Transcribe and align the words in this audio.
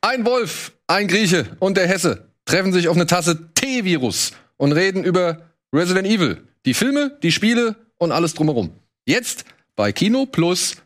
Ein 0.00 0.24
Wolf, 0.24 0.72
ein 0.86 1.08
Grieche 1.08 1.56
und 1.58 1.76
der 1.76 1.86
Hesse 1.86 2.28
treffen 2.44 2.72
sich 2.72 2.88
auf 2.88 2.96
eine 2.96 3.06
Tasse 3.06 3.52
T-Virus 3.54 4.32
und 4.56 4.72
reden 4.72 5.04
über 5.04 5.42
Resident 5.72 6.06
Evil. 6.06 6.42
Die 6.64 6.74
Filme, 6.74 7.16
die 7.22 7.32
Spiele 7.32 7.76
und 7.98 8.12
alles 8.12 8.34
drumherum. 8.34 8.72
Jetzt 9.06 9.44
bei 9.76 9.92
Kino 9.92 10.26
Plus 10.26 10.76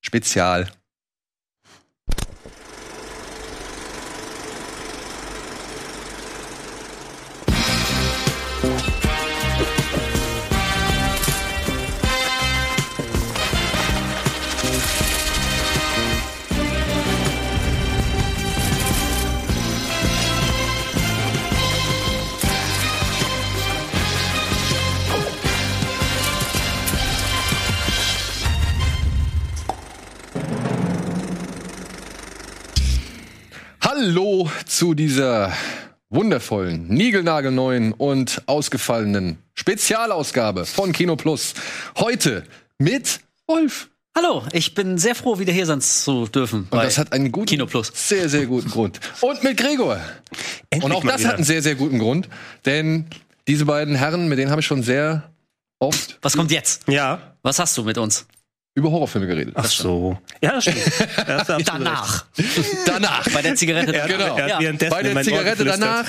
Spezial. 0.00 0.70
Hallo 34.08 34.50
zu 34.64 34.94
dieser 34.94 35.52
wundervollen, 36.08 36.88
niegelnagelneuen 36.88 37.92
und 37.92 38.40
ausgefallenen 38.46 39.36
Spezialausgabe 39.52 40.64
von 40.64 40.92
Kino 40.92 41.14
Plus. 41.14 41.52
Heute 41.98 42.44
mit 42.78 43.20
Wolf. 43.46 43.90
Hallo, 44.16 44.44
ich 44.54 44.72
bin 44.72 44.96
sehr 44.96 45.14
froh, 45.14 45.38
wieder 45.38 45.52
hier 45.52 45.66
sein 45.66 45.82
zu 45.82 46.26
dürfen. 46.26 46.68
Und 46.70 46.82
das 46.82 46.96
hat 46.96 47.12
einen 47.12 47.30
guten, 47.30 47.48
Kino 47.48 47.66
Plus. 47.66 47.92
sehr, 47.94 48.30
sehr 48.30 48.46
guten 48.46 48.70
Grund. 48.70 48.98
Und 49.20 49.44
mit 49.44 49.58
Gregor. 49.58 50.00
und 50.82 50.90
auch 50.90 51.04
das 51.04 51.20
wieder. 51.20 51.28
hat 51.28 51.34
einen 51.34 51.44
sehr, 51.44 51.60
sehr 51.60 51.74
guten 51.74 51.98
Grund, 51.98 52.30
denn 52.64 53.08
diese 53.46 53.66
beiden 53.66 53.94
Herren, 53.94 54.26
mit 54.28 54.38
denen 54.38 54.50
habe 54.50 54.62
ich 54.62 54.66
schon 54.66 54.82
sehr 54.82 55.30
oft 55.80 56.16
Was 56.22 56.34
kommt 56.34 56.50
jetzt? 56.50 56.88
Ja. 56.88 57.34
Was 57.42 57.58
hast 57.58 57.76
du 57.76 57.82
mit 57.82 57.98
uns? 57.98 58.26
Über 58.78 58.90
Horrorfilme 58.90 59.26
geredet. 59.26 59.54
Ach 59.56 59.64
so. 59.66 60.16
Ja, 60.40 60.52
das 60.52 60.64
stimmt. 60.64 60.78
Ja, 61.26 61.58
Danach. 61.64 62.26
Danach. 62.86 63.28
Bei 63.32 63.42
der 63.42 63.54
Zigarette. 63.54 63.92
recht. 63.92 64.08
Genau. 64.08 64.38
Ja. 64.38 64.58
Bei 64.90 65.02
der 65.02 65.22
Zigarette 65.22 65.64
geflüstert. 65.64 65.82
danach 65.82 66.06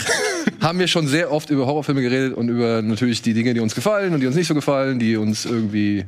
haben 0.62 0.80
wir 0.80 0.88
schon 0.88 1.08
sehr 1.08 1.32
oft 1.32 1.50
über 1.50 1.66
Horrorfilme 1.66 2.02
geredet 2.02 2.34
und 2.34 2.50
über 2.50 2.82
natürlich 2.82 3.22
die 3.22 3.34
Dinge, 3.34 3.54
die 3.54 3.60
uns 3.60 3.76
gefallen 3.76 4.14
und 4.14 4.22
die 4.22 4.28
uns 4.28 4.36
nicht 4.36 4.48
so 4.48 4.54
gefallen, 4.54 5.00
die 5.00 5.18
uns 5.18 5.46
irgendwie 5.46 6.06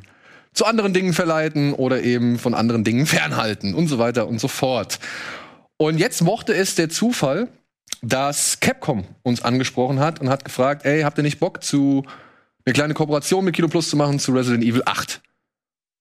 zu 0.53 0.66
anderen 0.66 0.94
Dingen 0.94 1.14
verleiten 1.14 1.73
oder 1.73 2.03
eben 2.03 2.38
von 2.38 2.53
anderen 2.53 2.84
Dingen 2.84 3.06
fernhalten 3.06 3.73
und 3.73 3.88
so 3.88 4.00
weiter 4.00 4.28
und 4.28 4.40
so 4.40 4.48
fort. 4.48 5.00
Und 5.78 5.98
jetzt 5.98 6.22
mochte 6.22 6.53
es 6.53 6.75
der 6.75 6.90
Zufall, 6.90 7.48
dass 8.02 8.59
Capcom 8.59 9.06
uns 9.23 9.42
angesprochen 9.44 10.00
hat 10.00 10.22
und 10.22 10.30
hat 10.30 10.46
gefragt, 10.46 10.86
ey, 10.86 11.02
habt 11.02 11.18
ihr 11.18 11.23
nicht 11.23 11.40
Bock 11.40 11.64
zu 11.64 12.06
eine 12.66 12.73
kleine 12.73 12.94
Kooperation 12.94 13.44
mit 13.44 13.56
Kino 13.56 13.68
Plus 13.68 13.90
zu 13.90 13.98
machen 13.98 14.20
zu 14.20 14.31
Resident 14.31 14.64
Evil 14.64 14.84
8? 14.86 15.22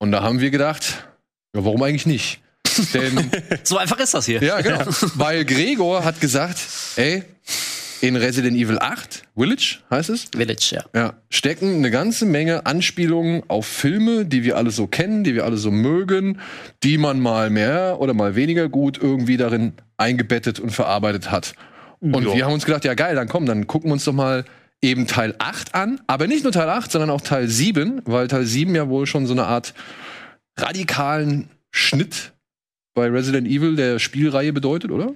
Und 0.01 0.13
da 0.13 0.23
haben 0.23 0.41
wir 0.41 0.51
gedacht, 0.51 1.05
ja, 1.55 1.65
warum 1.65 1.83
eigentlich 1.83 2.07
nicht? 2.07 2.41
Denn 2.95 3.31
So 3.63 3.77
einfach 3.77 3.99
ist 3.99 4.15
das 4.15 4.27
hier. 4.27 4.43
ja, 4.43 4.61
genau. 4.61 4.81
Weil 5.15 5.45
Gregor 5.45 6.05
hat 6.05 6.21
gesagt, 6.21 6.59
ey, 6.97 7.23
in 8.01 8.17
Resident 8.17 8.57
Evil 8.57 8.79
8, 8.79 9.25
Village 9.37 9.81
heißt 9.91 10.09
es, 10.09 10.29
Village, 10.35 10.71
ja. 10.75 10.85
ja, 10.99 11.13
stecken 11.29 11.75
eine 11.77 11.91
ganze 11.91 12.25
Menge 12.25 12.65
Anspielungen 12.65 13.43
auf 13.49 13.67
Filme, 13.67 14.25
die 14.25 14.43
wir 14.43 14.57
alle 14.57 14.71
so 14.71 14.87
kennen, 14.87 15.23
die 15.23 15.35
wir 15.35 15.45
alle 15.45 15.59
so 15.59 15.71
mögen, 15.71 16.41
die 16.83 16.97
man 16.97 17.21
mal 17.21 17.51
mehr 17.51 17.97
oder 18.01 18.15
mal 18.15 18.35
weniger 18.37 18.71
gut 18.71 18.99
irgendwie 19.03 19.37
darin 19.37 19.75
eingebettet 19.99 20.61
und 20.61 20.71
verarbeitet 20.71 21.31
hat. 21.31 21.53
Und 22.01 22.25
Ja. 22.27 22.35
wir 22.35 22.45
haben 22.47 22.55
uns 22.55 22.65
gedacht, 22.65 22.87
ja 22.87 22.95
geil, 22.95 23.15
dann 23.15 23.29
komm, 23.29 23.45
dann 23.45 23.67
gucken 23.67 23.91
wir 23.91 23.95
uns 23.95 24.05
doch 24.05 24.15
mal 24.15 24.47
eben 24.83 25.07
Teil 25.07 25.35
8 25.39 25.75
an, 25.75 26.01
aber 26.07 26.27
nicht 26.27 26.43
nur 26.43 26.53
Teil 26.53 26.69
8, 26.69 26.91
sondern 26.91 27.11
auch 27.11 27.21
Teil 27.21 27.49
7, 27.49 28.03
weil 28.05 28.29
Teil 28.29 28.47
7 28.47 28.75
ja 28.75 28.89
wohl 28.89 29.07
schon 29.07 29.27
so 29.27 29.33
eine 29.33 29.47
Art 29.47 29.75
radikalen 30.57 31.49
Schnitt 31.71 32.33
bei 32.95 33.09
Resident 33.09 33.47
Evil 33.47 33.77
der 33.77 33.99
Spielreihe 33.99 34.53
bedeutet, 34.53 34.91
oder? 34.91 35.13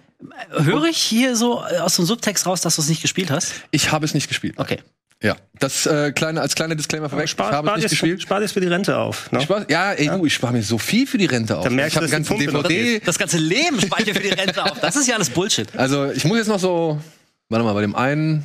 Höre 0.50 0.84
ich 0.84 0.98
hier 0.98 1.36
so 1.36 1.62
äh, 1.68 1.78
aus 1.78 1.96
dem 1.96 2.04
Subtext 2.04 2.46
raus, 2.46 2.60
dass 2.60 2.76
du 2.76 2.82
es 2.82 2.88
nicht 2.88 3.02
gespielt 3.02 3.30
hast? 3.30 3.52
Ich 3.70 3.90
habe 3.90 4.04
es 4.04 4.14
nicht 4.14 4.28
gespielt. 4.28 4.54
Okay. 4.58 4.78
Ja, 5.22 5.36
das 5.58 5.86
äh, 5.86 6.12
kleine 6.12 6.40
als 6.42 6.54
kleiner 6.54 6.74
Disclaimer 6.74 7.08
vorweg. 7.08 7.28
Spar, 7.28 7.48
ich 7.48 7.56
habe 7.56 7.66
spar, 7.66 7.76
es 7.78 7.82
nicht 7.84 7.90
gespielt. 7.90 8.22
spar 8.22 8.40
dir 8.40 8.48
für 8.48 8.60
die 8.60 8.66
Rente 8.66 8.98
auf. 8.98 9.32
Ne? 9.32 9.38
Ich 9.38 9.44
spar, 9.44 9.64
ja, 9.70 9.92
ey, 9.92 10.08
du, 10.08 10.26
ich 10.26 10.34
spare 10.34 10.52
mir 10.52 10.62
so 10.62 10.76
viel 10.76 11.06
für 11.06 11.18
die 11.18 11.24
Rente 11.24 11.56
auf. 11.56 11.64
Dann 11.64 11.74
merkst 11.74 11.96
ich 11.96 12.12
habe 12.12 12.52
noch 12.52 12.62
DVD. 12.62 13.00
Das 13.00 13.18
ganze 13.18 13.38
Leben 13.38 13.80
speichert 13.80 14.16
für 14.16 14.22
die 14.22 14.28
Rente 14.28 14.62
auf. 14.62 14.80
Das 14.80 14.96
ist 14.96 15.08
ja 15.08 15.14
alles 15.14 15.30
Bullshit. 15.30 15.68
Also 15.76 16.10
ich 16.10 16.24
muss 16.24 16.36
jetzt 16.36 16.48
noch 16.48 16.58
so, 16.58 17.00
warte 17.48 17.64
mal, 17.64 17.72
bei 17.72 17.80
dem 17.80 17.94
einen 17.94 18.44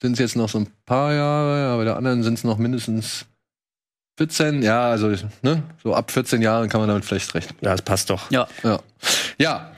sind 0.00 0.12
es 0.12 0.18
jetzt 0.18 0.36
noch 0.36 0.48
so 0.48 0.58
ein 0.60 0.68
paar 0.86 1.12
Jahre, 1.12 1.68
aber 1.68 1.78
bei 1.78 1.84
der 1.84 1.96
anderen 1.96 2.22
sind 2.22 2.34
es 2.34 2.44
noch 2.44 2.58
mindestens 2.58 3.26
14. 4.18 4.62
Ja, 4.62 4.90
also 4.90 5.14
ne, 5.42 5.62
so 5.82 5.94
ab 5.94 6.10
14 6.10 6.42
Jahren 6.42 6.68
kann 6.68 6.80
man 6.80 6.88
damit 6.88 7.04
vielleicht 7.04 7.34
rechnen. 7.34 7.56
Ja, 7.60 7.72
das 7.72 7.82
passt 7.82 8.10
doch. 8.10 8.30
Ja. 8.30 8.48
Ja. 8.62 8.80
Ja. 9.38 9.72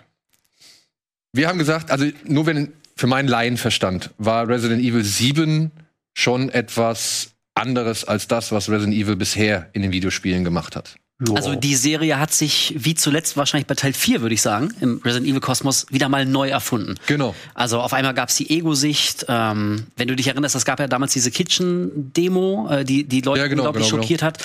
Wir 1.33 1.49
haben 1.49 1.59
gesagt, 1.59 1.91
also 1.91 2.07
nur 2.25 2.47
wenn 2.47 2.73
für 2.97 3.07
meinen 3.07 3.29
Laienverstand 3.29 4.11
war 4.19 4.49
Resident 4.49 4.83
Evil 4.83 5.05
7 5.05 5.71
schon 6.15 6.49
etwas 6.49 7.31
anderes 7.55 8.05
als 8.05 8.29
das, 8.29 8.53
was 8.53 8.69
Resident 8.69 8.95
Evil 8.95 9.17
bisher 9.17 9.69
in 9.73 9.83
den 9.83 9.93
Videospielen 9.93 10.45
gemacht 10.45 10.77
hat. 10.77 10.97
Also 11.35 11.55
die 11.55 11.75
Serie 11.75 12.19
hat 12.19 12.33
sich, 12.33 12.75
wie 12.79 12.95
zuletzt 12.95 13.37
wahrscheinlich 13.37 13.67
bei 13.67 13.75
Teil 13.75 13.93
4, 13.93 14.23
würde 14.23 14.35
ich 14.35 14.43
sagen, 14.43 14.73
im 14.81 15.01
Resident 15.05 15.29
Evil 15.29 15.41
Kosmos 15.41 15.87
wieder 15.91 16.09
mal 16.09 16.25
neu 16.25 16.49
erfunden. 16.49 16.95
Genau. 17.07 17.35
Also 17.55 17.81
auf 17.81 17.93
einmal 17.93 18.15
gab 18.15 18.31
es 18.31 18.37
die 18.37 18.51
Ego-Sicht. 18.51 19.27
Ähm, 19.29 19.87
wenn 19.97 20.09
du 20.09 20.17
dich 20.17 20.29
erinnerst, 20.29 20.55
es 20.55 20.65
gab 20.65 20.81
ja 20.81 20.89
damals 20.89 21.13
diese 21.13 21.31
Kitchen-Demo, 21.31 22.69
äh, 22.71 22.85
die 22.85 23.05
die 23.05 23.21
Leute 23.21 23.41
Ja, 23.41 23.47
genau, 23.49 23.63
unglaublich 23.63 23.89
genau, 23.91 24.03
schockiert 24.03 24.23
hat. 24.23 24.39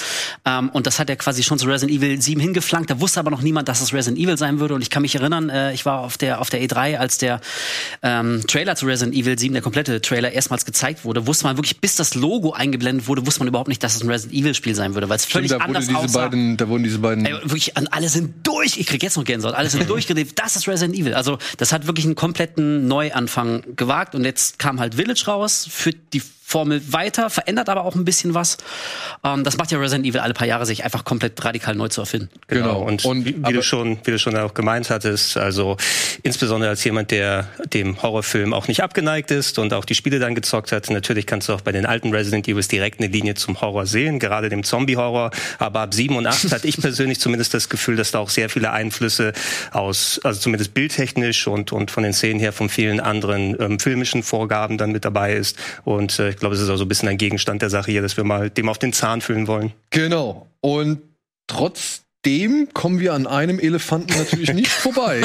Ähm, 0.45 0.69
und 0.69 0.85
das 0.87 0.99
hat 0.99 1.09
ja 1.09 1.15
quasi 1.15 1.43
schon 1.43 1.59
zu 1.59 1.67
Resident 1.67 1.97
Evil 1.97 2.21
7 2.21 2.39
hingeflankt. 2.41 2.89
Da 2.89 2.99
wusste 2.99 3.19
aber 3.19 3.31
noch 3.31 3.41
niemand, 3.41 3.69
dass 3.69 3.81
es 3.81 3.93
Resident 3.93 4.21
Evil 4.21 4.37
sein 4.37 4.59
würde. 4.59 4.75
Und 4.75 4.81
ich 4.81 4.89
kann 4.89 5.01
mich 5.01 5.15
erinnern, 5.15 5.49
äh, 5.49 5.73
ich 5.73 5.85
war 5.85 5.99
auf 5.99 6.17
der 6.17 6.41
auf 6.41 6.49
der 6.49 6.61
E3, 6.61 6.97
als 6.97 7.17
der 7.17 7.39
ähm, 8.03 8.43
Trailer 8.47 8.75
zu 8.75 8.85
Resident 8.85 9.15
Evil 9.15 9.37
7, 9.37 9.53
der 9.53 9.61
komplette 9.61 10.01
Trailer, 10.01 10.31
erstmals 10.31 10.65
gezeigt 10.65 11.05
wurde, 11.05 11.27
wusste 11.27 11.45
man 11.45 11.57
wirklich, 11.57 11.79
bis 11.79 11.95
das 11.95 12.15
Logo 12.15 12.51
eingeblendet 12.51 13.07
wurde, 13.07 13.25
wusste 13.25 13.39
man 13.39 13.47
überhaupt 13.47 13.69
nicht, 13.69 13.83
dass 13.83 13.95
es 13.95 14.03
ein 14.03 14.09
Resident 14.09 14.37
Evil-Spiel 14.37 14.75
sein 14.75 14.93
würde, 14.93 15.09
weil 15.09 15.17
es 15.17 15.25
völlig 15.25 15.51
wurde 15.51 15.63
anders 15.63 15.87
diese 15.87 15.97
aussah. 15.97 16.23
beiden, 16.27 16.57
da 16.65 16.69
wurden 16.69 16.83
diese 16.83 16.99
beiden. 16.99 17.25
Ey, 17.25 17.33
wirklich, 17.43 17.77
alle 17.77 18.09
sind 18.09 18.45
durch. 18.45 18.77
Ich 18.77 18.87
krieg 18.87 19.01
jetzt 19.03 19.17
noch 19.17 19.23
Gänsehaut. 19.23 19.55
Alle 19.55 19.69
sind 19.69 19.89
durchgedreht. 19.89 20.33
Das 20.35 20.55
ist 20.55 20.67
Resident 20.67 20.95
Evil. 20.95 21.13
Also, 21.13 21.37
das 21.57 21.71
hat 21.71 21.87
wirklich 21.87 22.05
einen 22.05 22.15
kompletten 22.15 22.87
Neuanfang 22.87 23.75
gewagt. 23.75 24.15
Und 24.15 24.25
jetzt 24.25 24.59
kam 24.59 24.79
halt 24.79 24.95
Village 24.95 25.25
raus, 25.27 25.67
führt 25.69 25.97
die 26.13 26.21
Formel 26.47 26.79
weiter, 26.93 27.31
verändert 27.31 27.69
aber 27.69 27.85
auch 27.85 27.95
ein 27.95 28.05
bisschen 28.05 28.35
was. 28.35 28.57
Ähm, 29.23 29.43
das 29.43 29.57
macht 29.57 29.71
ja 29.71 29.79
Resident 29.79 30.05
Evil 30.05 30.19
alle 30.19 30.35
paar 30.35 30.45
Jahre, 30.45 30.67
sich 30.67 30.83
einfach 30.83 31.03
komplett 31.03 31.43
radikal 31.43 31.73
neu 31.73 31.87
zu 31.87 32.01
erfinden. 32.01 32.29
Genau. 32.47 32.65
Genau. 32.65 32.81
Und, 32.83 33.03
Und- 33.03 33.25
wie, 33.25 33.33
du 33.53 33.63
schon, 33.63 33.97
wie 34.03 34.11
du 34.11 34.19
schon 34.19 34.37
auch 34.37 34.53
gemeint 34.53 34.91
hattest, 34.91 35.37
also 35.37 35.75
insbesondere 36.21 36.69
als 36.69 36.83
jemand, 36.83 37.09
der 37.09 37.47
dem 37.73 37.99
Horrorfilm 38.01 38.53
auch 38.53 38.67
nicht 38.67 38.83
abgeneigt 38.83 39.31
ist 39.31 39.57
und 39.57 39.73
auch 39.73 39.85
die 39.85 39.95
Spiele 39.95 40.19
dann 40.19 40.35
gezockt 40.35 40.71
hat, 40.71 40.87
natürlich 40.91 41.25
kannst 41.25 41.49
du 41.49 41.53
auch 41.53 41.61
bei 41.61 41.71
den 41.71 41.87
alten 41.87 42.13
Resident 42.13 42.47
Evils 42.47 42.67
direkt 42.67 42.99
eine 42.99 43.07
Linie 43.11 43.33
zum 43.33 43.59
Horror 43.59 43.87
sehen, 43.87 44.19
gerade 44.19 44.49
dem 44.49 44.63
Zombie-Horror. 44.63 45.31
Aber 45.57 45.79
ab 45.79 45.95
7 45.95 46.15
und 46.15 46.27
8 46.27 46.51
hatte 46.51 46.67
ich 46.67 46.77
persönlich 46.81 47.19
zumindest 47.19 47.55
das 47.55 47.69
Gefühl, 47.69 47.95
dass 47.95 48.11
da 48.11 48.19
auch 48.19 48.29
sehr 48.29 48.49
viele 48.49 48.71
Einflüsse 48.71 49.33
aus, 49.71 50.19
also 50.23 50.39
zumindest 50.39 50.75
bildtechnisch 50.75 51.47
und, 51.47 51.71
und 51.71 51.89
von 51.89 52.03
den 52.03 52.13
Szenen 52.13 52.39
her 52.39 52.53
von 52.53 52.69
vielen 52.69 52.99
anderen 52.99 53.59
ähm, 53.59 53.79
filmischen 53.79 54.21
Vorgaben 54.21 54.77
dann 54.77 54.91
mit 54.91 55.05
dabei 55.05 55.33
ist. 55.33 55.57
Und 55.83 56.19
äh, 56.19 56.34
ich 56.35 56.39
glaube, 56.39 56.55
es 56.55 56.61
ist 56.61 56.69
auch 56.69 56.77
so 56.77 56.85
ein 56.85 56.87
bisschen 56.87 57.09
ein 57.09 57.17
Gegenstand 57.17 57.61
der 57.61 57.69
Sache 57.69 57.91
hier, 57.91 58.01
dass 58.01 58.17
wir 58.17 58.23
mal 58.23 58.49
dem 58.49 58.69
auf 58.69 58.77
den 58.77 58.93
Zahn 58.93 59.21
fühlen 59.21 59.47
wollen. 59.47 59.71
Genau. 59.89 60.47
Und 60.61 61.01
trotzdem 61.47 62.69
kommen 62.73 62.99
wir 62.99 63.13
an 63.13 63.25
einem 63.25 63.59
Elefanten 63.59 64.17
natürlich 64.17 64.53
nicht 64.53 64.67
vorbei. 64.71 65.21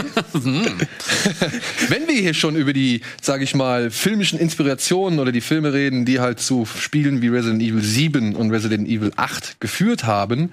Wenn 1.89 2.07
wir 2.07 2.15
hier 2.15 2.35
schon 2.35 2.57
über 2.57 2.73
die, 2.73 3.01
sage 3.21 3.43
ich 3.43 3.55
mal, 3.55 3.91
filmischen 3.91 4.39
Inspirationen 4.39 5.19
oder 5.19 5.33
die 5.33 5.41
Filme 5.41 5.73
reden, 5.73 6.05
die 6.05 6.21
halt 6.21 6.41
zu 6.41 6.65
Spielen 6.65 7.23
wie 7.23 7.29
Resident 7.29 7.63
Evil 7.63 7.83
7 7.83 8.37
und 8.37 8.51
Resident 8.51 8.89
Evil 8.89 9.13
8 9.17 9.61
geführt 9.61 10.05
haben, 10.05 10.53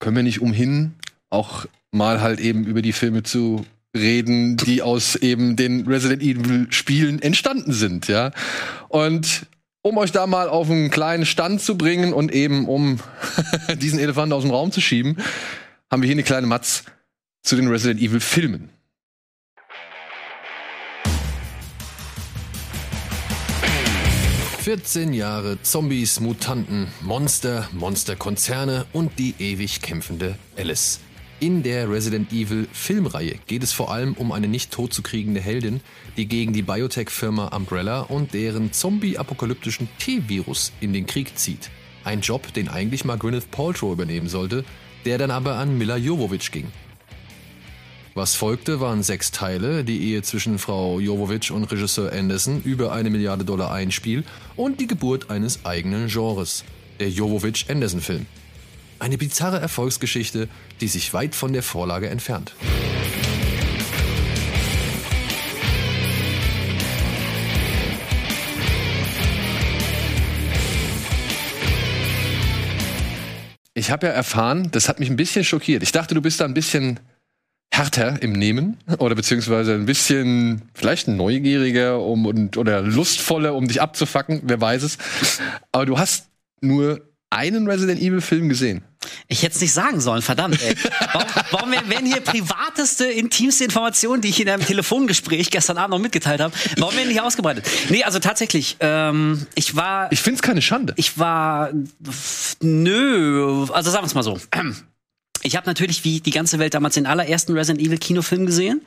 können 0.00 0.16
wir 0.16 0.22
nicht 0.22 0.40
umhin, 0.40 0.94
auch 1.28 1.66
mal 1.92 2.20
halt 2.20 2.40
eben 2.40 2.64
über 2.64 2.82
die 2.82 2.92
Filme 2.92 3.22
zu 3.22 3.64
reden, 3.96 4.56
die 4.56 4.82
aus 4.82 5.16
eben 5.16 5.56
den 5.56 5.86
Resident 5.86 6.22
Evil 6.22 6.66
Spielen 6.70 7.20
entstanden 7.20 7.72
sind, 7.72 8.08
ja. 8.08 8.30
Und 8.88 9.46
um 9.82 9.96
euch 9.96 10.12
da 10.12 10.26
mal 10.26 10.48
auf 10.48 10.70
einen 10.70 10.90
kleinen 10.90 11.24
Stand 11.24 11.60
zu 11.60 11.76
bringen 11.78 12.12
und 12.12 12.32
eben 12.32 12.68
um 12.68 13.00
diesen 13.76 13.98
Elefanten 13.98 14.32
aus 14.32 14.42
dem 14.42 14.50
Raum 14.50 14.72
zu 14.72 14.80
schieben, 14.80 15.16
haben 15.90 16.02
wir 16.02 16.06
hier 16.06 16.16
eine 16.16 16.22
kleine 16.22 16.46
Matz 16.46 16.84
zu 17.42 17.56
den 17.56 17.68
Resident 17.68 18.00
Evil 18.00 18.20
Filmen. 18.20 18.70
»14 24.64 25.14
Jahre 25.14 25.60
Zombies, 25.62 26.20
Mutanten, 26.20 26.88
Monster, 27.00 27.68
Monsterkonzerne 27.72 28.84
und 28.92 29.18
die 29.18 29.34
ewig 29.38 29.80
kämpfende 29.80 30.36
Alice. 30.56 31.00
In 31.40 31.62
der 31.62 31.90
Resident 31.90 32.34
Evil 32.34 32.68
Filmreihe 32.70 33.36
geht 33.46 33.62
es 33.62 33.72
vor 33.72 33.90
allem 33.90 34.12
um 34.12 34.30
eine 34.30 34.46
nicht 34.46 34.70
totzukriegende 34.72 35.40
Heldin, 35.40 35.80
die 36.18 36.26
gegen 36.26 36.52
die 36.52 36.60
Biotech-Firma 36.60 37.56
Umbrella 37.56 38.02
und 38.02 38.34
deren 38.34 38.74
zombie-apokalyptischen 38.74 39.88
T-Virus 39.98 40.70
in 40.82 40.92
den 40.92 41.06
Krieg 41.06 41.38
zieht. 41.38 41.70
Ein 42.04 42.20
Job, 42.20 42.52
den 42.52 42.68
eigentlich 42.68 43.06
mal 43.06 43.16
Gwyneth 43.16 43.50
Paltrow 43.50 43.90
übernehmen 43.90 44.28
sollte, 44.28 44.66
der 45.06 45.16
dann 45.16 45.30
aber 45.30 45.54
an 45.54 45.78
Mila 45.78 45.96
Jovovich 45.96 46.50
ging. 46.50 46.66
Was 48.12 48.34
folgte, 48.34 48.80
waren 48.80 49.02
sechs 49.02 49.30
Teile, 49.30 49.82
die 49.82 50.10
Ehe 50.10 50.20
zwischen 50.20 50.58
Frau 50.58 51.00
Jovovich 51.00 51.52
und 51.52 51.64
Regisseur 51.64 52.12
Anderson 52.12 52.60
über 52.64 52.92
eine 52.92 53.08
Milliarde 53.08 53.46
Dollar 53.46 53.72
Einspiel 53.72 54.24
und 54.56 54.78
die 54.78 54.86
Geburt 54.86 55.30
eines 55.30 55.64
eigenen 55.64 56.08
Genres, 56.08 56.64
der 56.98 57.08
Jovovich-Anderson-Film. 57.08 58.26
Eine 59.00 59.16
bizarre 59.16 59.58
Erfolgsgeschichte, 59.58 60.46
die 60.82 60.86
sich 60.86 61.14
weit 61.14 61.34
von 61.34 61.54
der 61.54 61.62
Vorlage 61.62 62.10
entfernt. 62.10 62.54
Ich 73.72 73.90
habe 73.90 74.08
ja 74.08 74.12
erfahren, 74.12 74.68
das 74.72 74.90
hat 74.90 75.00
mich 75.00 75.08
ein 75.08 75.16
bisschen 75.16 75.44
schockiert. 75.44 75.82
Ich 75.82 75.92
dachte, 75.92 76.14
du 76.14 76.20
bist 76.20 76.38
da 76.40 76.44
ein 76.44 76.52
bisschen 76.52 77.00
härter 77.72 78.20
im 78.22 78.32
Nehmen 78.32 78.76
oder 78.98 79.14
beziehungsweise 79.14 79.72
ein 79.72 79.86
bisschen 79.86 80.68
vielleicht 80.74 81.08
neugieriger 81.08 82.00
um, 82.00 82.26
und, 82.26 82.58
oder 82.58 82.82
lustvoller, 82.82 83.54
um 83.54 83.66
dich 83.66 83.80
abzufacken, 83.80 84.42
wer 84.42 84.60
weiß 84.60 84.82
es. 84.82 84.98
Aber 85.72 85.86
du 85.86 85.98
hast 85.98 86.28
nur 86.60 87.00
einen 87.30 87.66
Resident 87.66 88.02
Evil 88.02 88.20
Film 88.20 88.50
gesehen. 88.50 88.84
Ich 89.28 89.42
hätte 89.42 89.54
es 89.54 89.60
nicht 89.60 89.72
sagen 89.72 90.00
sollen, 90.00 90.20
verdammt, 90.20 90.60
ey. 90.62 90.76
Warum, 91.12 91.28
warum 91.50 91.72
werden 91.72 92.06
hier 92.06 92.20
privateste, 92.20 93.06
intimste 93.06 93.64
Informationen, 93.64 94.20
die 94.20 94.28
ich 94.28 94.40
in 94.40 94.48
einem 94.48 94.64
Telefongespräch 94.64 95.50
gestern 95.50 95.78
Abend 95.78 95.92
noch 95.92 95.98
mitgeteilt 95.98 96.40
habe, 96.40 96.52
warum 96.76 96.94
werden 96.96 97.08
die 97.08 97.14
hier 97.14 97.24
ausgebreitet? 97.24 97.66
Nee, 97.88 98.04
also 98.04 98.18
tatsächlich, 98.18 98.76
ähm, 98.80 99.46
ich 99.54 99.74
war. 99.74 100.12
Ich 100.12 100.20
find's 100.20 100.42
keine 100.42 100.60
Schande. 100.60 100.92
Ich 100.96 101.18
war. 101.18 101.70
Nö, 102.60 103.66
also 103.72 103.90
sagen 103.90 104.04
wir 104.04 104.08
es 104.08 104.14
mal 104.14 104.22
so. 104.22 104.38
Ich 105.42 105.56
habe 105.56 105.66
natürlich 105.66 106.04
wie 106.04 106.20
die 106.20 106.30
ganze 106.30 106.58
Welt 106.58 106.74
damals 106.74 106.94
den 106.94 107.06
allerersten 107.06 107.54
Resident 107.54 107.86
Evil 107.86 107.98
Kinofilm 107.98 108.44
gesehen. 108.44 108.82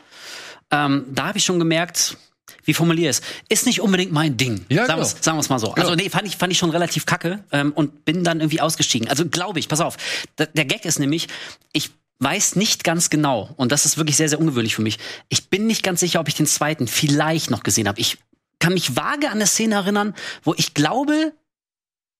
Ähm, 0.69 1.05
da 1.09 1.27
habe 1.27 1.39
ich 1.39 1.45
schon 1.45 1.57
gemerkt, 1.57 2.17
wie 2.63 2.73
formuliere 2.73 3.09
ich 3.09 3.17
es? 3.17 3.21
Ist 3.49 3.65
nicht 3.65 3.81
unbedingt 3.81 4.11
mein 4.11 4.37
Ding. 4.37 4.65
Ja, 4.69 4.85
sagen 4.85 5.01
genau. 5.01 5.35
wir 5.35 5.39
es 5.39 5.49
mal 5.49 5.59
so. 5.59 5.71
Genau. 5.71 5.87
Also 5.87 5.95
nee, 5.95 6.09
fand 6.09 6.27
ich, 6.27 6.37
fand 6.37 6.51
ich 6.51 6.57
schon 6.57 6.69
relativ 6.69 7.05
kacke 7.05 7.43
ähm, 7.51 7.71
und 7.73 8.05
bin 8.05 8.23
dann 8.23 8.39
irgendwie 8.39 8.61
ausgestiegen. 8.61 9.07
Also 9.09 9.27
glaube 9.27 9.59
ich, 9.59 9.67
pass 9.67 9.81
auf. 9.81 9.97
Der 10.37 10.65
Gag 10.65 10.85
ist 10.85 10.99
nämlich, 10.99 11.27
ich 11.71 11.91
weiß 12.19 12.55
nicht 12.55 12.83
ganz 12.83 13.09
genau, 13.09 13.53
und 13.57 13.71
das 13.71 13.85
ist 13.85 13.97
wirklich 13.97 14.15
sehr, 14.15 14.29
sehr 14.29 14.39
ungewöhnlich 14.39 14.75
für 14.75 14.81
mich, 14.81 14.97
ich 15.29 15.49
bin 15.49 15.67
nicht 15.67 15.83
ganz 15.83 15.99
sicher, 15.99 16.19
ob 16.19 16.27
ich 16.27 16.35
den 16.35 16.45
zweiten 16.45 16.87
vielleicht 16.87 17.51
noch 17.51 17.63
gesehen 17.63 17.87
habe. 17.87 17.99
Ich 17.99 18.17
kann 18.59 18.73
mich 18.73 18.95
vage 18.95 19.27
an 19.27 19.33
eine 19.33 19.47
Szene 19.47 19.75
erinnern, 19.75 20.15
wo 20.43 20.53
ich 20.55 20.73
glaube, 20.73 21.33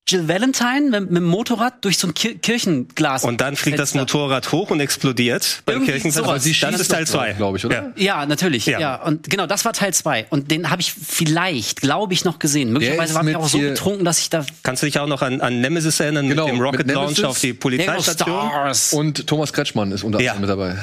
Jill 0.06 0.28
Valentine 0.28 0.90
mit, 0.90 1.12
mit 1.12 1.22
dem 1.22 1.24
Motorrad 1.24 1.76
durch 1.86 1.98
so 1.98 2.08
ein 2.08 2.14
Kir 2.14 2.36
Kirchenglas. 2.36 3.24
Und 3.24 3.40
dann 3.40 3.56
fliegt 3.56 3.80
das. 3.80 3.94
Motorrad 3.94 4.52
hoch 4.52 4.70
und 4.70 4.82
explodiert 4.82 5.62
beim 5.66 5.86
sie 5.86 6.54
Das 6.60 6.82
ist 6.82 6.90
Teil 6.92 7.06
doch, 7.06 7.12
2. 7.12 7.34
glaub 7.34 7.56
ich, 7.56 7.66
oder? 7.66 7.94
Ja, 7.96 8.26
natürlich. 8.26 8.66
Ja. 8.66 8.80
Ja. 8.80 8.96
und 9.02 9.30
genau, 9.30 9.46
das 9.48 9.64
war 9.64 9.72
Teil 9.72 9.94
zwei 9.94 10.26
Und 10.30 10.52
den 10.52 10.70
habe 10.70 10.82
ich 10.82 10.92
vielleicht, 10.94 11.80
glaube 11.80 12.14
ich, 12.14 12.26
noch 12.26 12.40
gesehen. 12.40 12.74
Möglicherweise 12.74 13.14
war 13.14 13.26
ich 13.26 13.36
auch 13.36 13.48
so 13.48 13.60
betrunken, 13.60 14.04
dass 14.04 14.20
ich 14.20 14.30
da 14.30 14.46
Kannst 14.64 14.84
du 14.84 14.88
dich 14.88 15.00
auch 15.00 15.08
noch 15.08 15.22
an, 15.22 15.40
an 15.40 15.62
Nemesis 15.62 16.00
erinnern 16.02 16.28
Genau, 16.28 16.48
mit 16.48 16.56
dem 16.56 16.62
Rocket 16.62 16.88
mit 16.88 16.96
Launch 16.96 17.24
auf 17.24 17.40
die 17.40 17.54
Polizeistation? 17.54 18.50
Und 18.92 19.26
Thomas 19.28 19.54
Kretschmann 19.54 19.92
ist 19.94 20.04
unter 20.04 20.20
Ja. 20.20 20.34
anderem 20.34 20.60
mit 20.60 20.76
dabei. 20.76 20.82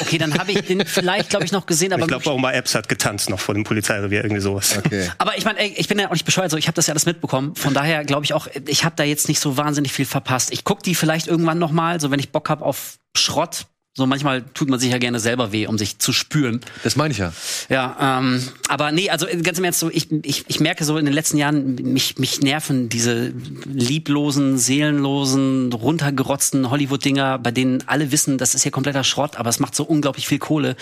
Okay, 0.00 0.18
dann 0.18 0.38
habe 0.38 0.52
ich 0.52 0.60
den 0.62 0.84
vielleicht, 0.86 1.30
glaube 1.30 1.44
ich, 1.44 1.52
noch 1.52 1.66
gesehen, 1.66 1.92
aber 1.92 2.02
Ich 2.02 2.08
glaube, 2.08 2.30
Oma 2.30 2.52
Epps 2.52 2.74
hat 2.74 2.88
getanzt 2.88 3.30
noch 3.30 3.40
vor 3.40 3.54
dem 3.54 3.64
Polizeirevier, 3.64 4.22
irgendwie 4.22 4.42
sowas. 4.42 4.78
Okay. 4.78 5.10
Aber 5.18 5.36
ich 5.36 5.44
meine, 5.44 5.58
ey, 5.58 5.74
ich 5.76 5.88
bin 5.88 5.98
ja 5.98 6.08
auch 6.08 6.12
nicht 6.12 6.24
bescheuert, 6.24 6.50
so 6.50 6.56
ich 6.56 6.66
habe 6.66 6.76
das 6.76 6.86
ja 6.86 6.92
alles 6.92 7.06
mitbekommen. 7.06 7.54
Von 7.54 7.74
daher 7.74 8.04
glaube 8.04 8.24
ich 8.24 8.34
auch, 8.34 8.48
ich 8.66 8.84
habe 8.84 8.96
da 8.96 9.04
jetzt 9.04 9.28
nicht 9.28 9.40
so 9.40 9.56
wahnsinnig 9.56 9.92
viel 9.92 10.06
verpasst. 10.06 10.52
Ich 10.52 10.64
guck 10.64 10.82
die 10.82 10.94
vielleicht 10.94 11.26
irgendwann 11.26 11.58
noch 11.58 11.70
mal, 11.72 12.00
so 12.00 12.10
wenn 12.10 12.20
ich 12.20 12.30
Bock 12.32 12.48
habe 12.48 12.64
auf 12.64 12.98
Schrott. 13.16 13.66
So 13.94 14.06
manchmal 14.06 14.42
tut 14.54 14.70
man 14.70 14.78
sich 14.78 14.92
ja 14.92 14.98
gerne 14.98 15.18
selber 15.18 15.50
weh, 15.50 15.66
um 15.66 15.76
sich 15.76 15.98
zu 15.98 16.12
spüren. 16.12 16.60
Das 16.84 16.94
meine 16.94 17.10
ich 17.10 17.18
ja. 17.18 17.32
Ja, 17.68 18.20
ähm, 18.20 18.40
aber 18.68 18.92
nee, 18.92 19.10
also 19.10 19.26
ganz 19.42 19.58
im 19.58 19.64
Ernst, 19.64 19.80
so 19.80 19.90
ich, 19.90 20.12
ich, 20.22 20.44
ich 20.46 20.60
merke 20.60 20.84
so 20.84 20.96
in 20.96 21.06
den 21.06 21.12
letzten 21.12 21.38
Jahren, 21.38 21.74
mich, 21.74 22.16
mich 22.16 22.40
nerven 22.40 22.88
diese 22.88 23.32
lieblosen, 23.64 24.58
seelenlosen, 24.58 25.72
runtergerotzten 25.72 26.70
Hollywood-Dinger, 26.70 27.40
bei 27.40 27.50
denen 27.50 27.82
alle 27.88 28.12
wissen, 28.12 28.38
das 28.38 28.54
ist 28.54 28.64
ja 28.64 28.70
kompletter 28.70 29.02
Schrott, 29.02 29.36
aber 29.36 29.50
es 29.50 29.58
macht 29.58 29.74
so 29.74 29.82
unglaublich 29.82 30.28
viel 30.28 30.38
Kohle. 30.38 30.76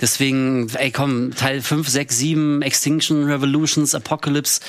Deswegen, 0.00 0.68
ey 0.74 0.90
komm, 0.90 1.36
Teil 1.36 1.62
5, 1.62 1.88
6, 1.88 2.18
7, 2.18 2.62
Extinction, 2.62 3.22
Revolutions, 3.30 3.94
Apocalypse. 3.94 4.62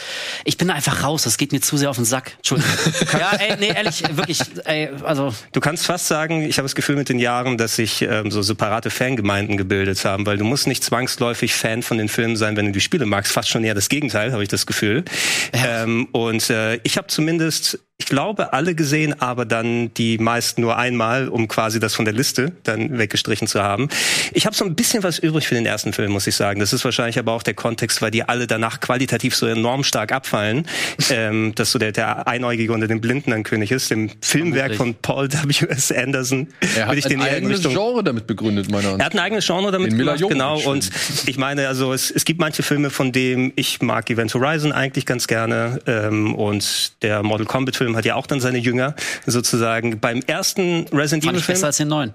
Ich 0.46 0.58
bin 0.58 0.68
da 0.68 0.76
einfach 0.76 1.04
raus, 1.04 1.24
das 1.24 1.40
geht 1.40 1.52
mir 1.54 1.62
zu 1.62 1.76
sehr 1.76 1.90
auf 1.90 1.96
den 1.96 2.06
Sack. 2.06 2.34
Entschuldigung. 2.38 2.72
ja, 3.14 3.32
ey, 3.32 3.58
nee, 3.60 3.70
ehrlich, 3.70 4.04
wirklich, 4.16 4.42
ey, 4.66 4.90
also 5.04 5.34
Du 5.54 5.60
kannst 5.60 5.88
fast 5.88 6.08
sagen, 6.08 6.44
ich 6.44 6.60
habe 6.60 6.66
das 6.66 6.76
Gefühl 6.76 6.96
mit 6.96 7.10
den 7.10 7.18
Jahren, 7.18 7.58
dass 7.58 7.79
sich 7.80 8.02
ähm, 8.02 8.30
so 8.30 8.42
separate 8.42 8.90
Fangemeinden 8.90 9.56
gebildet 9.56 10.04
haben, 10.04 10.26
weil 10.26 10.38
du 10.38 10.44
musst 10.44 10.68
nicht 10.68 10.84
zwangsläufig 10.84 11.54
Fan 11.54 11.82
von 11.82 11.98
den 11.98 12.10
Filmen 12.10 12.36
sein, 12.36 12.58
wenn 12.58 12.66
du 12.66 12.72
die 12.74 12.82
Spiele 12.82 13.06
magst. 13.06 13.32
Fast 13.32 13.48
schon 13.50 13.64
eher 13.64 13.74
das 13.74 13.88
Gegenteil, 13.88 14.34
habe 14.34 14.44
ich 14.44 14.50
das 14.50 14.66
Gefühl. 14.66 15.06
Ähm, 15.54 16.10
und 16.12 16.50
äh, 16.50 16.76
ich 16.84 16.98
habe 16.98 17.08
zumindest, 17.08 17.80
ich 18.02 18.06
glaube, 18.06 18.54
alle 18.54 18.76
gesehen, 18.76 19.22
aber 19.22 19.46
dann 19.46 19.94
die 19.94 20.18
meisten 20.18 20.62
nur 20.62 20.78
einmal, 20.78 21.28
um 21.28 21.50
quasi 21.50 21.82
das 21.82 21.94
von 21.94 22.06
der 22.06 22.14
Liste 22.14 22.54
dann 22.64 22.98
weggestrichen 22.98 23.46
zu 23.46 23.62
haben. 23.62 23.90
Ich 24.32 24.46
habe 24.46 24.56
so 24.56 24.64
ein 24.64 24.74
bisschen 24.74 25.04
was 25.04 25.20
übrig 25.20 25.48
für 25.48 25.56
den 25.56 25.66
ersten 25.66 25.92
Film, 25.92 26.14
muss 26.14 26.26
ich 26.26 26.36
sagen. 26.36 26.62
Das 26.62 26.72
ist 26.72 26.84
wahrscheinlich 26.86 27.20
aber 27.20 27.34
auch 27.34 27.44
der 27.44 27.56
Kontext, 27.56 28.02
weil 28.02 28.10
die 28.10 28.24
alle 28.24 28.48
danach 28.48 28.80
qualitativ 28.80 29.36
so 29.36 29.46
enorm 29.48 29.84
stark 29.84 30.14
abfallen, 30.14 30.66
ähm, 31.12 31.54
dass 31.56 31.74
so 31.74 31.78
der, 31.78 31.92
der 31.92 32.26
Einäugige 32.28 32.72
unter 32.72 32.88
den 32.88 33.02
Blinden 33.02 33.34
ein 33.34 33.44
König 33.44 33.70
ist. 33.70 33.92
Dem 33.92 34.10
Filmwerk 34.22 34.76
von 34.76 34.96
Paul 34.96 35.28
W.S. 35.32 35.92
Anderson 35.92 36.48
Er 36.78 36.88
hat 36.88 36.96
ich 36.96 37.06
ein 37.06 37.22
eigenes 37.22 37.58
Richtung 37.58 37.74
Genre 37.74 38.04
damit 38.04 38.28
begründet, 38.28 38.72
meiner 38.72 38.88
er 38.88 38.94
Ansicht 38.94 39.06
hat 39.06 39.14
ein 39.14 39.20
eigenes 39.20 39.46
Genre 39.46 39.72
damit 39.72 39.96
gemacht, 39.96 40.24
genau. 40.28 40.58
Jovovich 40.58 40.68
Und 40.68 40.92
ich 41.28 41.38
meine, 41.38 41.68
also 41.68 41.92
es, 41.92 42.10
es 42.10 42.24
gibt 42.24 42.40
manche 42.40 42.64
Filme, 42.64 42.92
von 42.92 43.12
denen 43.12 43.52
ich 43.58 43.82
mag 43.82 44.10
Event 44.10 44.34
Horizon 44.34 44.72
eigentlich 44.72 45.06
ganz 45.06 45.28
gerne. 45.28 45.82
Ähm, 45.86 46.34
und 46.34 46.94
der 47.02 47.24
Mortal 47.24 47.46
Kombat 47.46 47.76
Film 47.76 47.89
hat 47.96 48.06
ja 48.06 48.16
auch 48.16 48.28
dann 48.28 48.40
seine 48.40 48.58
Jünger 48.58 48.96
sozusagen. 49.26 50.00
Beim 50.00 50.22
ersten 50.28 50.86
Resident 50.92 51.24
fand 51.24 51.36
Evil 51.36 51.42
ich 51.42 51.48
besser 51.48 51.58
Film 51.60 51.66
als 51.66 51.78
den 51.78 51.88
neuen. 51.88 52.14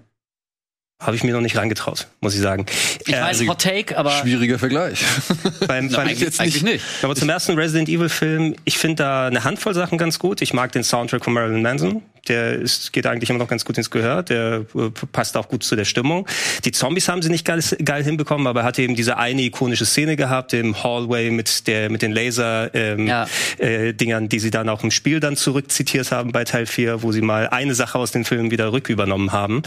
habe 1.03 1.17
ich 1.17 1.25
mir 1.25 1.33
noch 1.33 1.41
nicht 1.41 1.57
reingetraut, 1.57 2.07
muss 2.21 2.35
ich 2.35 2.41
sagen. 2.41 2.67
Ich 3.07 3.13
Äh, 3.15 3.21
weiß, 3.21 3.47
Hot 3.47 3.61
Take, 3.61 3.99
aber 3.99 4.11
Schwieriger 4.13 4.59
Vergleich. 4.59 5.05
beim, 5.67 5.89
beim, 5.91 6.01
eigentlich, 6.01 6.21
jetzt 6.21 6.41
eigentlich 6.41 6.63
nicht. 6.63 6.85
aber 7.03 7.15
zum 7.15 7.29
ersten 7.29 7.55
Resident 7.55 7.89
Evil 7.89 8.09
Film, 8.09 8.55
ich 8.65 8.79
finde 8.79 9.03
da 9.03 9.27
eine 9.27 9.45
Handvoll 9.45 9.75
Sachen 9.75 9.99
ganz 9.99 10.19
gut. 10.19 10.41
Ich 10.41 10.53
mag 10.55 10.73
den 10.73 10.85
Soundtrack 10.85 11.25
von 11.25 11.33
Marilyn 11.33 11.63
Manson. 11.63 12.03
Der 12.29 12.55
ist, 12.55 12.93
geht 12.93 13.07
eigentlich 13.07 13.31
immer 13.31 13.39
noch 13.39 13.49
ganz 13.49 13.65
gut 13.65 13.77
ins 13.79 13.91
Gehör. 13.91 14.23
Der 14.23 14.65
äh, 14.75 14.91
passt 15.13 15.37
auch 15.37 15.49
gut 15.49 15.63
zu 15.63 15.77
der 15.77 15.85
Stimmung. 15.85 16.27
Die 16.65 16.73
Zombies 16.73 17.09
haben 17.09 17.23
sie 17.23 17.29
nicht 17.31 17.45
geil, 17.45 17.61
geil 17.85 18.03
hinbekommen, 18.05 18.47
aber 18.47 18.61
er 18.61 18.67
hatte 18.67 18.83
eben 18.83 18.95
diese 18.95 19.17
eine 19.19 19.43
ikonische 19.43 19.85
Szene 19.87 20.17
gehabt 20.17 20.53
im 20.55 20.83
Hallway 20.83 21.31
mit 21.31 21.67
der 21.67 21.91
mit 21.91 22.03
den 22.03 22.13
Laser 22.13 22.75
ähm, 22.75 23.07
Ja. 23.07 23.27
äh, 23.59 23.93
Dingern, 23.93 24.29
die 24.29 24.39
sie 24.39 24.51
dann 24.51 24.69
auch 24.69 24.83
im 24.83 24.91
Spiel 24.91 25.21
dann 25.21 25.37
zurückzitiert 25.37 26.13
haben 26.13 26.33
bei 26.33 26.45
Teil 26.45 26.67
4, 26.67 27.03
wo 27.03 27.13
sie 27.13 27.21
mal 27.21 27.49
eine 27.49 27.75
Sache 27.75 27.99
aus 27.99 28.11
den 28.13 28.25
Filmen 28.25 28.51
wieder 28.51 28.73
rückübernommen 28.73 29.33
haben. 29.33 29.63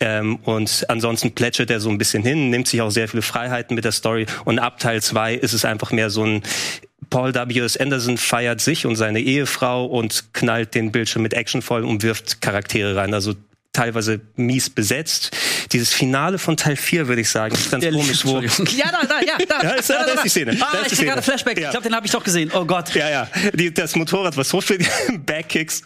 Ähm, 0.00 0.36
und 0.44 0.84
ansonsten 0.88 1.32
plätschert 1.32 1.70
er 1.70 1.80
so 1.80 1.88
ein 1.90 1.98
bisschen 1.98 2.22
hin, 2.22 2.50
nimmt 2.50 2.68
sich 2.68 2.80
auch 2.82 2.90
sehr 2.90 3.08
viele 3.08 3.22
Freiheiten 3.22 3.74
mit 3.74 3.84
der 3.84 3.92
Story. 3.92 4.26
Und 4.44 4.58
ab 4.58 4.78
Teil 4.78 5.02
2 5.02 5.34
ist 5.34 5.52
es 5.52 5.64
einfach 5.64 5.92
mehr 5.92 6.10
so 6.10 6.24
ein 6.24 6.42
Paul 7.12 7.34
W.S. 7.34 7.76
Anderson 7.76 8.16
feiert 8.18 8.60
sich 8.60 8.86
und 8.86 8.96
seine 8.96 9.20
Ehefrau 9.20 9.84
und 9.86 10.32
knallt 10.32 10.74
den 10.74 10.90
Bildschirm 10.92 11.22
mit 11.22 11.34
Action 11.34 11.62
voll 11.62 11.84
und 11.84 12.02
wirft 12.02 12.40
Charaktere 12.40 12.96
rein. 12.96 13.12
Also 13.14 13.34
teilweise 13.74 14.20
mies 14.36 14.68
besetzt. 14.70 15.30
Dieses 15.72 15.92
Finale 15.92 16.38
von 16.38 16.56
Teil 16.56 16.76
4, 16.76 17.08
würde 17.08 17.20
ich 17.22 17.28
sagen, 17.30 17.54
ist 17.54 17.70
ganz 17.70 17.84
komisch, 17.84 18.24
wo. 18.24 18.40
Ja, 18.40 18.90
da, 18.90 19.06
da, 19.06 19.20
ja, 19.20 19.36
da. 19.48 19.62
Ja, 19.62 19.70
ist- 19.74 19.88
da 19.90 20.04
ist 20.04 20.24
die 20.24 20.28
Szene. 20.28 20.56
Da 20.56 20.66
Ah, 20.66 20.76
ist 20.78 20.88
die 20.90 20.92
ich 20.94 20.98
krieg 21.00 21.08
gerade. 21.08 21.22
Flashback. 21.22 21.58
Ja. 21.58 21.64
Ich 21.68 21.70
glaube, 21.72 21.84
den 21.88 21.94
habe 21.94 22.04
ich 22.06 22.12
doch 22.12 22.24
gesehen. 22.24 22.50
Oh 22.54 22.64
Gott. 22.64 22.94
Ja, 22.94 23.08
ja. 23.10 23.28
Die, 23.54 23.72
das 23.72 23.94
Motorrad, 23.96 24.36
was 24.36 24.52
hochfliegt, 24.52 24.90
Backkicks. 25.26 25.82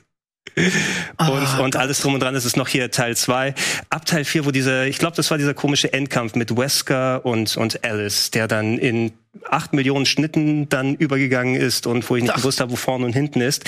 Und, 1.19 1.59
und 1.61 1.77
alles 1.77 2.01
drum 2.01 2.15
und 2.15 2.23
dran, 2.23 2.33
das 2.33 2.45
ist 2.45 2.57
noch 2.57 2.69
hier 2.69 2.91
Teil 2.91 3.17
2. 3.17 3.55
Ab 3.91 4.07
Teil 4.07 4.25
4, 4.25 4.47
wo 4.47 4.51
dieser, 4.51 4.87
ich 4.87 4.99
glaube, 4.99 5.17
das 5.17 5.31
war 5.31 5.37
dieser 5.37 5.55
komische 5.55 5.93
Endkampf 5.93 6.35
mit 6.35 6.57
Wesker 6.57 7.27
und, 7.27 7.57
und 7.57 7.85
Alice, 7.85 8.31
der 8.31 8.49
dann 8.49 8.79
in 8.79 9.13
acht 9.51 9.75
Millionen 9.75 10.07
Schnitten 10.07 10.69
dann 10.69 10.95
übergegangen 10.95 11.57
ist 11.57 11.87
und 11.87 12.09
wo 12.09 12.17
ich 12.17 12.23
nicht 12.23 12.33
Ach. 12.33 12.39
gewusst 12.39 12.61
habe, 12.61 12.73
wo 12.73 12.77
vorne 12.77 13.05
und 13.05 13.13
hinten 13.13 13.41
ist. 13.41 13.65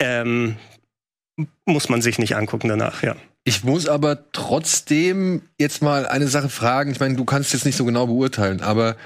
Ähm, 0.00 0.56
muss 1.64 1.88
man 1.88 2.02
sich 2.02 2.18
nicht 2.18 2.36
angucken 2.36 2.68
danach, 2.68 3.02
ja. 3.02 3.16
Ich 3.44 3.62
muss 3.62 3.88
aber 3.88 4.30
trotzdem 4.32 5.42
jetzt 5.58 5.82
mal 5.82 6.06
eine 6.06 6.28
Sache 6.28 6.48
fragen. 6.48 6.90
Ich 6.90 7.00
meine, 7.00 7.16
du 7.16 7.24
kannst 7.24 7.52
jetzt 7.52 7.66
nicht 7.66 7.76
so 7.76 7.84
genau 7.84 8.06
beurteilen, 8.06 8.62
aber 8.62 8.96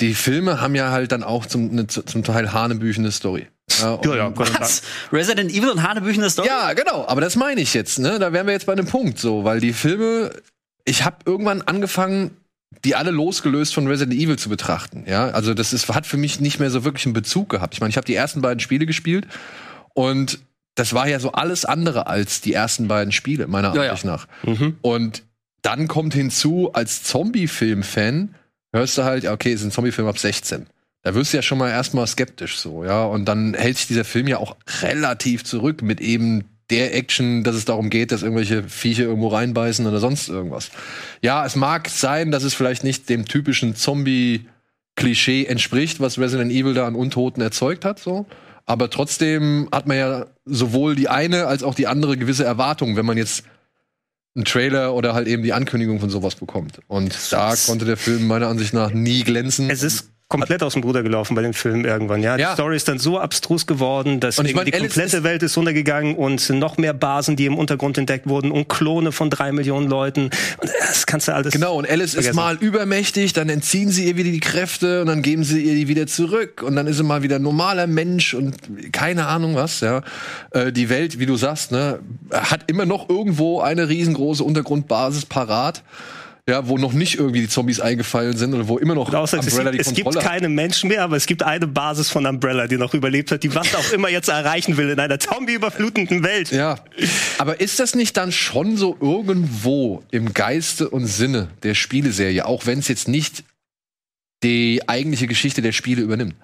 die 0.00 0.14
Filme 0.14 0.60
haben 0.60 0.74
ja 0.74 0.90
halt 0.90 1.12
dann 1.12 1.22
auch 1.22 1.46
zum, 1.46 1.74
ne, 1.74 1.86
zum 1.86 2.22
Teil 2.22 2.52
hanebüchene 2.52 3.10
Story. 3.10 3.48
Ja, 3.80 3.92
und- 3.94 4.04
Ja, 4.06 4.14
ja. 4.16 4.32
Was? 4.36 4.82
Resident 5.12 5.50
Evil 5.50 5.70
und 5.70 5.82
Hanebüchen 5.82 6.22
ist 6.22 6.38
doch. 6.38 6.44
Ja, 6.46 6.72
genau, 6.74 7.06
aber 7.06 7.20
das 7.20 7.36
meine 7.36 7.60
ich 7.60 7.74
jetzt, 7.74 7.98
ne? 7.98 8.18
Da 8.18 8.32
wären 8.32 8.46
wir 8.46 8.52
jetzt 8.52 8.66
bei 8.66 8.72
einem 8.72 8.86
Punkt 8.86 9.18
so, 9.18 9.44
weil 9.44 9.60
die 9.60 9.72
Filme 9.72 10.30
ich 10.84 11.04
habe 11.04 11.18
irgendwann 11.26 11.62
angefangen, 11.62 12.36
die 12.84 12.96
alle 12.96 13.12
losgelöst 13.12 13.72
von 13.72 13.86
Resident 13.86 14.20
Evil 14.20 14.36
zu 14.36 14.48
betrachten. 14.48 15.04
Ja, 15.06 15.28
also 15.28 15.54
das 15.54 15.72
ist, 15.72 15.88
hat 15.94 16.06
für 16.06 16.16
mich 16.16 16.40
nicht 16.40 16.58
mehr 16.58 16.70
so 16.70 16.82
wirklich 16.84 17.06
einen 17.06 17.12
Bezug 17.14 17.50
gehabt. 17.50 17.74
Ich 17.74 17.80
meine, 17.80 17.90
ich 17.90 17.96
habe 17.96 18.04
die 18.04 18.16
ersten 18.16 18.42
beiden 18.42 18.58
Spiele 18.58 18.84
gespielt 18.84 19.28
und 19.94 20.40
das 20.74 20.92
war 20.92 21.06
ja 21.06 21.20
so 21.20 21.30
alles 21.32 21.64
andere 21.64 22.08
als 22.08 22.40
die 22.40 22.52
ersten 22.52 22.88
beiden 22.88 23.12
Spiele, 23.12 23.46
meiner 23.46 23.72
Ja. 23.76 23.82
Ansicht 23.90 24.04
nach. 24.06 24.26
Mhm. 24.42 24.76
Und 24.82 25.22
dann 25.60 25.86
kommt 25.86 26.14
hinzu, 26.14 26.70
als 26.72 27.04
Zombie-Film-Fan 27.04 28.34
hörst 28.72 28.98
du 28.98 29.04
halt, 29.04 29.26
okay, 29.26 29.52
es 29.52 29.60
ist 29.60 29.66
ein 29.66 29.70
Zombie-Film 29.70 30.08
ab 30.08 30.18
16. 30.18 30.66
Da 31.02 31.14
wirst 31.14 31.32
du 31.32 31.38
ja 31.38 31.42
schon 31.42 31.58
mal 31.58 31.70
erstmal 31.70 32.06
skeptisch 32.06 32.58
so, 32.58 32.84
ja. 32.84 33.04
Und 33.04 33.26
dann 33.26 33.54
hält 33.54 33.76
sich 33.76 33.88
dieser 33.88 34.04
Film 34.04 34.28
ja 34.28 34.38
auch 34.38 34.56
relativ 34.82 35.44
zurück 35.44 35.82
mit 35.82 36.00
eben 36.00 36.44
der 36.70 36.94
Action, 36.94 37.44
dass 37.44 37.54
es 37.54 37.64
darum 37.64 37.90
geht, 37.90 38.12
dass 38.12 38.22
irgendwelche 38.22 38.62
Viecher 38.62 39.04
irgendwo 39.04 39.28
reinbeißen 39.28 39.86
oder 39.86 39.98
sonst 39.98 40.28
irgendwas. 40.28 40.70
Ja, 41.20 41.44
es 41.44 41.56
mag 41.56 41.88
sein, 41.88 42.30
dass 42.30 42.44
es 42.44 42.54
vielleicht 42.54 42.84
nicht 42.84 43.08
dem 43.08 43.26
typischen 43.26 43.74
Zombie-Klischee 43.76 45.44
entspricht, 45.44 46.00
was 46.00 46.18
Resident 46.18 46.50
Evil 46.52 46.74
da 46.74 46.86
an 46.86 46.94
Untoten 46.94 47.42
erzeugt 47.42 47.84
hat, 47.84 47.98
so. 47.98 48.26
Aber 48.64 48.88
trotzdem 48.90 49.68
hat 49.72 49.86
man 49.86 49.96
ja 49.96 50.26
sowohl 50.44 50.94
die 50.94 51.08
eine 51.08 51.46
als 51.46 51.62
auch 51.62 51.74
die 51.74 51.88
andere 51.88 52.16
gewisse 52.16 52.44
Erwartungen, 52.44 52.96
wenn 52.96 53.06
man 53.06 53.18
jetzt 53.18 53.44
einen 54.34 54.44
Trailer 54.44 54.94
oder 54.94 55.14
halt 55.14 55.28
eben 55.28 55.42
die 55.42 55.52
Ankündigung 55.52 56.00
von 56.00 56.10
sowas 56.10 56.36
bekommt. 56.36 56.78
Und 56.86 57.14
da 57.32 57.54
konnte 57.66 57.84
der 57.84 57.96
Film 57.96 58.26
meiner 58.28 58.48
Ansicht 58.48 58.72
nach 58.72 58.92
nie 58.92 59.24
glänzen. 59.24 59.68
Es 59.68 59.82
ist 59.82 60.11
komplett 60.32 60.62
aus 60.62 60.72
dem 60.72 60.82
Ruder 60.82 61.02
gelaufen 61.02 61.34
bei 61.34 61.42
dem 61.42 61.54
Film 61.54 61.84
irgendwann. 61.84 62.22
Ja, 62.22 62.36
Ja. 62.36 62.48
die 62.50 62.54
Story 62.54 62.76
ist 62.76 62.88
dann 62.88 62.98
so 62.98 63.18
abstrus 63.18 63.66
geworden, 63.66 64.18
dass 64.20 64.38
ich 64.38 64.54
mein, 64.54 64.64
die 64.66 64.74
Alice 64.74 64.88
komplette 64.94 65.16
ist- 65.18 65.22
Welt 65.24 65.42
ist 65.42 65.56
untergegangen 65.56 66.16
und 66.16 66.48
noch 66.50 66.76
mehr 66.78 66.92
Basen, 66.94 67.36
die 67.36 67.46
im 67.46 67.56
Untergrund 67.56 67.98
entdeckt 67.98 68.26
wurden 68.28 68.50
und 68.50 68.68
Klone 68.68 69.12
von 69.12 69.30
drei 69.30 69.52
Millionen 69.52 69.88
Leuten. 69.88 70.24
Und 70.24 70.70
das 70.80 71.06
kannst 71.06 71.28
du 71.28 71.34
alles. 71.34 71.52
Genau, 71.52 71.76
und 71.76 71.88
Alice 71.88 72.10
ist 72.14 72.14
vergessen. 72.14 72.36
mal 72.36 72.56
übermächtig, 72.56 73.32
dann 73.32 73.48
entziehen 73.48 73.90
sie 73.90 74.06
ihr 74.08 74.16
wieder 74.16 74.30
die 74.30 74.40
Kräfte 74.40 75.00
und 75.02 75.06
dann 75.08 75.22
geben 75.22 75.44
sie 75.44 75.60
ihr 75.62 75.74
die 75.74 75.88
wieder 75.88 76.06
zurück 76.06 76.62
und 76.62 76.74
dann 76.76 76.86
ist 76.86 76.96
sie 76.96 77.02
mal 77.04 77.22
wieder 77.22 77.36
ein 77.36 77.42
normaler 77.42 77.86
Mensch 77.86 78.34
und 78.34 78.56
keine 78.92 79.26
Ahnung 79.26 79.54
was, 79.54 79.80
ja. 79.80 80.02
Äh, 80.50 80.72
die 80.72 80.88
Welt, 80.88 81.18
wie 81.18 81.26
du 81.26 81.36
sagst, 81.36 81.72
ne, 81.72 81.98
hat 82.32 82.64
immer 82.68 82.86
noch 82.86 83.08
irgendwo 83.08 83.60
eine 83.60 83.88
riesengroße 83.88 84.42
Untergrundbasis 84.42 85.26
parat, 85.26 85.82
ja, 86.48 86.66
wo 86.66 86.76
noch 86.76 86.92
nicht 86.92 87.18
irgendwie 87.18 87.42
die 87.42 87.48
Zombies 87.48 87.78
eingefallen 87.78 88.36
sind 88.36 88.52
oder 88.52 88.66
wo 88.66 88.76
immer 88.78 88.96
noch 88.96 89.08
Und 89.08 89.14
außer, 89.14 89.38
es, 89.38 89.46
Umbrella 89.46 89.70
die 89.70 89.78
gibt, 89.78 89.88
es 89.88 89.94
gibt 89.94 90.18
keine 90.20 90.48
Menschen 90.48 90.88
mehr, 90.88 91.04
aber 91.04 91.16
es 91.16 91.26
gibt 91.26 91.44
eine 91.44 91.68
Basis 91.68 92.10
von 92.10 92.26
Umbrella, 92.26 92.66
die 92.66 92.78
noch 92.78 92.94
überlebt 92.94 93.30
hat, 93.30 93.44
die 93.44 93.54
was 93.54 93.72
auch 93.76 93.92
immer 93.92 94.08
jetzt 94.08 94.28
erreichen 94.28 94.76
will 94.76 94.90
in 94.90 94.98
einer 94.98 95.20
zombie-überflutenden 95.20 96.24
Welt. 96.24 96.50
Ja, 96.50 96.80
aber 97.38 97.60
ist 97.60 97.78
das 97.78 97.94
nicht 97.94 98.16
dann 98.16 98.32
schon 98.32 98.76
so 98.76 98.96
irgendwo 99.00 100.02
im 100.10 100.34
Geiste 100.34 100.90
und 100.90 101.06
Sinne 101.06 101.48
der 101.62 101.74
Spieleserie, 101.74 102.44
auch 102.44 102.66
wenn 102.66 102.80
es 102.80 102.88
jetzt 102.88 103.06
nicht 103.06 103.44
die 104.42 104.82
eigentliche 104.88 105.28
Geschichte 105.28 105.62
der 105.62 105.72
Spiele 105.72 106.02
übernimmt? 106.02 106.34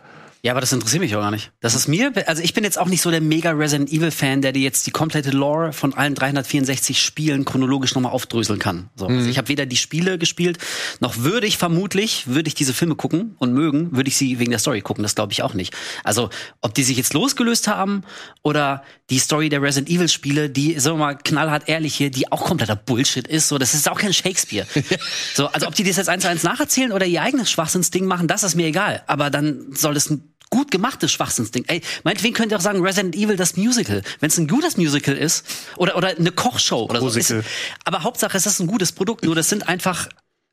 Ja, 0.42 0.52
aber 0.52 0.60
das 0.60 0.72
interessiert 0.72 1.02
mich 1.02 1.16
auch 1.16 1.20
gar 1.20 1.32
nicht. 1.32 1.50
Das 1.60 1.74
ist 1.74 1.88
mir, 1.88 2.12
also 2.26 2.42
ich 2.42 2.54
bin 2.54 2.62
jetzt 2.62 2.78
auch 2.78 2.86
nicht 2.86 3.02
so 3.02 3.10
der 3.10 3.20
mega 3.20 3.50
Resident 3.50 3.90
Evil 3.90 4.12
Fan, 4.12 4.40
der 4.40 4.52
dir 4.52 4.62
jetzt 4.62 4.86
die 4.86 4.92
komplette 4.92 5.30
Lore 5.30 5.72
von 5.72 5.94
allen 5.94 6.14
364 6.14 7.02
Spielen 7.02 7.44
chronologisch 7.44 7.94
nochmal 7.94 8.12
aufdröseln 8.12 8.60
kann. 8.60 8.88
So, 8.94 9.06
also 9.06 9.28
ich 9.28 9.36
habe 9.36 9.48
weder 9.48 9.66
die 9.66 9.76
Spiele 9.76 10.16
gespielt, 10.16 10.58
noch 11.00 11.18
würde 11.18 11.48
ich 11.48 11.58
vermutlich, 11.58 12.28
würde 12.28 12.46
ich 12.46 12.54
diese 12.54 12.72
Filme 12.72 12.94
gucken 12.94 13.34
und 13.38 13.52
mögen, 13.52 13.96
würde 13.96 14.08
ich 14.08 14.16
sie 14.16 14.38
wegen 14.38 14.50
der 14.50 14.60
Story 14.60 14.80
gucken. 14.80 15.02
Das 15.02 15.16
glaube 15.16 15.32
ich 15.32 15.42
auch 15.42 15.54
nicht. 15.54 15.74
Also, 16.04 16.30
ob 16.60 16.72
die 16.74 16.84
sich 16.84 16.96
jetzt 16.96 17.14
losgelöst 17.14 17.66
haben 17.66 18.04
oder 18.42 18.84
die 19.10 19.18
Story 19.18 19.48
der 19.48 19.60
Resident 19.60 19.90
Evil 19.90 20.08
Spiele, 20.08 20.50
die, 20.50 20.78
sagen 20.78 20.98
wir 20.98 21.06
mal, 21.06 21.14
knallhart 21.16 21.68
ehrlich 21.68 21.96
hier, 21.96 22.10
die 22.10 22.30
auch 22.30 22.44
kompletter 22.44 22.76
Bullshit 22.76 23.26
ist, 23.26 23.48
so, 23.48 23.58
das 23.58 23.74
ist 23.74 23.88
auch 23.90 23.98
kein 23.98 24.12
Shakespeare. 24.12 24.66
so, 25.34 25.48
also 25.48 25.66
ob 25.66 25.74
die 25.74 25.82
das 25.82 25.96
jetzt 25.96 26.08
eins 26.08 26.22
zu 26.22 26.28
eins 26.28 26.44
nacherzählen 26.44 26.92
oder 26.92 27.06
ihr 27.06 27.22
eigenes 27.22 27.50
Schwachsinnsding 27.50 28.04
machen, 28.04 28.28
das 28.28 28.44
ist 28.44 28.54
mir 28.54 28.66
egal. 28.66 29.02
Aber 29.06 29.30
dann 29.30 29.72
soll 29.72 29.96
es 29.96 30.10
ein 30.10 30.28
gut 30.50 30.70
gemachtes 30.70 31.12
Schwachsinnsding. 31.12 31.64
Ey, 31.66 31.82
meinetwegen 32.04 32.34
könnt 32.34 32.52
ihr 32.52 32.58
auch 32.58 32.62
sagen, 32.62 32.82
Resident 32.82 33.14
Evil 33.14 33.36
das 33.36 33.56
Musical. 33.56 34.02
Wenn 34.20 34.28
es 34.28 34.38
ein 34.38 34.48
gutes 34.48 34.76
Musical 34.76 35.16
ist 35.16 35.44
oder, 35.76 35.96
oder 35.96 36.08
eine 36.08 36.32
Kochshow 36.32 36.84
oder 36.84 37.00
so. 37.00 37.08
Ist, 37.08 37.30
Musical. 37.30 37.44
aber 37.84 38.02
Hauptsache, 38.02 38.36
es 38.36 38.46
ist 38.46 38.60
ein 38.60 38.66
gutes 38.66 38.92
Produkt. 38.92 39.24
Nur 39.24 39.34
das 39.34 39.48
sind 39.48 39.68
einfach 39.68 40.08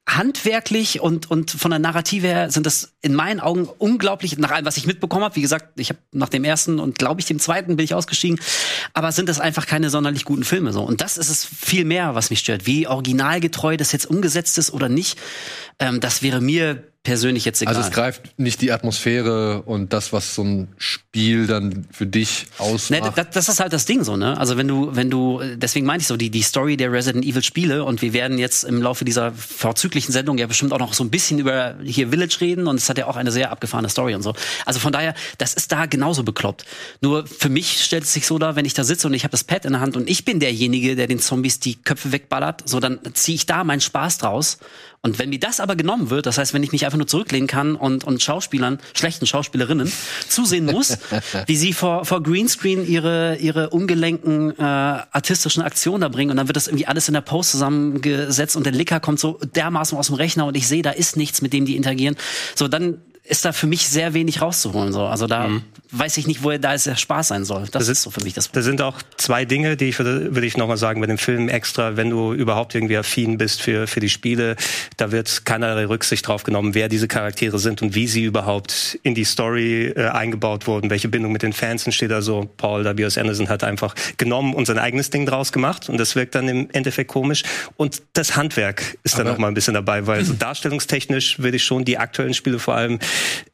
handwerklich 0.08 1.02
und, 1.02 1.32
und 1.32 1.50
von 1.50 1.72
der 1.72 1.80
Narrative 1.80 2.28
her 2.28 2.52
sind 2.52 2.66
das 2.66 2.94
in 3.02 3.16
meinen 3.16 3.40
Augen 3.40 3.68
unglaublich, 3.80 4.38
nach 4.38 4.52
allem, 4.52 4.66
was 4.66 4.78
ich 4.78 4.86
mitbekommen 4.86 5.24
habe. 5.24 5.36
Wie 5.36 5.42
gesagt, 5.42 5.80
ich 5.80 5.90
habe 5.90 6.00
nach 6.12 6.30
dem 6.30 6.44
ersten 6.44 6.80
und 6.80 7.00
glaube 7.00 7.22
ich 7.22 7.26
dem 7.26 7.40
zweiten 7.40 7.76
bin 7.76 7.84
ich 7.84 7.96
ausgestiegen. 7.96 8.40
Aber 8.94 9.12
sind 9.12 9.30
das 9.30 9.40
einfach 9.40 9.66
keine 9.66 9.90
sonderlich 9.90 10.24
guten 10.24 10.44
Filme 10.44 10.74
so. 10.74 10.84
Und 10.84 11.02
das 11.02 11.18
ist 11.18 11.30
es 11.30 11.44
viel 11.44 11.86
mehr, 11.86 12.14
was 12.14 12.30
mich 12.30 12.40
stört. 12.40 12.68
Wie 12.68 12.88
originalgetreu 12.88 13.78
das 13.78 13.92
jetzt 13.92 14.06
umgesetzt 14.06 14.58
ist 14.60 14.72
oder 14.72 14.90
nicht, 14.90 15.18
ähm, 15.80 16.00
das 16.00 16.22
wäre 16.22 16.40
mir 16.40 16.84
persönlich 17.06 17.46
jetzt 17.46 17.62
egal. 17.62 17.76
Also 17.76 17.88
es 17.88 17.94
greift 17.94 18.38
nicht 18.38 18.62
die 18.62 18.72
Atmosphäre 18.74 19.62
und 19.62 19.94
das, 19.94 20.12
was 20.12 20.36
so 20.36 20.44
ein 20.44 20.68
Spiel 20.78 21.48
dann 21.48 21.88
für 21.92 22.06
dich 22.06 22.48
ausmacht. 22.58 23.16
das, 23.16 23.30
das 23.32 23.48
ist 23.48 23.60
halt 23.62 23.72
das 23.72 23.86
Ding 23.86 24.04
so, 24.04 24.18
ne? 24.18 24.38
Also 24.38 24.58
wenn 24.58 24.68
du, 24.68 24.90
wenn 24.94 25.10
du, 25.10 25.40
deswegen 25.56 25.86
meinte 25.86 26.02
ich 26.02 26.08
so, 26.08 26.18
die, 26.18 26.30
die 26.30 26.42
Story 26.42 26.76
der 26.76 26.92
Resident 26.92 27.24
Evil 27.24 27.44
Spiele 27.44 27.86
und 27.86 28.02
wir 28.02 28.12
werden 28.12 28.38
jetzt 28.38 28.64
im 28.64 28.82
Laufe 28.82 29.06
dieser 29.06 29.32
vorzüglichen 29.32 30.12
Sendung 30.12 30.38
ja 30.38 30.48
bestimmt 30.48 30.74
auch 30.74 30.80
noch 30.80 30.94
so 30.94 31.04
ein 31.04 31.12
bisschen 31.12 31.40
über 31.40 31.76
hier 31.84 32.10
Village 32.10 32.38
reden 32.42 32.68
und 32.68 32.78
es 32.78 32.90
hat 32.90 32.98
ja 32.98 33.06
auch 33.06 33.16
eine 33.16 33.32
sehr 33.32 33.52
abgefahrene 33.52 33.88
Story 33.88 34.16
und 34.16 34.24
so. 34.24 34.34
Also 34.66 34.80
von 34.80 34.92
daher, 34.92 35.14
das 35.38 35.54
ist 35.54 35.72
da 35.72 35.86
genauso 35.86 36.24
bekloppt. 36.24 36.66
Nur 37.02 37.28
für 37.28 37.50
mich 37.50 37.84
stellt 37.84 38.04
es 38.04 38.14
sich 38.14 38.26
so 38.26 38.40
dar, 38.40 38.56
wenn 38.56 38.66
ich 38.66 38.74
da 38.74 38.84
sitze 38.84 39.08
und 39.08 39.14
ich 39.14 39.24
habe 39.24 39.32
das 39.32 39.44
Pad 39.44 39.66
in 39.66 39.74
der 39.74 39.82
Hand 39.82 39.96
und 39.96 40.10
ich 40.10 40.26
bin 40.26 40.40
derjenige, 40.40 40.96
der 40.96 41.06
den 41.06 41.20
Zombies 41.20 41.60
die 41.60 41.76
Köpfe 41.76 42.12
wegballert, 42.12 42.68
so 42.68 42.80
dann 42.80 43.00
ziehe 43.14 43.36
ich 43.36 43.46
da 43.46 43.64
meinen 43.64 43.82
Spaß 43.82 44.18
draus. 44.18 44.58
Und 45.06 45.20
wenn 45.20 45.30
mir 45.30 45.40
das 45.40 45.60
aber 45.60 45.76
genommen 45.76 46.10
wird, 46.10 46.26
das 46.26 46.40
heißt, 46.40 46.56
wenn 46.56 46.64
ich 46.64 46.72
mich 46.72 46.84
einfach 46.84 46.98
nur 46.98 47.06
zurücklehnen 47.06 47.46
kann 47.46 47.76
und, 47.76 48.06
und 48.06 48.24
Schauspielern, 48.24 48.80
schlechten 48.96 49.28
Schauspielerinnen, 49.28 49.92
zusehen 50.30 50.66
muss, 50.66 50.98
wie 51.46 51.56
sie 51.56 51.74
vor, 51.74 52.06
vor 52.06 52.24
Greenscreen 52.24 52.88
ihre, 52.88 53.36
ihre 53.36 53.70
ungelenken 53.70 54.58
äh, 54.58 54.64
artistischen 54.64 55.62
Aktionen 55.62 56.02
da 56.02 56.10
bringen 56.10 56.32
und 56.32 56.38
dann 56.38 56.48
wird 56.48 56.56
das 56.56 56.66
irgendwie 56.66 56.88
alles 56.88 57.08
in 57.08 57.14
der 57.14 57.22
Post 57.22 57.52
zusammengesetzt 57.52 58.56
und 58.56 58.66
der 58.66 58.74
Licker 58.74 59.00
kommt 59.00 59.20
so 59.20 59.40
dermaßen 59.56 59.96
aus 59.96 60.08
dem 60.08 60.16
Rechner 60.16 60.48
und 60.48 60.58
ich 60.58 60.68
sehe, 60.68 60.82
da 60.82 60.90
ist 60.90 61.18
nichts, 61.18 61.44
mit 61.44 61.54
dem 61.54 61.68
die 61.68 61.76
interagieren. 61.76 62.16
So, 62.56 62.68
dann 62.68 63.00
ist 63.28 63.44
da 63.44 63.52
für 63.52 63.68
mich 63.68 63.88
sehr 63.88 64.14
wenig 64.14 64.42
rauszuholen. 64.42 64.94
So. 64.94 65.06
Also 65.06 65.26
da 65.26 65.50
weiß 65.92 66.18
ich 66.18 66.28
nicht, 66.28 66.44
wo 66.44 66.52
da 66.52 66.74
ist 66.74 66.86
der 66.86 66.96
Spaß 66.96 67.30
sein 67.30 67.44
soll. 67.44 67.66
Das, 67.72 67.88
ist 67.88 68.04
so 68.04 68.12
für 68.12 68.22
mich 68.24 68.34
das 68.34 68.52
Da 68.52 68.62
sind 68.62 68.82
auch 68.82 69.02
zwei 69.18 69.46
Dinge, 69.46 69.78
die 69.78 69.86
ich 69.86 69.98
würde, 69.98 70.36
würde 70.36 70.46
ich 70.46 70.58
nochmal 70.58 70.78
sagen, 70.78 71.02
bei 71.02 71.08
dem 71.08 71.18
Film 71.18 71.50
extra, 71.50 71.98
wenn 71.98 72.10
du 72.10 72.34
überhaupt 72.34 72.76
irgendwie 72.76 72.98
affin 72.98 73.38
bist 73.38 73.62
für, 73.62 73.88
für 73.88 74.00
die 74.00 74.10
Spiele, 74.10 74.56
da 74.98 75.12
wird 75.12 75.46
keinerlei 75.46 75.86
Rücksicht 75.86 76.28
drauf 76.28 76.44
genommen, 76.44 76.76
wer 76.76 76.88
diese 76.88 77.08
Charaktere 77.08 77.58
sind 77.58 77.82
und 77.82 77.96
wie 77.96 78.08
sie 78.08 78.24
überhaupt 78.24 79.00
in 79.04 79.16
die 79.16 79.24
Story 79.24 79.88
äh, 79.96 80.08
eingebaut 80.10 80.68
wurden, 80.68 80.90
welche 80.90 81.08
Bindung 81.08 81.32
mit 81.32 81.42
den 81.42 81.54
Fans 81.54 81.86
entsteht. 81.86 82.12
Also 82.12 82.48
Paul 82.58 82.86
W.S. 82.86 83.18
Anderson 83.18 83.50
hat 83.50 83.64
einfach 83.64 83.96
genommen 84.18 84.54
und 84.54 84.66
sein 84.66 84.78
eigenes 84.78 85.10
Ding 85.10 85.26
draus 85.26 85.52
gemacht 85.52 85.90
und 85.90 85.98
das 85.98 86.16
wirkt 86.16 86.36
dann 86.36 86.48
im 86.48 86.70
Endeffekt 86.72 87.10
komisch. 87.10 87.44
Und 87.78 88.04
das 88.14 88.36
Handwerk 88.36 88.98
ist 89.04 89.16
dann 89.16 89.22
Aber- 89.22 89.32
noch 89.32 89.38
mal 89.40 89.48
ein 89.48 89.56
bisschen 89.56 89.74
dabei, 89.74 90.06
weil 90.06 90.24
so 90.26 90.34
darstellungstechnisch 90.34 91.40
würde 91.40 91.58
ich 91.58 91.64
schon 91.64 91.86
die 91.86 91.98
aktuellen 91.98 92.34
Spiele 92.34 92.60
vor 92.60 92.76
allem, 92.76 93.00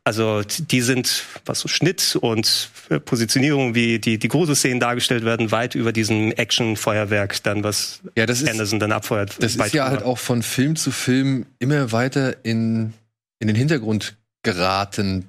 also 0.03 0.41
die 0.41 0.81
sind, 0.81 1.23
was 1.45 1.59
so 1.59 1.67
Schnitt 1.67 2.15
und 2.19 2.69
äh, 2.89 2.99
Positionierung, 2.99 3.75
wie 3.75 3.99
die, 3.99 4.17
die 4.17 4.27
Gruselszenen 4.27 4.79
dargestellt 4.79 5.23
werden, 5.25 5.51
weit 5.51 5.75
über 5.75 5.91
diesem 5.91 6.31
Action-Feuerwerk 6.31 7.41
dann, 7.43 7.63
was 7.63 8.01
Ja, 8.15 8.25
das 8.25 8.41
ist- 8.41 8.49
Anderson 8.49 8.79
dann 8.79 8.91
abfeuert. 8.91 9.35
Das 9.41 9.55
ist 9.55 9.73
ja 9.73 9.87
halt 9.89 10.03
auch 10.03 10.17
von 10.17 10.41
Film 10.43 10.75
zu 10.75 10.91
Film 10.91 11.45
immer 11.59 11.91
weiter 11.91 12.35
in, 12.43 12.93
in 13.39 13.47
den 13.47 13.55
Hintergrund 13.55 14.15
geraten. 14.43 15.25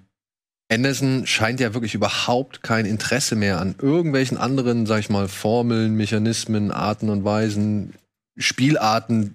Anderson 0.71 1.27
scheint 1.27 1.61
ja 1.61 1.75
wirklich 1.75 1.95
überhaupt 1.95 2.63
kein 2.63 2.87
Interesse 2.87 3.37
mehr 3.37 3.61
an 3.61 3.75
irgendwelchen 3.83 4.39
anderen, 4.39 4.87
sag 4.87 5.01
ich 5.01 5.11
mal, 5.11 5.29
Formeln, 5.29 5.95
Mechanismen, 5.97 6.71
Arten 6.71 7.11
und 7.11 7.25
Weisen, 7.25 7.93
Spielarten 8.39 9.35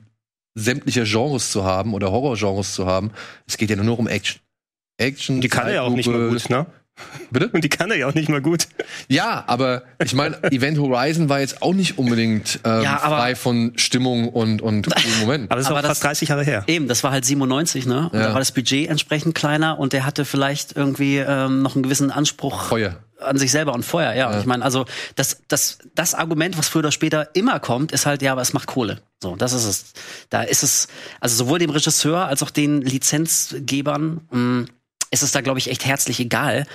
sämtlicher 0.55 1.03
Genres 1.03 1.51
zu 1.51 1.63
haben 1.63 1.93
oder 1.93 2.11
Horrorgenres 2.11 2.73
zu 2.73 2.87
haben. 2.87 3.11
Es 3.45 3.57
geht 3.57 3.69
ja 3.69 3.75
nur 3.75 3.85
noch 3.85 3.99
um 3.99 4.07
Action. 4.07 4.41
Action. 4.97 5.41
die 5.41 5.47
kann 5.49 5.67
er 5.67 5.73
ja 5.75 5.81
auch 5.83 5.91
nicht 5.93 6.07
mal 6.09 6.29
gut, 6.29 6.49
ne? 6.49 6.65
Bitte? 7.29 7.49
Und 7.49 7.63
die 7.63 7.69
kann 7.69 7.91
er 7.91 7.97
ja 7.97 8.07
auch 8.07 8.15
nicht 8.15 8.27
mal 8.27 8.41
gut. 8.41 8.67
Ja, 9.07 9.43
aber 9.45 9.83
ich 10.03 10.15
meine, 10.15 10.41
Event 10.45 10.79
Horizon 10.79 11.29
war 11.29 11.39
jetzt 11.41 11.61
auch 11.61 11.75
nicht 11.75 11.99
unbedingt 11.99 12.59
ähm, 12.63 12.81
Ja, 12.81 12.99
aber- 13.03 13.17
frei 13.17 13.35
von 13.35 13.73
Stimmung 13.75 14.29
und, 14.29 14.63
und 14.63 14.87
coolen 14.95 15.19
Momenten. 15.19 15.51
Aber 15.51 15.59
das 15.59 15.69
Aber 15.69 15.81
das- 15.83 15.89
fast 15.89 16.03
30 16.05 16.29
Jahre 16.29 16.43
her. 16.43 16.63
Eben, 16.65 16.87
das 16.87 17.03
war 17.03 17.11
halt 17.11 17.23
97, 17.23 17.85
ne? 17.85 18.09
Und 18.11 18.19
Ja. 18.19 18.27
da 18.29 18.33
war 18.33 18.39
das 18.39 18.51
Budget 18.51 18.89
entsprechend 18.89 19.35
kleiner 19.35 19.77
und 19.77 19.93
der 19.93 20.07
hatte 20.07 20.25
vielleicht 20.25 20.75
irgendwie 20.75 21.17
ähm, 21.17 21.61
noch 21.61 21.75
einen 21.75 21.83
gewissen 21.83 22.09
Anspruch 22.09 22.63
Feuer. 22.63 22.97
an 23.19 23.37
sich 23.37 23.51
selber 23.51 23.73
und 23.75 23.83
Feuer, 23.85 24.13
ja. 24.13 24.31
Und 24.31 24.39
Ich 24.39 24.47
meine, 24.47 24.65
also 24.65 24.85
das, 25.15 25.41
das, 25.49 25.77
das 25.93 26.15
Argument, 26.15 26.57
was 26.57 26.67
früher 26.67 26.79
oder 26.79 26.91
später 26.91 27.29
immer 27.35 27.59
kommt, 27.59 27.91
ist 27.91 28.07
halt, 28.07 28.23
ja, 28.23 28.31
aber 28.31 28.41
es 28.41 28.53
macht 28.53 28.65
Kohle. 28.67 29.01
So, 29.21 29.35
das 29.35 29.53
ist 29.53 29.65
es. 29.65 29.85
Da 30.31 30.41
ist 30.41 30.63
es, 30.63 30.87
also 31.19 31.35
sowohl 31.35 31.59
dem 31.59 31.69
Regisseur 31.69 32.25
als 32.25 32.41
auch 32.41 32.49
den 32.49 32.81
Lizenzgebern 32.81 34.21
mh, 34.31 34.65
ist 35.11 35.23
es 35.23 35.31
da, 35.31 35.41
glaube 35.41 35.59
ich, 35.59 35.69
echt 35.69 35.85
herzlich 35.85 36.19
egal, 36.19 36.65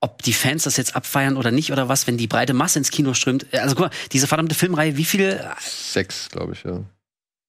ob 0.00 0.22
die 0.22 0.32
Fans 0.32 0.62
das 0.64 0.76
jetzt 0.76 0.96
abfeiern 0.96 1.36
oder 1.36 1.50
nicht 1.50 1.72
oder 1.72 1.88
was, 1.88 2.06
wenn 2.06 2.16
die 2.16 2.26
breite 2.26 2.54
Masse 2.54 2.78
ins 2.78 2.90
Kino 2.90 3.14
strömt. 3.14 3.46
Also 3.52 3.74
guck 3.74 3.86
mal, 3.86 3.90
diese 4.12 4.26
verdammte 4.26 4.54
Filmreihe, 4.54 4.96
wie 4.96 5.04
viel 5.04 5.40
Sechs, 5.60 6.28
glaube 6.30 6.52
ich, 6.54 6.62
ja. 6.64 6.80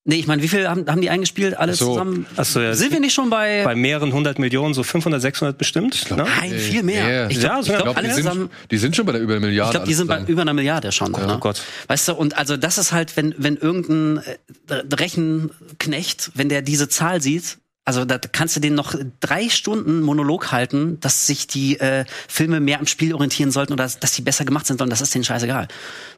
Nee, 0.03 0.15
ich 0.15 0.25
meine, 0.25 0.41
wie 0.41 0.47
viel 0.47 0.67
haben, 0.67 0.87
haben 0.87 0.99
die 0.99 1.11
eingespielt? 1.11 1.55
Alle 1.55 1.75
so. 1.75 1.91
zusammen? 1.93 2.25
Ach 2.35 2.43
so, 2.43 2.59
ja. 2.59 2.73
Sind 2.73 2.91
wir 2.91 2.99
nicht 2.99 3.13
schon 3.13 3.29
bei. 3.29 3.63
Bei 3.63 3.75
mehreren 3.75 4.11
hundert 4.11 4.39
Millionen, 4.39 4.73
so 4.73 4.81
500, 4.81 5.21
600 5.21 5.59
bestimmt. 5.59 6.09
ne? 6.09 6.17
Nein, 6.39 6.51
viel 6.57 6.81
mehr. 6.81 7.05
mehr. 7.05 7.29
Ich 7.29 7.37
Ja, 7.37 7.49
glaube, 7.61 7.63
so 7.63 7.67
ich 7.67 7.67
ich 7.67 7.75
glaub, 7.75 7.83
glaub, 7.83 7.97
alle 7.97 8.07
die, 8.07 8.15
zusammen. 8.15 8.39
sind, 8.39 8.71
die 8.71 8.77
sind 8.79 8.95
schon 8.95 9.05
bei 9.05 9.11
der 9.11 9.21
über 9.21 9.33
eine 9.35 9.45
Milliarde. 9.45 9.69
Ich 9.69 9.71
glaube, 9.73 9.87
die 9.87 9.93
sind 9.93 10.07
bei 10.07 10.15
zusammen. 10.15 10.31
über 10.31 10.41
einer 10.41 10.53
Milliarde 10.55 10.91
schon. 10.91 11.11
ne? 11.11 11.33
Oh 11.35 11.37
Gott. 11.37 11.61
Weißt 11.85 12.07
du, 12.07 12.13
und 12.15 12.35
also 12.35 12.57
das 12.57 12.79
ist 12.79 12.91
halt, 12.91 13.15
wenn, 13.15 13.35
wenn 13.37 13.57
irgendein 13.57 14.23
äh, 14.69 14.73
Rechenknecht, 14.91 16.31
wenn 16.33 16.49
der 16.49 16.63
diese 16.63 16.89
Zahl 16.89 17.21
sieht, 17.21 17.59
also 17.83 18.05
da 18.05 18.19
kannst 18.19 18.55
du 18.55 18.59
den 18.59 18.75
noch 18.75 18.93
drei 19.19 19.49
Stunden 19.49 20.01
Monolog 20.01 20.51
halten, 20.51 20.99
dass 20.99 21.25
sich 21.25 21.47
die 21.47 21.79
äh, 21.79 22.05
Filme 22.27 22.59
mehr 22.59 22.79
am 22.79 22.85
Spiel 22.85 23.13
orientieren 23.13 23.49
sollten 23.51 23.73
oder 23.73 23.89
dass 23.89 24.11
die 24.11 24.21
besser 24.21 24.45
gemacht 24.45 24.67
sind 24.67 24.77
sollen, 24.77 24.91
das 24.91 25.01
ist 25.01 25.15
denen 25.15 25.23
scheißegal. 25.23 25.67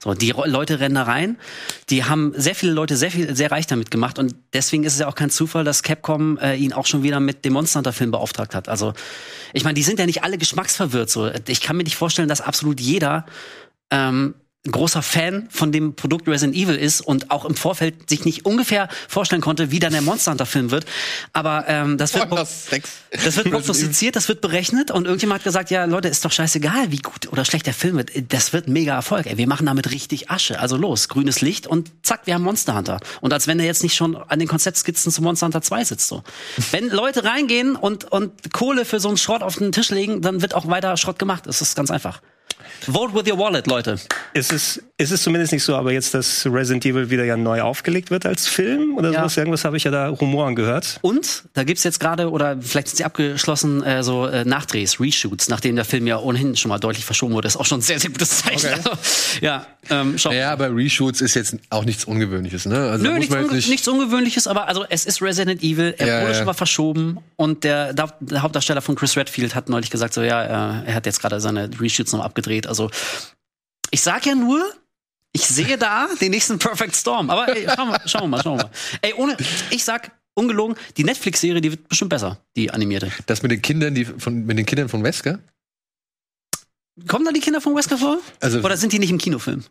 So, 0.04 0.14
die 0.14 0.32
Leute 0.32 0.82
rennen 0.82 0.96
da 0.96 1.04
rein, 1.04 1.38
die 1.90 2.04
haben 2.04 2.34
sehr 2.36 2.54
viele 2.54 2.74
Leute 2.74 2.98
sehr 2.98 3.12
viel, 3.12 3.34
sehr 3.34 3.50
reich 3.50 3.66
damit 3.66 3.92
gemacht 3.92 4.20
und 4.20 4.36
deswegen 4.52 4.84
ist 4.84 4.94
es 4.94 5.00
ja 5.00 5.08
auch 5.08 5.16
kein 5.16 5.30
Zufall, 5.30 5.64
dass 5.64 5.84
Capcom 5.84 6.38
äh, 6.38 6.56
ihn 6.56 6.74
auch 6.74 6.86
schon 6.86 7.02
wieder 7.02 7.22
mit 7.22 7.46
dem 7.46 7.54
Monster 7.54 7.80
Hunter 7.80 7.94
Film 7.94 8.12
beauftragt 8.12 8.56
hat. 8.56 8.68
Also, 8.68 8.94
ich 9.54 9.64
meine, 9.64 9.76
die 9.76 9.84
sind 9.84 10.00
ja 10.00 10.06
nicht 10.06 10.24
alle 10.24 10.38
geschmacksverwirrt 10.38 11.10
so. 11.10 11.32
Ich 11.48 11.62
kann 11.62 11.78
mir 11.78 11.84
nicht 11.84 11.96
vorstellen, 11.96 12.28
dass 12.28 12.42
absolut 12.42 12.82
jeder 12.82 13.26
ähm, 13.90 14.36
großer 14.72 15.02
Fan 15.02 15.48
von 15.50 15.74
dem 15.74 15.96
Produkt 15.96 16.28
Resident 16.28 16.56
Evil 16.56 16.76
ist 16.76 17.02
und 17.02 17.32
auch 17.32 17.44
im 17.44 17.56
Vorfeld 17.56 18.10
sich 18.10 18.24
nicht 18.24 18.46
ungefähr 18.46 18.88
vorstellen 19.10 19.42
konnte, 19.42 19.72
wie 19.72 19.80
dann 19.80 19.92
der 19.92 20.02
Monster 20.02 20.32
Hunter 20.32 20.46
Film 20.46 20.72
wird. 20.72 20.86
Aber 21.34 21.66
ähm, 21.68 21.98
das 21.98 22.14
wird 22.14 22.30
Boah, 22.30 22.38
das 22.38 22.68
das 23.12 23.36
wird 23.36 23.50
prognostiziert, 23.52 24.16
das 24.16 24.30
wird 24.30 24.40
berechnet 24.40 24.90
und 24.90 25.06
irgendjemand 25.06 25.40
hat 25.40 25.44
gesagt, 25.44 25.70
ja 25.70 25.84
Leute, 25.84 26.08
ist 26.08 26.24
doch 26.24 26.32
scheißegal, 26.32 26.92
wie 26.92 27.00
gut 27.00 27.30
oder 27.32 27.44
schlecht 27.44 27.66
der 27.66 27.74
Film 27.74 27.98
wird. 27.98 28.12
Das 28.32 28.54
wird 28.54 28.70
mega 28.70 28.94
Erfolg. 28.96 29.26
Ey, 29.26 29.38
wir 29.38 29.48
machen 29.48 29.66
damit 29.66 29.92
richtig 29.92 30.32
Asche. 30.32 30.60
Also 30.60 30.78
los, 30.78 31.10
grünes 31.10 31.42
Licht 31.42 31.68
und 31.68 31.92
zack, 32.02 32.22
wir 32.26 32.34
haben 32.34 32.44
Monster 32.44 32.76
Hunter. 32.76 33.00
Und 33.20 33.34
als 33.34 33.48
wenn 33.48 33.60
er 33.60 33.66
jetzt 33.66 33.84
nicht 33.84 33.96
schon 33.96 34.16
an 34.16 34.40
den 34.40 34.48
Konzeptskizzen 34.48 35.12
zu 35.12 35.22
Monster 35.22 35.48
Hunter 35.48 35.62
2 35.62 35.84
sitzt. 35.84 36.08
So. 36.08 36.24
Wenn 36.72 36.90
Leute 36.90 37.26
reingehen 37.26 37.76
und, 37.76 38.10
und 38.12 38.54
Kohle 38.54 38.86
für 38.86 39.02
so 39.02 39.10
einen 39.10 39.18
Schrott 39.18 39.44
auf 39.44 39.58
den 39.58 39.74
Tisch 39.74 39.90
legen, 39.90 40.22
dann 40.22 40.42
wird 40.42 40.54
auch 40.54 40.68
weiter 40.68 40.96
Schrott 40.96 41.20
gemacht. 41.20 41.48
Das 41.48 41.62
ist 41.62 41.76
ganz 41.76 41.92
einfach. 41.92 42.22
Vote 42.88 43.14
with 43.14 43.28
your 43.28 43.38
wallet, 43.38 43.68
Leute. 43.68 43.98
Es, 44.34 44.52
ist 44.52 44.84
es 45.12 45.24
zumindest 45.24 45.52
nicht 45.54 45.64
so, 45.64 45.76
aber 45.76 45.92
jetzt, 45.92 46.14
dass 46.14 46.46
Resident 46.46 46.86
Evil 46.86 47.10
wieder 47.10 47.24
ja 47.26 47.36
neu 47.38 47.62
aufgelegt 47.62 48.12
wird 48.12 48.26
als 48.26 48.48
Film 48.48 48.96
oder 48.98 49.12
Ja. 49.12 49.20
sowas? 49.20 49.38
Irgendwas 49.38 49.66
habe 49.66 49.78
ich 49.78 49.84
ja 49.84 49.92
da 49.92 50.08
Rumoren 50.10 50.56
gehört. 50.56 51.00
Und 51.02 51.44
da 51.54 51.64
gibt's 51.64 51.84
jetzt 51.84 52.00
gerade, 52.00 52.30
oder 52.32 52.58
vielleicht 52.62 52.88
sind 52.90 52.98
sie 52.98 53.04
abgeschlossen, 53.06 53.84
äh, 53.84 54.04
so 54.04 54.26
äh, 54.28 54.46
Nachdrehs, 54.46 55.00
Reshoots, 55.00 55.50
nachdem 55.50 55.76
der 55.76 55.86
Film 55.86 56.08
ja 56.08 56.18
ohnehin 56.20 56.56
schon 56.56 56.70
mal 56.70 56.80
deutlich 56.80 57.06
verschoben 57.06 57.34
wurde. 57.34 57.48
ist 57.48 57.58
auch 57.58 57.66
schon 57.66 57.80
ein 57.80 57.82
sehr, 57.82 58.00
sehr 58.00 58.10
gutes 58.12 58.40
Zeichen. 58.44 58.68
Also, 58.74 58.92
ja, 59.42 59.66
ähm, 59.90 60.18
schau. 60.18 60.32
Ja, 60.32 60.52
aber 60.52 60.76
Reshoots 60.76 61.22
ist 61.22 61.34
jetzt 61.36 61.58
auch 61.70 61.86
nichts 61.86 62.06
Ungewöhnliches, 62.06 62.66
ne? 62.66 62.78
Also 62.92 63.04
Nö, 63.04 63.12
muss 63.12 63.20
nichts, 63.20 63.36
unge 63.36 63.54
nicht. 63.56 63.70
nichts 63.70 63.88
Ungewöhnliches, 63.88 64.48
aber 64.48 64.68
also 64.68 64.86
es 64.90 65.06
ist 65.06 65.22
Resident 65.22 65.62
Evil, 65.64 65.96
er 65.98 66.08
Ja, 66.08 66.22
wurde 66.22 66.32
ja. 66.32 66.38
schon 66.38 66.46
mal 66.46 66.54
verschoben 66.54 67.18
und 67.36 67.64
der, 67.64 67.94
der, 67.94 68.14
der 68.20 68.42
Hauptdarsteller 68.42 68.82
von 68.82 68.96
Chris 68.96 69.18
Redfield 69.18 69.56
hat 69.56 69.70
neulich 69.70 69.90
gesagt, 69.90 70.14
so 70.14 70.22
ja, 70.22 70.44
äh, 70.82 70.86
er 70.86 70.96
hat 70.96 71.06
jetzt 71.06 71.20
gerade 71.22 71.40
seine 71.40 71.70
Reshoots 71.80 72.14
noch 72.14 72.24
abgedreht. 72.24 72.68
Also 72.68 72.90
ich 73.92 74.02
sag 74.02 74.26
ja 74.26 74.36
nur, 74.36 74.64
ich 75.34 75.46
sehe 75.46 75.78
da 75.78 76.08
den 76.22 76.32
nächsten 76.32 76.60
Perfect 76.60 76.96
Storm. 76.96 77.30
Aber 77.30 77.50
ey, 77.56 77.68
schauen 77.76 77.90
wir, 77.90 78.02
schauen 78.08 78.22
wir 78.24 78.28
mal, 78.28 78.44
schauen 78.44 78.58
wir 78.60 78.64
mal. 78.66 78.72
Ey, 79.02 79.14
ohne, 79.16 79.36
ich 79.72 79.84
sag 79.84 80.12
ungelogen, 80.36 80.76
die 80.98 81.04
Netflix-Serie, 81.04 81.60
die 81.62 81.72
wird 81.72 81.88
bestimmt 81.90 82.10
besser, 82.10 82.40
die 82.56 82.72
animierte. 82.72 83.12
Das 83.26 83.42
mit 83.44 83.52
den 83.52 83.62
Kindern, 83.62 83.94
die 83.96 84.06
von, 84.06 84.46
mit 84.46 84.58
den 84.58 84.66
Kindern 84.66 84.90
von 84.90 85.04
Wesker? 85.04 85.40
Kommen 87.08 87.26
da 87.26 87.32
die 87.32 87.40
Kinder 87.40 87.60
von 87.62 87.76
Wesker 87.76 87.98
vor? 87.98 88.20
Also 88.40 88.60
Oder 88.60 88.78
sind 88.78 88.94
die 88.94 89.00
nicht 89.00 89.10
im 89.12 89.18
Kinofilm? 89.18 89.64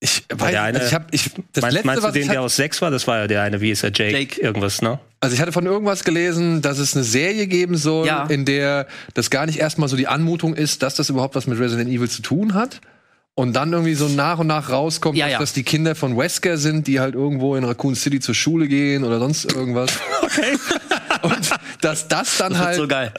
ich 0.00 0.24
weiß, 0.28 0.50
der 0.50 0.62
eine- 0.62 0.78
also 0.80 0.88
ich 0.88 0.94
habe 0.94 1.06
ich 1.12 1.30
das 1.52 1.62
Meinst, 1.62 1.74
letzte 1.74 1.86
meinst 1.86 2.02
du 2.02 2.06
was 2.08 2.12
den, 2.12 2.22
ich 2.24 2.28
der 2.28 2.42
aus 2.42 2.56
sechs 2.56 2.82
war? 2.82 2.90
Das 2.90 3.06
war 3.06 3.18
ja 3.20 3.26
der 3.26 3.42
eine, 3.42 3.60
wie 3.62 3.70
ist 3.70 3.84
er, 3.84 3.90
Jake, 3.94 4.10
Jake. 4.18 4.40
irgendwas, 4.40 4.82
ne? 4.82 4.98
also 5.20 5.34
ich 5.34 5.40
hatte 5.40 5.52
von 5.52 5.64
irgendwas 5.64 6.04
gelesen, 6.04 6.60
dass 6.60 6.78
es 6.78 6.94
eine 6.94 7.04
Serie 7.04 7.46
geben 7.46 7.76
soll, 7.78 8.06
Ja. 8.06 8.24
in 8.26 8.44
der 8.44 8.86
das 9.14 9.30
gar 9.30 9.46
nicht 9.46 9.58
erstmal 9.60 9.88
so 9.88 9.96
die 9.96 10.06
Anmutung 10.08 10.54
ist, 10.54 10.82
dass 10.82 10.94
das 10.96 11.08
überhaupt 11.08 11.36
was 11.36 11.46
mit 11.46 11.58
Resident 11.58 11.88
Evil 11.88 12.10
zu 12.10 12.20
tun 12.20 12.52
hat. 12.54 12.80
Und 13.36 13.54
dann 13.54 13.72
irgendwie 13.72 13.94
so 13.94 14.06
nach 14.08 14.38
und 14.38 14.46
nach 14.46 14.70
rauskommt, 14.70 15.16
Ja, 15.18 15.26
dass 15.26 15.32
ja. 15.32 15.38
das 15.40 15.52
die 15.54 15.64
Kinder 15.64 15.96
von 15.96 16.16
Wesker 16.16 16.56
sind, 16.56 16.86
die 16.86 17.00
halt 17.00 17.16
irgendwo 17.16 17.56
in 17.56 17.64
Raccoon 17.64 17.96
City 17.96 18.20
zur 18.20 18.34
Schule 18.34 18.68
gehen 18.68 19.02
oder 19.02 19.18
sonst 19.18 19.52
irgendwas. 19.52 19.90
Okay. 20.22 20.56
Und 21.24 21.50
dass 21.80 22.08
das 22.08 22.36
dann 22.38 22.52
Das 22.52 22.58
wird 22.60 22.66
halt 22.68 22.76
so 22.76 22.88
geil. 22.88 23.12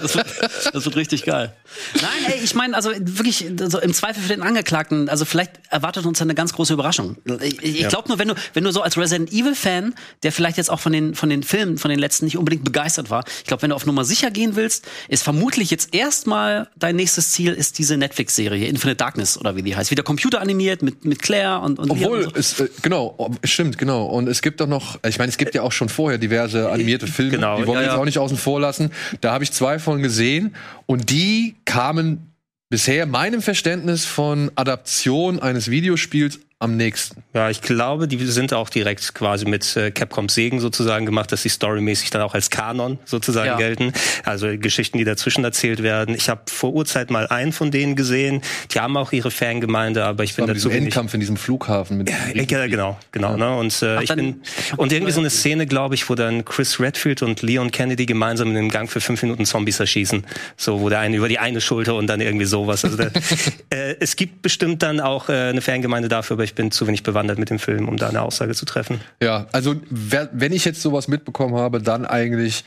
das, 0.00 0.14
wird, 0.16 0.26
das 0.72 0.84
wird 0.84 0.96
richtig 0.96 1.24
geil. 1.24 1.52
Nein, 2.00 2.32
ey, 2.34 2.40
ich 2.44 2.54
meine, 2.54 2.76
also 2.76 2.90
wirklich, 3.00 3.46
so 3.66 3.80
im 3.80 3.92
Zweifel 3.94 4.22
für 4.22 4.28
den 4.28 4.42
Angeklagten, 4.42 5.08
also 5.08 5.24
vielleicht 5.24 5.52
erwartet 5.70 6.06
uns 6.06 6.20
eine 6.22 6.34
ganz 6.34 6.52
große 6.52 6.72
Überraschung. 6.72 7.16
Ich, 7.40 7.62
ich 7.62 7.80
Ja. 7.80 7.88
glaube 7.88 8.08
nur, 8.08 8.18
wenn 8.18 8.28
du, 8.28 8.34
wenn 8.52 8.62
du 8.64 8.70
so 8.70 8.82
als 8.82 8.96
Resident 8.96 9.32
Evil-Fan, 9.32 9.94
der 10.22 10.32
vielleicht 10.32 10.56
jetzt 10.56 10.70
auch 10.70 10.80
von 10.80 10.92
den, 10.92 11.14
von 11.14 11.28
den 11.30 11.42
Filmen, 11.42 11.78
von 11.78 11.90
den 11.90 11.98
letzten 11.98 12.26
nicht 12.26 12.36
unbedingt 12.38 12.64
begeistert 12.64 13.10
war, 13.10 13.24
ich 13.38 13.44
glaube, 13.44 13.62
wenn 13.62 13.70
du 13.70 13.76
auf 13.76 13.86
Nummer 13.86 14.04
sicher 14.04 14.30
gehen 14.30 14.54
willst, 14.56 14.86
ist 15.08 15.22
vermutlich 15.24 15.70
jetzt 15.70 15.94
erstmal 15.94 16.68
dein 16.76 16.96
nächstes 16.96 17.32
Ziel 17.32 17.52
ist 17.52 17.78
diese 17.78 17.96
Netflix-Serie, 17.96 18.66
Infinite 18.68 18.96
Darkness 18.96 19.36
oder 19.38 19.56
wie 19.56 19.62
die 19.62 19.74
heißt. 19.74 19.90
Wieder 19.90 20.02
computeranimiert 20.02 20.82
mit, 20.82 21.04
mit 21.04 21.20
Claire 21.22 21.60
und, 21.62 21.78
und 21.78 21.90
Obwohl, 21.90 22.24
und 22.24 22.34
so. 22.34 22.38
es, 22.40 22.60
äh, 22.60 22.68
genau, 22.82 23.14
oh, 23.18 23.30
stimmt, 23.44 23.78
genau. 23.78 24.04
Und 24.06 24.28
es 24.28 24.42
gibt 24.42 24.60
doch 24.60 24.66
noch, 24.68 24.98
ich 25.06 25.18
meine, 25.18 25.30
es 25.30 25.36
gibt 25.38 25.54
ja 25.54 25.62
auch 25.62 25.72
schon 25.72 25.88
vorher 25.88 26.18
diverse 26.18 26.63
animierte 26.70 27.06
Filme, 27.06 27.32
Genau, 27.32 27.56
die 27.56 27.66
wollen 27.66 27.78
wir 27.78 27.86
ja, 27.86 27.92
jetzt 27.92 28.00
auch 28.00 28.04
nicht 28.04 28.18
außen 28.18 28.36
vor 28.36 28.60
lassen. 28.60 28.90
Da 29.20 29.32
habe 29.32 29.44
ich 29.44 29.52
zwei 29.52 29.78
von 29.78 30.02
gesehen 30.02 30.54
und 30.86 31.10
die 31.10 31.54
kamen 31.64 32.34
bisher 32.70 33.06
meinem 33.06 33.42
Verständnis 33.42 34.04
von 34.04 34.50
Adaption 34.56 35.38
eines 35.40 35.70
Videospiels 35.70 36.40
am 36.64 36.76
nächsten. 36.76 37.22
Ja, 37.34 37.50
ich 37.50 37.60
glaube, 37.62 38.08
die 38.08 38.18
sind 38.26 38.52
auch 38.52 38.68
direkt 38.68 39.14
quasi 39.14 39.44
mit 39.44 39.76
äh, 39.76 39.90
Capcoms 39.90 40.34
Segen 40.34 40.60
sozusagen 40.60 41.06
gemacht, 41.06 41.30
dass 41.32 41.42
sie 41.42 41.48
storymäßig 41.48 42.10
dann 42.10 42.22
auch 42.22 42.34
als 42.34 42.50
Kanon 42.50 42.98
sozusagen 43.04 43.46
Ja. 43.48 43.56
gelten. 43.56 43.92
Also 44.24 44.46
Geschichten, 44.58 44.98
die 44.98 45.04
dazwischen 45.04 45.44
erzählt 45.44 45.82
werden. 45.82 46.14
Ich 46.14 46.28
habe 46.28 46.42
vor 46.46 46.72
Urzeit 46.72 47.10
mal 47.10 47.26
einen 47.28 47.52
von 47.52 47.70
denen 47.70 47.96
gesehen. 47.96 48.40
Die 48.72 48.80
haben 48.80 48.96
auch 48.96 49.12
ihre 49.12 49.30
Fangemeinde, 49.30 50.04
aber 50.04 50.24
ich 50.24 50.34
bin 50.34 50.46
Mit 50.46 50.56
dazu 50.56 50.70
wenig 50.70 50.84
Endkampf 50.86 51.14
in 51.14 51.20
diesem 51.20 51.36
Flughafen. 51.36 51.98
Mit 51.98 52.10
Ja, 52.10 52.16
ja, 52.34 52.66
genau, 52.66 52.98
genau. 53.12 53.36
Ne? 53.36 53.56
Und 53.56 53.82
äh, 53.82 54.02
ich 54.02 54.08
dann- 54.08 54.16
bin 54.18 54.42
und 54.76 54.92
irgendwie 54.92 55.12
so 55.12 55.20
eine 55.20 55.30
Szene, 55.34 55.66
glaube 55.66 55.94
ich, 55.94 56.08
wo 56.08 56.14
dann 56.14 56.44
Chris 56.44 56.80
Redfield 56.80 57.22
und 57.22 57.42
Leon 57.42 57.70
Kennedy 57.70 58.06
gemeinsam 58.06 58.50
in 58.50 58.56
einem 58.56 58.68
Gang 58.70 58.90
für 58.90 59.00
fünf 59.00 59.22
Minuten 59.22 59.44
Zombies 59.44 59.80
erschießen. 59.80 60.24
So, 60.56 60.80
wo 60.80 60.88
der 60.88 61.00
eine 61.00 61.16
über 61.16 61.28
die 61.28 61.38
eine 61.38 61.60
Schulter 61.60 61.94
und 61.96 62.06
dann 62.06 62.20
irgendwie 62.20 62.46
sowas. 62.46 62.84
Also 62.84 62.96
da, 62.96 63.04
äh, 63.70 63.96
es 64.00 64.16
gibt 64.16 64.42
bestimmt 64.42 64.82
dann 64.82 65.00
auch 65.00 65.28
äh, 65.28 65.32
eine 65.50 65.60
Fangemeinde 65.60 66.08
dafür, 66.08 66.34
aber 66.36 66.44
ich 66.44 66.53
bin 66.54 66.70
zu 66.70 66.86
wenig 66.86 67.02
bewandert 67.02 67.38
mit 67.38 67.50
dem 67.50 67.58
Film, 67.58 67.88
um 67.88 67.96
da 67.96 68.08
eine 68.08 68.22
Aussage 68.22 68.54
zu 68.54 68.64
treffen. 68.64 69.00
Ja, 69.22 69.46
also 69.52 69.74
wer, 69.90 70.28
wenn 70.32 70.52
ich 70.52 70.64
jetzt 70.64 70.82
sowas 70.82 71.08
mitbekommen 71.08 71.54
habe, 71.56 71.80
dann 71.82 72.04
eigentlich, 72.04 72.64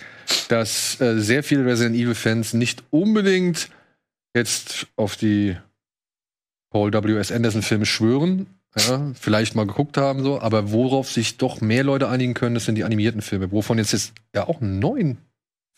dass 0.49 0.99
äh, 1.01 1.19
sehr 1.19 1.43
viele 1.43 1.65
Resident 1.65 1.95
Evil 1.95 2.15
Fans 2.15 2.53
nicht 2.53 2.83
unbedingt 2.91 3.69
jetzt 4.35 4.87
auf 4.95 5.15
die 5.15 5.57
Paul 6.69 6.91
W.S. 6.93 7.31
Anderson 7.31 7.61
Filme 7.61 7.85
schwören, 7.85 8.47
ja, 8.77 9.11
vielleicht 9.19 9.55
mal 9.55 9.65
geguckt 9.65 9.97
haben 9.97 10.23
so, 10.23 10.39
aber 10.41 10.71
worauf 10.71 11.11
sich 11.11 11.37
doch 11.37 11.61
mehr 11.61 11.83
Leute 11.83 12.09
einigen 12.09 12.33
können, 12.33 12.53
das 12.53 12.65
sind 12.65 12.75
die 12.75 12.83
animierten 12.83 13.21
Filme, 13.21 13.51
wovon 13.51 13.77
jetzt, 13.77 13.93
jetzt 13.93 14.13
ja 14.35 14.47
auch 14.47 14.61
einen 14.61 14.79
neuen 14.79 15.17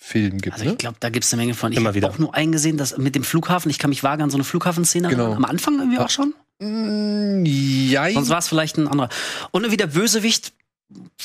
Film 0.02 0.39
gibt, 0.39 0.54
Also 0.54 0.65
ne? 0.65 0.72
ich 0.72 0.78
glaube, 0.78 0.98
da 1.00 1.10
gibt's 1.10 1.32
eine 1.34 1.41
Menge 1.41 1.54
von. 1.54 1.72
Ich 1.74 1.78
Immer 1.78 1.89
habe 1.89 1.95
wieder. 1.98 2.10
auch 2.10 2.17
nur 2.17 2.34
eingesehen, 2.34 2.78
dass 2.78 2.98
mit 2.98 3.15
dem 3.15 3.24
Flughafen, 3.24 3.69
ich 3.69 3.80
kann 3.80 3.89
mich 3.89 4.02
vage 4.02 4.24
an 4.24 4.30
so 4.30 4.38
eine 4.38 4.45
Flughafenszene 4.45 5.10
Genau. 5.10 5.34
Am 5.34 5.43
Anfang 5.43 5.78
irgendwie 5.78 6.00
auch 6.00 6.10
schon. 6.10 6.34
Mm, 6.60 7.45
ja, 7.45 8.12
Sonst 8.12 8.30
war 8.30 8.39
es 8.39 8.48
vielleicht 8.48 8.78
ein 8.78 8.88
anderer. 8.88 9.10
Und 9.52 9.63
irgendwie 9.63 9.78
der 9.78 9.88
Bösewicht 9.88 10.54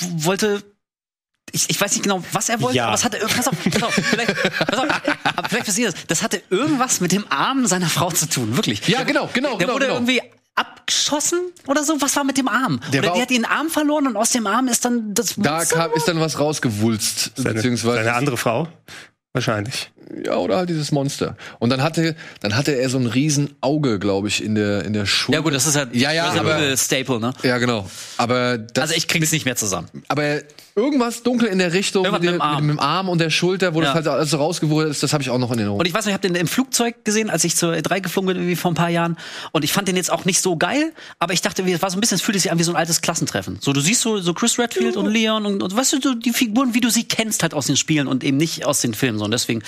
wollte. 0.00 0.62
Ich, 1.52 1.70
ich 1.70 1.80
weiß 1.80 1.92
nicht 1.92 2.02
genau, 2.02 2.22
was 2.32 2.48
er 2.48 2.60
wollte, 2.60 2.78
Ja. 2.78 2.86
aber 2.86 2.94
es 2.94 3.04
hatte 3.04 3.18
pass 3.18 3.46
auf, 3.46 3.54
pass 3.70 3.82
auf, 3.82 3.94
vielleicht, 3.94 4.34
pass 4.66 4.78
auf, 4.78 4.88
aber 5.36 5.48
vielleicht 5.48 5.66
passiert 5.66 5.94
das. 5.94 6.06
Das 6.06 6.22
hatte 6.22 6.42
irgendwas 6.50 7.00
mit 7.00 7.12
dem 7.12 7.24
Arm 7.30 7.66
seiner 7.66 7.88
Frau 7.88 8.10
zu 8.10 8.28
tun, 8.28 8.56
wirklich. 8.56 8.86
Ja, 8.88 9.04
genau, 9.04 9.28
genau, 9.32 9.50
Der 9.50 9.58
genau, 9.58 9.74
wurde 9.74 9.86
genau. 9.86 9.96
irgendwie 9.98 10.20
abgeschossen 10.56 11.38
oder 11.66 11.84
so. 11.84 12.00
Was 12.00 12.16
war 12.16 12.24
mit 12.24 12.38
dem 12.38 12.48
Arm? 12.48 12.80
Der 12.92 13.02
oder 13.04 13.12
die 13.12 13.22
hat 13.22 13.30
den 13.30 13.44
Arm 13.44 13.68
verloren 13.70 14.06
und 14.08 14.16
aus 14.16 14.30
dem 14.30 14.46
Arm 14.48 14.66
ist 14.68 14.84
dann 14.84 15.14
das 15.14 15.34
da 15.36 15.64
kam, 15.64 15.92
ist 15.92 16.08
dann 16.08 16.18
was 16.18 16.38
rausgewulst, 16.40 17.32
Seine, 17.36 17.54
beziehungsweise 17.54 17.96
seine 17.96 18.14
andere 18.14 18.36
Frau. 18.36 18.66
Wahrscheinlich. 19.34 19.90
Ja, 20.24 20.36
oder 20.36 20.56
halt 20.58 20.68
dieses 20.68 20.92
Monster. 20.92 21.36
Und 21.58 21.70
dann 21.70 21.82
hatte, 21.82 22.14
dann 22.40 22.56
hatte 22.56 22.70
er 22.72 22.88
so 22.88 22.98
ein 22.98 23.06
riesen 23.06 23.56
Auge, 23.60 23.98
glaube 23.98 24.28
ich, 24.28 24.44
in 24.44 24.54
der, 24.54 24.84
in 24.84 24.92
der 24.92 25.06
Schulter. 25.06 25.38
ja 25.38 25.42
gut, 25.42 25.52
das 25.52 25.66
ist 25.66 25.74
halt 25.74 25.92
Ja, 25.94 26.12
ja, 26.12 26.30
aber- 26.30 26.56
Evil 26.58 26.76
Staple, 26.76 27.18
ne? 27.18 27.32
Ja, 27.42 27.58
genau. 27.58 27.90
Aber 28.16 28.58
das, 28.58 28.82
Also 28.90 28.94
ich 28.94 29.08
krieg's 29.08 29.32
nicht 29.32 29.44
mehr 29.44 29.56
zusammen. 29.56 29.88
aber 30.06 30.42
irgendwas 30.76 31.22
dunkel 31.22 31.48
in 31.48 31.58
der 31.58 31.72
Richtung 31.72 32.02
mit, 32.02 32.12
mit 32.12 32.22
der, 32.24 32.32
dem 32.32 32.40
Arm. 32.40 32.66
mit 32.66 32.76
dem 32.76 32.80
Arm 32.80 33.08
und 33.08 33.18
der 33.20 33.30
Schulter, 33.30 33.74
wo 33.74 33.80
Ja. 33.80 33.86
das 33.86 33.94
halt 33.94 34.08
alles 34.08 34.30
so 34.30 34.38
rausgewurzelt 34.38 34.90
ist, 34.92 35.02
das 35.02 35.12
habe 35.12 35.22
ich 35.22 35.30
auch 35.30 35.38
noch 35.38 35.50
in 35.52 35.58
Erinnerung. 35.58 35.78
Und 35.78 35.86
ich 35.86 35.94
weiß 35.94 36.04
noch, 36.04 36.10
ich 36.10 36.14
habe 36.14 36.26
den 36.26 36.34
im 36.34 36.48
Flugzeug 36.48 37.04
gesehen, 37.04 37.30
als 37.30 37.44
ich 37.44 37.54
zur 37.54 37.74
E3 37.74 38.00
geflogen 38.00 38.26
bin, 38.28 38.36
irgendwie 38.38 38.56
vor 38.56 38.72
ein 38.72 38.74
paar 38.74 38.88
Jahren. 38.90 39.16
Und 39.52 39.62
ich 39.64 39.72
fand 39.72 39.86
den 39.86 39.96
jetzt 39.96 40.10
auch 40.10 40.24
nicht 40.24 40.40
so 40.40 40.56
geil, 40.56 40.92
aber 41.20 41.32
ich 41.32 41.42
dachte, 41.42 41.62
es 41.62 41.82
war 41.82 41.90
so 41.90 41.96
ein 41.96 42.00
bisschen, 42.00 42.16
es 42.16 42.22
fühlte 42.22 42.40
sich 42.40 42.50
an 42.50 42.58
wie 42.58 42.64
so 42.64 42.72
ein 42.72 42.76
altes 42.76 43.00
Klassentreffen. 43.02 43.58
So, 43.60 43.72
du 43.72 43.80
siehst 43.80 44.00
so, 44.00 44.18
so 44.18 44.34
Chris 44.34 44.58
Redfield 44.58 44.96
und 44.96 45.06
Leon 45.06 45.46
und, 45.46 45.62
und 45.62 45.76
weißt 45.76 46.04
du, 46.04 46.14
die 46.16 46.32
Figuren, 46.32 46.74
wie 46.74 46.80
du 46.80 46.90
sie 46.90 47.04
kennst, 47.04 47.42
halt 47.42 47.54
aus 47.54 47.66
den 47.66 47.76
Spielen 47.76 48.08
und 48.08 48.24
eben 48.24 48.36
nicht 48.36 48.66
aus 48.66 48.80
den 48.80 48.94
Filmen. 48.94 49.18
So, 49.18 49.24
und 49.26 49.30
deswegen 49.30 49.62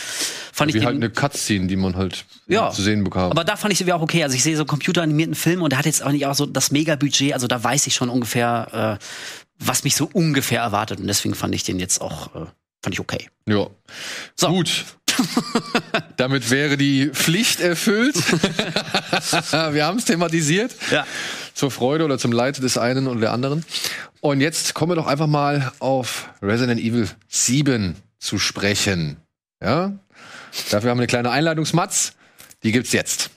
fand 0.53 0.71
ich 0.75 0.81
Wie 0.81 0.85
halt 0.85 0.97
eine 0.97 1.11
Cutscene, 1.11 1.67
die 1.69 1.77
man 1.77 1.95
halt 1.97 2.25
Ja. 2.49 2.71
zu 2.71 2.83
sehen 2.83 3.05
bekam. 3.05 3.31
aber 3.31 3.45
da 3.45 3.57
fand 3.57 3.73
ich 3.73 3.79
sie 3.79 3.93
auch 3.93 4.03
okay. 4.03 4.25
Also 4.25 4.35
ich 4.35 4.43
sehe 4.43 4.57
so 4.57 4.65
computeranimierten 4.65 5.35
Film 5.37 5.63
und 5.63 5.71
der 5.71 5.79
hat 5.79 5.87
jetzt 5.87 6.03
auch 6.05 6.11
nicht 6.11 6.27
auch 6.27 6.35
so 6.35 6.47
das 6.47 6.71
Mega-Budget. 6.73 7.33
Also 7.33 7.47
da 7.47 7.63
weiß 7.63 7.87
ich 7.87 7.95
schon 7.95 8.09
ungefähr, 8.09 8.99
äh, 9.01 9.05
was 9.59 9.85
mich 9.85 9.97
so 9.97 10.09
ungefähr 10.13 10.61
erwartet. 10.61 11.01
Und 11.01 11.07
deswegen 11.07 11.35
fand 11.35 11.55
ich 11.55 11.63
den 11.63 11.79
jetzt 11.79 12.01
auch, 12.01 12.35
äh, 12.35 12.47
fand 12.83 12.95
ich 12.95 13.01
okay. 13.01 13.29
Ja. 13.47 13.69
So. 14.35 14.49
Gut. 14.49 14.85
Damit 16.17 16.51
wäre 16.51 16.77
die 16.77 17.09
Pflicht 17.09 17.61
erfüllt. 17.61 18.17
Wir 19.73 19.87
haben 19.87 19.99
es 19.99 20.05
thematisiert. 20.05 20.75
Ja. 20.91 21.07
Zur 21.55 21.71
Freude 21.71 22.05
oder 22.05 22.19
zum 22.19 22.33
Leid 22.33 22.63
des 22.63 22.77
einen 22.77 23.07
oder 23.07 23.21
der 23.21 23.33
anderen. 23.33 23.65
Und 24.21 24.41
jetzt 24.41 24.75
kommen 24.75 24.93
wir 24.93 24.97
doch 24.97 25.07
einfach 25.07 25.27
mal 25.27 25.73
auf 25.79 26.31
Resident 26.43 26.81
Evil 26.81 27.09
7 27.29 27.97
zu 28.19 28.39
sprechen. 28.39 29.19
Ja? 29.63 29.93
Dafür 30.71 30.91
haben 30.91 30.99
wir 30.99 31.03
eine 31.03 31.07
kleine 31.07 31.31
Einleitungsmatz. 31.31 32.13
Die 32.63 32.73
gibt's 32.73 32.93
jetzt. 32.93 33.31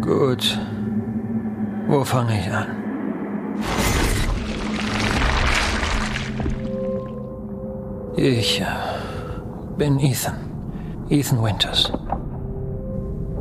Gut. 0.00 0.58
Wo 1.90 2.04
fange 2.04 2.38
ich 2.38 2.48
an? 2.52 2.68
Ich 8.16 8.60
äh, 8.60 8.64
bin 9.76 9.98
Ethan. 9.98 10.36
Ethan 11.08 11.42
Winters. 11.42 11.92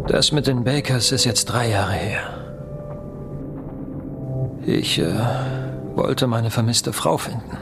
Das 0.08 0.32
mit 0.32 0.48
den 0.48 0.64
Bakers 0.64 1.12
ist 1.12 1.26
jetzt 1.26 1.46
drei 1.46 1.70
Jahre 1.70 1.92
her. 1.92 2.22
Ich 4.66 4.98
äh, 4.98 5.14
wollte 5.94 6.26
meine 6.26 6.50
vermisste 6.50 6.92
Frau 6.92 7.18
finden. 7.18 7.56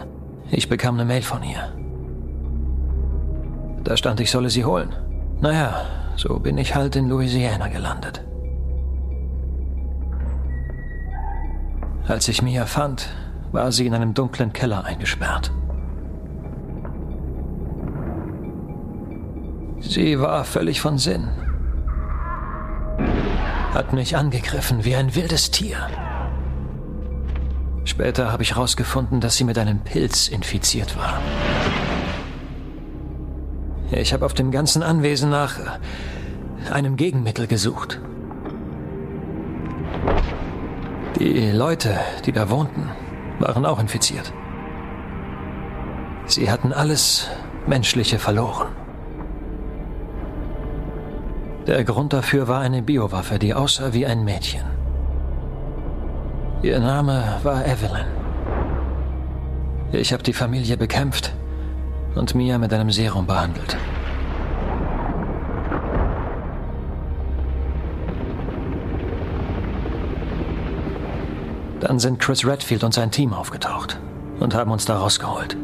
Ich 0.51 0.69
bekam 0.69 0.95
eine 0.95 1.03
Mail 1.03 1.21
von 1.21 1.43
ihr. 1.43 1.73
Da 3.83 3.97
stand, 3.97 4.21
ich 4.21 4.31
solle 4.31 4.49
sie 4.49 4.63
holen. 4.63 4.95
Naja, 5.41 5.85
so 6.15 6.39
bin 6.39 6.57
ich 6.57 6.75
halt 6.75 6.95
in 6.95 7.09
Louisiana 7.09 7.67
gelandet. 7.67 8.26
Als 12.07 12.29
ich 12.29 12.41
Mia 12.41 12.65
fand, 12.65 13.09
war 13.51 13.71
sie 13.73 13.85
in 13.85 13.93
einem 13.93 14.13
dunklen 14.13 14.53
Keller 14.53 14.85
eingesperrt. 14.85 15.51
Sie 19.79 20.19
war 20.19 20.45
völlig 20.45 20.79
von 20.79 20.97
Sinn. 20.97 21.27
Hat 23.73 23.91
mich 23.91 24.15
angegriffen 24.15 24.85
wie 24.85 24.95
ein 24.95 25.15
wildes 25.15 25.51
Tier. 25.51 25.77
Später 27.83 28.31
habe 28.31 28.43
ich 28.43 28.55
herausgefunden, 28.55 29.19
dass 29.19 29.35
sie 29.35 29.43
mit 29.43 29.57
einem 29.57 29.79
Pilz 29.79 30.29
infiziert 30.29 30.97
war. 30.97 31.19
Ich 33.91 34.13
habe 34.13 34.25
auf 34.25 34.33
dem 34.33 34.51
ganzen 34.51 34.81
Anwesen 34.81 35.29
nach 35.29 35.59
einem 36.71 36.95
Gegenmittel 36.95 37.47
gesucht. 37.47 37.99
Die 41.19 41.51
Leute, 41.51 41.97
die 42.25 42.31
da 42.31 42.47
wohnten, 42.49 42.91
waren 43.39 43.65
auch 43.65 43.79
infiziert. 43.79 44.31
Sie 46.27 46.51
hatten 46.51 46.71
alles 46.71 47.27
Menschliche 47.65 48.19
verloren. 48.19 48.67
Der 51.65 51.83
Grund 51.83 52.13
dafür 52.13 52.47
war 52.47 52.61
eine 52.61 52.83
Biowaffe, 52.83 53.39
die 53.39 53.55
aussah 53.55 53.93
wie 53.93 54.05
ein 54.05 54.23
Mädchen. 54.23 54.61
Ihr 56.61 56.79
Name 56.79 57.39
war 57.41 57.65
Evelyn. 57.65 58.05
Ich 59.91 60.13
habe 60.13 60.21
die 60.21 60.33
Familie 60.33 60.77
bekämpft 60.77 61.33
und 62.13 62.35
Mia 62.35 62.59
mit 62.59 62.71
einem 62.73 62.91
Serum 62.91 63.25
behandelt. 63.25 63.75
Dann 71.87 71.99
sind 71.99 72.19
Chris 72.19 72.45
Redfield 72.45 72.83
und 72.83 72.93
sein 72.93 73.11
Team 73.11 73.31
aufgetaucht 73.31 73.97
und 74.41 74.53
haben 74.53 74.71
uns 74.71 74.83
da 74.83 74.97
rausgeholt. 74.97 75.55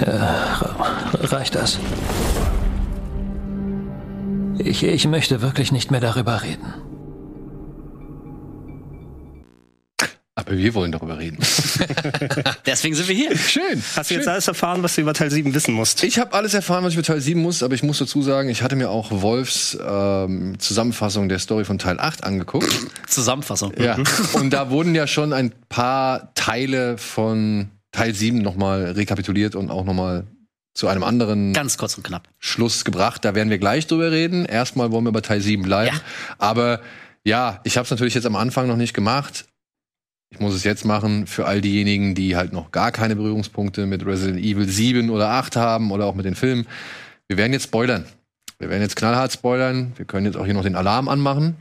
Ja, 0.00 0.56
reicht 1.20 1.56
das? 1.56 1.78
Ich, 4.56 4.82
ich 4.82 5.06
möchte 5.06 5.42
wirklich 5.42 5.72
nicht 5.72 5.90
mehr 5.90 6.00
darüber 6.00 6.42
reden. 6.42 6.72
Aber 10.46 10.58
wir 10.58 10.74
wollen 10.74 10.92
darüber 10.92 11.18
reden. 11.18 11.38
Deswegen 12.66 12.94
sind 12.94 13.08
wir 13.08 13.14
hier. 13.14 13.36
Schön. 13.36 13.82
Hast 13.96 14.10
du 14.10 14.14
jetzt 14.14 14.28
alles 14.28 14.46
erfahren, 14.48 14.82
was 14.82 14.94
du 14.94 15.00
über 15.00 15.14
Teil 15.14 15.30
7 15.30 15.54
wissen 15.54 15.74
musst? 15.74 16.04
Ich 16.04 16.18
habe 16.18 16.34
alles 16.34 16.52
erfahren, 16.52 16.84
was 16.84 16.92
ich 16.92 16.98
über 16.98 17.02
Teil 17.02 17.20
7 17.20 17.40
muss, 17.40 17.62
aber 17.62 17.74
ich 17.74 17.82
muss 17.82 17.98
dazu 17.98 18.22
sagen, 18.22 18.48
ich 18.50 18.62
hatte 18.62 18.76
mir 18.76 18.90
auch 18.90 19.10
Wolfs 19.10 19.78
ähm, 19.86 20.58
Zusammenfassung 20.58 21.28
der 21.28 21.38
Story 21.38 21.64
von 21.64 21.78
Teil 21.78 21.98
8 21.98 22.24
angeguckt. 22.24 22.68
Zusammenfassung. 23.08 23.72
Ja. 23.78 23.96
Und 24.34 24.50
da 24.50 24.70
wurden 24.70 24.94
ja 24.94 25.06
schon 25.06 25.32
ein 25.32 25.52
paar 25.68 26.34
Teile 26.34 26.98
von 26.98 27.70
Teil 27.92 28.14
7 28.14 28.38
nochmal 28.38 28.92
rekapituliert 28.92 29.54
und 29.54 29.70
auch 29.70 29.84
nochmal 29.84 30.24
zu 30.74 30.88
einem 30.88 31.04
anderen 31.04 31.52
Ganz 31.52 31.78
kurz 31.78 31.96
und 31.96 32.02
knapp. 32.02 32.28
Schluss 32.38 32.84
gebracht. 32.84 33.24
Da 33.24 33.34
werden 33.34 33.48
wir 33.48 33.58
gleich 33.58 33.86
drüber 33.86 34.10
reden. 34.10 34.44
Erstmal 34.44 34.90
wollen 34.90 35.04
wir 35.04 35.12
bei 35.12 35.20
Teil 35.20 35.40
7 35.40 35.62
bleiben. 35.62 35.96
Ja. 35.96 36.02
Aber 36.38 36.80
ja, 37.24 37.60
ich 37.64 37.76
habe 37.76 37.84
es 37.84 37.90
natürlich 37.90 38.14
jetzt 38.14 38.26
am 38.26 38.36
Anfang 38.36 38.66
noch 38.66 38.76
nicht 38.76 38.92
gemacht. 38.92 39.46
Ich 40.34 40.40
muss 40.40 40.52
es 40.52 40.64
jetzt 40.64 40.84
machen 40.84 41.28
für 41.28 41.46
all 41.46 41.60
diejenigen, 41.60 42.16
die 42.16 42.34
halt 42.34 42.52
noch 42.52 42.72
gar 42.72 42.90
keine 42.90 43.14
Berührungspunkte 43.14 43.86
mit 43.86 44.04
Resident 44.04 44.40
Evil 44.40 44.68
7 44.68 45.08
oder 45.10 45.30
8 45.30 45.54
haben 45.54 45.92
oder 45.92 46.06
auch 46.06 46.16
mit 46.16 46.26
den 46.26 46.34
Filmen. 46.34 46.66
Wir 47.28 47.36
werden 47.36 47.52
jetzt 47.52 47.66
spoilern. 47.66 48.04
Wir 48.58 48.68
werden 48.68 48.82
jetzt 48.82 48.96
knallhart 48.96 49.32
spoilern. 49.32 49.92
Wir 49.94 50.06
können 50.06 50.26
jetzt 50.26 50.34
auch 50.34 50.44
hier 50.44 50.54
noch 50.54 50.64
den 50.64 50.74
Alarm 50.74 51.08
anmachen. 51.08 51.54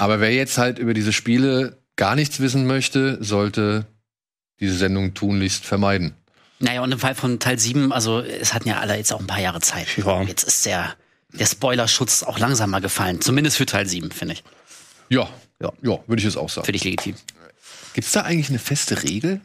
Aber 0.00 0.18
wer 0.18 0.34
jetzt 0.34 0.58
halt 0.58 0.80
über 0.80 0.94
diese 0.94 1.12
Spiele 1.12 1.78
gar 1.94 2.16
nichts 2.16 2.40
wissen 2.40 2.66
möchte, 2.66 3.22
sollte 3.22 3.86
diese 4.58 4.74
Sendung 4.74 5.14
tunlichst 5.14 5.64
vermeiden. 5.64 6.14
Naja, 6.58 6.82
und 6.82 6.90
im 6.90 6.98
Fall 6.98 7.14
von 7.14 7.38
Teil 7.38 7.60
7, 7.60 7.92
also 7.92 8.18
es 8.18 8.52
hatten 8.52 8.68
ja 8.68 8.80
alle 8.80 8.96
jetzt 8.96 9.12
auch 9.12 9.20
ein 9.20 9.28
paar 9.28 9.40
Jahre 9.40 9.60
Zeit. 9.60 9.86
Ja. 9.96 10.22
Jetzt 10.22 10.42
ist 10.42 10.66
der, 10.66 10.96
der 11.32 11.46
Spoilerschutz 11.46 12.22
auch 12.22 12.38
langsam 12.38 12.70
mal 12.70 12.80
gefallen. 12.80 13.20
Zumindest 13.20 13.56
für 13.56 13.66
Teil 13.66 13.86
7, 13.86 14.10
finde 14.10 14.34
ich. 14.34 14.44
Ja, 15.08 15.28
ja, 15.60 15.72
ja, 15.82 15.98
würde 16.06 16.18
ich 16.20 16.24
jetzt 16.24 16.36
auch 16.36 16.48
sagen. 16.48 16.64
Finde 16.64 16.76
ich 16.76 16.84
legitim. 16.84 17.14
Gibt's 17.94 18.12
da 18.12 18.22
eigentlich 18.22 18.48
eine 18.48 18.58
feste 18.58 19.02
Regel? 19.02 19.40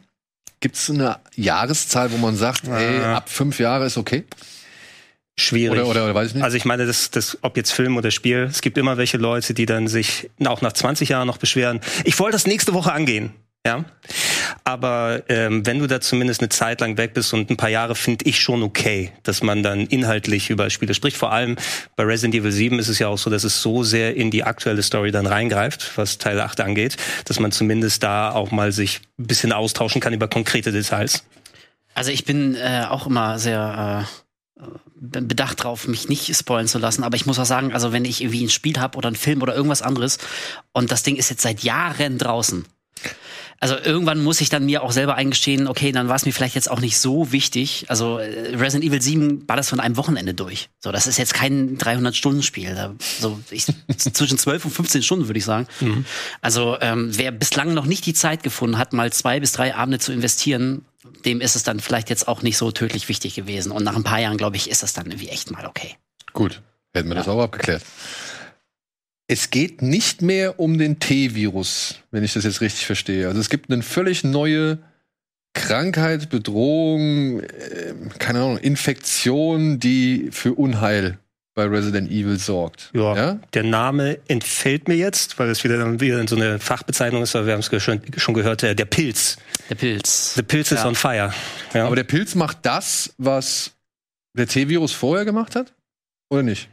Gibt's 0.60 0.88
eine 0.88 1.18
Jahreszahl, 1.34 2.12
wo 2.12 2.16
man 2.16 2.36
sagt, 2.36 2.66
ey, 2.68 3.00
ab 3.00 3.28
fünf 3.28 3.58
Jahre 3.58 3.86
ist 3.86 3.98
okay? 3.98 4.24
Schwierig. 5.36 5.80
Oder, 5.80 5.88
oder, 5.88 6.04
oder 6.04 6.14
weiß 6.14 6.28
ich 6.28 6.34
nicht? 6.34 6.44
Also 6.44 6.56
ich 6.56 6.64
meine, 6.64 6.86
das, 6.86 7.10
das, 7.10 7.38
ob 7.42 7.56
jetzt 7.56 7.72
Film 7.72 7.96
oder 7.96 8.12
Spiel, 8.12 8.48
es 8.48 8.60
gibt 8.60 8.78
immer 8.78 8.96
welche 8.96 9.16
Leute, 9.16 9.52
die 9.52 9.66
dann 9.66 9.88
sich 9.88 10.30
auch 10.46 10.62
nach 10.62 10.72
20 10.72 11.08
Jahren 11.08 11.26
noch 11.26 11.38
beschweren, 11.38 11.80
ich 12.04 12.18
wollte 12.20 12.36
das 12.36 12.46
nächste 12.46 12.72
Woche 12.72 12.92
angehen. 12.92 13.32
Ja, 13.66 13.82
aber 14.64 15.22
ähm, 15.30 15.64
wenn 15.64 15.78
du 15.78 15.86
da 15.86 15.98
zumindest 15.98 16.42
eine 16.42 16.50
Zeit 16.50 16.82
lang 16.82 16.98
weg 16.98 17.14
bist 17.14 17.32
und 17.32 17.48
ein 17.48 17.56
paar 17.56 17.70
Jahre 17.70 17.94
finde 17.94 18.26
ich 18.26 18.38
schon 18.38 18.62
okay, 18.62 19.10
dass 19.22 19.42
man 19.42 19.62
dann 19.62 19.86
inhaltlich 19.86 20.50
über 20.50 20.68
Spiele 20.68 20.92
spricht. 20.92 21.16
Vor 21.16 21.32
allem 21.32 21.56
bei 21.96 22.04
Resident 22.04 22.34
Evil 22.34 22.52
7 22.52 22.78
ist 22.78 22.88
es 22.88 22.98
ja 22.98 23.08
auch 23.08 23.16
so, 23.16 23.30
dass 23.30 23.42
es 23.42 23.62
so 23.62 23.82
sehr 23.82 24.16
in 24.16 24.30
die 24.30 24.44
aktuelle 24.44 24.82
Story 24.82 25.12
dann 25.12 25.26
reingreift, 25.26 25.96
was 25.96 26.18
Teil 26.18 26.40
8 26.40 26.60
angeht, 26.60 26.98
dass 27.24 27.40
man 27.40 27.52
zumindest 27.52 28.02
da 28.02 28.32
auch 28.32 28.50
mal 28.50 28.70
sich 28.70 29.00
ein 29.18 29.26
bisschen 29.28 29.52
austauschen 29.52 30.02
kann 30.02 30.12
über 30.12 30.28
konkrete 30.28 30.70
Details. 30.70 31.24
Also 31.94 32.10
ich 32.10 32.26
bin 32.26 32.56
äh, 32.56 32.84
auch 32.88 33.06
immer 33.06 33.38
sehr 33.38 34.06
äh, 34.60 34.68
bedacht 35.00 35.62
drauf, 35.62 35.88
mich 35.88 36.08
nicht 36.08 36.34
spoilen 36.36 36.68
zu 36.68 36.78
lassen. 36.78 37.02
Aber 37.02 37.16
ich 37.16 37.24
muss 37.24 37.38
auch 37.38 37.44
sagen, 37.44 37.72
also 37.72 37.92
wenn 37.92 38.04
ich 38.04 38.20
irgendwie 38.20 38.44
ein 38.44 38.50
Spiel 38.50 38.78
habe 38.78 38.98
oder 38.98 39.08
einen 39.08 39.16
Film 39.16 39.42
oder 39.42 39.54
irgendwas 39.54 39.82
anderes 39.82 40.18
und 40.72 40.92
das 40.92 41.02
Ding 41.02 41.16
ist 41.16 41.30
jetzt 41.30 41.42
seit 41.42 41.62
Jahren 41.62 42.18
draußen. 42.18 42.66
Also 43.64 43.78
irgendwann 43.82 44.22
muss 44.22 44.42
ich 44.42 44.50
dann 44.50 44.66
mir 44.66 44.82
auch 44.82 44.92
selber 44.92 45.14
eingestehen, 45.14 45.68
okay, 45.68 45.90
dann 45.90 46.06
war 46.06 46.16
es 46.16 46.26
mir 46.26 46.32
vielleicht 46.32 46.54
jetzt 46.54 46.70
auch 46.70 46.80
nicht 46.80 46.98
so 46.98 47.32
wichtig. 47.32 47.86
Also 47.88 48.18
äh, 48.18 48.54
Resident 48.56 48.84
Evil 48.84 49.00
7 49.00 49.48
war 49.48 49.56
das 49.56 49.70
von 49.70 49.80
einem 49.80 49.96
Wochenende 49.96 50.34
durch. 50.34 50.68
So, 50.80 50.92
das 50.92 51.06
ist 51.06 51.16
jetzt 51.16 51.32
kein 51.32 51.78
300-Stunden-Spiel. 51.78 52.74
Da- 52.74 52.94
So, 53.20 53.40
ich, 53.50 53.64
zwischen 53.96 54.36
12 54.36 54.66
und 54.66 54.70
15 54.70 55.02
Stunden 55.02 55.28
würde 55.28 55.38
ich 55.38 55.46
sagen. 55.46 55.66
Also 56.42 56.76
ähm, 56.82 57.08
wer 57.16 57.32
bislang 57.32 57.72
noch 57.72 57.86
nicht 57.86 58.04
die 58.04 58.12
Zeit 58.12 58.42
gefunden 58.42 58.76
hat, 58.76 58.92
mal 58.92 59.10
zwei 59.14 59.40
bis 59.40 59.52
drei 59.52 59.74
Abende 59.74 59.98
zu 59.98 60.12
investieren, 60.12 60.84
dem 61.24 61.40
ist 61.40 61.56
es 61.56 61.62
dann 61.62 61.80
vielleicht 61.80 62.10
jetzt 62.10 62.28
auch 62.28 62.42
nicht 62.42 62.58
so 62.58 62.70
tödlich 62.70 63.08
wichtig 63.08 63.34
gewesen. 63.34 63.72
Und 63.72 63.82
nach 63.82 63.96
ein 63.96 64.04
paar 64.04 64.20
Jahren, 64.20 64.36
glaube 64.36 64.56
ich, 64.56 64.68
ist 64.68 64.82
das 64.82 64.92
dann 64.92 65.06
irgendwie 65.06 65.28
echt 65.30 65.50
mal 65.50 65.64
okay. 65.64 65.96
Gut, 66.34 66.60
hätten 66.92 67.08
wir 67.08 67.14
das 67.14 67.28
auch 67.28 67.40
abgeklärt. 67.42 67.82
Es 69.26 69.50
geht 69.50 69.80
nicht 69.80 70.20
mehr 70.22 70.60
um 70.60 70.76
den 70.78 70.98
T-Virus, 71.00 71.96
wenn 72.10 72.24
ich 72.24 72.34
das 72.34 72.44
jetzt 72.44 72.60
richtig 72.60 72.84
verstehe. 72.86 73.26
Also 73.26 73.40
es 73.40 73.48
gibt 73.48 73.70
eine 73.70 73.82
völlig 73.82 74.22
neue 74.22 74.78
Krankheit, 75.54 76.28
Bedrohung, 76.28 77.40
äh, 77.40 77.94
keine 78.18 78.40
Ahnung, 78.40 78.58
Infektion, 78.58 79.78
die 79.80 80.28
für 80.30 80.52
Unheil 80.54 81.18
bei 81.54 81.64
Resident 81.64 82.10
Evil 82.10 82.38
sorgt. 82.38 82.90
Ja. 82.92 83.16
ja? 83.16 83.40
Der 83.54 83.62
Name 83.62 84.18
entfällt 84.26 84.88
mir 84.88 84.96
jetzt, 84.96 85.38
weil 85.38 85.48
es 85.48 85.62
wieder 85.62 86.00
wieder 86.00 86.26
so 86.26 86.34
eine 86.36 86.58
Fachbezeichnung 86.58 87.22
ist, 87.22 87.36
aber 87.36 87.46
wir 87.46 87.52
haben 87.54 87.60
es 87.60 87.82
schon, 87.82 88.02
schon 88.16 88.34
gehört, 88.34 88.62
der, 88.62 88.74
der 88.74 88.84
Pilz. 88.86 89.36
Der 89.70 89.76
Pilz. 89.76 90.34
The 90.34 90.42
Pilz 90.42 90.72
is 90.72 90.80
Ja. 90.80 90.88
on 90.88 90.96
fire. 90.96 91.32
Ja. 91.72 91.86
Aber 91.86 91.96
der 91.96 92.04
Pilz 92.04 92.34
macht 92.34 92.58
das, 92.62 93.14
was 93.18 93.70
der 94.36 94.48
T-Virus 94.48 94.92
vorher 94.92 95.24
gemacht 95.24 95.54
hat? 95.54 95.72
Oder 96.28 96.42
nicht? 96.42 96.68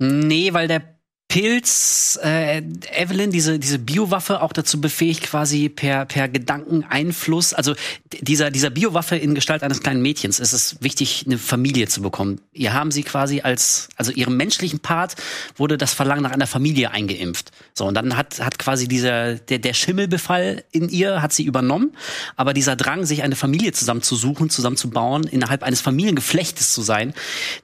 Nee, 0.00 0.52
weil 0.52 0.66
der 0.66 0.82
Pilz 1.30 2.18
äh, 2.24 2.60
Evelyn 2.92 3.30
diese 3.30 3.60
diese 3.60 3.78
Biowaffe 3.78 4.42
auch 4.42 4.52
dazu 4.52 4.80
befähigt 4.80 5.22
quasi 5.22 5.68
per 5.68 6.04
per 6.04 6.28
Gedankeneinfluss 6.28 7.54
also 7.54 7.76
dieser 8.20 8.50
dieser 8.50 8.70
Biowaffe 8.70 9.14
in 9.14 9.36
Gestalt 9.36 9.62
eines 9.62 9.80
kleinen 9.80 10.02
Mädchens 10.02 10.40
ist 10.40 10.52
es 10.52 10.82
wichtig 10.82 11.22
eine 11.26 11.38
Familie 11.38 11.86
zu 11.86 12.02
bekommen. 12.02 12.40
Ihr 12.52 12.72
haben 12.74 12.90
sie 12.90 13.04
quasi 13.04 13.42
als 13.42 13.90
also 13.94 14.10
ihrem 14.10 14.36
menschlichen 14.36 14.80
Part 14.80 15.14
wurde 15.54 15.78
das 15.78 15.94
Verlangen 15.94 16.24
nach 16.24 16.32
einer 16.32 16.48
Familie 16.48 16.90
eingeimpft. 16.90 17.52
So 17.74 17.86
und 17.86 17.94
dann 17.94 18.16
hat 18.16 18.40
hat 18.40 18.58
quasi 18.58 18.88
dieser 18.88 19.36
der 19.36 19.60
der 19.60 19.74
Schimmelbefall 19.74 20.64
in 20.72 20.88
ihr 20.88 21.22
hat 21.22 21.32
sie 21.32 21.44
übernommen, 21.44 21.96
aber 22.34 22.54
dieser 22.54 22.74
Drang 22.74 23.06
sich 23.06 23.22
eine 23.22 23.36
Familie 23.36 23.70
zusammenzusuchen, 23.70 24.50
zusammenzubauen, 24.50 25.22
innerhalb 25.28 25.62
eines 25.62 25.80
Familiengeflechtes 25.80 26.72
zu 26.72 26.82
sein, 26.82 27.14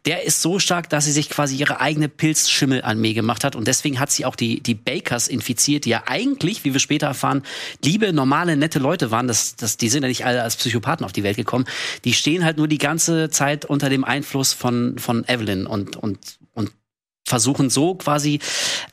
der 0.04 0.22
ist 0.22 0.40
so 0.40 0.60
stark, 0.60 0.88
dass 0.88 1.06
sie 1.06 1.12
sich 1.12 1.30
quasi 1.30 1.56
ihre 1.56 1.80
eigene 1.80 2.08
Pilzschimmelarmee 2.08 3.12
gemacht 3.12 3.42
hat 3.42 3.55
und 3.56 3.66
deswegen 3.66 3.98
hat 3.98 4.10
sie 4.10 4.24
auch 4.24 4.36
die, 4.36 4.60
die 4.60 4.74
Bakers 4.74 5.28
infiziert, 5.28 5.84
die 5.84 5.90
ja 5.90 6.04
eigentlich, 6.06 6.64
wie 6.64 6.72
wir 6.72 6.80
später 6.80 7.06
erfahren, 7.06 7.42
liebe, 7.84 8.12
normale, 8.12 8.56
nette 8.56 8.78
Leute 8.78 9.10
waren. 9.10 9.26
Das, 9.26 9.56
das, 9.56 9.76
die 9.76 9.88
sind 9.88 10.02
ja 10.02 10.08
nicht 10.08 10.24
alle 10.24 10.42
als 10.42 10.56
Psychopathen 10.56 11.04
auf 11.04 11.12
die 11.12 11.22
Welt 11.22 11.36
gekommen. 11.36 11.64
Die 12.04 12.12
stehen 12.12 12.44
halt 12.44 12.58
nur 12.58 12.68
die 12.68 12.78
ganze 12.78 13.30
Zeit 13.30 13.64
unter 13.64 13.88
dem 13.88 14.04
Einfluss 14.04 14.52
von, 14.52 14.98
von 14.98 15.24
Evelyn 15.26 15.66
und, 15.66 15.96
und, 15.96 16.38
und 16.54 16.70
versuchen 17.26 17.70
so 17.70 17.96
quasi 17.96 18.38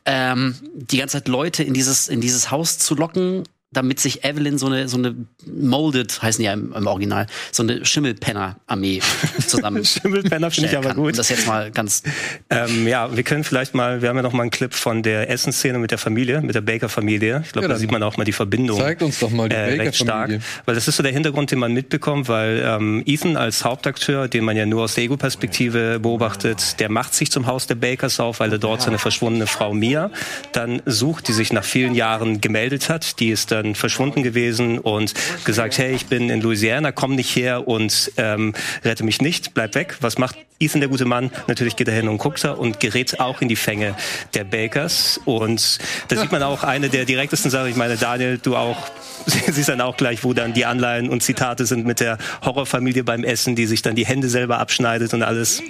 ähm, 0.05 0.55
die 0.73 0.97
ganze 0.97 1.17
Zeit 1.17 1.27
Leute 1.27 1.63
in 1.63 1.73
dieses, 1.73 2.07
in 2.07 2.19
dieses 2.19 2.49
Haus 2.49 2.79
zu 2.79 2.95
locken, 2.95 3.43
damit 3.73 3.99
sich 3.99 4.23
Evelyn 4.23 4.57
so 4.57 4.67
eine, 4.67 4.87
so 4.87 4.97
eine 4.97 5.15
Molded, 5.45 6.21
heißen 6.21 6.41
die 6.41 6.45
ja 6.45 6.53
im, 6.53 6.73
im 6.73 6.87
Original, 6.87 7.27
so 7.51 7.63
eine 7.63 7.85
Schimmelpenner-Armee 7.85 9.01
zusammen. 9.47 9.83
Schimmelpenner 9.85 10.51
finde 10.51 10.69
ich 10.69 10.77
aber 10.77 10.89
kann. 10.89 10.97
Um 10.97 11.05
gut. 11.05 11.17
das 11.17 11.29
jetzt 11.29 11.47
mal 11.47 11.71
ganz 11.71 12.03
Ähm, 12.49 12.87
ja, 12.87 13.15
wir 13.15 13.23
können 13.23 13.43
vielleicht 13.43 13.73
mal, 13.73 14.01
wir 14.01 14.09
haben 14.09 14.15
ja 14.15 14.23
noch 14.23 14.33
mal 14.33 14.43
einen 14.43 14.51
Clip 14.51 14.73
von 14.73 15.03
der 15.03 15.29
Essensszene 15.29 15.79
mit 15.79 15.91
der 15.91 15.97
Familie, 15.97 16.41
mit 16.41 16.55
der 16.55 16.61
Baker-Familie. 16.61 17.43
Ich 17.45 17.51
glaube, 17.51 17.67
Ja, 17.67 17.73
da 17.73 17.79
sieht 17.79 17.91
man 17.91 18.03
auch 18.03 18.17
mal 18.17 18.23
die 18.23 18.31
Verbindung. 18.31 18.77
Zeigt 18.77 19.01
uns 19.01 19.19
doch 19.19 19.31
mal 19.31 19.49
die 19.49 19.55
äh, 19.55 19.81
recht 19.81 19.95
stark. 19.95 20.27
Baker-Familie. 20.27 20.41
Weil 20.65 20.75
das 20.75 20.87
ist 20.87 20.97
so 20.97 21.03
der 21.03 21.11
Hintergrund, 21.11 21.51
den 21.51 21.59
man 21.59 21.73
mitbekommt, 21.73 22.27
weil 22.27 22.63
ähm, 22.65 23.03
Ethan 23.05 23.37
als 23.37 23.63
Hauptakteur, 23.63 24.27
den 24.27 24.43
man 24.43 24.55
ja 24.55 24.65
nur 24.65 24.83
aus 24.83 24.95
der 24.95 25.03
Ego-Perspektive 25.05 25.99
beobachtet, 25.99 26.79
der 26.79 26.89
macht 26.89 27.13
sich 27.13 27.31
zum 27.31 27.47
Haus 27.47 27.67
der 27.67 27.75
Bakers 27.75 28.19
auf, 28.19 28.39
weil 28.39 28.51
er 28.51 28.59
dort 28.59 28.81
seine 28.81 28.99
verschwundene 28.99 29.47
Frau 29.47 29.73
Mia 29.73 30.11
dann 30.51 30.81
sucht, 30.85 31.27
die 31.27 31.33
sich 31.33 31.53
nach 31.53 31.63
vielen 31.63 31.95
Jahren 31.95 32.41
gemeldet 32.41 32.89
hat. 32.89 33.19
Die 33.19 33.29
ist 33.29 33.51
dann 33.51 33.62
verschwunden 33.75 34.23
gewesen 34.23 34.79
und 34.79 35.13
gesagt, 35.45 35.77
hey, 35.77 35.93
ich 35.93 36.07
bin 36.07 36.29
in 36.29 36.41
Louisiana, 36.41 36.91
komm 36.91 37.15
nicht 37.15 37.35
her 37.35 37.67
und 37.67 38.11
ähm, 38.17 38.53
rette 38.83 39.03
mich 39.03 39.21
nicht, 39.21 39.53
bleib 39.53 39.75
weg. 39.75 39.97
Was 40.01 40.17
macht 40.17 40.37
Ethan, 40.59 40.81
der 40.81 40.89
gute 40.89 41.05
Mann? 41.05 41.31
Natürlich 41.47 41.75
geht 41.75 41.87
er 41.87 41.93
hin 41.93 42.07
und 42.07 42.17
guckt 42.17 42.43
er 42.43 42.59
und 42.59 42.79
gerät 42.79 43.19
auch 43.19 43.41
in 43.41 43.47
die 43.47 43.55
Fänge 43.55 43.95
der 44.33 44.43
Bakers. 44.43 45.19
Und 45.25 45.79
da 46.07 46.15
sieht 46.15 46.31
man 46.31 46.43
auch 46.43 46.63
eine 46.63 46.89
der 46.89 47.05
direktesten 47.05 47.51
Sachen. 47.51 47.69
Ich 47.69 47.75
meine, 47.75 47.97
Daniel, 47.97 48.37
du 48.37 48.55
auch 48.55 48.77
siehst 49.25 49.69
dann 49.69 49.81
auch 49.81 49.97
gleich, 49.97 50.23
wo 50.23 50.33
dann 50.33 50.53
die 50.53 50.65
Anleihen 50.65 51.09
und 51.09 51.23
Zitate 51.23 51.65
sind 51.65 51.85
mit 51.85 51.99
der 51.99 52.17
Horrorfamilie 52.43 53.03
beim 53.03 53.23
Essen, 53.23 53.55
die 53.55 53.65
sich 53.65 53.81
dann 53.81 53.95
die 53.95 54.05
Hände 54.05 54.29
selber 54.29 54.59
abschneidet 54.59 55.13
und 55.13 55.23
alles. 55.23 55.61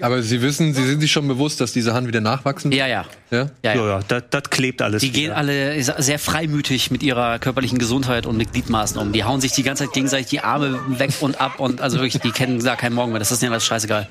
Aber 0.00 0.22
Sie 0.22 0.42
wissen, 0.42 0.74
Sie 0.74 0.84
sind 0.84 1.00
sich 1.00 1.12
schon 1.12 1.28
bewusst, 1.28 1.60
dass 1.60 1.72
diese 1.72 1.94
Hand 1.94 2.08
wieder 2.08 2.20
nachwachsen 2.20 2.72
Ja, 2.72 2.86
ja. 2.86 3.04
Ja? 3.30 3.38
ja, 3.38 3.48
ja. 3.62 3.74
Ja, 3.74 3.86
ja, 3.86 4.00
das, 4.08 4.24
das 4.30 4.50
klebt 4.50 4.82
alles. 4.82 5.00
Die 5.00 5.10
gehen 5.10 5.26
wieder. 5.26 5.36
alle 5.36 5.82
sehr 5.82 6.18
freimütig 6.18 6.90
mit 6.90 7.02
ihrer 7.02 7.38
körperlichen 7.38 7.78
Gesundheit 7.78 8.26
und 8.26 8.36
mit 8.36 8.52
Gliedmaßen 8.52 8.98
um. 9.00 9.12
Die 9.12 9.24
hauen 9.24 9.40
sich 9.40 9.52
die 9.52 9.62
ganze 9.62 9.84
Zeit 9.84 9.92
gegenseitig 9.92 10.26
die 10.28 10.40
Arme 10.40 10.78
weg 10.98 11.10
und 11.20 11.40
ab 11.40 11.60
und 11.60 11.80
also 11.80 11.98
wirklich, 11.98 12.20
die 12.20 12.30
kennen 12.30 12.58
da 12.62 12.76
keinen 12.76 12.94
Morgen 12.94 13.12
mehr. 13.12 13.18
Das 13.20 13.30
ist 13.30 13.42
denen 13.42 13.52
alles 13.52 13.64
scheißegal. 13.66 14.08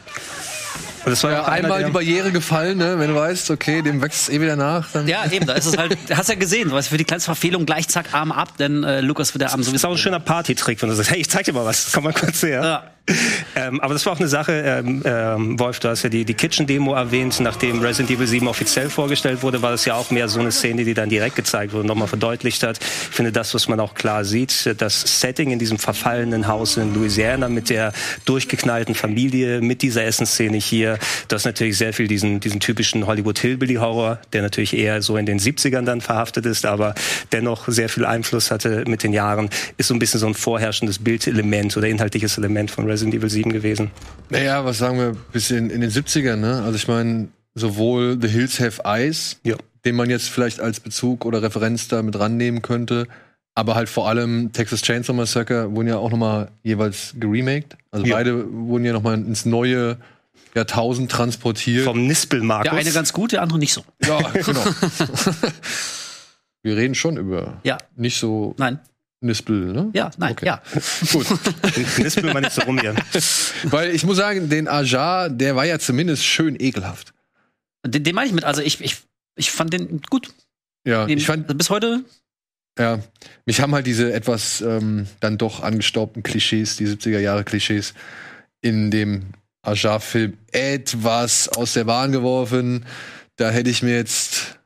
Und 1.06 1.12
das 1.12 1.24
war 1.24 1.32
Ja, 1.32 1.46
einmal 1.46 1.84
die 1.84 1.92
Barriere 1.92 2.32
gefallen, 2.32 2.78
ne? 2.80 2.98
wenn 3.00 3.10
du 3.10 3.16
weißt, 3.16 3.52
okay, 3.52 3.82
dem 3.82 4.02
wächst 4.02 4.24
es 4.24 4.30
eh 4.36 4.42
wieder 4.42 4.56
nach. 4.56 4.90
Dann 4.92 5.08
Ja, 5.08 5.24
eben, 5.32 5.46
da 5.46 5.54
ist 5.54 5.66
es 5.68 5.78
halt, 5.78 5.98
hast 6.16 6.30
ja 6.30 6.36
gesehen, 6.36 6.70
du 6.70 6.76
weißt, 6.76 6.90
für 6.90 6.98
die 6.98 7.04
kleinste 7.04 7.28
Verfehlung 7.28 7.66
gleich 7.66 7.88
zack, 7.88 8.14
Arm 8.14 8.32
ab, 8.32 8.58
denn 8.58 8.84
äh, 8.84 9.02
Lukas 9.02 9.34
wird 9.34 9.42
der 9.44 9.52
Arm 9.52 9.60
Das 9.60 9.68
ist 9.68 9.72
sowieso. 9.72 9.88
auch 9.88 9.92
ein 9.92 9.98
schöner 9.98 10.20
Partytrick, 10.20 10.82
wenn 10.82 10.90
du 10.90 10.96
sagst, 10.96 11.12
hey, 11.12 11.20
ich 11.20 11.30
zeig 11.30 11.46
dir 11.46 11.54
mal 11.54 11.66
was, 11.66 11.92
komm 11.94 12.06
mal 12.06 12.14
kurz 12.14 12.42
her. 12.44 12.64
Ja. 12.64 12.84
Ähm, 13.56 13.80
aber 13.82 13.94
das 13.94 14.04
war 14.08 14.14
auch 14.14 14.20
eine 14.20 14.28
Sache, 14.28 14.52
ähm, 14.66 15.04
ähm, 15.06 15.60
Wolf, 15.60 15.80
du 15.80 15.90
hast 15.90 16.02
ja 16.02 16.10
die, 16.10 16.26
die 16.26 16.34
Kitchen-Demo 16.34 16.96
erwähnt, 16.96 17.40
nachdem 17.40 17.80
Resident 17.82 18.10
Evil 18.10 18.26
7 18.26 18.48
offiziell 18.48 18.90
vorgestellt 18.90 19.44
wurde, 19.44 19.62
war 19.62 19.70
das 19.70 19.86
ja 19.86 19.94
auch 19.94 20.10
mehr 20.10 20.28
so 20.28 20.40
eine 20.40 20.52
Szene, 20.52 20.86
die 20.86 20.96
dann 20.96 21.10
direkt 21.10 21.36
gezeigt 21.36 21.72
wurde 21.74 21.82
und 21.82 21.88
nochmal 21.88 22.08
verdeutlicht 22.08 22.64
hat. 22.64 22.80
Ich 22.82 23.16
finde 23.16 23.32
das, 23.32 23.54
was 23.54 23.68
man 23.68 23.80
auch 23.80 23.94
klar 23.94 24.26
sieht, 24.26 24.74
das 24.82 25.02
Setting 25.22 25.52
in 25.52 25.60
diesem 25.60 25.78
verfallenen 25.78 26.48
Haus 26.48 26.78
in 26.78 26.96
Louisiana 26.96 27.48
mit 27.48 27.70
der 27.70 27.94
durchgeknallten 28.26 28.96
Familie, 28.96 29.62
mit 29.62 29.84
dieser 29.84 30.04
Essensszene 30.04 30.58
hier, 30.58 30.95
das 31.28 31.42
ist 31.42 31.46
natürlich 31.46 31.78
sehr 31.78 31.94
viel 31.94 32.08
diesen, 32.08 32.40
diesen 32.40 32.60
typischen 32.60 33.06
Hollywood-Hillbilly-Horror, 33.08 34.20
der 34.34 34.42
natürlich 34.42 34.76
eher 34.76 35.02
so 35.02 35.18
in 35.18 35.26
den 35.26 35.40
70ern 35.40 35.84
dann 35.84 36.02
verhaftet 36.02 36.46
ist, 36.46 36.66
aber 36.66 36.96
dennoch 37.32 37.68
sehr 37.68 37.90
viel 37.90 38.06
Einfluss 38.06 38.52
hatte 38.52 38.84
mit 38.88 39.04
den 39.04 39.14
Jahren, 39.14 39.50
ist 39.78 39.88
so 39.88 39.94
ein 39.94 40.00
bisschen 40.00 40.20
so 40.20 40.28
ein 40.28 40.34
vorherrschendes 40.34 41.00
Bildelement 41.00 41.76
oder 41.78 41.88
inhaltliches 41.88 42.38
Element 42.38 42.72
von 42.72 42.86
Resident 42.86 43.16
Evil 43.16 43.30
7 43.30 43.52
gewesen. 43.54 43.92
Naja, 44.30 44.64
was 44.66 44.78
sagen 44.78 44.98
wir, 44.98 45.16
bis 45.32 45.52
in, 45.52 45.70
in 45.70 45.82
den 45.82 45.90
70ern, 45.92 46.38
ne? 46.38 46.62
Also 46.64 46.76
ich 46.76 46.88
meine, 46.88 47.28
sowohl 47.54 48.18
The 48.22 48.28
Hills 48.28 48.60
Have 48.60 48.82
Eyes, 48.84 49.40
Ja. 49.44 49.56
den 49.86 49.96
man 49.96 50.10
jetzt 50.10 50.30
vielleicht 50.30 50.60
als 50.60 50.80
Bezug 50.80 51.26
oder 51.26 51.42
Referenz 51.42 51.88
da 51.88 52.02
mit 52.02 52.18
rannehmen 52.20 52.62
könnte, 52.62 53.08
aber 53.58 53.76
halt 53.76 53.88
vor 53.88 54.10
allem 54.10 54.52
Texas 54.52 54.82
Chainsaw 54.82 55.14
Massacre 55.16 55.74
wurden 55.74 55.88
ja 55.88 55.96
auch 55.98 56.12
noch 56.12 56.18
mal 56.18 56.50
jeweils 56.64 57.14
geremaked. 57.18 57.78
Also 57.92 58.06
Ja. 58.06 58.16
beide 58.18 58.52
wurden 58.52 58.84
ja 58.84 58.92
noch 58.92 59.04
mal 59.04 59.14
ins 59.14 59.46
neue 59.46 59.98
Jahrtausend 60.56 61.12
transportiert. 61.12 61.84
Vom 61.84 62.08
Nispel 62.08 62.42
Markus. 62.42 62.72
Der 62.72 62.80
eine 62.80 62.92
ganz 62.92 63.14
gut, 63.14 63.34
der 63.34 63.42
andere 63.42 63.60
nicht 63.60 63.74
so. 63.74 63.84
ja, 64.04 64.20
genau. 64.32 64.64
Wir 66.64 66.78
reden 66.78 66.96
schon 66.96 67.18
über 67.18 67.60
Ja, 67.64 67.78
nicht 67.96 68.18
so 68.18 68.56
nein, 68.58 68.80
Nispel, 69.22 69.74
ne? 69.74 69.90
ja, 69.94 70.10
nein, 70.18 70.32
Okay. 70.32 70.46
ja. 70.46 70.62
Gut. 71.12 71.28
Nispel 72.00 72.34
mal 72.34 72.42
nicht 72.42 72.54
so 72.54 72.62
rum 72.62 72.80
hier. 72.80 72.96
Weil 73.64 73.92
ich 73.94 74.04
muss 74.04 74.18
sagen, 74.18 74.50
den 74.50 74.68
Ajar, 74.68 75.30
der 75.30 75.56
war 75.56 75.66
ja 75.66 75.78
zumindest 75.80 76.24
schön 76.26 76.56
ekelhaft. 76.60 77.14
Den, 77.86 78.04
den 78.04 78.16
meine 78.16 78.28
ich 78.28 78.34
mit, 78.34 78.44
also 78.46 78.62
ich, 78.62 78.82
ich, 78.82 78.98
ich 79.36 79.52
fand 79.52 79.74
den 79.74 80.02
gut. 80.10 80.34
Ja, 80.88 81.06
Den, 81.06 81.18
ich 81.18 81.26
fand, 81.26 81.56
bis 81.58 81.70
heute, 81.70 82.04
ja, 82.80 83.00
mich 83.46 83.62
haben 83.62 83.74
halt 83.74 83.88
diese 83.88 84.12
etwas 84.14 84.62
ähm, 84.62 85.08
dann 85.20 85.38
doch 85.38 85.62
angestaubten 85.64 86.24
Klischees, 86.24 86.78
die 86.78 86.88
70er 86.88 87.20
Jahre 87.20 87.44
Klischees 87.44 87.94
in 88.62 88.92
dem 88.92 89.28
Ajar-Film 89.66 90.38
etwas 90.52 91.50
aus 91.50 91.74
der 91.74 91.84
Bahn 91.86 92.12
geworfen. 92.12 92.86
Da 93.38 93.50
hätte 93.50 93.70
ich 93.70 93.84
mir 93.84 93.96
jetzt 93.96 94.58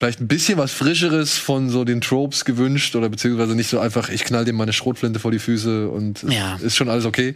vielleicht 0.00 0.20
ein 0.20 0.28
bisschen 0.28 0.58
was 0.58 0.72
Frischeres 0.72 1.36
von 1.38 1.70
so 1.70 1.84
den 1.84 2.00
Tropes 2.00 2.44
gewünscht 2.44 2.94
oder 2.94 3.08
beziehungsweise 3.08 3.54
nicht 3.54 3.68
so 3.68 3.80
einfach, 3.80 4.08
ich 4.10 4.24
knall 4.24 4.44
dem 4.44 4.56
meine 4.56 4.72
Schrotflinte 4.72 5.18
vor 5.18 5.30
die 5.32 5.38
Füße 5.40 5.88
und 5.88 6.22
Ja. 6.22 6.56
ist 6.56 6.76
schon 6.76 6.88
alles 6.88 7.04
okay. 7.04 7.34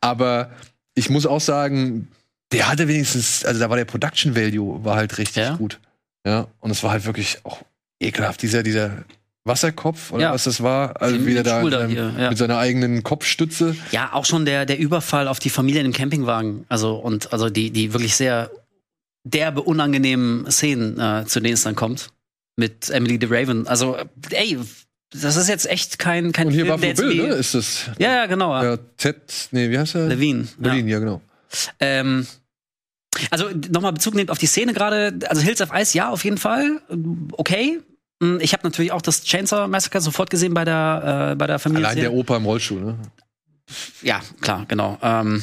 Aber 0.00 0.50
ich 0.94 1.10
muss 1.10 1.26
auch 1.26 1.40
sagen, 1.40 2.08
der 2.52 2.68
hatte 2.68 2.88
wenigstens, 2.88 3.44
also 3.44 3.58
da 3.60 3.68
war 3.68 3.76
der 3.76 3.84
Production 3.84 4.34
Value 4.36 4.84
war 4.84 4.96
halt 4.96 5.18
richtig 5.18 5.36
Ja. 5.36 5.56
gut. 5.56 5.80
Ja, 6.26 6.46
und 6.60 6.70
es 6.70 6.82
war 6.82 6.90
halt 6.92 7.04
wirklich 7.04 7.38
auch 7.44 7.62
ekelhaft, 8.00 8.42
dieser, 8.42 8.62
dieser 8.62 9.04
Wasserkopf 9.48 10.12
oder 10.12 10.22
Ja. 10.22 10.32
was 10.32 10.44
das 10.44 10.62
war, 10.62 11.00
also 11.02 11.26
wieder 11.26 11.42
da, 11.42 11.86
hier, 11.86 12.14
ja. 12.16 12.28
mit 12.28 12.38
seiner 12.38 12.58
eigenen 12.58 13.02
Kopfstütze. 13.02 13.74
Ja, 13.90 14.10
auch 14.12 14.24
schon 14.24 14.44
der, 14.44 14.66
der 14.66 14.78
Überfall 14.78 15.26
auf 15.26 15.40
die 15.40 15.50
Familie 15.50 15.80
in 15.80 15.88
dem 15.88 15.92
Campingwagen. 15.92 16.64
Also, 16.68 16.94
und, 16.94 17.32
also 17.32 17.50
die, 17.50 17.70
die 17.70 17.92
wirklich 17.92 18.14
sehr 18.14 18.50
derbe, 19.24 19.62
unangenehmen 19.62 20.48
Szenen, 20.50 20.98
äh, 21.00 21.24
zu 21.26 21.40
denen 21.40 21.54
es 21.54 21.64
dann 21.64 21.74
kommt. 21.74 22.10
Mit 22.56 22.90
Emily 22.90 23.18
the 23.20 23.26
Raven. 23.28 23.66
Also, 23.66 23.96
ey, 24.30 24.58
das 25.10 25.36
ist 25.36 25.48
jetzt 25.48 25.66
echt 25.66 25.98
kein, 25.98 26.32
kein 26.32 26.48
Und 26.48 26.52
hier 26.52 26.66
Film, 26.66 26.82
jetzt 26.82 26.98
Bill, 26.98 27.14
ne? 27.14 27.34
Ist 27.34 27.54
das? 27.54 27.90
Ja, 27.98 28.14
ja, 28.14 28.26
genau. 28.26 28.52
Ja. 28.54 28.64
Ja, 28.72 28.76
Ted, 28.96 29.48
nee, 29.52 29.70
wie 29.70 29.78
heißt 29.78 29.94
er? 29.94 30.06
Levine. 30.08 30.46
Ja. 30.62 30.72
Levine, 30.72 30.90
ja, 30.90 30.98
genau. 30.98 31.22
Ähm, 31.80 32.26
also 33.30 33.46
nochmal 33.70 33.92
Bezug 33.92 34.14
nehmt 34.14 34.30
auf 34.30 34.38
die 34.38 34.46
Szene 34.46 34.72
gerade. 34.72 35.18
Also 35.28 35.40
Hills 35.42 35.60
of 35.60 35.70
Ice, 35.74 35.96
ja, 35.96 36.10
auf 36.10 36.24
jeden 36.24 36.38
Fall. 36.38 36.80
Okay. 37.32 37.80
Mm, 38.20 38.38
Ich 38.40 38.52
habe 38.52 38.62
natürlich 38.64 38.92
auch 38.92 39.02
das 39.02 39.22
Chainsaw 39.24 39.68
Massacre 39.68 40.00
sofort 40.00 40.30
gesehen 40.30 40.54
bei 40.54 40.64
der, 40.64 41.30
äh, 41.32 41.36
bei 41.36 41.46
der 41.46 41.58
Familie. 41.58 41.86
Allein 41.86 41.98
der 42.00 42.12
Opa 42.12 42.36
im 42.36 42.44
Rollstuhl, 42.44 42.80
ne? 42.80 42.98
Ja, 44.02 44.20
klar, 44.40 44.64
genau. 44.66 44.98
Ähm, 45.02 45.42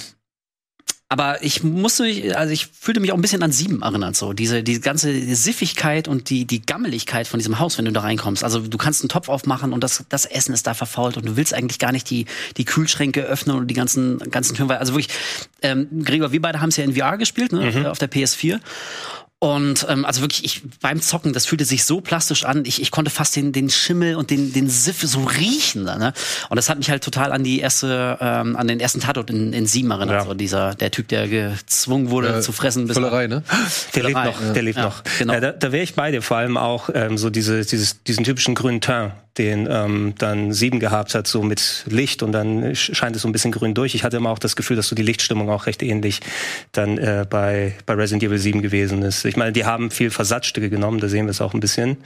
aber 1.08 1.44
ich 1.44 1.64
musste 1.64 2.02
mich, 2.04 2.36
also 2.36 2.52
ich 2.52 2.66
fühlte 2.66 3.00
mich 3.00 3.12
auch 3.12 3.16
ein 3.16 3.22
bisschen 3.22 3.44
an 3.44 3.52
sieben 3.52 3.84
erinnert, 3.84 4.16
so. 4.16 4.34
Diese, 4.34 4.64
die 4.64 4.82
ganze 4.82 5.14
Siffigkeit 5.36 6.08
und 6.08 6.32
die, 6.32 6.46
die 6.46 6.64
Gammeligkeit 6.66 7.28
von 7.28 7.38
diesem 7.40 7.60
Haus, 7.60 7.78
wenn 7.78 7.86
du 7.86 7.92
da 7.92 8.02
reinkommst. 8.02 8.44
Also 8.44 8.60
du 8.60 8.78
kannst 8.80 9.04
einen 9.04 9.10
Topf 9.10 9.30
aufmachen 9.30 9.72
und 9.72 9.84
das, 9.84 10.04
das 10.10 10.26
Essen 10.26 10.54
ist 10.56 10.66
da 10.66 10.74
verfault 10.74 11.16
und 11.18 11.26
du 11.28 11.38
willst 11.38 11.54
eigentlich 11.54 11.78
gar 11.78 11.92
nicht 11.92 12.10
die, 12.10 12.26
die 12.58 12.66
Kühlschränke 12.66 13.22
öffnen 13.22 13.56
und 13.56 13.68
die 13.68 13.76
ganzen, 13.76 14.18
ganzen 14.32 14.56
Türen. 14.56 14.72
Also 14.72 14.94
wirklich, 14.94 15.10
ähm, 15.62 15.88
Gregor, 16.04 16.32
wir 16.32 16.42
beide 16.42 16.60
haben 16.60 16.70
es 16.70 16.78
ja 16.78 16.84
in 16.84 16.96
VR 16.96 17.18
gespielt, 17.18 17.52
ne, 17.52 17.72
Mhm. 17.72 17.86
auf 17.86 18.00
der 18.00 18.10
PS4. 18.10 18.60
Und 19.46 19.86
ähm, 19.90 20.06
also 20.06 20.22
wirklich, 20.22 20.44
ich 20.44 20.64
beim 20.82 21.00
Zocken, 21.00 21.32
das 21.32 21.46
fühlte 21.46 21.66
sich 21.66 21.84
so 21.84 22.02
plastisch 22.02 22.46
an. 22.46 22.66
Ich, 22.66 22.82
ich 22.82 22.90
konnte 22.90 23.12
fast 23.12 23.36
den, 23.36 23.52
den 23.52 23.70
Schimmel 23.70 24.16
und 24.16 24.32
den, 24.32 24.52
den 24.54 24.72
Siff 24.72 25.04
so 25.04 25.20
riechen. 25.24 25.84
Ne? 25.84 26.14
Und 26.50 26.56
das 26.56 26.68
hat 26.68 26.80
mich 26.80 26.90
halt 26.90 27.04
total 27.04 27.32
an 27.32 27.44
die 27.44 27.60
erste, 27.60 28.18
ähm, 28.22 28.56
an 28.56 28.68
den 28.68 28.80
ersten 28.80 29.02
Tatort 29.02 29.30
in, 29.30 29.54
in 29.54 29.68
Sieben 29.68 29.92
erinnert. 29.92 30.22
Ja. 30.22 30.26
So 30.26 30.34
dieser, 30.34 30.74
der 30.74 30.90
Typ, 30.90 31.10
der 31.10 31.28
gezwungen 31.28 32.10
wurde 32.10 32.38
Äh, 32.38 32.42
zu 32.42 32.54
fressen. 32.54 32.88
Bis 32.88 32.98
Völlerei, 32.98 33.28
ne? 33.28 33.44
Der 33.94 34.04
lebt 34.04 34.16
noch, 34.16 34.54
der 34.54 34.64
lebt 34.64 34.78
Ja, 34.80 34.86
noch. 34.86 35.04
genau. 35.20 35.34
Ja, 35.34 35.40
da 35.40 35.52
da 35.52 35.72
wäre 35.72 35.84
ich 35.84 35.94
bei 35.94 36.10
dir, 36.10 36.24
vor 36.24 36.38
allem 36.38 36.58
auch 36.58 36.90
ähm, 36.94 37.20
so 37.20 37.30
diese, 37.30 37.64
dieses, 37.64 38.02
diesen 38.04 38.24
typischen 38.24 38.56
grünen 38.56 38.82
Teint, 38.82 39.14
den 39.38 39.68
ähm, 39.70 40.14
dann 40.18 40.54
sieben 40.54 40.80
gehabt 40.80 41.14
hat, 41.16 41.28
so 41.28 41.44
mit 41.44 41.84
Licht 41.88 42.24
und 42.24 42.32
dann 42.32 42.64
sch- 42.74 42.96
scheint 42.96 43.16
es 43.16 43.22
so 43.24 43.28
ein 43.28 43.32
bisschen 43.34 43.52
grün 43.52 43.74
durch. 43.74 43.94
Ich 43.96 44.04
hatte 44.04 44.18
immer 44.18 44.30
auch 44.30 44.40
das 44.40 44.56
Gefühl, 44.56 44.78
dass 44.78 44.88
so 44.88 44.96
die 44.96 45.04
Lichtstimmung 45.04 45.50
auch 45.50 45.66
recht 45.66 45.84
ähnlich 45.84 46.22
dann 46.72 46.98
äh, 46.98 47.26
bei, 47.30 47.76
bei 47.86 47.94
Resident 47.96 48.24
Evil 48.24 48.38
7 48.38 48.62
gewesen 48.62 49.02
ist. 49.02 49.26
Ich 49.26 49.36
meine, 49.36 49.52
die 49.52 49.66
haben 49.66 49.92
viel 49.92 50.10
Versatzstücke 50.10 50.70
genommen, 50.70 51.00
da 51.00 51.10
sehen 51.10 51.26
wir 51.26 51.32
es 51.32 51.42
auch 51.42 51.54
ein 51.54 51.60
bisschen. 51.60 51.98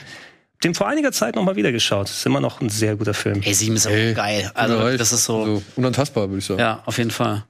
Dem 0.64 0.76
vor 0.76 0.88
einiger 0.90 1.12
Zeit 1.12 1.36
noch 1.36 1.44
mal 1.44 1.56
wieder 1.56 1.72
geschaut. 1.72 2.10
Ist 2.10 2.26
immer 2.26 2.42
noch 2.42 2.60
ein 2.62 2.70
sehr 2.70 2.96
guter 2.98 3.14
Film. 3.14 3.42
Ey, 3.44 3.54
Sieben 3.54 3.76
ist 3.78 3.88
auch 3.88 3.92
Ey, 3.92 4.14
geil. 4.14 4.52
Also 4.56 4.98
das 4.98 5.12
ist 5.14 5.24
so, 5.26 5.40
Also, 5.42 5.64
unantastbar, 5.78 6.28
würde 6.30 6.40
ich 6.40 6.46
sagen. 6.46 6.60
ja, 6.60 6.82
auf 6.86 6.98
jeden 6.98 7.12
Fall. 7.12 7.46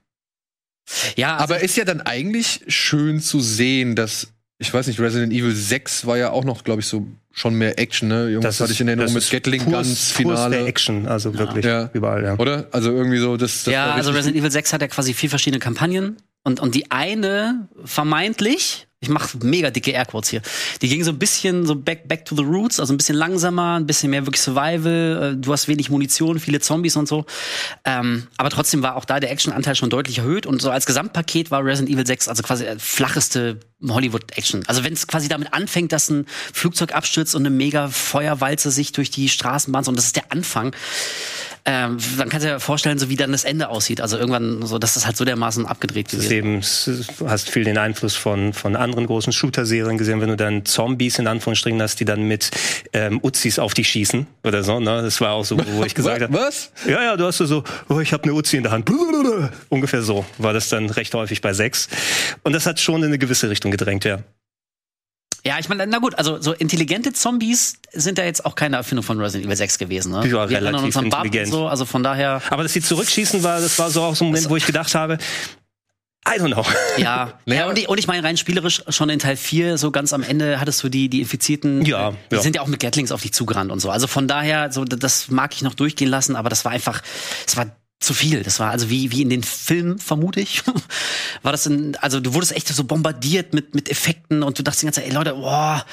Ja, 1.15 1.38
also, 1.38 1.44
Aber 1.56 1.63
ist 1.63 1.76
ja 1.78 1.86
dann 1.86 2.02
eigentlich 2.02 2.62
schön 2.68 3.20
zu 3.20 3.39
sehen, 3.39 3.96
dass, 3.96 4.28
ich 4.62 4.74
weiß 4.74 4.88
nicht, 4.88 5.00
Resident 5.00 5.32
Evil 5.32 5.56
6 5.56 6.06
war 6.06 6.17
ja 6.17 6.32
auch 6.32 6.43
noch, 6.43 6.65
glaube 6.65 6.82
ich, 6.82 6.88
so 6.88 7.08
schon 7.32 7.56
mehr 7.56 7.80
Action, 7.80 8.10
ne? 8.10 8.30
Irgendwas 8.30 8.60
hatte 8.60 8.74
ich 8.74 8.82
in 8.82 8.89
Erinnerung 8.89 9.13
mit 9.13 9.24
das 9.24 9.26
ist 9.26 9.32
Gatling 9.32 9.62
purs- 9.62 9.72
Guns, 9.88 10.12
Finale. 10.12 10.65
Action, 10.65 11.08
also 11.08 11.38
wirklich 11.38 11.63
Ja. 11.63 11.89
überall, 11.93 12.24
ja. 12.24 12.38
Oder? 12.38 12.67
Also 12.72 12.91
irgendwie 12.91 13.19
so, 13.19 13.38
das, 13.38 13.63
das 13.63 13.74
ja, 13.74 13.93
also 13.93 14.12
Resident 14.12 14.38
Evil 14.38 14.52
6 14.52 14.74
hat 14.74 14.82
ja 14.82 14.88
quasi 14.89 15.13
vier 15.13 15.30
verschiedene 15.30 15.60
Kampagnen 15.62 16.17
und, 16.43 16.60
und 16.60 16.76
die 16.76 16.91
eine 16.91 17.69
vermeintlich, 17.86 18.88
ich 19.02 19.10
mache 19.10 19.38
mega 19.42 19.70
dicke 19.70 19.92
Airquotes 19.92 20.30
hier, 20.30 20.42
die 20.82 20.90
ging 20.90 21.04
so 21.04 21.12
ein 21.12 21.20
bisschen 21.20 21.66
so 21.66 21.76
back, 21.76 22.08
back 22.10 22.26
to 22.26 22.36
the 22.36 22.44
roots, 22.44 22.82
also 22.82 22.94
ein 22.94 22.98
bisschen 22.98 23.16
langsamer, 23.16 23.80
ein 23.80 23.88
bisschen 23.88 24.10
mehr 24.10 24.26
wirklich 24.26 24.42
Survival, 24.42 25.36
äh, 25.36 25.42
du 25.42 25.54
hast 25.54 25.70
wenig 25.70 25.90
Munition, 25.90 26.40
viele 26.40 26.60
Zombies 26.60 26.98
und 26.98 27.08
so. 27.08 27.26
Ähm, 27.86 28.28
aber 28.36 28.50
trotzdem 28.50 28.84
war 28.84 28.98
auch 28.98 29.06
da 29.06 29.22
der 29.22 29.32
Actionanteil 29.32 29.76
schon 29.76 29.90
deutlich 29.90 30.18
erhöht 30.18 30.46
und 30.46 30.62
so 30.62 30.70
als 30.70 30.86
Gesamtpaket 30.86 31.50
war 31.50 31.64
Resident 31.64 31.96
Evil 31.96 32.06
6 32.06 32.28
also 32.28 32.44
quasi 32.44 32.66
äh, 32.66 32.78
flacheste 32.78 33.62
Hollywood-Action. 33.88 34.66
Also 34.68 34.84
wenn 34.84 34.92
es 34.92 35.08
quasi 35.08 35.30
damit 35.30 35.54
anfängt, 35.54 35.94
dass 35.94 36.10
ein 36.10 36.26
Flugzeug 36.54 36.94
abstürzt 36.94 37.36
und 37.36 37.44
eine 37.44 37.56
mega 37.56 37.88
Feuerwalze 37.88 38.70
sich 38.72 38.92
durch 38.92 39.10
die 39.10 39.30
Straßenbahn, 39.30 39.86
und 39.86 39.96
das 39.96 40.08
ist 40.08 40.18
der 40.18 40.32
Anfang, 40.34 40.76
ähm, 41.65 41.98
dann 42.17 42.30
kannst 42.30 42.45
du 42.45 42.52
dir 42.52 42.60
vorstellen, 42.60 42.98
so 43.00 43.10
wie 43.10 43.15
dann 43.15 43.32
das 43.32 43.43
Ende 43.43 43.69
aussieht. 43.69 44.02
Also 44.02 44.17
irgendwann 44.17 44.65
so, 44.65 44.80
das 44.80 44.98
ist 44.98 45.06
halt 45.06 45.17
so 45.17 45.26
dermaßen 45.26 45.65
abgedreht 45.65 46.08
Das 46.08 46.13
ist 46.13 46.30
gewesen. 46.30 47.04
eben, 47.19 47.30
hast 47.30 47.50
viel 47.50 47.63
den 47.63 47.78
Einfluss 47.78 48.15
von, 48.15 48.54
von 48.54 48.76
anderen 48.76 49.06
großen 49.06 49.34
Shooter-Serien 49.34 49.98
gesehen, 49.98 50.22
wenn 50.22 50.30
du 50.30 50.38
dann 50.38 50.65
Zombies 50.65 51.19
in 51.19 51.28
Anführungsstrichen 51.28 51.82
hast, 51.82 52.00
die 52.00 52.06
dann 52.06 52.24
mit 52.24 52.50
ähm, 52.93 53.19
Uzis 53.24 53.60
auf 53.60 53.74
dich 53.74 53.89
schießen 53.89 54.26
oder 54.43 54.63
so. 54.63 54.80
Ne? 54.80 55.02
Das 55.02 55.19
war 55.22 55.34
auch 55.34 55.45
so, 55.45 55.58
wo 55.58 55.84
ich 55.84 55.95
gesagt 56.00 56.22
habe. 56.22 56.34
Was? 56.34 56.72
Ja, 56.88 57.04
ja, 57.04 57.17
du 57.17 57.26
hast 57.26 57.38
so, 57.38 57.63
oh, 57.89 58.00
ich 58.00 58.13
habe 58.13 58.24
eine 58.24 58.34
Uzi 58.34 58.58
in 58.58 58.63
der 58.63 58.72
Hand. 58.72 58.89
Ungefähr 59.69 60.02
so 60.02 60.26
war 60.38 60.54
das 60.54 60.69
dann 60.69 60.89
recht 60.89 61.13
häufig 61.13 61.41
bei 61.41 61.54
sechs. 61.54 61.88
Und 62.43 62.54
das 62.54 62.65
hat 62.65 62.80
schon 62.80 63.02
in 63.02 63.06
eine 63.08 63.19
gewisse 63.19 63.50
Richtung 63.50 63.72
gedrängt, 63.72 64.06
ja. 64.06 64.19
Ja, 65.45 65.58
ich 65.60 65.69
meine, 65.69 65.88
na 65.88 65.99
gut, 65.99 66.15
also 66.15 66.41
so 66.41 66.52
intelligente 66.54 67.13
Zombies 67.13 67.75
sind 67.93 68.17
ja 68.17 68.25
jetzt 68.25 68.45
auch 68.45 68.56
keine 68.56 68.75
Erfindung 68.78 69.04
von 69.04 69.19
Resident 69.19 69.45
Evil 69.45 69.56
6 69.56 69.78
gewesen. 69.78 70.12
Ne? 70.12 70.28
Ja, 70.28 70.49
Wir 70.49 70.58
relativ 70.62 70.95
intelligent. 70.95 71.47
so, 71.52 71.67
also 71.67 71.86
von 71.86 72.04
daher, 72.04 72.41
Aber 72.49 72.63
dass 72.63 72.73
sie 72.73 72.82
zurückschießen 72.82 73.41
war, 73.43 73.62
das 73.62 73.80
war 73.80 73.89
so 73.89 74.04
auch 74.04 74.15
so 74.15 74.25
ein 74.25 74.28
Moment, 74.28 74.49
wo 74.49 74.56
ich 74.58 74.65
gedacht 74.65 74.93
habe, 74.95 75.17
I 76.28 76.39
don't 76.39 76.54
know. 76.54 76.65
ja. 76.97 77.39
Ja 77.45 77.67
und, 77.69 77.80
ich, 77.80 77.88
und 77.88 77.97
ich 77.97 78.06
meine, 78.08 78.21
rein 78.28 78.36
spielerisch 78.38 78.84
schon 78.89 79.10
in 79.10 79.19
Teil 79.19 79.38
4, 79.38 79.78
so 79.78 79.89
ganz 79.91 80.12
am 80.13 80.21
Ende 80.21 80.60
hattest 80.60 80.84
du 80.84 80.89
die, 80.89 81.10
die 81.10 81.21
Infizierten, 81.21 81.86
Ja, 81.86 82.10
äh, 82.10 82.13
die 82.32 82.36
ja. 82.36 82.41
sind 82.41 82.56
ja 82.58 82.62
auch 82.62 82.67
mit 82.67 82.80
Gatlings 82.82 83.12
auf 83.13 83.21
dich 83.21 83.34
zugerannt 83.34 83.71
und 83.71 83.80
so. 83.80 83.89
Also 83.89 84.06
von 84.08 84.28
daher, 84.28 84.71
so 84.71 84.84
das 84.84 85.30
mag 85.30 85.54
ich 85.56 85.62
noch 85.62 85.73
durchgehen 85.73 86.10
lassen, 86.10 86.36
aber 86.36 86.49
das 86.49 86.65
war 86.65 86.73
einfach, 86.73 87.02
es 87.47 87.56
war 87.56 87.67
zu 88.00 88.14
viel. 88.14 88.44
Das 88.44 88.60
war 88.60 88.72
also 88.72 88.90
wie, 88.90 89.12
wie 89.12 89.22
in 89.22 89.30
den 89.30 89.44
Filmen, 89.44 90.00
vermute 90.00 90.40
ich. 90.40 90.64
war 91.44 91.52
das 91.52 91.66
in, 91.66 91.96
also 91.98 92.20
du 92.20 92.34
wurdest 92.34 92.56
echt 92.56 92.68
so 92.68 92.84
bombardiert 92.84 93.54
mit, 93.54 93.76
mit 93.76 93.90
Effekten 93.90 94.42
und 94.44 94.58
du 94.58 94.64
dachtest 94.64 94.84
die 94.84 94.86
ganze 94.86 95.02
Zeit, 95.02 95.10
ey 95.10 95.16
Leute, 95.16 95.34
boah, 95.34 95.86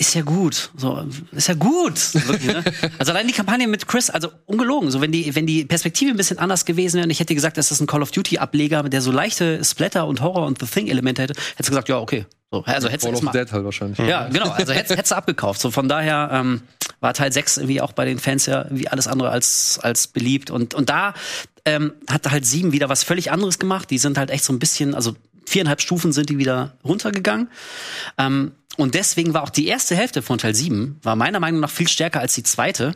ist 0.00 0.14
ja 0.14 0.22
gut. 0.22 0.70
So, 0.76 1.04
ist 1.32 1.48
ja 1.48 1.54
gut. 1.54 2.14
Wirklich, 2.14 2.46
ne? 2.46 2.62
Also 2.98 3.12
allein 3.12 3.26
die 3.26 3.32
Kampagne 3.32 3.66
mit 3.66 3.88
Chris, 3.88 4.10
also 4.10 4.30
ungelogen, 4.46 4.92
so 4.92 5.00
wenn 5.00 5.10
die, 5.10 5.34
wenn 5.34 5.46
die 5.46 5.64
Perspektive 5.64 6.12
ein 6.12 6.16
bisschen 6.16 6.38
anders 6.38 6.64
gewesen 6.64 6.96
wäre 6.96 7.04
und 7.04 7.10
ich 7.10 7.18
hätte 7.18 7.34
gesagt, 7.34 7.56
das 7.56 7.72
ist 7.72 7.80
ein 7.80 7.88
Call 7.88 8.02
of 8.02 8.12
Duty 8.12 8.38
Ableger, 8.38 8.84
der 8.84 9.02
so 9.02 9.10
leichte 9.10 9.62
Splatter 9.64 10.06
und 10.06 10.20
Horror 10.20 10.46
und 10.46 10.60
The 10.60 10.66
Thing 10.66 10.86
Elemente 10.86 11.22
hätte, 11.22 11.34
hättest 11.34 11.68
du 11.68 11.72
gesagt, 11.72 11.88
ja, 11.88 11.98
okay. 11.98 12.26
So, 12.50 12.62
also 12.64 12.88
hättest 12.88 13.04
du 13.04 13.08
Fall 13.08 13.14
of 13.16 13.24
erstmal 13.24 13.44
Dead 13.44 13.52
halt 13.52 13.64
wahrscheinlich. 13.64 13.98
ja, 13.98 14.28
genau. 14.28 14.48
Also 14.50 14.72
hättest 14.72 14.96
hättest 14.96 15.10
du 15.10 15.16
abgekauft. 15.16 15.60
So 15.60 15.70
von 15.70 15.88
daher 15.88 16.30
ähm, 16.32 16.62
war 17.00 17.12
Teil 17.12 17.30
6 17.30 17.58
irgendwie 17.58 17.80
auch 17.80 17.92
bei 17.92 18.06
den 18.06 18.18
Fans 18.18 18.46
ja 18.46 18.66
wie 18.70 18.88
alles 18.88 19.06
andere 19.06 19.30
als, 19.30 19.78
als 19.82 20.06
beliebt. 20.06 20.50
Und, 20.50 20.72
und 20.74 20.88
da 20.88 21.12
ähm, 21.66 21.92
hat 22.08 22.30
halt 22.30 22.46
7 22.46 22.72
wieder 22.72 22.88
was 22.88 23.04
völlig 23.04 23.30
anderes 23.30 23.58
gemacht. 23.58 23.90
Die 23.90 23.98
sind 23.98 24.16
halt 24.16 24.30
echt 24.30 24.44
so 24.44 24.54
ein 24.54 24.58
bisschen, 24.58 24.94
also 24.94 25.14
viereinhalb 25.44 25.82
Stufen 25.82 26.12
sind 26.12 26.30
die 26.30 26.38
wieder 26.38 26.72
runtergegangen. 26.84 27.48
Ähm, 28.16 28.52
und 28.78 28.94
deswegen 28.94 29.34
war 29.34 29.42
auch 29.42 29.50
die 29.50 29.66
erste 29.66 29.96
Hälfte 29.96 30.22
von 30.22 30.38
Teil 30.38 30.54
7 30.54 31.00
war 31.02 31.16
meiner 31.16 31.40
Meinung 31.40 31.58
nach 31.58 31.70
viel 31.70 31.88
stärker 31.88 32.20
als 32.20 32.34
die 32.34 32.44
zweite. 32.44 32.94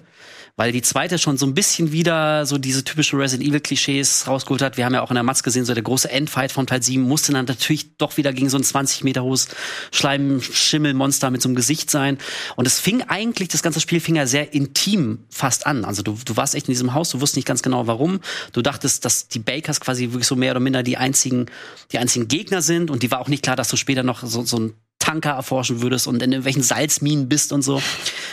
Weil 0.54 0.70
die 0.70 0.82
zweite 0.82 1.18
schon 1.18 1.38
so 1.38 1.46
ein 1.46 1.54
bisschen 1.54 1.92
wieder 1.92 2.44
so 2.44 2.58
diese 2.58 2.84
typische 2.84 3.16
Resident 3.16 3.48
Evil 3.48 3.60
Klischees 3.60 4.28
rausgeholt 4.28 4.60
hat. 4.60 4.76
Wir 4.76 4.84
haben 4.84 4.92
ja 4.92 5.00
auch 5.00 5.10
in 5.10 5.14
der 5.14 5.24
Matz 5.24 5.42
gesehen, 5.42 5.64
so 5.64 5.72
der 5.72 5.82
große 5.82 6.10
Endfight 6.10 6.52
von 6.52 6.66
Teil 6.66 6.82
7 6.82 7.02
musste 7.02 7.32
dann 7.32 7.46
natürlich 7.46 7.96
doch 7.96 8.18
wieder 8.18 8.34
gegen 8.34 8.50
so 8.50 8.58
ein 8.58 8.62
20 8.62 9.02
Meter 9.02 9.24
hohes 9.24 9.48
Schleimschimmelmonster 9.92 11.30
mit 11.30 11.40
so 11.40 11.48
einem 11.48 11.56
Gesicht 11.56 11.90
sein. 11.90 12.18
Und 12.54 12.66
es 12.66 12.78
fing 12.78 13.02
eigentlich, 13.08 13.48
das 13.48 13.62
ganze 13.62 13.80
Spiel 13.80 13.98
fing 13.98 14.14
ja 14.14 14.26
sehr 14.26 14.52
intim 14.52 15.24
fast 15.30 15.66
an. 15.66 15.86
Also 15.86 16.02
du, 16.02 16.18
du 16.22 16.36
warst 16.36 16.54
echt 16.54 16.68
in 16.68 16.74
diesem 16.74 16.92
Haus, 16.92 17.10
du 17.10 17.20
wusstest 17.20 17.36
nicht 17.36 17.48
ganz 17.48 17.62
genau 17.62 17.86
warum. 17.86 18.20
Du 18.52 18.60
dachtest, 18.60 19.06
dass 19.06 19.28
die 19.28 19.40
Bakers 19.40 19.80
quasi 19.80 20.10
wirklich 20.12 20.28
so 20.28 20.36
mehr 20.36 20.52
oder 20.52 20.60
minder 20.60 20.82
die 20.82 20.98
einzigen, 20.98 21.46
die 21.90 21.98
einzigen 21.98 22.28
Gegner 22.28 22.60
sind. 22.60 22.90
Und 22.90 23.02
die 23.02 23.10
war 23.10 23.20
auch 23.20 23.28
nicht 23.28 23.42
klar, 23.42 23.56
dass 23.56 23.68
du 23.68 23.76
später 23.76 24.02
noch 24.02 24.22
so, 24.22 24.44
so 24.44 24.58
ein 24.58 24.74
Tanker 24.98 25.30
erforschen 25.30 25.82
würdest 25.82 26.06
und 26.06 26.22
in 26.22 26.32
irgendwelchen 26.32 26.62
Salzminen 26.62 27.28
bist 27.28 27.52
und 27.52 27.62
so. 27.62 27.82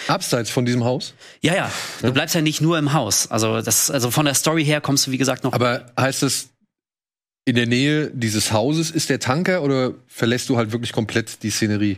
Abseits 0.08 0.50
von 0.50 0.66
diesem 0.66 0.84
Haus. 0.84 1.14
Ja, 1.42 1.56
ja. 1.56 1.72
Du 2.02 2.12
bleibst 2.12 2.36
ja 2.36 2.42
nicht 2.42 2.62
nur 2.62 2.78
im 2.78 2.94
Haus. 2.94 3.30
Also 3.32 3.62
das, 3.62 3.90
also 3.90 4.12
von 4.12 4.26
der 4.26 4.36
Story 4.36 4.64
her 4.64 4.80
kommst 4.80 5.08
du 5.08 5.12
wie 5.12 5.18
gesagt 5.18 5.44
noch. 5.44 5.54
Aber 5.54 5.92
heißt 6.00 6.24
es, 6.24 6.50
in 7.46 7.56
der 7.56 7.66
Nähe 7.66 8.12
dieses 8.14 8.52
Hauses 8.52 8.92
ist 8.92 9.10
der 9.10 9.20
Tanker 9.20 9.64
oder 9.64 9.94
verlässt 10.08 10.50
du 10.50 10.58
halt 10.58 10.72
wirklich 10.72 10.92
komplett 10.94 11.42
die 11.42 11.50
Szenerie? 11.50 11.98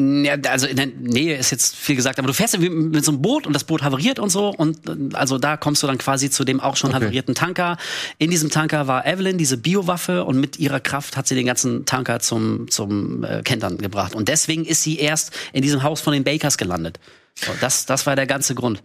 Ja, 0.00 0.36
also 0.48 0.68
in 0.68 0.76
der 0.76 0.86
Nähe 0.86 1.36
ist 1.36 1.50
jetzt 1.50 1.74
viel 1.74 1.96
gesagt, 1.96 2.20
aber 2.20 2.28
du 2.28 2.32
fährst 2.32 2.56
mit 2.56 3.04
so 3.04 3.10
einem 3.10 3.20
Boot 3.20 3.48
und 3.48 3.52
das 3.52 3.64
Boot 3.64 3.82
havariert 3.82 4.20
und 4.20 4.30
so 4.30 4.50
und 4.50 4.88
äh, 4.88 5.16
also 5.16 5.38
da 5.38 5.56
kommst 5.56 5.82
du 5.82 5.88
dann 5.88 5.98
quasi 5.98 6.30
zu 6.30 6.44
dem 6.44 6.60
auch 6.60 6.76
schon 6.76 6.90
Okay. 6.90 7.00
havarierten 7.00 7.34
Tanker. 7.34 7.76
In 8.18 8.30
diesem 8.30 8.48
Tanker 8.50 8.86
war 8.86 9.04
Evelyn, 9.06 9.38
diese 9.38 9.56
Biowaffe 9.56 10.24
und 10.24 10.38
mit 10.38 10.58
ihrer 10.60 10.78
Kraft 10.78 11.16
hat 11.16 11.26
sie 11.26 11.34
den 11.34 11.46
ganzen 11.46 11.84
Tanker 11.84 12.20
zum 12.20 12.70
zum 12.70 13.24
äh, 13.24 13.42
Kentern 13.42 13.78
gebracht 13.78 14.14
und 14.14 14.28
deswegen 14.28 14.64
ist 14.64 14.84
sie 14.84 14.98
erst 15.00 15.32
in 15.52 15.62
diesem 15.62 15.82
Haus 15.82 16.00
von 16.00 16.12
den 16.12 16.22
Bakers 16.22 16.58
gelandet. 16.58 17.00
So, 17.34 17.50
das 17.60 17.84
das 17.84 18.06
war 18.06 18.14
der 18.14 18.26
ganze 18.28 18.54
Grund. 18.54 18.82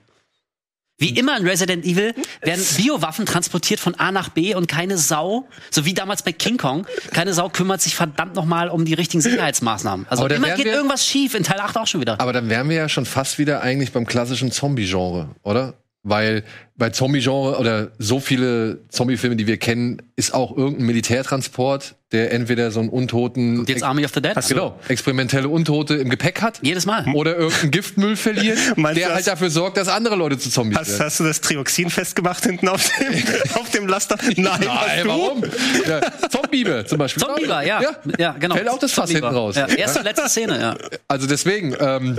Wie 1.00 1.10
immer 1.18 1.36
in 1.38 1.46
Resident 1.48 1.86
Evil 1.86 2.14
werden 2.42 2.64
Biowaffen 2.78 3.26
transportiert 3.26 3.80
von 3.80 3.96
A 3.96 4.12
nach 4.12 4.30
B 4.30 4.54
und 4.56 4.68
keine 4.68 4.98
Sau, 4.98 5.48
so 5.72 5.86
wie 5.86 5.94
damals 5.94 6.22
bei 6.24 6.32
King 6.32 6.58
Kong, 6.58 6.86
keine 7.12 7.34
Sau 7.34 7.50
kümmert 7.50 7.82
sich 7.82 7.96
verdammt 7.96 8.36
nochmal 8.36 8.70
um 8.70 8.86
die 8.86 8.94
richtigen 8.94 9.20
Sicherheitsmaßnahmen. 9.22 10.06
Also 10.08 10.26
immer 10.28 10.56
geht 10.56 10.66
wir- 10.66 10.74
irgendwas 10.74 11.06
schief, 11.06 11.34
in 11.34 11.44
Teil 11.44 11.60
8 11.60 11.78
auch 11.78 11.88
schon 11.88 12.00
wieder. 12.00 12.22
Aber 12.22 12.32
dann 12.32 12.48
wären 12.50 12.70
wir 12.70 12.76
ja 12.78 12.90
schon 12.90 13.06
fast 13.06 13.40
wieder 13.40 13.62
eigentlich 13.62 13.92
beim 13.92 14.06
klassischen 14.06 14.52
Zombie-Genre, 14.52 15.30
oder? 15.42 15.74
Weil 16.06 16.44
bei 16.76 16.90
Zombie-Genre 16.90 17.58
oder 17.58 17.92
so 17.98 18.20
viele 18.20 18.82
Zombie-Filme, 18.90 19.38
die 19.38 19.48
wir 19.48 19.56
kennen, 19.56 20.02
ist 20.18 20.34
auch 20.34 20.58
irgendein 20.58 20.86
Militärtransport, 20.88 21.96
der 22.12 22.34
entweder 22.34 22.72
so 22.72 22.82
einen 22.82 22.90
Untoten, 22.90 23.60
Und 23.60 23.70
jetzt 23.70 23.84
Army 23.84 24.04
of 24.04 24.12
the 24.14 24.22
Dead? 24.22 24.36
genau, 24.50 24.78
experimentelle 24.90 25.48
Untote 25.48 25.96
im 25.96 26.10
Gepäck 26.10 26.42
hat. 26.42 26.60
Jedes 26.62 26.86
Mal. 26.86 27.06
Oder 27.14 27.38
irgendeinen 27.38 27.72
Giftmüll 27.72 28.16
verliert, 28.18 28.58
Meinst 28.76 29.00
der 29.00 29.14
halt 29.14 29.26
dafür 29.26 29.50
sorgt, 29.50 29.78
dass 29.78 29.88
andere 29.88 30.18
Leute 30.18 30.38
zu 30.38 30.50
Zombies 30.50 30.78
Hast, 30.78 30.90
werden. 30.90 31.06
hast 31.06 31.20
du 31.22 31.24
das 31.24 31.40
Trioxin 31.40 31.90
festgemacht 31.90 32.44
hinten 32.44 32.68
auf 32.68 32.84
dem, 33.00 33.14
auf 33.54 33.70
dem 33.70 33.88
Laster? 33.88 34.18
Nein, 34.36 34.46
hast 34.46 34.66
Nein, 34.66 35.04
du? 35.04 35.10
warum? 35.10 35.44
Ja, 35.88 36.02
Zombie 36.30 36.66
zum 36.86 36.98
Beispiel. 36.98 37.24
Zombieber, 37.24 37.66
ja. 37.66 37.82
ja. 37.82 37.92
ja. 38.18 38.32
genau. 38.34 38.56
Fällt 38.56 38.70
auch 38.70 38.80
das 38.80 38.92
Fass 38.92 39.10
hinten 39.10 39.24
raus. 39.26 39.56
Ja, 39.56 39.68
erste 39.68 40.00
und 40.00 40.06
letzte 40.06 40.28
Szene, 40.28 40.60
ja. 40.60 40.76
Also 41.08 41.28
deswegen, 41.28 41.74
ähm, 41.80 42.18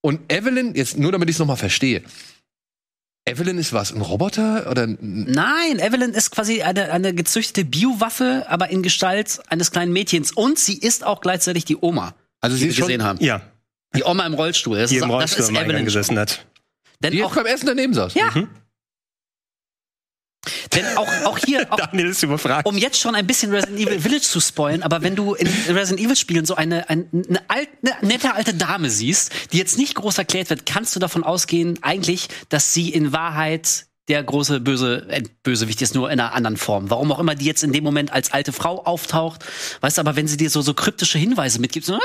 und 0.00 0.32
Evelyn, 0.32 0.74
jetzt 0.74 0.96
nur 0.96 1.12
damit 1.12 1.28
ich 1.28 1.34
es 1.34 1.40
nochmal 1.40 1.56
verstehe. 1.56 2.02
Evelyn 3.28 3.58
ist 3.58 3.72
was? 3.72 3.92
Ein 3.92 4.02
Roboter? 4.02 4.70
Oder 4.70 4.84
ein- 4.84 4.98
Nein, 5.28 5.78
Evelyn 5.80 6.12
ist 6.12 6.30
quasi 6.30 6.62
eine, 6.62 6.92
eine 6.92 7.12
gezüchtete 7.12 7.64
Biowaffe, 7.64 8.46
aber 8.48 8.70
in 8.70 8.82
Gestalt 8.82 9.40
eines 9.48 9.72
kleinen 9.72 9.92
Mädchens. 9.92 10.30
Und 10.32 10.58
sie 10.60 10.78
ist 10.78 11.04
auch 11.04 11.20
gleichzeitig 11.20 11.64
die 11.64 11.76
Oma, 11.80 12.14
also 12.40 12.54
die 12.56 12.60
sie 12.60 12.64
wir 12.66 12.70
ist 12.70 12.76
schon, 12.76 12.86
gesehen 12.86 13.02
haben. 13.02 13.18
Ja, 13.22 13.40
Die 13.96 14.04
Oma 14.04 14.24
im 14.26 14.34
Rollstuhl. 14.34 14.78
Das 14.78 14.90
die 14.90 14.96
ist, 14.96 15.02
im 15.02 15.08
das 15.08 15.16
Rollstuhl 15.18 15.40
ist 15.42 15.48
am 15.48 15.56
Eingang 15.56 15.70
Evelyn. 15.70 15.84
gesessen 15.86 16.18
hat. 16.18 16.46
Denn 17.02 17.12
die 17.12 17.24
auch, 17.24 17.34
beim 17.34 17.46
Essen 17.46 17.66
daneben 17.66 17.94
saß. 17.94 18.14
Ja. 18.14 18.32
Denn 20.74 20.84
auch, 20.96 21.08
auch 21.24 21.38
hier, 21.38 21.66
auch, 21.70 21.76
Daniel 21.76 22.08
ist 22.08 22.22
überfragt. 22.22 22.66
um 22.66 22.76
jetzt 22.76 23.00
schon 23.00 23.14
ein 23.14 23.26
bisschen 23.26 23.52
Resident 23.52 23.78
Evil 23.80 24.00
Village 24.00 24.22
zu 24.22 24.40
spoilen, 24.40 24.82
aber 24.82 25.02
wenn 25.02 25.16
du 25.16 25.34
in 25.34 25.48
Resident 25.68 26.00
Evil 26.00 26.16
Spielen 26.16 26.46
so 26.46 26.54
eine, 26.54 26.88
eine, 26.88 27.06
eine, 27.12 27.40
alt, 27.48 27.68
eine 27.82 28.08
nette 28.08 28.34
alte 28.34 28.54
Dame 28.54 28.90
siehst, 28.90 29.32
die 29.52 29.58
jetzt 29.58 29.78
nicht 29.78 29.94
groß 29.94 30.18
erklärt 30.18 30.50
wird, 30.50 30.66
kannst 30.66 30.94
du 30.94 31.00
davon 31.00 31.24
ausgehen, 31.24 31.78
eigentlich, 31.82 32.28
dass 32.48 32.72
sie 32.72 32.90
in 32.90 33.12
Wahrheit 33.12 33.85
der 34.08 34.22
große 34.22 34.60
böse 34.60 35.06
äh, 35.08 35.22
Bösewicht 35.42 35.82
ist 35.82 35.94
nur 35.94 36.10
in 36.10 36.20
einer 36.20 36.32
anderen 36.32 36.56
Form. 36.56 36.90
Warum 36.90 37.10
auch 37.12 37.18
immer 37.18 37.34
die 37.34 37.44
jetzt 37.44 37.64
in 37.64 37.72
dem 37.72 37.82
Moment 37.82 38.12
als 38.12 38.32
alte 38.32 38.52
Frau 38.52 38.84
auftaucht, 38.84 39.44
weißt 39.80 39.98
du, 39.98 40.00
aber 40.00 40.16
wenn 40.16 40.28
sie 40.28 40.36
dir 40.36 40.50
so 40.50 40.62
so 40.62 40.74
kryptische 40.74 41.18
Hinweise 41.18 41.60
mitgibt, 41.60 41.86
so 41.86 41.98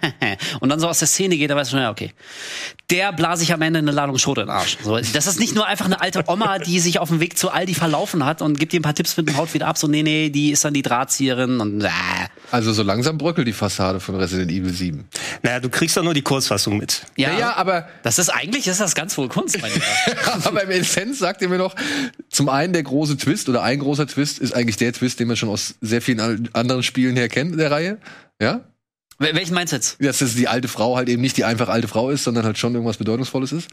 und 0.60 0.68
dann 0.68 0.80
so 0.80 0.88
aus 0.88 0.98
der 0.98 1.08
Szene 1.08 1.36
geht, 1.36 1.50
dann 1.50 1.56
weißt 1.56 1.70
du 1.70 1.76
schon, 1.76 1.82
ja, 1.82 1.90
okay. 1.90 2.12
Der 2.90 3.12
blase 3.12 3.42
ich 3.42 3.52
am 3.52 3.62
Ende 3.62 3.78
eine 3.78 3.90
Ladung 3.90 4.18
Schote 4.18 4.42
in 4.42 4.46
den 4.46 4.54
Arsch. 4.54 4.78
So, 4.82 4.98
das 4.98 5.26
ist 5.26 5.38
nicht 5.40 5.54
nur 5.54 5.66
einfach 5.66 5.84
eine 5.84 6.00
alte 6.00 6.24
Oma, 6.26 6.58
die 6.58 6.80
sich 6.80 6.98
auf 6.98 7.08
dem 7.08 7.20
Weg 7.20 7.38
zu 7.38 7.50
Aldi 7.50 7.74
verlaufen 7.74 8.24
hat 8.24 8.42
und 8.42 8.58
gibt 8.58 8.72
dir 8.72 8.80
ein 8.80 8.82
paar 8.82 8.94
Tipps 8.94 9.16
mit 9.16 9.28
dem 9.28 9.36
Haut 9.36 9.52
wieder 9.54 9.66
ab. 9.66 9.78
So, 9.78 9.88
nee, 9.88 10.02
nee, 10.02 10.30
die 10.30 10.50
ist 10.50 10.64
dann 10.64 10.74
die 10.74 10.82
Drahtzieherin 10.82 11.60
und 11.60 11.82
äh. 11.82 11.90
Also 12.50 12.72
so 12.72 12.82
langsam 12.82 13.18
bröckelt 13.18 13.46
die 13.46 13.52
Fassade 13.52 14.00
von 14.00 14.14
Resident 14.16 14.50
Evil 14.50 14.72
7. 14.72 15.06
Naja, 15.42 15.60
du 15.60 15.68
kriegst 15.68 15.96
doch 15.96 16.02
nur 16.02 16.14
die 16.14 16.22
Kurzfassung 16.22 16.78
mit. 16.78 17.02
Ja, 17.16 17.32
Naja, 17.32 17.56
aber, 17.56 17.88
das 18.02 18.18
ist 18.18 18.30
eigentlich 18.30 18.66
ist 18.66 18.80
das 18.80 18.94
ganz 18.94 19.16
wohl 19.18 19.28
Kunst, 19.28 19.60
mein 19.60 19.72
Lieber. 19.72 19.84
aber 20.44 20.62
im 20.62 20.70
Essenz 20.70 21.18
sagt 21.18 21.37
ihr 21.42 21.48
mir 21.48 21.58
noch, 21.58 21.74
zum 22.28 22.48
einen 22.48 22.72
der 22.72 22.82
große 22.82 23.16
Twist 23.16 23.48
oder 23.48 23.62
ein 23.62 23.78
großer 23.78 24.06
Twist 24.06 24.38
ist 24.38 24.54
eigentlich 24.54 24.76
der 24.76 24.92
Twist, 24.92 25.20
den 25.20 25.28
man 25.28 25.36
schon 25.36 25.48
aus 25.48 25.74
sehr 25.80 26.02
vielen 26.02 26.48
anderen 26.52 26.82
Spielen 26.82 27.16
her 27.16 27.28
kennt 27.28 27.52
in 27.52 27.58
der 27.58 27.70
Reihe. 27.70 27.98
Ja? 28.40 28.60
Wel- 29.18 29.34
Welchen 29.34 29.54
meinst 29.54 29.72
du 29.72 29.76
jetzt? 29.76 29.96
Dass 30.00 30.18
das 30.18 30.34
die 30.34 30.48
alte 30.48 30.68
Frau 30.68 30.96
halt 30.96 31.08
eben 31.08 31.22
nicht 31.22 31.36
die 31.36 31.44
einfach 31.44 31.68
alte 31.68 31.88
Frau 31.88 32.10
ist, 32.10 32.24
sondern 32.24 32.44
halt 32.44 32.58
schon 32.58 32.74
irgendwas 32.74 32.98
Bedeutungsvolles 32.98 33.52
ist. 33.52 33.68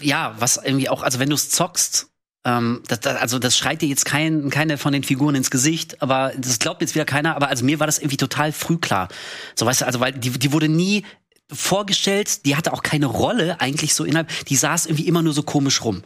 Ja, 0.00 0.34
was 0.38 0.56
irgendwie 0.56 0.88
auch, 0.88 1.02
also 1.02 1.18
wenn 1.18 1.28
du 1.28 1.34
es 1.36 1.50
zockst, 1.50 2.08
ähm, 2.44 2.82
das, 2.88 3.00
das, 3.00 3.16
also 3.16 3.38
das 3.38 3.56
schreit 3.56 3.82
dir 3.82 3.88
jetzt 3.88 4.04
kein, 4.04 4.50
keine 4.50 4.78
von 4.78 4.92
den 4.92 5.02
Figuren 5.02 5.34
ins 5.34 5.50
Gesicht, 5.50 6.02
aber 6.02 6.32
das 6.38 6.58
glaubt 6.58 6.80
jetzt 6.80 6.94
wieder 6.94 7.04
keiner, 7.04 7.34
aber 7.36 7.48
also 7.48 7.64
mir 7.64 7.80
war 7.80 7.86
das 7.86 7.98
irgendwie 7.98 8.16
total 8.16 8.52
früh 8.52 8.78
klar. 8.78 9.08
So 9.54 9.66
weißt 9.66 9.82
du, 9.82 9.86
also 9.86 10.00
weil 10.00 10.12
die, 10.12 10.30
die 10.30 10.52
wurde 10.52 10.68
nie 10.68 11.04
vorgestellt, 11.52 12.44
die 12.44 12.56
hatte 12.56 12.72
auch 12.72 12.82
keine 12.82 13.06
Rolle 13.06 13.60
eigentlich 13.60 13.94
so 13.94 14.04
innerhalb, 14.04 14.28
die 14.46 14.56
saß 14.56 14.86
irgendwie 14.86 15.06
immer 15.08 15.22
nur 15.22 15.32
so 15.32 15.42
komisch 15.42 15.82
rum. 15.82 16.02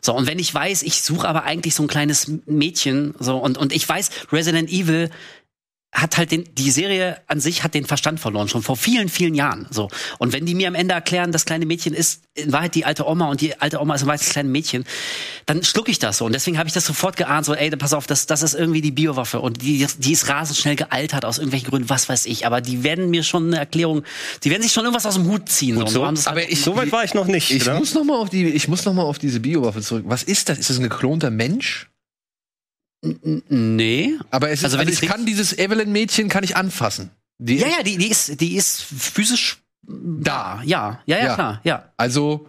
So, 0.00 0.14
und 0.14 0.26
wenn 0.26 0.38
ich 0.38 0.52
weiß, 0.52 0.82
ich 0.82 1.02
suche 1.02 1.28
aber 1.28 1.44
eigentlich 1.44 1.74
so 1.74 1.82
ein 1.82 1.88
kleines 1.88 2.30
Mädchen, 2.46 3.14
so, 3.18 3.38
und, 3.38 3.58
und 3.58 3.72
ich 3.72 3.88
weiß, 3.88 4.10
Resident 4.32 4.70
Evil 4.70 5.10
hat 5.90 6.18
halt 6.18 6.30
den, 6.30 6.44
die 6.54 6.70
Serie 6.70 7.18
an 7.28 7.40
sich 7.40 7.64
hat 7.64 7.72
den 7.72 7.86
Verstand 7.86 8.20
verloren, 8.20 8.46
schon 8.48 8.62
vor 8.62 8.76
vielen, 8.76 9.08
vielen 9.08 9.34
Jahren. 9.34 9.66
So. 9.70 9.88
Und 10.18 10.34
wenn 10.34 10.44
die 10.44 10.54
mir 10.54 10.68
am 10.68 10.74
Ende 10.74 10.92
erklären, 10.92 11.32
das 11.32 11.46
kleine 11.46 11.64
Mädchen 11.64 11.94
ist 11.94 12.22
in 12.34 12.52
Wahrheit 12.52 12.74
die 12.74 12.84
alte 12.84 13.08
Oma 13.08 13.30
und 13.30 13.40
die 13.40 13.58
alte 13.58 13.80
Oma 13.80 13.94
ist 13.94 14.02
in 14.02 14.06
Wahrheit 14.06 14.20
das 14.20 14.28
kleine 14.28 14.50
Mädchen, 14.50 14.84
dann 15.46 15.62
schluck 15.64 15.88
ich 15.88 15.98
das 15.98 16.18
so. 16.18 16.26
Und 16.26 16.32
deswegen 16.34 16.58
habe 16.58 16.68
ich 16.68 16.74
das 16.74 16.84
sofort 16.84 17.16
geahnt, 17.16 17.46
so, 17.46 17.54
ey, 17.54 17.70
pass 17.70 17.94
auf, 17.94 18.06
das, 18.06 18.26
das 18.26 18.42
ist 18.42 18.54
irgendwie 18.54 18.82
die 18.82 18.90
Biowaffe. 18.90 19.40
Und 19.40 19.62
die, 19.62 19.86
die 19.98 20.12
ist 20.12 20.28
rasend 20.28 20.58
schnell 20.58 20.76
gealtert 20.76 21.24
aus 21.24 21.38
irgendwelchen 21.38 21.70
Gründen, 21.70 21.88
was 21.88 22.08
weiß 22.08 22.26
ich. 22.26 22.46
Aber 22.46 22.60
die 22.60 22.82
werden 22.82 23.08
mir 23.08 23.22
schon 23.22 23.46
eine 23.46 23.56
Erklärung, 23.56 24.02
die 24.44 24.50
werden 24.50 24.62
sich 24.62 24.72
schon 24.72 24.84
irgendwas 24.84 25.06
aus 25.06 25.14
dem 25.14 25.26
Hut 25.26 25.48
ziehen. 25.48 25.76
so. 25.76 26.04
Und 26.04 26.18
so- 26.18 26.28
aber 26.30 26.40
halt- 26.40 26.50
ich- 26.50 26.60
So 26.62 26.76
weit 26.76 26.92
war 26.92 27.02
ich 27.02 27.14
noch 27.14 27.26
nicht. 27.26 27.50
Ich 27.50 27.62
oder? 27.62 27.78
muss 27.78 27.94
noch 27.94 28.04
mal 28.04 28.16
auf 28.18 28.28
die, 28.28 28.44
ich 28.46 28.68
muss 28.68 28.84
noch 28.84 28.92
mal 28.92 29.04
auf 29.04 29.18
diese 29.18 29.40
Biowaffe 29.40 29.80
zurück. 29.80 30.04
Was 30.06 30.22
ist 30.22 30.50
das? 30.50 30.58
Ist 30.58 30.68
das 30.68 30.76
ein 30.76 30.82
geklonter 30.82 31.30
Mensch? 31.30 31.88
Nee. 33.02 34.14
Aber 34.30 34.50
es 34.50 34.60
ist, 34.60 34.64
Also 34.64 34.78
also, 34.78 34.86
wenn 34.86 34.92
ich 34.92 35.00
kann 35.00 35.26
dieses 35.26 35.56
Evelyn-Mädchen 35.56 36.28
kann 36.28 36.44
ich 36.44 36.56
anfassen. 36.56 37.10
Die 37.38 37.56
Ja, 37.56 37.68
ja, 37.68 37.82
die, 37.84 37.96
die 37.98 38.08
ist, 38.10 38.40
die 38.40 38.56
ist 38.56 38.82
physisch 38.82 39.58
da. 39.82 40.60
Ja, 40.64 41.00
ja, 41.06 41.18
ja, 41.18 41.24
Ja. 41.26 41.34
klar, 41.34 41.60
ja. 41.64 41.92
Also 41.96 42.48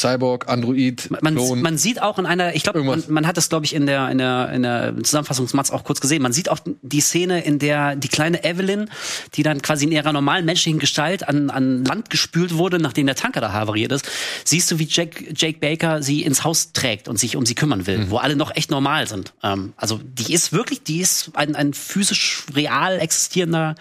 Cyborg, 0.00 0.48
Android, 0.48 1.08
Man, 1.22 1.34
Klon. 1.34 1.60
man 1.62 1.78
sieht 1.78 2.00
auch 2.02 2.18
in 2.18 2.26
einer, 2.26 2.54
ich 2.54 2.62
glaube, 2.62 2.82
man, 2.82 3.02
man 3.08 3.26
hat 3.26 3.36
es, 3.38 3.48
glaube 3.48 3.66
ich, 3.66 3.74
in 3.74 3.86
der, 3.86 4.08
in 4.10 4.18
der, 4.18 4.50
in 4.52 4.62
der 4.62 4.94
Zusammenfassungsmatz 5.02 5.70
auch 5.70 5.84
kurz 5.84 6.00
gesehen. 6.00 6.22
Man 6.22 6.32
sieht 6.32 6.48
auch 6.48 6.58
die 6.82 7.00
Szene, 7.00 7.44
in 7.44 7.58
der 7.58 7.96
die 7.96 8.08
kleine 8.08 8.42
Evelyn, 8.44 8.88
die 9.34 9.42
dann 9.42 9.62
quasi 9.62 9.84
in 9.84 9.92
ihrer 9.92 10.12
normalen 10.12 10.44
menschlichen 10.44 10.78
Gestalt 10.78 11.28
an, 11.28 11.50
an 11.50 11.84
Land 11.84 12.10
gespült 12.10 12.56
wurde, 12.56 12.78
nachdem 12.78 13.06
der 13.06 13.14
Tanker 13.16 13.40
da 13.40 13.52
havariert 13.52 13.92
ist, 13.92 14.08
siehst 14.44 14.70
du, 14.70 14.78
wie 14.78 14.86
Jack, 14.90 15.24
Jake 15.36 15.58
Baker 15.58 16.02
sie 16.02 16.22
ins 16.22 16.44
Haus 16.44 16.72
trägt 16.72 17.06
und 17.08 17.18
sich 17.18 17.36
um 17.36 17.44
sie 17.46 17.54
kümmern 17.54 17.86
will, 17.86 17.98
Mhm. 17.98 18.10
wo 18.10 18.16
alle 18.16 18.36
noch 18.36 18.54
echt 18.56 18.70
normal 18.70 19.06
sind. 19.06 19.32
Ähm, 19.42 19.72
also 19.76 20.00
die 20.02 20.32
ist 20.32 20.52
wirklich, 20.52 20.82
die 20.82 21.00
ist 21.00 21.30
ein, 21.34 21.54
ein 21.54 21.74
physisch 21.74 22.44
real 22.54 22.98
existierender 22.98 23.74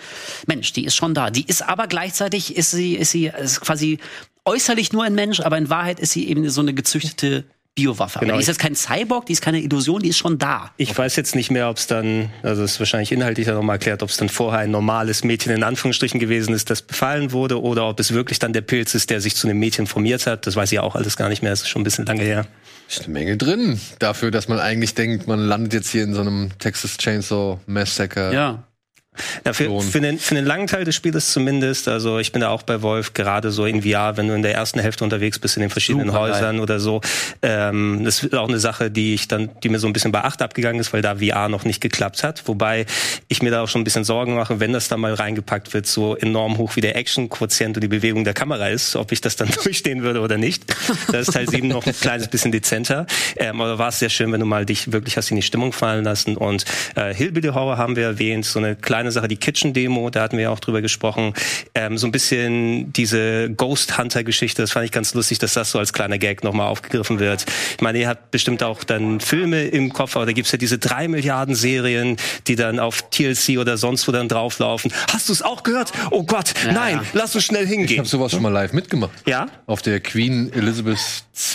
Mensch. 0.48 0.74
Die 0.74 0.86
ist 0.86 0.96
schon 0.96 1.14
da. 1.14 1.30
Die 1.30 1.46
ist 1.46 1.62
aber 1.62 1.88
gleichzeitig 1.88 2.56
ist 2.58 2.72
sie, 2.72 2.96
ist 2.96 3.12
sie 3.12 3.28
ist 3.28 3.62
quasi 3.62 4.00
äußerlich 4.50 4.92
nur 4.94 5.04
ein 5.04 5.14
Mensch, 5.14 5.40
aber 5.42 5.58
in 5.58 5.70
Wahrheit 5.70 6.00
ist 6.00 6.12
sie 6.12 6.28
eben 6.28 6.50
so 6.50 6.62
eine 6.62 6.74
gezüchtete 6.74 7.46
Biowaffe. 7.76 8.20
Genau. 8.20 8.32
Aber 8.32 8.40
die 8.40 8.42
ist 8.42 8.48
jetzt 8.48 8.60
kein 8.60 8.76
Cyborg, 8.76 9.28
die 9.28 9.34
ist 9.34 9.42
keine 9.42 9.62
Illusion, 9.62 10.02
die 10.02 10.10
ist 10.10 10.18
schon 10.18 10.40
da. 10.40 10.72
Ich 10.78 10.98
weiß 10.98 11.16
jetzt 11.18 11.36
nicht 11.36 11.52
mehr, 11.52 11.70
ob 11.70 11.78
es 11.78 11.86
dann, 11.86 12.32
also 12.42 12.64
es 12.64 12.74
ist 12.74 12.80
wahrscheinlich 12.80 13.12
inhaltlich 13.12 13.46
dann 13.46 13.56
nochmal 13.56 13.76
erklärt, 13.76 14.02
ob 14.02 14.10
es 14.10 14.18
dann 14.18 14.28
vorher 14.28 14.62
ein 14.62 14.72
normales 14.72 15.24
Mädchen 15.24 15.54
in 15.54 15.64
Anführungsstrichen 15.64 16.20
gewesen 16.20 16.56
ist, 16.56 16.72
das 16.72 16.82
befallen 16.82 17.32
wurde, 17.32 17.62
oder 17.62 17.88
ob 17.88 18.00
es 18.00 18.12
wirklich 18.12 18.40
dann 18.40 18.52
der 18.52 18.62
Pilz 18.62 18.96
ist, 18.96 19.12
der 19.12 19.22
sich 19.22 19.36
zu 19.36 19.48
einem 19.48 19.60
Mädchen 19.60 19.86
formiert 19.86 20.26
hat. 20.26 20.48
Das 20.48 20.56
weiß 20.56 20.72
ich 20.72 20.80
auch 20.80 20.96
alles 20.96 21.16
gar 21.16 21.30
nicht 21.30 21.44
mehr, 21.44 21.52
das 21.52 21.62
ist 21.62 21.70
schon 21.70 21.82
ein 21.82 21.86
bisschen 21.86 22.08
lange 22.08 22.24
her. 22.24 22.48
ist 22.90 23.04
eine 23.04 23.14
Menge 23.14 23.38
drin 23.38 23.80
dafür, 24.00 24.32
dass 24.32 24.48
man 24.48 24.60
eigentlich 24.60 24.96
denkt, 24.96 25.28
man 25.28 25.40
landet 25.40 25.74
jetzt 25.74 25.90
hier 25.92 26.04
in 26.04 26.16
so 26.16 26.22
einem 26.22 26.50
Texas 26.58 26.98
Chainsaw 26.98 27.60
Massacre. 27.68 28.34
Ja. 28.34 28.64
Ja, 29.46 29.54
für, 29.54 29.82
für, 29.82 30.02
den, 30.02 30.20
für 30.20 30.36
den 30.36 30.46
langen 30.46 30.68
Teil 30.68 30.86
des 30.86 30.96
Spieles 30.96 31.32
zumindest, 31.32 31.88
also 31.88 32.20
ich 32.20 32.32
bin 32.32 32.42
da 32.42 32.50
auch 32.50 32.64
bei 32.64 32.82
Wolf, 32.82 33.14
gerade 33.14 33.52
so 33.52 33.66
in 33.66 33.84
VR, 33.84 34.18
wenn 34.18 34.28
du 34.28 34.34
in 34.34 34.42
der 34.42 34.54
ersten 34.54 34.80
Hälfte 34.80 35.04
unterwegs 35.04 35.40
bist 35.40 35.58
in 35.58 35.62
den 35.62 35.70
verschiedenen 35.70 36.08
Supergeil. 36.08 36.34
Häusern 36.34 36.60
oder 36.60 36.80
so, 36.80 37.02
ähm, 37.42 38.04
das 38.04 38.24
ist 38.24 38.36
auch 38.36 38.48
eine 38.48 38.60
Sache, 38.60 38.92
die 38.92 39.14
ich 39.14 39.28
dann, 39.28 39.50
die 39.64 39.70
mir 39.70 39.80
so 39.80 39.88
ein 39.88 39.94
bisschen 39.94 40.12
bei 40.12 40.24
Acht 40.24 40.42
abgegangen 40.42 40.80
ist, 40.80 40.94
weil 40.94 41.02
da 41.02 41.18
VR 41.18 41.50
noch 41.50 41.66
nicht 41.66 41.82
geklappt 41.82 42.24
hat, 42.24 42.48
wobei 42.48 42.86
ich 43.28 43.42
mir 43.42 43.52
da 43.52 43.64
auch 43.64 43.68
schon 43.68 43.82
ein 43.82 43.84
bisschen 43.84 44.04
Sorgen 44.04 44.36
mache, 44.36 44.60
wenn 44.60 44.74
das 44.74 44.88
da 44.88 44.98
mal 44.98 45.14
reingepackt 45.14 45.74
wird, 45.74 45.88
so 45.88 46.16
enorm 46.16 46.58
hoch 46.58 46.76
wie 46.76 46.82
der 46.82 46.96
Action-Quotient 46.96 47.78
und 47.78 47.82
die 47.82 47.88
Bewegung 47.88 48.24
der 48.24 48.34
Kamera 48.34 48.70
ist, 48.70 48.96
ob 48.96 49.12
ich 49.12 49.22
das 49.22 49.36
dann 49.36 49.50
durchstehen 49.64 50.04
würde 50.04 50.22
oder 50.22 50.38
nicht. 50.38 50.64
Da 51.12 51.20
ist 51.20 51.34
Teil 51.34 51.50
7 51.50 51.68
noch 51.68 51.86
ein 51.86 51.94
kleines 51.94 52.28
bisschen 52.28 52.52
dezenter, 52.52 53.06
ähm, 53.38 53.62
aber 53.62 53.78
war 53.78 53.90
es 53.90 54.00
sehr 54.00 54.10
schön, 54.10 54.32
wenn 54.32 54.40
du 54.40 54.46
mal 54.46 54.66
dich 54.66 54.92
wirklich 54.92 55.18
hast 55.18 55.32
in 55.32 55.36
die 55.36 55.42
Stimmung 55.42 55.74
fallen 55.74 56.04
lassen. 56.04 56.38
Und 56.38 56.66
äh, 56.96 57.14
Hillbilly 57.14 57.50
Horror 57.50 57.78
haben 57.78 57.96
wir 57.96 58.06
erwähnt, 58.06 58.46
so 58.46 58.60
eine 58.60 58.76
kleine 58.76 59.09
Sache, 59.12 59.28
die 59.28 59.38
Kitchen 59.38 59.74
Demo, 59.74 60.10
da 60.10 60.22
hatten 60.22 60.38
wir 60.38 60.44
ja 60.44 60.50
auch 60.50 60.60
drüber 60.60 60.82
gesprochen, 60.82 61.34
ähm, 61.76 61.98
so 61.98 62.08
ein 62.08 62.12
bisschen 62.12 62.92
diese 62.94 63.50
Ghost 63.52 63.98
Hunter 63.98 64.24
Geschichte, 64.24 64.62
das 64.62 64.72
fand 64.72 64.86
ich 64.86 64.92
ganz 64.92 65.14
lustig, 65.14 65.40
dass 65.40 65.54
das 65.54 65.72
so 65.72 65.80
als 65.80 65.94
kleiner 65.94 66.18
Gag 66.18 66.44
nochmal 66.44 66.68
aufgegriffen 66.68 67.20
wird. 67.20 67.46
Ich 67.76 67.82
meine, 67.82 68.00
ihr 68.00 68.08
habt 68.08 68.32
bestimmt 68.32 68.64
auch 68.64 68.84
dann 68.84 69.20
Filme 69.20 69.64
im 69.66 69.92
Kopf, 69.94 70.16
aber 70.16 70.26
da 70.26 70.32
gibt's 70.32 70.52
ja 70.52 70.58
diese 70.58 70.78
drei 70.78 71.08
Milliarden 71.08 71.56
Serien, 71.56 72.18
die 72.48 72.56
dann 72.56 72.80
auf 72.80 73.04
TLC 73.10 73.58
oder 73.60 73.78
sonst 73.78 74.08
wo 74.08 74.12
dann 74.12 74.28
drauflaufen. 74.28 74.92
Hast 75.12 75.30
du 75.30 75.34
es 75.34 75.42
auch 75.42 75.64
gehört? 75.64 75.92
Oh 76.12 76.24
Gott, 76.24 76.54
nein, 76.66 76.96
ja. 76.96 77.04
lass 77.14 77.36
uns 77.36 77.44
schnell 77.46 77.64
Ich 77.64 77.70
hingehen. 77.70 77.98
habe 78.00 78.08
sowas 78.08 78.32
schon 78.32 78.42
mal 78.42 78.50
live 78.50 78.74
mitgemacht. 78.74 79.12
Ja? 79.26 79.48
Auf 79.66 79.82
der 79.82 80.00
Queen 80.00 80.52
Elizabeth 80.54 81.00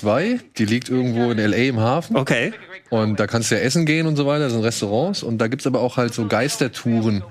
II, 0.05 0.41
die 0.59 0.65
liegt 0.65 0.89
irgendwo 0.89 1.31
in 1.31 1.39
LA 1.39 1.57
im 1.57 1.81
Hafen. 1.81 2.17
Okay. 2.17 2.53
Und 2.95 3.19
da 3.19 3.27
kannst 3.27 3.51
du 3.51 3.57
ja 3.57 3.61
essen 3.61 3.87
gehen 3.87 4.07
und 4.07 4.15
so 4.15 4.25
weiter, 4.25 4.45
das 4.45 4.53
sind 4.53 4.63
Restaurants. 4.63 5.25
Und 5.25 5.39
da 5.39 5.49
gibt's 5.49 5.67
aber 5.67 5.81
auch 5.81 5.97
halt 5.97 6.15
so 6.15 6.29
Geistertouren. 6.29 7.25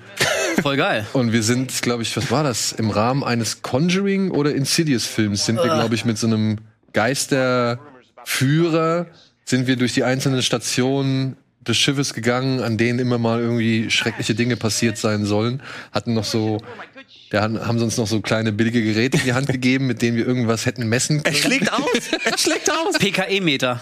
Voll 0.61 0.75
geil. 0.75 1.07
Und 1.13 1.31
wir 1.31 1.41
sind, 1.41 1.81
glaube 1.81 2.03
ich, 2.03 2.17
was 2.17 2.31
war 2.31 2.43
das? 2.43 2.73
Im 2.73 2.89
Rahmen 2.89 3.23
eines 3.23 3.61
Conjuring 3.61 4.31
oder 4.31 4.53
Insidious-Films 4.53 5.45
sind 5.45 5.55
wir, 5.55 5.63
glaube 5.63 5.95
ich, 5.95 6.03
mit 6.03 6.17
so 6.17 6.27
einem 6.27 6.57
Geisterführer 6.91 9.07
sind 9.45 9.65
wir 9.65 9.77
durch 9.77 9.93
die 9.93 10.03
einzelnen 10.03 10.41
Stationen 10.41 11.37
des 11.61 11.77
Schiffes 11.77 12.13
gegangen, 12.13 12.59
an 12.59 12.77
denen 12.77 12.99
immer 12.99 13.17
mal 13.17 13.39
irgendwie 13.39 13.89
schreckliche 13.89 14.35
Dinge 14.35 14.57
passiert 14.57 14.97
sein 14.97 15.23
sollen. 15.23 15.63
Hatten 15.93 16.13
noch 16.13 16.25
so, 16.25 16.57
da 17.33 17.41
haben 17.41 17.59
haben 17.65 17.79
sie 17.79 17.83
uns 17.85 17.97
noch 17.97 18.05
so 18.05 18.21
kleine 18.21 18.51
billige 18.51 18.83
Geräte 18.83 19.17
in 19.17 19.23
die 19.23 19.33
Hand 19.33 19.47
gegeben, 19.51 19.87
mit 19.87 20.03
denen 20.03 20.17
wir 20.17 20.27
irgendwas 20.27 20.67
hätten 20.67 20.87
messen 20.87 21.17
Er 21.17 21.31
können. 21.31 21.35
schlägt 21.35 21.73
aus. 21.73 21.81
Er 22.25 22.37
schlägt 22.37 22.71
aus. 22.71 22.99
PKE-Meter. 22.99 23.81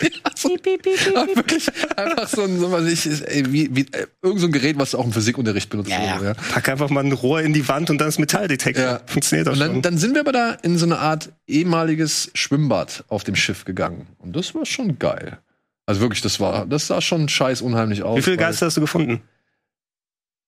Aber 1.15 1.35
wirklich 1.35 1.67
einfach 1.97 2.29
so 2.29 2.43
ein, 2.43 2.57
so 2.59 2.71
was 2.71 2.85
ich, 2.87 3.51
wie, 3.51 3.75
wie, 3.75 3.81
äh, 3.91 4.07
irgend 4.21 4.39
so 4.39 4.47
ein 4.47 4.53
Gerät, 4.53 4.79
was 4.79 4.91
du 4.91 4.99
auch 4.99 5.05
im 5.05 5.11
Physikunterricht 5.11 5.69
benutzt. 5.69 5.89
Ja, 5.89 6.01
ja. 6.01 6.19
wurde, 6.19 6.35
Pack 6.53 6.69
einfach 6.69 6.89
mal 6.89 7.03
ein 7.03 7.11
Rohr 7.11 7.41
in 7.41 7.51
die 7.51 7.67
Wand 7.67 7.89
und 7.89 7.99
dann 7.99 8.07
ist 8.07 8.19
Metalldetektor. 8.19 8.83
Ja. 8.85 9.01
Funktioniert 9.05 9.49
auch 9.49 9.53
Und 9.53 9.59
dann, 9.59 9.71
schon. 9.73 9.81
dann 9.81 9.97
sind 9.97 10.13
wir 10.13 10.21
aber 10.21 10.31
da 10.31 10.51
in 10.53 10.77
so 10.77 10.85
eine 10.85 10.99
Art 10.99 11.33
ehemaliges 11.45 12.31
Schwimmbad 12.33 13.03
auf 13.09 13.25
dem 13.25 13.35
Schiff 13.35 13.65
gegangen. 13.65 14.07
Und 14.19 14.33
das 14.37 14.55
war 14.55 14.65
schon 14.65 14.97
geil. 14.97 15.39
Also 15.85 15.99
wirklich, 15.99 16.21
das 16.21 16.39
war, 16.39 16.65
das 16.65 16.87
sah 16.87 17.01
schon 17.01 17.27
scheiß 17.27 17.61
unheimlich 17.61 18.03
aus. 18.03 18.17
Wie 18.17 18.21
viele 18.21 18.37
Geister 18.37 18.67
hast 18.67 18.77
du 18.77 18.81
gefunden? 18.81 19.21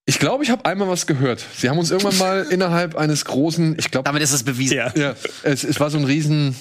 Ich 0.06 0.20
glaube, 0.20 0.43
ich 0.43 0.49
habe 0.49 0.66
einmal 0.66 0.89
was 0.89 1.08
gehört. 1.08 1.45
Sie 1.56 1.70
haben 1.70 1.78
uns 1.78 1.91
irgendwann 1.91 2.18
mal 2.18 2.43
innerhalb 2.49 2.95
eines 2.95 3.26
großen, 3.26 3.78
ich 3.80 3.89
glaube, 3.89 4.06
Damit 4.06 4.22
ist 4.22 4.34
es 4.34 4.43
bewiesen. 4.43 4.78
ja, 4.95 5.16
es, 5.43 5.64
es 5.64 5.80
war 5.80 5.89
so 5.89 5.97
ein 5.97 6.04
riesen 6.04 6.56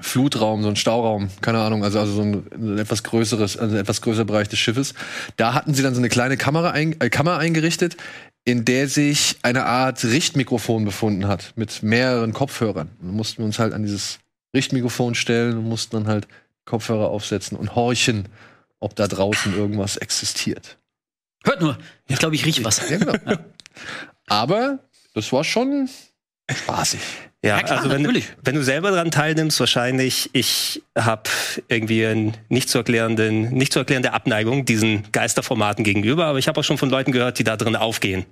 Flutraum, 0.00 0.62
so 0.62 0.68
ein 0.68 0.76
Stauraum, 0.76 1.30
keine 1.42 1.60
Ahnung, 1.60 1.84
also, 1.84 2.00
also 2.00 2.12
so 2.12 2.22
ein, 2.22 2.46
ein 2.52 2.78
etwas 2.78 3.02
größeres, 3.02 3.56
also 3.56 3.74
ein 3.74 3.80
etwas 3.80 4.00
größerer 4.00 4.24
Bereich 4.24 4.48
des 4.48 4.58
Schiffes. 4.58 4.94
Da 5.36 5.54
hatten 5.54 5.74
sie 5.74 5.82
dann 5.82 5.94
so 5.94 6.00
eine 6.00 6.08
kleine 6.08 6.36
Kamera 6.36 6.70
ein, 6.70 7.00
äh, 7.00 7.10
Kammer 7.10 7.38
eingerichtet, 7.38 7.96
in 8.44 8.64
der 8.64 8.88
sich 8.88 9.36
eine 9.42 9.66
Art 9.66 10.02
Richtmikrofon 10.02 10.84
befunden 10.84 11.28
hat 11.28 11.52
mit 11.56 11.82
mehreren 11.82 12.32
Kopfhörern. 12.32 12.90
Dann 13.00 13.12
mussten 13.12 13.38
wir 13.38 13.44
uns 13.44 13.58
halt 13.58 13.72
an 13.72 13.82
dieses 13.82 14.18
Richtmikrofon 14.54 15.14
stellen 15.14 15.58
und 15.58 15.68
mussten 15.68 15.96
dann 15.96 16.06
halt 16.08 16.26
Kopfhörer 16.64 17.08
aufsetzen 17.08 17.56
und 17.56 17.74
horchen, 17.74 18.28
ob 18.80 18.96
da 18.96 19.06
draußen 19.06 19.56
irgendwas 19.56 19.96
existiert. 19.98 20.78
Hört 21.44 21.60
nur. 21.60 21.78
Ich 22.08 22.18
glaube, 22.18 22.34
ich 22.34 22.44
rieche 22.44 22.64
was. 22.64 22.88
Ja, 22.88 22.98
genau. 22.98 23.14
Aber 24.26 24.78
das 25.14 25.32
war 25.32 25.44
schon 25.44 25.88
spaßig. 26.50 27.00
Ja, 27.42 27.56
Ja, 27.56 27.62
klar, 27.62 27.78
also 27.78 27.90
wenn, 27.90 28.02
natürlich. 28.02 28.28
wenn 28.44 28.54
du 28.54 28.62
selber 28.62 28.90
daran 28.90 29.10
teilnimmst, 29.10 29.58
wahrscheinlich, 29.60 30.28
ich 30.34 30.82
habe 30.96 31.22
irgendwie 31.68 32.04
eine 32.06 32.32
nicht 32.48 32.68
zu 32.68 32.78
erklärenden, 32.78 33.50
nicht 33.54 33.72
zu 33.72 33.78
erklärende 33.78 34.12
Abneigung 34.12 34.66
diesen 34.66 35.10
Geisterformaten 35.12 35.82
gegenüber, 35.82 36.26
aber 36.26 36.38
ich 36.38 36.48
habe 36.48 36.60
auch 36.60 36.64
schon 36.64 36.76
von 36.78 36.90
Leuten 36.90 37.12
gehört, 37.12 37.38
die 37.38 37.44
da 37.44 37.56
drin 37.56 37.76
aufgehen. 37.76 38.26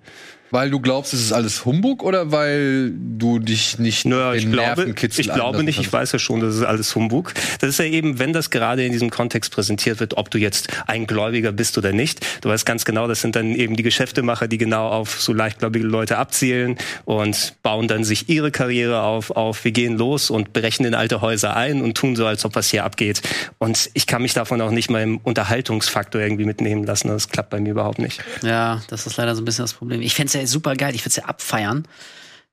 Weil 0.50 0.70
du 0.70 0.80
glaubst, 0.80 1.12
es 1.12 1.20
ist 1.20 1.32
alles 1.32 1.64
Humbug 1.64 2.02
oder 2.02 2.32
weil 2.32 2.92
du 2.94 3.38
dich 3.38 3.78
nicht 3.78 4.06
Naja, 4.06 4.34
ich 4.34 4.50
glaube, 4.50 4.94
ich 5.00 5.32
glaube 5.32 5.62
nicht, 5.62 5.78
ich 5.78 5.92
weiß 5.92 6.12
ja 6.12 6.18
schon, 6.18 6.40
das 6.40 6.56
ist 6.56 6.62
alles 6.62 6.94
Humbug. 6.94 7.34
Das 7.60 7.70
ist 7.70 7.78
ja 7.78 7.84
eben, 7.84 8.18
wenn 8.18 8.32
das 8.32 8.50
gerade 8.50 8.84
in 8.84 8.92
diesem 8.92 9.10
Kontext 9.10 9.52
präsentiert 9.52 10.00
wird, 10.00 10.16
ob 10.16 10.30
du 10.30 10.38
jetzt 10.38 10.68
ein 10.86 11.06
Gläubiger 11.06 11.52
bist 11.52 11.76
oder 11.76 11.92
nicht. 11.92 12.24
Du 12.42 12.48
weißt 12.48 12.64
ganz 12.64 12.84
genau, 12.84 13.08
das 13.08 13.20
sind 13.20 13.36
dann 13.36 13.54
eben 13.54 13.76
die 13.76 13.82
Geschäftemacher, 13.82 14.48
die 14.48 14.58
genau 14.58 14.88
auf 14.88 15.20
so 15.20 15.32
leichtgläubige 15.32 15.86
Leute 15.86 16.18
abzielen 16.18 16.76
und 17.04 17.54
bauen 17.62 17.88
dann 17.88 18.04
sich 18.04 18.28
ihre 18.28 18.50
Karriere 18.50 19.02
auf, 19.02 19.30
auf 19.30 19.64
wir 19.64 19.72
gehen 19.72 19.98
los 19.98 20.30
und 20.30 20.52
brechen 20.52 20.86
in 20.86 20.94
alte 20.94 21.20
Häuser 21.20 21.56
ein 21.56 21.82
und 21.82 21.96
tun 21.96 22.16
so, 22.16 22.26
als 22.26 22.44
ob 22.44 22.54
was 22.54 22.70
hier 22.70 22.84
abgeht. 22.84 23.20
Und 23.58 23.90
ich 23.94 24.06
kann 24.06 24.22
mich 24.22 24.34
davon 24.34 24.60
auch 24.60 24.70
nicht 24.70 24.90
mal 24.90 25.02
im 25.02 25.18
Unterhaltungsfaktor 25.18 26.20
irgendwie 26.20 26.44
mitnehmen 26.44 26.84
lassen. 26.84 27.08
Das 27.08 27.28
klappt 27.28 27.50
bei 27.50 27.60
mir 27.60 27.70
überhaupt 27.70 27.98
nicht. 27.98 28.22
Ja, 28.42 28.82
das 28.88 29.06
ist 29.06 29.16
leider 29.16 29.34
so 29.34 29.42
ein 29.42 29.44
bisschen 29.44 29.64
das 29.64 29.74
Problem. 29.74 30.00
Ich 30.00 30.14
fänd's 30.14 30.37
ja 30.40 30.46
super 30.46 30.74
geil, 30.74 30.94
ich 30.94 31.04
würde 31.04 31.16
ja 31.16 31.24
abfeiern, 31.24 31.86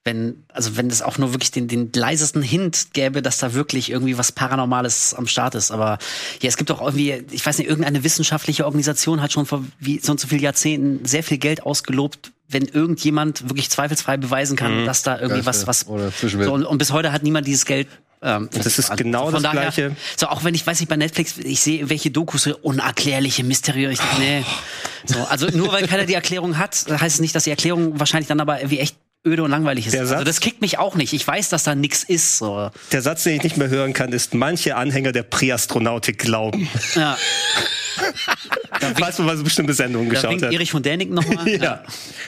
wenn, 0.06 0.44
also 0.50 0.78
wenn 0.78 0.88
es 0.88 1.02
auch 1.02 1.18
nur 1.18 1.34
wirklich 1.34 1.52
den, 1.52 1.68
den 1.68 1.92
leisesten 1.94 2.44
Hint 2.44 2.94
gäbe, 2.94 3.24
dass 3.24 3.40
da 3.40 3.54
wirklich 3.54 3.90
irgendwie 3.90 4.18
was 4.18 4.32
Paranormales 4.32 5.16
am 5.16 5.26
Start 5.26 5.56
ist. 5.56 5.72
Aber 5.72 5.98
ja, 6.42 6.48
es 6.48 6.58
gibt 6.58 6.70
doch 6.70 6.80
irgendwie, 6.80 7.26
ich 7.32 7.44
weiß 7.44 7.58
nicht, 7.58 7.68
irgendeine 7.68 8.04
wissenschaftliche 8.04 8.66
Organisation 8.66 9.22
hat 9.22 9.34
schon 9.34 9.48
vor 9.48 9.66
wie 9.80 10.00
so 10.00 10.12
und 10.12 10.20
so 10.20 10.28
vielen 10.28 10.42
Jahrzehnten 10.42 11.06
sehr 11.06 11.24
viel 11.24 11.40
Geld 11.40 11.64
ausgelobt, 11.64 12.32
wenn 12.48 12.66
irgendjemand 12.66 13.50
wirklich 13.50 13.72
zweifelsfrei 13.72 14.18
beweisen 14.18 14.56
kann, 14.56 14.86
dass 14.86 15.02
da 15.02 15.20
irgendwie 15.20 15.46
was, 15.46 15.66
Geister 15.66 15.68
was 15.68 15.88
oder 15.88 16.12
so, 16.12 16.54
und, 16.54 16.66
und 16.66 16.78
bis 16.78 16.92
heute 16.92 17.12
hat 17.12 17.24
niemand 17.24 17.48
dieses 17.48 17.66
Geld. 17.66 17.88
Ähm, 18.26 18.50
das 18.52 18.66
ist 18.80 18.90
also 18.90 19.02
genau 19.04 19.26
von 19.26 19.34
das 19.36 19.44
daher, 19.44 19.62
Gleiche. 19.62 19.96
So, 20.18 20.28
auch 20.28 20.44
wenn 20.44 20.56
ich 20.56 20.66
weiß 20.66 20.80
nicht, 20.80 20.90
bei 20.90 20.98
Netflix, 20.98 21.38
ich 21.38 21.62
sehe 21.62 21.90
welche 21.90 22.10
Dokus, 22.10 22.44
so 22.44 22.58
unerklärliche, 22.58 23.44
mysteriöse, 23.44 24.02
denk, 24.02 24.20
nee. 24.20 24.46
So, 25.06 25.24
also 25.30 25.48
nur 25.48 25.72
weil 25.72 25.88
keiner 25.88 26.06
die 26.06 26.16
Erklärung 26.16 26.58
hat, 26.58 26.86
heißt 26.90 27.16
es 27.16 27.20
nicht, 27.22 27.36
dass 27.36 27.44
die 27.44 27.52
Erklärung 27.52 28.00
wahrscheinlich 28.00 28.28
dann 28.28 28.40
aber 28.40 28.58
irgendwie 28.60 28.80
echt 28.80 28.96
öde 29.28 29.44
und 29.44 29.52
langweilig 29.52 29.86
ist. 29.88 29.94
Der 29.94 30.02
Also 30.02 30.16
Satz- 30.16 30.24
das 30.26 30.40
kickt 30.40 30.62
mich 30.62 30.78
auch 30.80 30.96
nicht. 30.96 31.14
Ich 31.14 31.26
weiß, 31.28 31.50
dass 31.50 31.64
da 31.64 31.74
nichts 31.76 32.04
ist. 32.04 32.38
So. 32.40 32.70
Der 32.92 33.02
Satz, 33.02 33.24
den 33.24 33.36
ich 33.38 33.44
nicht 33.44 33.58
mehr 33.58 33.70
hören 33.70 33.94
kann, 33.94 34.12
ist, 34.12 34.34
manche 34.34 34.76
Anhänger 34.76 35.12
der 35.12 35.24
Präastronautik 35.24 36.18
glauben. 36.20 36.68
Ja. 36.96 37.18
Weißt 39.00 39.20
du, 39.20 39.26
was 39.26 39.44
bestimmte 39.44 39.74
Sendungen 39.74 40.10
Da 40.10 40.16
geschaut 40.16 40.42
hat? 40.42 40.54
Erich 40.54 40.72
von 40.72 40.84
Däniken 40.84 41.14
nochmal. 41.16 41.46
Ja. 41.66 41.84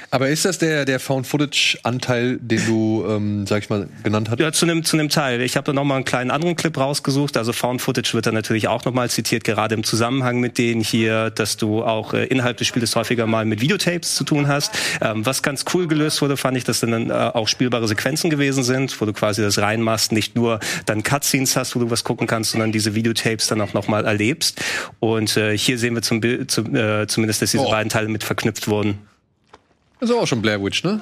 Aber 0.09 0.29
ist 0.29 0.45
das 0.45 0.57
der, 0.57 0.85
der 0.85 0.99
Found-Footage-Anteil, 0.99 2.37
den 2.41 2.65
du, 2.65 3.05
ähm, 3.07 3.45
sag 3.45 3.63
ich 3.63 3.69
mal, 3.69 3.89
genannt 4.03 4.29
hast? 4.29 4.39
Ja, 4.39 4.51
zu 4.51 4.65
einem 4.65 4.83
zu 4.83 4.97
Teil. 5.07 5.41
Ich 5.41 5.57
habe 5.57 5.65
da 5.65 5.73
noch 5.73 5.83
mal 5.83 5.95
einen 5.95 6.05
kleinen 6.05 6.31
anderen 6.31 6.55
Clip 6.55 6.75
rausgesucht. 6.77 7.37
Also 7.37 7.51
Found 7.53 7.81
Footage 7.81 8.13
wird 8.13 8.25
da 8.25 8.31
natürlich 8.31 8.67
auch 8.67 8.85
noch 8.85 8.93
mal 8.93 9.09
zitiert, 9.09 9.43
gerade 9.43 9.75
im 9.75 9.83
Zusammenhang 9.83 10.39
mit 10.39 10.57
denen 10.57 10.81
hier, 10.81 11.29
dass 11.29 11.57
du 11.57 11.83
auch 11.83 12.13
äh, 12.13 12.25
innerhalb 12.25 12.57
des 12.57 12.67
Spiels 12.67 12.95
häufiger 12.95 13.27
mal 13.27 13.45
mit 13.45 13.61
Videotapes 13.61 14.15
zu 14.15 14.23
tun 14.23 14.47
hast. 14.47 14.71
Ähm, 15.01 15.25
was 15.25 15.43
ganz 15.43 15.65
cool 15.73 15.87
gelöst 15.87 16.21
wurde, 16.21 16.37
fand 16.37 16.57
ich, 16.57 16.63
dass 16.63 16.79
dann 16.79 17.09
äh, 17.09 17.13
auch 17.13 17.47
spielbare 17.47 17.87
Sequenzen 17.87 18.29
gewesen 18.29 18.63
sind, 18.63 18.99
wo 18.99 19.05
du 19.05 19.13
quasi 19.13 19.41
das 19.41 19.59
reinmachst, 19.59 20.11
nicht 20.11 20.35
nur 20.35 20.59
dann 20.85 21.03
Cutscenes 21.03 21.55
hast, 21.55 21.75
wo 21.75 21.79
du 21.79 21.89
was 21.89 22.03
gucken 22.03 22.27
kannst, 22.27 22.51
sondern 22.51 22.71
diese 22.71 22.95
Videotapes 22.95 23.47
dann 23.47 23.61
auch 23.61 23.73
noch 23.73 23.87
mal 23.87 24.05
erlebst. 24.05 24.61
Und 24.99 25.37
äh, 25.37 25.57
hier 25.57 25.77
sehen 25.77 25.95
wir 25.95 26.01
zum 26.01 26.21
Bild, 26.21 26.36
zum, 26.45 26.75
äh, 26.75 27.07
zumindest, 27.07 27.41
dass 27.41 27.51
diese 27.51 27.63
Oh. 27.63 27.71
beiden 27.71 27.89
Teile 27.89 28.07
mit 28.09 28.23
verknüpft 28.23 28.67
wurden. 28.67 28.99
Das 29.99 30.09
ist 30.09 30.15
auch 30.15 30.27
schon 30.27 30.41
Blair 30.41 30.63
Witch, 30.63 30.83
ne? 30.83 31.01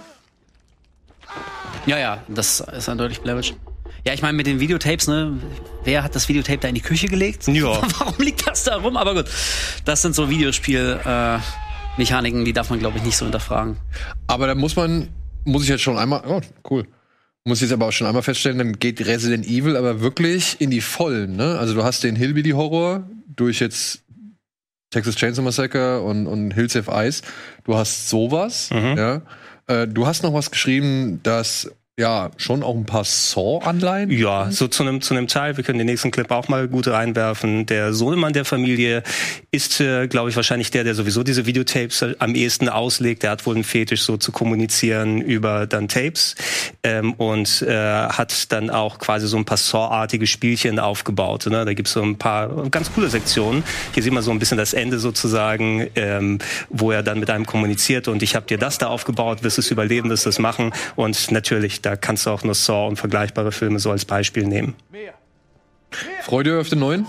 ja, 1.86 1.98
ja, 2.00 2.24
das 2.28 2.62
ist 2.62 2.90
eindeutig 2.90 3.22
Blair 3.22 3.38
Witch. 3.38 3.54
Ja, 4.08 4.14
ich 4.14 4.22
meine, 4.22 4.38
mit 4.38 4.46
den 4.48 4.60
Videotapes, 4.60 5.08
ne? 5.08 5.40
Wer 5.84 6.04
hat 6.04 6.16
das 6.16 6.30
Videotape 6.30 6.60
da 6.60 6.68
in 6.68 6.76
die 6.76 6.82
Küche 6.82 7.08
gelegt? 7.08 7.48
Ja. 7.48 7.82
Warum 8.00 8.14
liegt 8.24 8.48
das 8.48 8.64
da 8.64 8.78
rum? 8.78 8.98
Aber 8.98 9.16
gut, 9.16 9.26
das 9.84 10.02
sind 10.04 10.14
so 10.16 10.30
Videospiel-Mechaniken, 10.30 11.42
äh, 11.42 12.00
Mechaniken, 12.00 12.46
die 12.46 12.54
darf 12.54 12.70
man, 12.70 12.80
glaube 12.80 12.98
ich, 13.00 13.04
nicht 13.04 13.18
so 13.18 13.26
hinterfragen. 13.26 13.78
Aber 14.28 14.48
da 14.48 14.56
muss 14.56 14.76
man, 14.76 15.10
muss 15.44 15.64
ich 15.64 15.70
jetzt 15.70 15.82
schon 15.82 15.98
einmal, 15.98 16.24
oh, 16.28 16.42
cool. 16.70 16.86
Muss 17.46 17.60
ich 17.60 17.64
jetzt 17.64 17.74
aber 17.74 17.88
auch 17.88 17.92
schon 17.92 18.08
einmal 18.08 18.24
feststellen, 18.24 18.58
dann 18.58 18.80
geht 18.80 19.06
Resident 19.06 19.46
Evil 19.46 19.76
aber 19.78 20.02
wirklich 20.02 20.60
in 20.60 20.70
die 20.72 20.82
Vollen, 20.82 21.36
ne? 21.36 21.58
Also 21.60 21.74
du 21.76 21.84
hast 21.84 22.04
den 22.04 22.16
Hillbilly-Horror 22.16 23.08
durch 23.36 23.60
jetzt 23.60 24.02
Texas 24.96 25.18
Chainsaw 25.18 25.44
Massacre 25.44 26.02
und, 26.02 26.26
und 26.26 26.52
Hills 26.52 26.74
of 26.78 26.88
Ice. 26.88 27.22
Du 27.66 27.76
hast 27.76 28.10
sowas, 28.10 28.70
ja. 28.72 29.22
Äh, 29.68 29.88
du 29.88 30.08
hast 30.08 30.24
noch 30.24 30.34
was 30.34 30.52
geschrieben, 30.52 31.20
das 31.22 31.70
ja 31.98 32.30
schon 32.36 32.62
auch 32.62 32.76
ein 32.76 32.86
paar 32.86 33.06
Saw-Anleihen. 33.06 34.12
Ja, 34.12 34.52
so 34.52 34.68
zu 34.68 34.84
einem 34.84 35.00
zu 35.00 35.14
einem 35.14 35.28
Teil. 35.28 35.56
Wir 35.56 35.64
können 35.64 35.78
den 35.78 35.88
nächsten 35.88 36.12
Clip 36.12 36.30
auch 36.30 36.50
mal 36.50 36.68
gut 36.68 36.90
reinwerfen. 36.90 37.66
Der 37.68 37.94
Sohnemann 37.94 38.34
der 38.34 38.44
Familie 38.44 39.02
ist, 39.52 39.80
äh, 39.80 40.08
glaube 40.08 40.30
ich, 40.30 40.36
wahrscheinlich 40.36 40.72
der, 40.72 40.84
der 40.84 40.94
sowieso 40.94 41.24
diese 41.24 41.46
Videotapes 41.46 42.02
äh, 42.02 42.16
am 42.20 42.36
ehesten 42.36 42.68
auslegt. 42.68 43.24
Der 43.24 43.32
hat 43.32 43.46
wohl 43.46 43.56
einen 43.56 43.64
Fetisch, 43.64 44.02
so 44.02 44.18
zu 44.18 44.34
kommunizieren 44.34 45.22
über 45.22 45.68
dann 45.68 45.88
Tapes 45.88 46.36
ähm, 46.84 47.14
und 47.14 47.62
äh, 47.62 47.74
hat 47.74 48.52
dann 48.52 48.70
auch 48.70 49.00
quasi 49.00 49.28
so 49.28 49.38
ein 49.38 49.46
paar 49.46 49.58
Saw-artige 49.58 50.28
Spielchen 50.28 50.80
aufgebaut. 50.80 51.46
Ne? 51.46 51.64
Da 51.64 51.74
gibt's 51.74 51.94
so 51.94 52.02
ein 52.02 52.18
paar 52.18 52.70
ganz 52.72 52.92
coole 52.94 53.10
Sektionen. 53.10 53.64
Hier 53.94 54.04
sieht 54.04 54.12
man 54.12 54.22
so 54.22 54.32
ein 54.32 54.40
bisschen 54.40 54.58
das 54.58 54.74
Ende 54.74 55.00
sozusagen, 55.00 55.88
ähm, 55.96 56.40
wo 56.68 56.92
er 56.92 57.04
dann 57.04 57.22
mit 57.22 57.30
einem 57.30 57.46
kommuniziert 57.46 58.10
und 58.10 58.22
ich 58.22 58.36
habe 58.36 58.48
dir 58.48 58.58
das 58.58 58.80
da 58.80 58.88
aufgebaut, 58.88 59.44
wirst 59.44 59.60
es 59.60 59.72
überleben, 59.72 60.10
wirst 60.10 60.28
es 60.28 60.40
machen 60.40 60.74
und 60.98 61.32
natürlich, 61.32 61.85
da 61.86 61.96
kannst 61.96 62.26
du 62.26 62.32
auch 62.32 62.44
nur 62.44 62.56
Saw 62.56 62.88
und 62.88 62.98
vergleichbare 62.98 63.52
Filme 63.52 63.80
so 63.80 63.92
als 63.92 64.06
Beispiel 64.06 64.46
nehmen. 64.46 64.76
Freude 66.24 66.60
auf 66.60 66.70
den 66.70 66.80
neuen? 66.80 67.06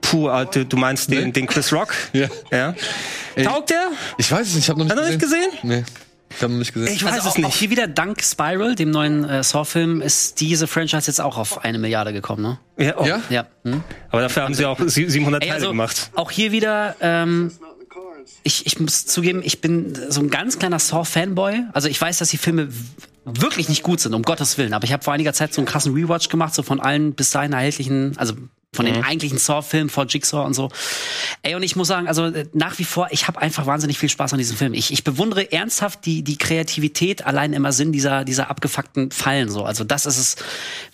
Puh, 0.00 0.28
ah, 0.28 0.44
du, 0.44 0.64
du 0.64 0.76
meinst 0.76 1.10
den, 1.10 1.26
Nee. 1.26 1.32
den 1.32 1.46
Chris 1.46 1.72
Rock? 1.72 1.94
Ja. 2.12 2.28
Ja. 2.50 2.74
Taugt 3.44 3.70
der? 3.70 3.88
Ich 4.18 4.30
weiß 4.30 4.46
es 4.48 4.54
nicht, 4.54 4.64
ich 4.64 4.70
habe 4.70 4.78
noch 4.80 4.86
nicht 4.86 4.96
Hat 4.96 5.06
nicht 5.06 5.20
gesehen? 5.20 5.50
Nee, 5.62 5.84
ich 6.30 6.42
habe 6.42 6.52
noch 6.52 6.58
nicht 6.58 6.74
gesehen. 6.74 6.94
Ich 6.94 7.02
weiß 7.04 7.12
also 7.14 7.28
es 7.28 7.32
auch, 7.32 7.38
nicht. 7.38 7.46
Auch 7.46 7.54
hier 7.56 7.70
wieder 7.70 7.86
dank 7.86 8.22
Spiral, 8.22 8.74
dem 8.74 8.90
neuen 8.90 9.24
äh, 9.28 9.42
Saw-Film, 9.42 10.02
ist 10.02 10.40
diese 10.40 10.66
Franchise 10.66 11.06
jetzt 11.06 11.20
auch 11.20 11.38
auf 11.38 11.64
eine 11.64 11.78
Milliarde 11.78 12.12
gekommen, 12.12 12.42
ne? 12.42 12.58
Ja, 12.78 12.98
oh. 12.98 13.04
ja? 13.06 13.22
Ja. 13.30 13.46
Hm? 13.64 13.82
Aber 14.10 14.22
dafür 14.22 14.42
haben 14.42 14.54
sie 14.54 14.66
auch 14.66 14.78
sie- 14.86 15.08
700 15.08 15.42
Ey, 15.42 15.48
Teile 15.48 15.56
also, 15.60 15.68
gemacht. 15.70 16.10
Auch 16.14 16.30
hier 16.30 16.52
wieder, 16.52 16.96
ähm, 17.00 17.52
ich, 18.42 18.66
ich 18.66 18.80
muss 18.80 19.06
zugeben, 19.06 19.42
ich 19.44 19.60
bin 19.60 19.96
so 20.08 20.20
ein 20.20 20.30
ganz 20.30 20.58
kleiner 20.58 20.78
Saw-Fanboy. 20.78 21.64
Also 21.72 21.88
ich 21.88 22.00
weiß, 22.00 22.18
dass 22.18 22.30
die 22.30 22.38
Filme 22.38 22.68
wirklich 23.24 23.68
nicht 23.68 23.82
gut 23.82 24.00
sind, 24.00 24.14
um 24.14 24.22
Gottes 24.22 24.58
Willen. 24.58 24.74
Aber 24.74 24.84
ich 24.84 24.92
habe 24.92 25.04
vor 25.04 25.12
einiger 25.12 25.32
Zeit 25.32 25.54
so 25.54 25.60
einen 25.60 25.66
krassen 25.66 25.94
Rewatch 25.94 26.28
gemacht, 26.28 26.54
so 26.54 26.62
von 26.62 26.80
allen 26.80 27.14
bis 27.14 27.30
dahin 27.30 27.52
erhältlichen, 27.52 28.16
also 28.18 28.34
von 28.74 28.86
den 28.86 29.04
eigentlichen 29.04 29.36
Saw-Filmen 29.36 29.90
vor 29.90 30.06
Jigsaw 30.06 30.46
und 30.46 30.54
so. 30.54 30.70
Ey, 31.42 31.54
und 31.54 31.62
ich 31.62 31.76
muss 31.76 31.88
sagen, 31.88 32.08
also 32.08 32.24
äh, 32.24 32.46
nach 32.54 32.78
wie 32.78 32.84
vor, 32.84 33.08
ich 33.10 33.28
habe 33.28 33.40
einfach 33.40 33.66
wahnsinnig 33.66 33.98
viel 33.98 34.08
Spaß 34.08 34.32
an 34.32 34.38
diesem 34.38 34.56
Film. 34.56 34.72
Ich, 34.72 34.90
ich 34.90 35.04
bewundere 35.04 35.52
ernsthaft 35.52 36.06
die, 36.06 36.22
die 36.22 36.38
Kreativität 36.38 37.26
allein 37.26 37.52
im 37.52 37.70
Sinn 37.70 37.92
dieser, 37.92 38.24
dieser 38.24 38.48
abgefuckten 38.48 39.10
Fallen. 39.10 39.50
So. 39.50 39.64
Also 39.64 39.84
das 39.84 40.06
ist 40.06 40.16
es, 40.16 40.36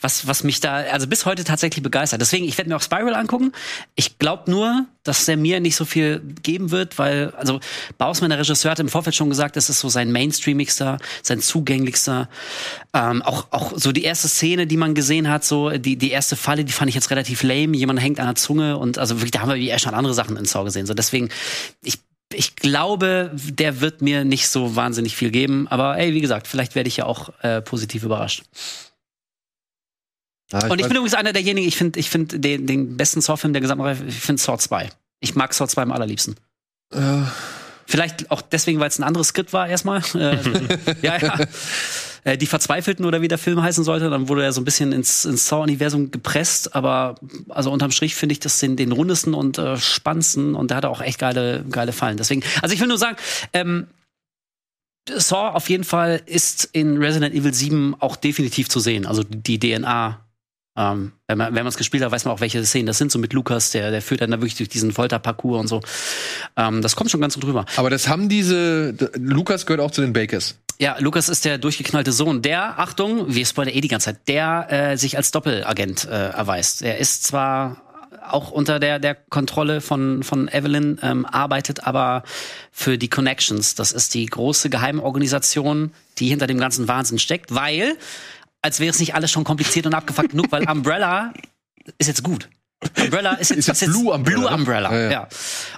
was, 0.01 0.27
was 0.27 0.43
mich 0.43 0.59
da, 0.59 0.75
also 0.75 1.07
bis 1.07 1.25
heute 1.25 1.45
tatsächlich 1.45 1.85
begeistert. 1.85 2.21
Deswegen, 2.21 2.47
ich 2.47 2.59
werde 2.59 2.69
mir 2.69 2.77
auch 2.77 2.83
Spiral 2.83 3.15
angucken. 3.15 3.53
Ich 3.95 4.19
glaube 4.19 4.51
nur, 4.51 4.87
dass 5.09 5.25
der 5.25 5.37
mir 5.37 5.61
nicht 5.61 5.77
so 5.77 5.85
viel 5.85 6.21
geben 6.43 6.71
wird, 6.71 6.99
weil, 6.99 7.31
also 7.31 7.61
Bausmann, 7.97 8.31
der 8.31 8.39
Regisseur, 8.39 8.71
hat 8.71 8.79
im 8.79 8.89
Vorfeld 8.89 9.17
schon 9.17 9.31
gesagt, 9.31 9.57
das 9.57 9.71
ist 9.71 9.81
so 9.81 9.89
sein 9.89 10.13
mainstreamigster, 10.13 10.99
sein 11.23 11.41
zugänglichster. 11.41 12.29
Ähm, 12.95 13.23
auch, 13.23 13.47
auch 13.51 13.73
so 13.75 13.93
die 13.93 14.05
erste 14.05 14.29
Szene, 14.29 14.67
die 14.67 14.77
man 14.77 14.95
gesehen 14.95 15.29
hat, 15.29 15.45
so 15.45 15.71
die, 15.71 15.97
die 15.97 16.11
erste 16.11 16.37
Falle, 16.37 16.65
die 16.65 16.73
fand 16.73 16.89
ich 16.89 16.95
jetzt 16.95 17.11
relativ 17.11 17.43
lame. 17.43 17.77
Jemand 17.77 18.01
hängt 18.01 18.21
an 18.21 18.27
der 18.27 18.35
Zunge 18.35 18.77
und 18.77 18.99
also 18.99 19.17
wirklich, 19.17 19.31
da 19.31 19.41
haben 19.41 19.49
wir 19.49 19.57
eher 19.57 19.79
schon 19.79 19.95
andere 19.95 20.15
Sachen 20.15 20.37
in 20.37 20.45
Saw 20.45 20.65
gesehen. 20.65 20.87
So 20.87 20.95
deswegen, 20.95 21.31
ich 21.83 21.99
ich 22.31 22.57
glaube, 22.57 23.31
der 23.35 23.81
wird 23.81 24.03
mir 24.03 24.23
nicht 24.23 24.49
so 24.49 24.77
wahnsinnig 24.77 25.17
viel 25.17 25.31
geben. 25.31 25.67
Aber 25.69 25.97
ey, 25.97 26.13
wie 26.13 26.21
gesagt, 26.21 26.47
vielleicht 26.47 26.75
werde 26.75 26.89
ich 26.89 26.99
ja 26.99 27.07
auch 27.07 27.31
äh, 27.41 27.63
positiv 27.63 28.03
überrascht. 28.03 28.43
Ah, 30.53 30.67
Und 30.69 30.81
ich 30.81 30.87
bin 30.87 30.97
übrigens 30.97 31.15
einer 31.15 31.33
derjenigen, 31.33 31.69
ich 31.69 31.77
finde 31.77 31.99
ich 32.01 32.09
find 32.09 32.43
den, 32.45 32.67
den 32.67 32.97
besten 32.97 33.21
Saw-Film 33.21 33.53
der 33.53 33.61
gesamten 33.61 33.85
Reihe, 33.85 33.97
ich 34.07 34.15
finde 34.21 34.41
Saw 34.41 34.57
2. 34.59 34.89
Ich 35.21 35.35
mag 35.35 35.53
Saw 35.53 35.69
2 35.69 35.83
am 35.83 35.93
allerliebsten. 35.93 36.37
Äh, 36.93 37.23
Vielleicht 37.91 38.31
auch 38.31 38.43
deswegen, 38.43 38.81
weil 38.81 38.89
es 38.89 38.99
ein 38.99 39.03
anderes 39.03 39.29
Skript 39.29 39.53
war 39.55 39.67
erstmal. 39.67 40.03
Äh, 40.15 40.37
ja, 41.01 41.17
ja. 41.17 41.39
Äh, 42.25 42.37
die 42.37 42.45
Verzweifelten 42.47 43.07
oder 43.07 43.23
wie 43.23 43.29
der 43.29 43.39
Film 43.39 43.63
heißen 43.63 43.83
sollte. 43.83 44.11
Dann 44.11 44.29
wurde 44.29 44.45
er 44.45 44.53
so 44.53 44.61
ein 44.61 44.65
bisschen 44.67 44.93
ins, 44.93 45.25
ins 45.25 45.49
Saw-Universum 45.49 46.11
gepresst. 46.11 46.75
Aber 46.75 47.15
also 47.49 47.73
unterm 47.73 47.91
Strich 47.91 48.15
finde 48.15 48.35
ich 48.35 48.41
das 48.41 48.59
den, 48.59 48.77
den 48.77 48.93
rundesten 48.93 49.33
und 49.33 49.57
äh, 49.57 49.79
spannendsten. 49.79 50.55
Und 50.55 50.71
der 50.71 50.77
hatte 50.77 50.91
auch 50.91 51.01
echt 51.01 51.19
geile, 51.19 51.65
geile 51.71 51.93
Fallen. 51.93 52.19
Deswegen, 52.19 52.43
also 52.61 52.75
ich 52.75 52.81
will 52.81 52.89
nur 52.89 52.99
sagen, 52.99 53.17
ähm, 53.55 53.87
Saw 55.09 55.55
auf 55.55 55.71
jeden 55.71 55.85
Fall 55.85 56.21
ist 56.27 56.69
in 56.73 56.99
Resident 56.99 57.35
Evil 57.35 57.55
7 57.55 57.95
auch 58.01 58.17
definitiv 58.17 58.69
zu 58.69 58.81
sehen. 58.81 59.07
Also 59.07 59.23
die 59.25 59.59
DNA. 59.59 60.21
Ähm, 60.79 61.13
wenn 61.27 61.37
man 61.37 61.67
es 61.67 61.77
gespielt 61.77 62.05
hat, 62.05 62.13
weiß 62.13 62.25
man 62.25 62.33
auch, 62.33 62.41
welche 62.41 62.65
Szenen 62.65 62.87
das 62.87 62.99
sind. 62.99 63.11
So 63.11 63.19
mit 63.19 63.33
Lukas, 63.33 63.73
der, 63.73 63.91
der 63.91 64.01
führt 64.01 64.21
dann 64.21 64.31
da 64.31 64.39
wirklich 64.39 64.55
durch 64.55 64.69
diesen 64.69 64.93
Folterparcours 64.93 65.61
und 65.61 65.67
so. 65.67 65.81
Ähm, 66.57 66.83
das 66.83 66.95
kommt 66.95 67.11
schon 67.11 67.21
ganz 67.21 67.35
gut 67.35 67.45
drüber. 67.45 67.67
Aber 67.77 67.91
das 67.91 68.09
haben 68.09 68.29
diese. 68.29 68.95
Lukas 69.17 69.67
gehört 69.67 69.81
auch 69.81 69.91
zu 69.91 70.01
den 70.01 70.13
Bakers. 70.13 70.55
Ja, 70.79 70.97
Lukas 71.01 71.29
ist 71.29 71.45
der 71.45 71.59
durchgeknallte 71.59 72.13
Sohn, 72.13 72.41
der, 72.41 72.79
Achtung, 72.79 73.35
wir 73.35 73.45
spoilern 73.45 73.75
eh 73.75 73.81
die 73.81 73.89
ganze 73.89 74.07
Zeit, 74.07 74.29
der 74.29 74.69
äh, 74.71 74.97
sich 74.97 75.17
als 75.17 75.33
Doppelagent 75.33 76.05
äh, 76.05 76.29
erweist. 76.29 76.83
Er 76.83 76.99
ist 76.99 77.25
zwar 77.25 77.83
auch 78.29 78.53
unter 78.53 78.79
der, 78.79 79.01
der 79.01 79.17
Kontrolle 79.17 79.81
von, 79.81 80.23
von 80.23 80.49
Evelyn, 80.49 80.99
ähm, 81.03 81.27
arbeitet 81.27 81.85
aber 81.87 82.23
für 82.71 82.97
die 82.97 83.09
Connections. 83.09 83.75
Das 83.75 83.93
ist 83.93 84.15
die 84.15 84.27
große 84.27 84.71
Geheimorganisation, 84.71 85.93
die 86.19 86.29
hinter 86.29 86.47
dem 86.47 86.59
ganzen 86.59 86.87
Wahnsinn 86.87 87.19
steckt, 87.19 87.55
weil, 87.55 87.97
als 88.63 88.81
wäre 88.81 88.91
es 88.91 88.99
nicht 88.99 89.15
alles 89.15 89.31
schon 89.31 89.45
kompliziert 89.45 89.87
und 89.87 89.95
abgefuckt 89.95 90.31
genug, 90.31 90.47
weil 90.51 90.69
Umbrella 90.69 91.33
ist 91.99 92.07
jetzt 92.07 92.23
gut. 92.23 92.49
Umbrella 92.97 93.33
ist 93.35 93.51
jetzt, 93.51 93.69
Ist 93.69 93.81
jetzt 93.81 93.91
Blue 93.93 94.13
Umbrella, 94.13 94.39
Blue? 94.39 94.55
Umbrella, 94.55 94.93
Ja, 94.93 95.01
ja. 95.01 95.11
ja. 95.11 95.29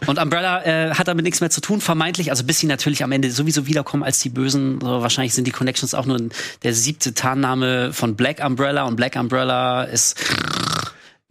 Und 0.07 0.19
Umbrella 0.19 0.65
äh, 0.65 0.95
hat 0.95 1.09
damit 1.09 1.25
nichts 1.25 1.41
mehr 1.41 1.49
zu 1.49 1.63
tun, 1.63 1.81
vermeintlich. 1.81 2.31
Also 2.31 2.45
bis 2.45 2.59
sie 2.59 2.67
natürlich 2.67 3.03
am 3.03 3.13
Ende 3.13 3.31
sowieso 3.31 3.67
wiederkommen 3.67 4.03
als 4.03 4.19
die 4.19 4.29
Bösen. 4.29 4.81
So, 4.83 5.01
wahrscheinlich 5.01 5.33
sind 5.33 5.47
die 5.47 5.51
Connections 5.51 5.95
auch 5.95 6.05
nur 6.05 6.19
der 6.63 6.75
siebte 6.75 7.15
Tarnname 7.15 7.95
von 7.95 8.17
Black 8.17 8.45
Umbrella. 8.45 8.85
Und 8.85 8.97
Black 8.97 9.17
Umbrella 9.17 9.85
ist 9.85 10.19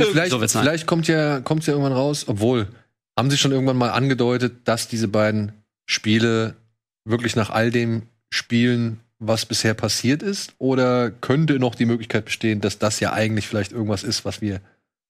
Vielleicht, 0.02 0.32
so 0.32 0.40
vielleicht 0.40 0.88
kommt 0.88 1.08
ja, 1.08 1.42
kommt's 1.42 1.66
ja 1.66 1.74
irgendwann 1.74 1.94
raus, 1.94 2.24
obwohl, 2.28 2.68
haben 3.18 3.30
sie 3.30 3.38
schon 3.38 3.52
irgendwann 3.52 3.78
mal 3.78 3.90
angedeutet, 3.90 4.62
dass 4.64 4.88
diese 4.88 5.10
beiden 5.10 5.52
Spiele 5.86 6.56
wirklich 7.04 7.36
nach 7.36 7.50
all 7.50 7.70
dem 7.70 8.04
spielen, 8.30 9.02
was 9.20 9.46
bisher 9.46 9.74
passiert 9.74 10.24
ist? 10.24 10.54
Oder 10.58 11.12
könnte 11.12 11.60
noch 11.60 11.76
die 11.76 11.86
Möglichkeit 11.86 12.26
bestehen, 12.26 12.62
dass 12.62 12.80
das 12.80 13.00
ja 13.00 13.14
eigentlich 13.14 13.48
vielleicht 13.48 13.72
irgendwas 13.72 14.04
ist, 14.04 14.24
was 14.24 14.42
wir, 14.42 14.62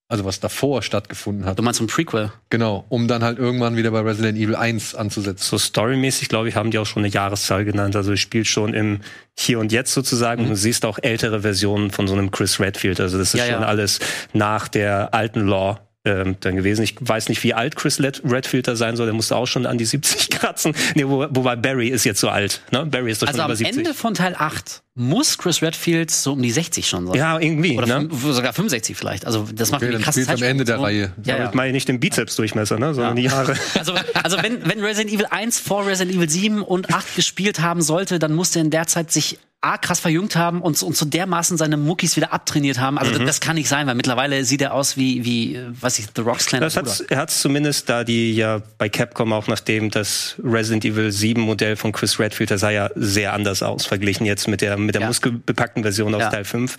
also 0.08 0.26
was 0.26 0.40
davor 0.40 0.82
stattgefunden 0.82 1.46
hat? 1.46 1.60
Du 1.60 1.64
meinst 1.64 1.80
ein 1.80 1.88
Prequel? 1.88 2.32
Genau, 2.50 2.86
um 2.90 3.08
dann 3.08 3.24
halt 3.24 3.38
irgendwann 3.38 3.78
wieder 3.78 3.92
bei 3.92 4.02
Resident 4.02 4.38
Evil 4.38 4.56
1 4.56 4.96
anzusetzen. 4.96 5.44
So 5.44 5.60
storymäßig, 5.60 6.28
glaube 6.28 6.50
ich, 6.50 6.56
haben 6.56 6.72
die 6.72 6.80
auch 6.80 6.88
schon 6.88 7.04
eine 7.04 7.14
Jahreszahl 7.14 7.66
genannt. 7.66 7.96
Also 7.96 8.14
es 8.14 8.20
spielt 8.20 8.48
schon 8.48 8.74
im 8.74 9.02
Hier 9.38 9.60
und 9.60 9.72
Jetzt 9.72 9.94
sozusagen. 9.94 10.44
Und 10.44 10.50
du 10.50 10.56
siehst 10.56 10.86
auch 10.86 10.98
ältere 11.02 11.42
Versionen 11.42 11.92
von 11.92 12.08
so 12.08 12.14
einem 12.16 12.32
Chris 12.32 12.60
Redfield. 12.60 13.00
Also 13.00 13.20
das 13.20 13.36
ist 13.36 13.40
Ja, 13.40 13.46
ja. 13.46 13.54
schon 13.54 13.64
alles 13.64 14.00
nach 14.34 14.68
der 14.68 15.14
alten 15.14 15.48
Law. 15.48 15.80
Ähm, 16.10 16.36
dann 16.40 16.56
gewesen. 16.56 16.82
Ich 16.82 16.96
weiß 17.00 17.30
nicht, 17.30 17.44
wie 17.44 17.54
alt 17.54 17.76
Chris 17.76 18.02
Redfield 18.02 18.68
da 18.68 18.76
sein 18.76 18.96
soll. 18.96 19.06
Der 19.06 19.14
musste 19.14 19.36
auch 19.36 19.46
schon 19.46 19.66
an 19.66 19.78
die 19.78 19.86
70 19.86 20.30
kratzen. 20.32 20.74
Nee, 20.96 21.06
wo, 21.06 21.28
wobei 21.30 21.56
Barry 21.56 21.90
ist 21.90 22.04
jetzt 22.04 22.20
so 22.20 22.30
alt. 22.30 22.62
Ne? 22.72 22.86
Barry 22.86 23.12
ist 23.12 23.22
doch 23.22 23.28
Also 23.28 23.38
schon 23.38 23.46
am 23.46 23.52
über 23.52 23.56
70. 23.56 23.78
Ende 23.78 23.94
von 23.94 24.14
Teil 24.16 24.36
8 24.38 24.82
muss 25.00 25.38
Chris 25.38 25.62
Redfield 25.62 26.12
so 26.12 26.34
um 26.34 26.42
die 26.42 26.52
60 26.52 26.88
schon 26.88 27.08
sein. 27.08 27.16
ja, 27.16 27.40
irgendwie. 27.40 27.78
Oder 27.78 28.02
ne? 28.02 28.10
sogar 28.12 28.54
65 28.54 28.96
vielleicht. 28.98 29.26
Also 29.26 29.48
das 29.54 29.72
macht 29.72 29.82
Okay, 29.82 29.88
mir 29.88 29.92
dann 29.94 30.00
die 30.02 30.04
krasse 30.06 30.22
spielt's 30.22 30.42
am 30.42 30.48
Ende 30.48 30.66
der 30.66 30.76
Zeitsprung. 30.76 30.86
Reihe. 30.86 31.12
Ja, 31.24 31.38
ja. 31.38 31.52
Meine 31.54 31.70
ich 31.70 31.74
nicht 31.74 31.88
den 31.88 32.00
Bizepsdurchmesser, 32.00 32.78
ne? 32.78 32.94
sondern 32.94 33.18
Ja. 33.18 33.22
die 33.22 33.28
Jahre. 33.28 33.56
Also, 33.80 33.94
also 34.24 34.38
wenn, 34.42 34.68
wenn 34.68 34.82
Resident 34.82 35.14
Evil 35.14 35.28
1 35.30 35.60
vor 35.60 35.86
Resident 35.88 36.16
Evil 36.18 36.30
7 36.30 36.62
und 36.64 36.94
8 36.94 37.16
gespielt 37.16 37.62
haben 37.62 37.82
sollte, 37.82 38.20
dann 38.20 38.34
musste 38.34 38.60
er 38.60 38.66
in 38.66 38.72
der 38.72 38.88
Zeit 38.88 39.12
sich 39.12 39.40
A, 39.62 39.78
krass 39.78 40.00
verjüngt 40.00 40.38
haben 40.38 40.62
und, 40.62 40.82
und 40.82 40.96
so 40.96 41.06
dermaßen 41.06 41.58
seine 41.58 41.76
Muckis 41.76 42.16
wieder 42.16 42.32
abtrainiert 42.32 42.80
haben. 42.80 42.98
Also 42.98 43.12
das, 43.12 43.26
das 43.26 43.40
kann 43.42 43.56
nicht 43.56 43.68
sein, 43.68 43.88
weil 43.88 43.96
mittlerweile 43.96 44.46
sieht 44.46 44.62
er 44.62 44.74
aus 44.74 44.96
wie, 44.96 45.26
wie 45.26 45.60
was 45.82 46.00
ich, 46.00 46.06
The 46.16 46.22
Rocks 46.22 46.46
kleiner 46.46 46.66
Das 46.66 46.78
hat's, 46.78 47.02
er 47.02 47.18
hat 47.18 47.30
es 47.30 47.42
zumindest, 47.42 47.90
da 47.90 48.06
die 48.06 48.34
ja 48.34 48.62
bei 48.78 48.88
Capcom 48.88 49.34
auch 49.34 49.48
nachdem 49.48 49.92
das 49.92 50.36
Resident 50.42 50.86
Evil 50.86 51.12
7 51.12 51.42
Modell 51.42 51.76
von 51.76 51.92
Chris 51.92 52.22
Redfield, 52.22 52.52
das 52.52 52.62
sah 52.62 52.70
ja 52.70 52.90
sehr 52.96 53.34
anders 53.34 53.62
aus, 53.62 53.86
verglichen 53.86 54.26
jetzt 54.26 54.48
mit 54.48 54.62
der, 54.62 54.78
mit 54.90 54.96
der 54.96 55.02
Ja. 55.04 55.08
muskelbepackten 55.08 55.84
Version 55.84 56.16
aus 56.16 56.22
Ja. 56.22 56.30
Teil 56.32 56.46
5, 56.46 56.76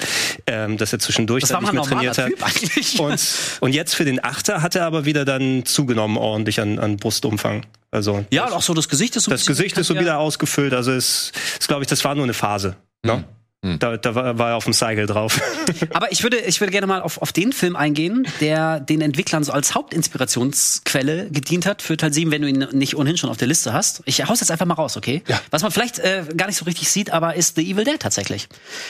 ähm, 0.49 0.77
dass 0.79 0.93
er 0.93 0.99
zwischendurch 0.99 1.43
Das 1.43 1.51
dann 1.51 1.63
nicht 1.63 1.73
mehr 1.73 1.83
trainiert 1.83 2.19
hat. 2.19 2.33
Und, 2.99 3.21
und 3.61 3.73
jetzt 3.73 3.95
für 3.95 4.05
den 4.05 4.23
Achter 4.25 4.63
hat 4.63 4.75
er 4.75 4.85
aber 4.85 5.05
wieder 5.05 5.25
dann 5.25 5.65
zugenommen 5.65 6.17
ordentlich 6.17 6.61
an, 6.61 6.81
an 6.81 6.97
Brustumfang. 6.97 7.67
Also 7.93 8.25
Ja, 8.31 8.47
und 8.47 8.53
auch 8.53 8.63
so 8.63 8.75
das 8.75 8.89
Gesicht 8.89 9.15
ist 9.15 9.25
so 9.25 9.31
das 9.31 9.47
Gesicht 9.47 9.79
ist 9.79 9.87
so 9.87 9.95
wieder 9.99 10.19
ausgefüllt. 10.19 10.75
Also 10.75 10.91
es 10.93 11.31
ist, 11.59 11.69
glaube 11.69 11.83
ich, 11.85 11.89
das 11.89 12.05
war 12.05 12.17
nur 12.17 12.25
eine 12.25 12.35
Phase. 12.35 12.77
Ne? 13.05 13.23
Da, 13.63 13.99
da 13.99 14.15
war, 14.15 14.39
war 14.39 14.51
er 14.51 14.57
auf 14.57 14.65
dem 14.65 14.73
Cycle 14.73 15.05
drauf. 15.07 15.39
Aber 15.93 16.11
ich 16.11 16.23
würde, 16.23 16.39
ich 16.39 16.61
würde 16.61 16.71
gerne 16.71 16.87
mal 16.87 17.03
auf, 17.03 17.21
auf 17.21 17.31
den 17.31 17.53
Film 17.53 17.77
eingehen, 17.77 18.27
der 18.41 18.81
den 18.81 19.03
Entwicklern 19.03 19.45
so 19.45 19.53
als 19.53 19.75
Hauptinspirationsquelle 19.75 21.29
gedient 21.31 21.67
hat 21.67 21.83
für 21.83 21.99
Teil 21.99 22.11
7, 22.11 22.31
wenn 22.31 22.41
du 22.41 22.49
ihn 22.49 22.67
nicht 22.73 22.97
ohnehin 22.97 23.19
schon 23.19 23.29
auf 23.29 23.37
der 23.37 23.49
Liste 23.49 23.75
hast. 23.75 24.03
Ich 24.07 24.27
hau's 24.27 24.41
jetzt 24.41 24.51
einfach 24.51 24.65
mal 24.65 24.75
raus, 24.75 24.97
okay? 24.97 25.23
Ja. 25.29 25.43
Was 25.51 25.63
man 25.63 25.73
vielleicht 25.73 25.99
äh, 25.99 26.25
gar 26.35 26.47
nicht 26.47 26.57
so 26.57 26.65
richtig 26.65 26.89
sieht, 26.89 27.13
aber 27.13 27.35
ist 27.35 27.57
The 27.57 27.71
Evil 27.71 27.85
Dead 27.85 28.01
tatsächlich. 28.01 28.49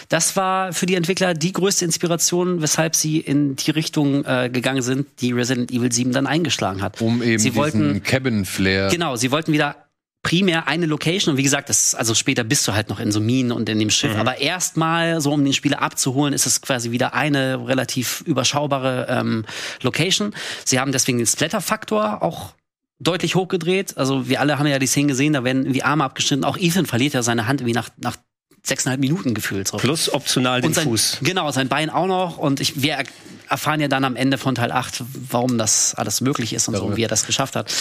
Das 0.09 0.37
war 0.37 0.73
für 0.73 0.87
die 0.87 0.95
Entwickler 0.95 1.35
die 1.35 1.53
größte 1.53 1.85
Inspiration, 1.85 2.63
weshalb 2.63 2.95
sie 2.95 3.19
in 3.19 3.57
die 3.57 3.73
Richtung 3.73 4.25
äh, 4.25 4.51
gegangen 4.53 4.83
sind, 4.83 5.09
die 5.21 5.33
Resident 5.33 5.73
Evil 5.73 5.91
7 5.91 6.13
dann 6.13 6.29
eingeschlagen 6.29 6.81
hat. 6.81 7.01
Um 7.01 7.23
eben 7.23 7.41
sie 7.41 7.51
diesen 7.51 7.57
wollten 7.57 8.03
Cabin-Flair. 8.05 8.89
Genau, 8.89 9.17
sie 9.17 9.33
wollten 9.33 9.53
wieder 9.53 9.75
primär 10.23 10.69
eine 10.69 10.87
Location 10.87 11.33
und 11.33 11.39
wie 11.39 11.43
gesagt, 11.43 11.69
das 11.71 11.95
also 11.95 12.15
später 12.15 12.45
bist 12.45 12.69
du 12.69 12.75
halt 12.75 12.89
noch 12.91 13.01
in 13.01 13.11
so 13.11 13.21
Minen 13.21 13.53
und 13.53 13.69
in 13.69 13.79
dem 13.79 13.89
Schiff, 13.91 14.15
aber 14.17 14.39
erstmal 14.39 15.21
so 15.21 15.33
um 15.33 15.43
den 15.45 15.55
Spieler 15.55 15.81
abzuholen, 15.81 16.35
ist 16.35 16.45
es 16.47 16.61
quasi 16.61 16.91
wieder 16.91 17.15
eine 17.15 17.67
relativ 17.67 18.21
überschaubare 18.27 19.07
ähm, 19.09 19.45
Location. 19.83 20.35
Sie 20.65 20.79
haben 20.79 20.93
deswegen 20.93 21.19
den 21.19 21.27
Splatter-Faktor 21.27 22.23
auch 22.23 22.53
deutlich 22.99 23.35
hochgedreht. 23.35 23.97
Also 23.97 24.29
wir 24.29 24.41
alle 24.41 24.59
haben 24.59 24.67
ja 24.67 24.79
die 24.79 24.87
Szenen 24.87 25.09
gesehen, 25.09 25.33
da 25.33 25.43
werden 25.43 25.63
irgendwie 25.63 25.83
Arme 25.83 26.05
abgeschnitten. 26.05 26.45
Auch 26.45 26.59
Ethan 26.59 26.85
verliert 26.85 27.15
ja 27.15 27.23
seine 27.23 27.47
Hand 27.47 27.63
irgendwie 27.63 27.75
nach 27.75 27.89
nach 27.97 28.17
sechseinhalb 28.63 29.01
Minuten 29.01 29.33
gefühlt. 29.33 29.69
So. 29.69 29.79
Plus 29.79 30.13
optional 30.13 30.61
den 30.61 30.75
sein, 30.75 30.85
Fuß. 30.85 31.21
Genau, 31.23 31.51
sein 31.51 31.69
Bein 31.69 31.89
auch 31.89 32.07
noch. 32.07 32.37
Und 32.37 32.61
ich, 32.61 32.83
wir 32.83 32.93
er- 32.93 33.05
erfahren 33.49 33.81
ja 33.81 33.89
dann 33.89 34.05
am 34.05 34.17
Ende 34.17 34.37
von 34.37 34.55
Teil 34.55 34.71
8, 34.71 35.03
warum 35.31 35.57
das 35.57 35.95
alles 35.95 36.21
möglich 36.21 36.53
ist 36.53 36.69
und 36.69 36.75
so, 36.75 36.81
Darüber. 36.81 36.93
und 36.93 36.97
wie 36.99 37.05
er 37.05 37.09
das 37.09 37.25
geschafft 37.27 37.57
hat. 37.57 37.73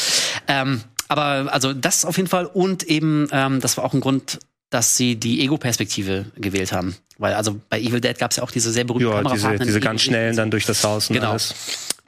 Ähm, 0.47 0.81
aber 1.10 1.51
also 1.51 1.74
das 1.74 2.05
auf 2.05 2.16
jeden 2.16 2.30
Fall. 2.30 2.45
Und 2.45 2.84
eben, 2.84 3.28
ähm, 3.32 3.60
das 3.60 3.76
war 3.76 3.84
auch 3.84 3.93
ein 3.93 3.99
Grund, 3.99 4.39
dass 4.70 4.95
sie 4.95 5.16
die 5.18 5.41
Ego-Perspektive 5.41 6.26
gewählt 6.38 6.72
haben. 6.72 6.95
Weil 7.18 7.34
also 7.34 7.60
bei 7.70 7.80
Evil 7.82 7.99
Dead 7.99 8.18
gab 8.18 8.32
es 8.32 8.38
ja 8.38 8.43
auch 8.43 8.51
diese 8.51 8.72
sehr 8.72 8.86
berühmten 8.86 9.07
Ja, 9.12 9.18
diese, 9.24 9.24
Kamerafahrten. 9.24 9.66
diese 9.68 9.80
ganz 9.82 10.01
schnellen 10.03 10.36
dann 10.38 10.51
durch 10.51 10.66
das 10.66 10.84
Haus 10.84 11.10
und 11.10 11.16
Genau. 11.16 11.32
alles. 11.32 11.53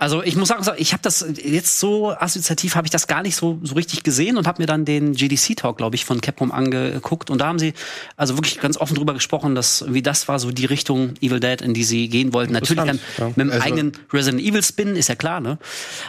Also 0.02 0.24
ich 0.24 0.36
muss 0.36 0.48
sagen, 0.48 0.66
ich 0.78 0.94
habe 0.94 1.04
das 1.04 1.24
jetzt 1.44 1.80
so 1.80 2.10
assoziativ 2.12 2.74
habe 2.76 2.88
ich 2.88 2.92
das 2.92 3.06
gar 3.06 3.22
nicht 3.22 3.36
so 3.36 3.60
so 3.62 3.76
richtig 3.76 4.02
gesehen 4.02 4.36
und 4.36 4.48
habe 4.48 4.60
mir 4.60 4.66
dann 4.66 4.84
den 4.84 5.14
GDC 5.14 5.56
Talk, 5.56 5.78
glaube 5.78 5.96
ich, 5.96 6.06
von 6.06 6.22
Capcom 6.22 6.52
angeguckt 6.52 7.30
und 7.30 7.38
da 7.40 7.46
haben 7.46 7.60
sie 7.60 7.74
also 8.18 8.36
wirklich 8.36 8.60
ganz 8.60 8.78
offen 8.78 8.96
drüber 8.96 9.14
gesprochen, 9.14 9.54
dass 9.54 9.86
wie 9.88 10.02
das 10.02 10.28
war 10.28 10.40
so 10.40 10.50
die 10.52 10.66
Richtung 10.66 11.14
Evil 11.22 11.40
Dead, 11.40 11.62
in 11.62 11.76
die 11.76 11.84
sie 11.84 12.10
gehen 12.10 12.34
wollten. 12.34 12.54
Natürlich 12.54 12.84
dann 12.84 12.96
Interessant, 12.98 13.38
mit 13.38 13.46
dem 13.46 13.52
Also- 13.52 13.64
eigenen 13.64 13.92
Resident 14.12 14.42
Evil 14.42 14.64
Spin 14.64 14.96
ist 14.96 15.08
ja 15.08 15.14
klar, 15.14 15.40
ne? 15.40 15.60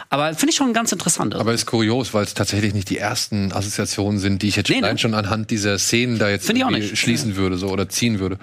Aber 0.09 0.33
finde 0.33 0.49
ich 0.49 0.55
schon 0.55 0.73
ganz 0.73 0.91
interessant. 0.91 1.33
Also, 1.35 1.41
Aber 1.43 1.53
ist 1.53 1.67
kurios, 1.67 2.15
weil 2.15 2.23
es 2.23 2.33
tatsächlich 2.33 2.73
nicht 2.73 2.89
die 2.89 2.97
ersten 2.97 3.51
Assoziationen 3.51 4.19
sind, 4.19 4.41
die 4.41 4.47
ich 4.47 4.55
jetzt 4.55 4.71
Nee, 4.71 4.77
allein 4.77 4.93
ne? 4.93 4.97
schon 4.97 5.13
anhand 5.13 5.51
dieser 5.51 5.77
Szenen 5.77 6.17
da 6.17 6.31
jetzt 6.31 6.47
Find 6.47 6.57
ich 6.57 6.65
auch 6.65 6.71
irgendwie 6.71 6.89
nicht. 6.89 6.97
schließen 6.99 7.35
würde 7.35 7.57
so 7.57 7.67
oder 7.67 7.87
ziehen 7.89 8.17
würde. 8.19 8.39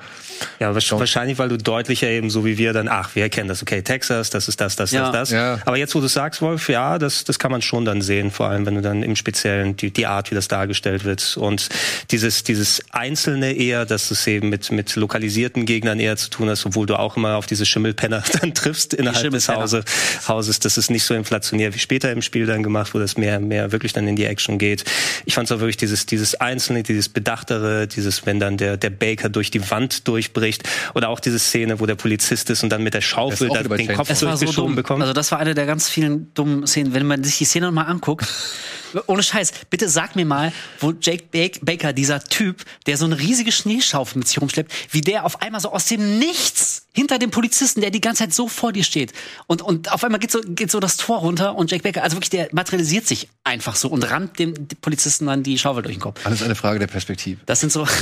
Ja, 0.61 0.71
wahrsch- 0.71 0.97
wahrscheinlich, 0.97 1.39
weil 1.39 1.49
du 1.49 1.59
deutlicher 1.59 2.09
eben 2.09 2.31
so 2.31 2.45
wie 2.45 2.57
wir 2.57 2.73
dann, 2.73 2.87
ach, 2.89 3.17
wir 3.17 3.25
erkennen 3.25 3.49
das, 3.49 3.63
okay, 3.63 3.83
Texas, 3.83 4.31
das 4.31 4.47
ist 4.47 4.61
das, 4.61 4.77
das, 4.77 4.93
Ja. 4.93 5.11
das, 5.11 5.31
das. 5.31 5.39
Ja. 5.41 5.59
Aber 5.64 5.76
jetzt, 5.76 5.95
wo 5.95 6.01
du 6.01 6.09
sagst, 6.09 6.43
Wolf, 6.43 6.68
ja, 6.68 6.99
das, 6.99 7.24
das 7.24 7.38
kann 7.38 7.51
man 7.51 7.62
schon 7.62 7.84
dann 7.84 8.03
sehen, 8.03 8.30
vor 8.30 8.49
allem, 8.49 8.66
wenn 8.66 8.74
du 8.74 8.82
dann 8.82 9.03
im 9.03 9.16
Speziellen 9.16 9.76
die, 9.76 9.91
die 9.91 10.07
Art, 10.07 10.30
wie 10.30 10.34
das 10.34 10.49
dargestellt 10.49 11.05
wird 11.05 11.36
und 11.36 11.68
dieses, 12.11 12.45
dieses 12.45 12.82
Einzelne 12.91 13.53
eher, 13.53 13.86
dass 13.86 14.11
es 14.11 14.26
eben 14.26 14.51
mit, 14.51 14.70
mit 14.70 14.95
lokalisierten 14.97 15.64
Gegnern 15.64 15.99
eher 15.99 16.16
zu 16.16 16.30
tun 16.30 16.51
hast, 16.51 16.66
obwohl 16.66 16.86
du 16.86 16.99
auch 16.99 17.16
immer 17.16 17.36
auf 17.36 17.47
diese 17.47 17.64
Schimmelpenner 17.64 18.22
dann 18.41 18.55
triffst 18.55 18.95
innerhalb 18.95 19.30
des. 19.30 19.49
Hause, 19.49 19.82
Hauses. 20.28 20.61
Das 20.61 20.76
ist 20.78 20.91
nicht 20.91 21.05
so 21.05 21.14
inflationär 21.14 21.74
wie 21.74 21.78
später 21.78 22.12
im 22.12 22.22
Spiel 22.22 22.47
dann 22.47 22.62
gemacht, 22.62 22.95
wo 22.95 22.99
das 22.99 23.16
mehr, 23.16 23.41
mehr 23.41 23.72
wirklich 23.72 23.93
dann 23.93 24.07
in 24.07 24.16
die 24.16 24.24
Action 24.24 24.59
geht. 24.59 24.84
Ich 25.24 25.34
fand 25.34 25.51
es 25.51 25.53
auch 25.53 25.61
wirklich 25.61 25.76
dieses, 25.76 26.07
dieses 26.07 26.34
Einzelne, 26.34 26.82
dieses 26.82 27.09
Bedachtere, 27.09 27.86
dieses, 27.86 28.26
wenn 28.26 28.38
dann 28.38 28.57
der, 28.57 28.76
der 28.76 28.91
Baker 28.91 29.28
durch 29.28 29.51
die 29.51 29.70
Wand 29.70 30.07
durchbricht 30.07 30.68
oder 30.95 31.09
auch 31.09 31.20
diese 31.20 31.38
Szene, 31.38 31.80
wo 31.80 31.86
der 31.86 31.95
Polizist 31.95 32.51
ist 32.51 32.62
und 32.62 32.70
dann 32.70 32.82
mit 32.82 32.95
der 32.95 33.01
Schaufel 33.01 33.49
den. 33.49 33.97
Kopf 33.97 34.14
so 34.14 34.26
durchgeschoben 34.26 34.70
dumm. 34.70 34.76
bekommt. 34.76 35.03
Also 35.03 35.12
das 35.12 35.30
war 35.31 35.39
eine 35.39 35.55
der 35.55 35.66
ganz 35.66 35.89
vielen 35.89 36.33
dummen 36.35 36.66
Szenen. 36.66 36.95
Wenn 36.95 37.07
man 37.07 37.24
sich 37.24 37.39
die 37.39 37.45
Szene 37.45 37.66
nochmal 37.66 37.87
anguckt, 37.87 38.26
ohne 39.07 39.22
Scheiß, 39.22 39.53
bitte 39.70 39.88
sag 39.88 40.16
mir 40.16 40.24
mal, 40.26 40.53
wo 40.80 40.93
Jake 41.01 41.24
Ba- 41.32 41.59
Baker, 41.62 41.93
dieser 41.93 42.22
Typ, 42.22 42.64
der 42.86 42.97
so 42.97 43.05
eine 43.05 43.18
riesige 43.18 43.53
Schneeschaufel 43.53 44.18
mit 44.18 44.28
sich 44.28 44.41
rumschleppt, 44.41 44.72
wie 44.91 45.01
der 45.01 45.24
auf 45.24 45.43
einmal 45.43 45.61
so 45.61 45.72
aus 45.72 45.86
dem 45.86 46.18
Nichts 46.18 46.86
hinter 46.93 47.18
dem 47.20 47.30
Polizisten, 47.30 47.80
der 47.80 47.91
die 47.91 48.01
ganze 48.01 48.24
Zeit 48.24 48.34
so 48.34 48.49
vor 48.49 48.72
dir 48.72 48.82
steht. 48.82 49.12
Und, 49.47 49.62
und 49.62 49.93
auf 49.93 50.03
einmal 50.03 50.18
geht 50.18 50.32
so, 50.32 50.41
geht 50.41 50.70
so 50.72 50.80
das 50.80 50.97
Tor 50.97 51.18
runter 51.18 51.55
und 51.55 51.70
Jack 51.70 51.82
Baker, 51.82 52.03
also 52.03 52.16
wirklich, 52.16 52.30
der 52.30 52.49
materialisiert 52.53 53.07
sich 53.07 53.28
einfach 53.45 53.76
so 53.76 53.88
und 53.88 54.03
rammt 54.11 54.38
dem 54.41 54.55
Polizisten 54.82 55.26
dann 55.26 55.43
die 55.45 55.57
Schaufel 55.59 55.82
durch 55.84 55.95
den 55.97 56.01
Kopf. 56.01 56.20
Alles 56.26 56.43
eine 56.43 56.57
Frage 56.57 56.78
der 56.80 56.88
Perspektive. 56.88 57.41
Das 57.47 57.61
sind 57.61 57.70
so. 57.72 57.86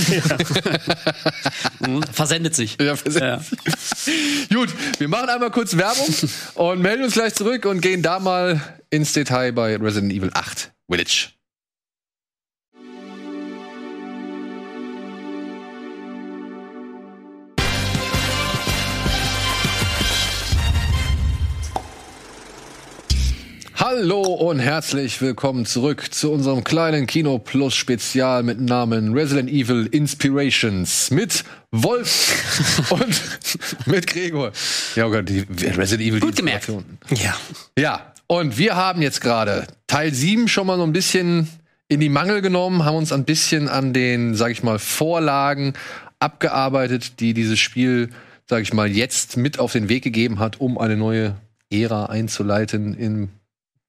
Mhm, 1.80 2.02
Versendet 2.12 2.54
sich. 2.54 2.76
Ja, 2.80 2.96
versendet 2.96 3.42
Gut, 4.52 4.68
wir 4.98 5.08
machen 5.08 5.28
einmal 5.28 5.50
kurz 5.50 5.76
Werbung 5.76 6.14
und 6.54 6.80
melden 6.80 7.04
uns 7.04 7.14
gleich 7.14 7.34
zurück 7.34 7.64
und 7.66 7.80
gehen 7.80 8.02
da 8.02 8.18
mal 8.18 8.60
ins 8.90 9.12
Detail 9.12 9.52
bei 9.52 9.76
Resident 9.76 10.12
Evil 10.12 10.30
8 10.34 10.70
Village. 10.90 11.28
Hallo 23.74 24.22
und 24.22 24.58
herzlich 24.60 25.20
willkommen 25.20 25.66
zurück 25.66 26.08
zu 26.10 26.32
unserem 26.32 26.64
kleinen 26.64 27.06
Kino 27.06 27.38
Plus 27.38 27.74
Spezial 27.74 28.42
mit 28.42 28.58
Namen 28.58 29.12
Resident 29.12 29.50
Evil 29.50 29.86
Inspirations 29.92 31.10
mit 31.10 31.44
Wolf 31.70 32.90
und 32.90 33.86
mit 33.86 34.06
Gregor. 34.06 34.52
Ja, 34.94 35.06
oh 35.06 35.10
Gott, 35.10 35.28
die 35.28 35.40
Resident 35.66 36.08
Evil 36.08 36.20
Gut 36.20 36.36
gemerkt. 36.36 36.72
Ja. 37.10 37.36
Ja, 37.78 38.14
und 38.28 38.58
wir 38.58 38.76
haben 38.76 39.02
jetzt 39.02 39.20
gerade 39.20 39.66
Teil 39.86 40.14
7 40.14 40.48
schon 40.48 40.66
mal 40.66 40.76
so 40.76 40.84
ein 40.84 40.92
bisschen 40.92 41.48
in 41.88 42.00
die 42.00 42.10
Mangel 42.10 42.42
genommen, 42.42 42.84
haben 42.84 42.96
uns 42.96 43.12
ein 43.12 43.24
bisschen 43.24 43.68
an 43.68 43.92
den, 43.92 44.34
sag 44.34 44.52
ich 44.52 44.62
mal, 44.62 44.78
Vorlagen 44.78 45.72
abgearbeitet, 46.20 47.20
die 47.20 47.32
dieses 47.32 47.58
Spiel, 47.58 48.10
sag 48.46 48.62
ich 48.62 48.72
mal, 48.72 48.88
jetzt 48.88 49.36
mit 49.36 49.58
auf 49.58 49.72
den 49.72 49.88
Weg 49.88 50.04
gegeben 50.04 50.38
hat, 50.38 50.60
um 50.60 50.78
eine 50.78 50.96
neue 50.96 51.36
Ära 51.70 52.06
einzuleiten 52.06 52.94
in 52.94 53.30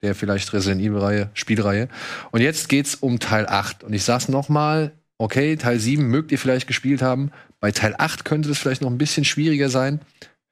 der 0.02 0.16
vielleicht 0.16 0.54
Resident 0.54 0.82
Evil 0.82 1.00
Reihe, 1.00 1.30
Spielreihe. 1.34 1.90
Und 2.32 2.40
jetzt 2.40 2.70
geht's 2.70 2.96
um 2.96 3.20
Teil 3.20 3.46
8 3.48 3.84
und 3.84 3.92
ich 3.92 4.04
sag's 4.04 4.30
noch 4.30 4.48
mal, 4.48 4.94
okay, 5.18 5.58
Teil 5.58 5.80
7 5.80 6.08
mögt 6.08 6.32
ihr 6.32 6.40
vielleicht 6.40 6.68
gespielt 6.68 7.02
haben, 7.02 7.32
bei 7.60 7.72
Teil 7.72 7.94
8 7.98 8.24
könnte 8.24 8.48
das 8.48 8.58
vielleicht 8.58 8.82
noch 8.82 8.90
ein 8.90 8.98
bisschen 8.98 9.26
schwieriger 9.26 9.70
sein. 9.70 10.00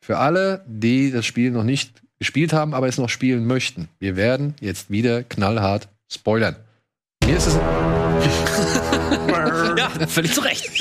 Für 0.01 0.17
alle, 0.17 0.65
die 0.67 1.11
das 1.11 1.25
Spiel 1.25 1.51
noch 1.51 1.63
nicht 1.63 2.01
gespielt 2.19 2.53
haben, 2.53 2.73
aber 2.73 2.87
es 2.87 2.97
noch 2.97 3.09
spielen 3.09 3.45
möchten. 3.45 3.89
Wir 3.99 4.15
werden 4.15 4.55
jetzt 4.59 4.89
wieder 4.89 5.23
knallhart 5.23 5.87
spoilern. 6.11 6.55
Mir 7.25 7.37
ist 7.37 7.47
es 7.47 7.55
Ja, 9.77 9.89
völlig 10.07 10.33
zu 10.33 10.41
Recht. 10.41 10.71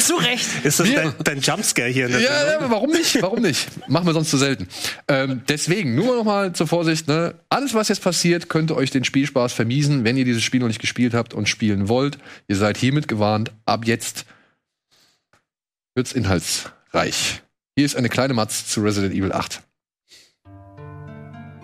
zu 0.00 0.14
Recht. 0.16 0.46
Ist 0.64 0.80
das 0.80 0.88
Wir- 0.88 0.96
dein, 0.96 1.14
dein 1.24 1.40
Jumpscare 1.40 1.88
hier 1.88 2.06
in 2.06 2.12
der 2.12 2.20
Ja, 2.20 2.60
ja, 2.60 2.70
warum 2.70 2.90
nicht? 2.90 3.20
Warum 3.20 3.42
nicht? 3.42 3.68
Machen 3.88 4.06
wir 4.06 4.12
sonst 4.12 4.30
zu 4.30 4.36
selten. 4.38 4.68
Ähm, 5.08 5.42
deswegen, 5.48 5.94
nur 5.94 6.16
noch 6.16 6.24
mal 6.24 6.52
zur 6.52 6.66
Vorsicht, 6.66 7.08
ne? 7.08 7.34
Alles, 7.48 7.74
was 7.74 7.88
jetzt 7.88 8.02
passiert, 8.02 8.48
könnte 8.48 8.76
euch 8.76 8.90
den 8.90 9.04
Spielspaß 9.04 9.52
vermiesen, 9.52 10.04
wenn 10.04 10.16
ihr 10.16 10.24
dieses 10.24 10.42
Spiel 10.44 10.60
noch 10.60 10.68
nicht 10.68 10.80
gespielt 10.80 11.14
habt 11.14 11.34
und 11.34 11.48
spielen 11.48 11.88
wollt. 11.88 12.18
Ihr 12.46 12.56
seid 12.56 12.76
hiermit 12.76 13.08
gewarnt. 13.08 13.50
Ab 13.66 13.86
jetzt 13.86 14.24
wird's 15.94 16.12
inhaltsreich. 16.12 17.42
Hier 17.76 17.86
ist 17.86 17.96
eine 17.96 18.08
kleine 18.08 18.34
Matz 18.34 18.66
zu 18.68 18.82
Resident 18.82 19.14
Evil 19.14 19.32
8. 19.32 19.62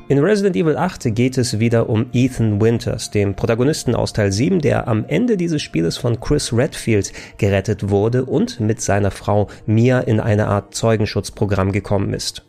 In 0.06 0.18
Resident 0.18 0.54
Evil 0.54 0.76
8 0.76 1.14
geht 1.14 1.38
es 1.38 1.60
wieder 1.60 1.88
um 1.88 2.10
Ethan 2.12 2.60
Winters, 2.60 3.10
dem 3.10 3.34
Protagonisten 3.34 3.94
aus 3.94 4.12
Teil 4.12 4.32
7, 4.32 4.60
der 4.60 4.86
am 4.86 5.06
Ende 5.08 5.38
dieses 5.38 5.62
Spieles 5.62 5.96
von 5.96 6.20
Chris 6.20 6.52
Redfield 6.52 7.10
gerettet 7.38 7.88
wurde 7.88 8.26
und 8.26 8.60
mit 8.60 8.82
seiner 8.82 9.10
Frau 9.10 9.48
Mia 9.64 10.00
in 10.00 10.20
eine 10.20 10.48
Art 10.48 10.74
Zeugenschutzprogramm 10.74 11.72
gekommen 11.72 12.12
ist. 12.12 12.44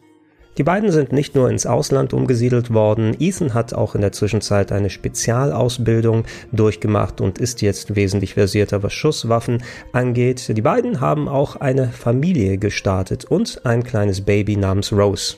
Die 0.58 0.64
beiden 0.64 0.91
sind 0.91 1.14
nicht 1.14 1.34
nur 1.36 1.49
ins 1.49 1.66
Ausland 1.66 2.12
umgesiedelt 2.12 2.74
worden, 2.74 3.16
Ethan 3.20 3.53
hat 3.53 3.74
auch 3.74 3.95
in 3.95 4.01
der 4.01 4.12
Zwischenzeit 4.12 4.74
eine 4.74 4.89
Spezialausbildung 4.89 6.26
durchgemacht 6.51 7.22
und 7.22 7.38
ist 7.38 7.62
jetzt 7.62 7.95
wesentlich 7.95 8.34
versierter, 8.34 8.84
was 8.84 8.91
Schusswaffen 8.91 9.64
angeht. 9.93 10.58
Die 10.58 10.62
beiden 10.62 10.99
haben 10.99 11.30
auch 11.30 11.56
eine 11.56 11.88
Familie 11.88 12.58
gestartet 12.58 13.24
und 13.24 13.66
ein 13.66 13.86
kleines 13.86 14.20
Baby 14.20 14.58
namens 14.58 14.91
Rose. 14.91 15.38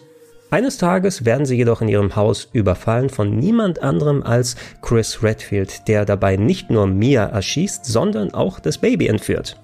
Eines 0.49 0.77
Tages 0.77 1.25
werden 1.25 1.45
sie 1.45 1.57
jedoch 1.57 1.81
in 1.81 1.89
ihrem 1.89 2.15
Haus 2.15 2.47
überfallen 2.53 3.09
von 3.09 3.37
niemand 3.37 3.83
anderem 3.83 4.23
als 4.23 4.55
Chris 4.81 5.21
Redfield, 5.21 5.89
der 5.89 6.05
dabei 6.05 6.37
nicht 6.37 6.69
nur 6.69 6.87
Mia 6.87 7.25
erschießt, 7.25 7.85
sondern 7.85 8.33
auch 8.33 8.61
das 8.61 8.77
Baby 8.77 9.07
entführt. 9.07 9.59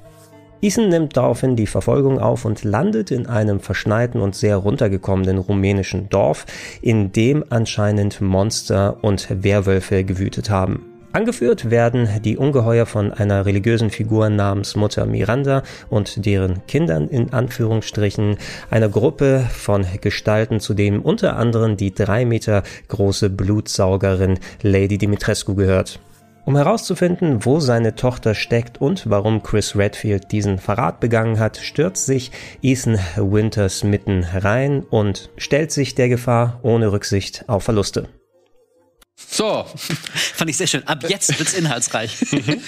Ethan 0.61 0.89
nimmt 0.89 1.15
daraufhin 1.15 1.55
die 1.55 1.67
Verfolgung 1.67 2.19
auf 2.19 2.43
und 2.43 2.63
landet 2.65 3.11
in 3.11 3.27
einem 3.27 3.61
verschneiten 3.61 4.19
und 4.21 4.36
sehr 4.36 4.57
runtergekommenen 4.57 5.38
rumänischen 5.38 6.09
Dorf, 6.09 6.45
in 6.81 7.13
dem 7.13 7.45
anscheinend 7.49 8.19
Monster 8.19 8.97
und 9.01 9.27
Werwölfe 9.29 10.03
gewütet 10.03 10.49
haben. 10.49 10.92
Angeführt 11.14 11.70
werden 11.70 12.09
die 12.24 12.38
Ungeheuer 12.38 12.88
von 12.88 13.14
einer 13.14 13.45
religiösen 13.45 13.91
Figur 13.91 14.32
namens 14.32 14.76
Mutter 14.76 15.05
Miranda 15.05 15.61
und 15.91 16.26
deren 16.26 16.66
Kindern 16.66 17.07
in 17.07 17.32
Anführungsstrichen, 17.32 18.38
einer 18.72 18.89
Gruppe 18.89 19.45
von 19.51 19.86
Gestalten, 20.01 20.59
zu 20.59 20.74
denen 20.74 20.99
unter 20.99 21.36
anderem 21.36 21.78
die 21.78 21.93
drei 21.93 22.26
Meter 22.26 22.64
große 22.88 23.30
Blutsaugerin 23.30 24.39
Lady 24.64 24.97
Dimitrescu 24.97 25.53
gehört. 25.53 25.99
Um 26.45 26.57
herauszufinden, 26.57 27.45
wo 27.45 27.59
seine 27.59 27.93
Tochter 27.93 28.34
steckt 28.34 28.82
und 28.82 29.07
warum 29.07 29.43
Chris 29.43 29.76
Redfield 29.76 30.32
diesen 30.32 30.57
Verrat 30.57 30.99
begangen 30.99 31.38
hat, 31.38 31.57
stürzt 31.57 32.07
sich 32.07 32.32
Ethan 32.64 32.97
Winters 33.18 33.84
mitten 33.84 34.24
rein 34.24 34.84
und 34.89 35.30
stellt 35.38 35.72
sich 35.72 35.93
der 35.93 36.09
Gefahr 36.09 36.59
ohne 36.64 36.91
Rücksicht 36.91 37.45
auf 37.47 37.64
Verluste. 37.64 38.09
So, 39.16 39.66
Fand 40.36 40.49
ich 40.49 40.57
sehr 40.57 40.68
schön. 40.68 40.88
Ab 40.88 41.05
jetzt 41.07 41.38
wird's 41.39 41.53
inhaltsreich. 41.57 42.18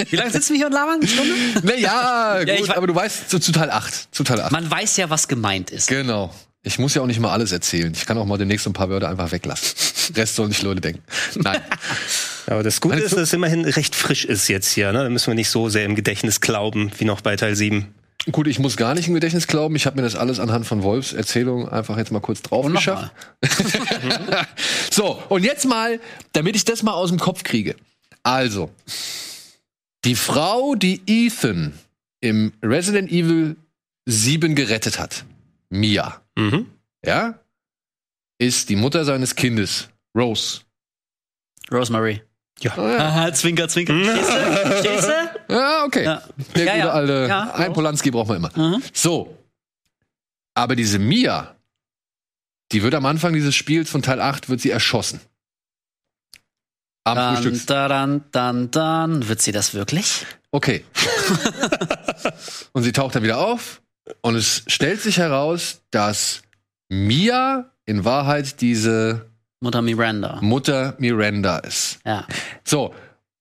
Wie 0.09 0.15
lange 0.15 0.31
sitzen 0.31 0.51
wir 0.53 0.57
hier 0.57 0.65
und 0.67 0.73
labern? 0.73 0.99
Eine 0.99 1.07
Stunde? 1.07 1.33
naja, 1.63 2.39
gut, 2.39 2.49
ich 2.49 2.69
wa- 2.69 2.75
aber 2.77 2.87
du 2.87 2.95
weißt, 2.95 3.29
zu, 3.29 3.39
zu 3.39 3.51
Teil 3.51 3.69
8. 3.71 4.07
Zu 4.13 4.23
Teil 4.23 4.41
8. 4.41 4.51
Man 4.51 4.69
weiß 4.69 4.97
ja, 4.97 5.09
was 5.09 5.27
gemeint 5.27 5.71
ist. 5.71 5.87
Genau. 5.87 6.33
Ich 6.63 6.79
muss 6.79 6.95
ja 6.95 7.01
auch 7.03 7.07
nicht 7.07 7.19
mal 7.19 7.31
alles 7.31 7.51
erzählen. 7.51 7.93
Ich 7.95 8.05
kann 8.07 8.17
auch 8.17 8.25
mal 8.25 8.37
demnächst 8.37 8.65
ein 8.65 8.73
paar 8.73 8.89
Wörter 8.89 9.09
einfach 9.09 9.31
weglassen. 9.31 9.75
Rest 10.15 10.35
sollen 10.35 10.49
nicht 10.49 10.63
Leute 10.63 10.81
denken. 10.81 11.03
Nein. 11.35 11.61
Aber 12.47 12.61
das 12.63 12.79
Gute 12.81 12.99
ist, 12.99 13.13
dass 13.13 13.21
es 13.21 13.33
immerhin 13.33 13.65
recht 13.65 13.95
frisch 13.95 14.25
ist 14.25 14.47
jetzt 14.47 14.71
hier. 14.71 14.91
Ne? 14.91 15.03
Da 15.03 15.09
müssen 15.09 15.27
wir 15.27 15.35
nicht 15.35 15.49
so 15.49 15.69
sehr 15.69 15.85
im 15.85 15.95
Gedächtnis 15.95 16.41
glauben, 16.41 16.91
wie 16.97 17.05
noch 17.05 17.21
bei 17.21 17.35
Teil 17.35 17.55
7. 17.55 17.93
Gut, 18.31 18.47
ich 18.47 18.57
muss 18.59 18.75
gar 18.75 18.95
nicht 18.95 19.07
im 19.07 19.13
Gedächtnis 19.13 19.45
glauben. 19.45 19.75
Ich 19.75 19.85
habe 19.85 19.97
mir 19.97 20.01
das 20.01 20.15
alles 20.15 20.39
anhand 20.39 20.65
von 20.65 20.81
Wolfs 20.81 21.13
Erzählung 21.13 21.69
einfach 21.69 21.97
jetzt 21.97 22.11
mal 22.11 22.19
kurz 22.21 22.41
drauf 22.41 22.65
Und 22.65 22.73
geschafft. 22.73 23.11
so, 24.91 25.21
und 25.29 25.43
jetzt 25.43 25.65
mal, 25.65 25.99
damit 26.33 26.55
ich 26.55 26.65
das 26.65 26.81
mal 26.83 26.93
aus 26.93 27.09
dem 27.09 27.19
Kopf 27.19 27.43
kriege. 27.43 27.75
Also, 28.23 28.71
die 30.03 30.15
Frau, 30.15 30.73
die 30.75 31.01
Ethan 31.05 31.73
im 32.21 32.51
Resident 32.63 33.11
Evil 33.11 33.55
7 34.05 34.55
gerettet 34.55 34.99
hat, 34.99 35.23
Mia, 35.69 36.21
Mhm. 36.37 36.65
ja, 37.05 37.39
ist 38.39 38.69
die 38.69 38.75
Mutter 38.75 39.05
seines 39.05 39.35
Kindes, 39.35 39.89
Rose. 40.17 40.61
Rosemary. 41.71 42.21
Ja. 42.59 42.75
Aha, 42.77 43.33
zwinker, 43.33 43.67
zwinker. 43.67 43.93
Stehst 44.79 45.07
du? 45.07 45.24
Ja, 45.49 45.83
okay. 45.85 46.03
Ja. 46.03 46.21
Der 46.55 46.65
gute 46.75 46.91
alte 46.91 47.25
Ja, 47.27 47.53
ein 47.53 47.73
Polanski 47.73 48.11
braucht 48.11 48.27
man 48.29 48.37
immer. 48.37 48.51
Mhm. 48.55 48.81
So. 48.93 49.37
Aber 50.53 50.75
diese 50.75 50.99
Mia, 50.99 51.55
die 52.71 52.81
wird 52.83 52.95
am 52.95 53.05
Anfang 53.05 53.33
dieses 53.33 53.55
Spiels 53.55 53.89
von 53.89 54.01
Teil 54.01 54.21
8 54.21 54.49
wird 54.49 54.61
sie 54.61 54.69
erschossen. 54.69 55.19
Am 57.03 57.15
Dann, 57.15 57.35
Frühstücks. 57.35 57.65
dann, 57.67 58.23
dann, 58.31 58.71
dann. 58.71 59.27
Wird 59.27 59.41
sie 59.41 59.51
das 59.51 59.73
wirklich? 59.75 60.25
Okay. 60.51 60.83
und 62.71 62.83
sie 62.83 62.91
taucht 62.91 63.15
dann 63.15 63.23
wieder 63.23 63.37
auf 63.37 63.81
und 64.21 64.35
es 64.35 64.63
stellt 64.67 65.01
sich 65.01 65.17
heraus, 65.17 65.81
dass 65.91 66.41
Mia 66.89 67.71
in 67.85 68.05
Wahrheit 68.05 68.61
diese 68.61 69.29
Mutter 69.59 69.81
Miranda. 69.81 70.39
Mutter 70.41 70.95
Miranda 70.97 71.59
ist. 71.59 71.99
Ja. 72.05 72.25
So, 72.63 72.93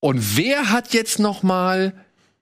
und 0.05 0.37
wer 0.37 0.71
hat 0.71 0.93
jetzt 0.93 1.19
noch 1.19 1.43
mal 1.43 1.95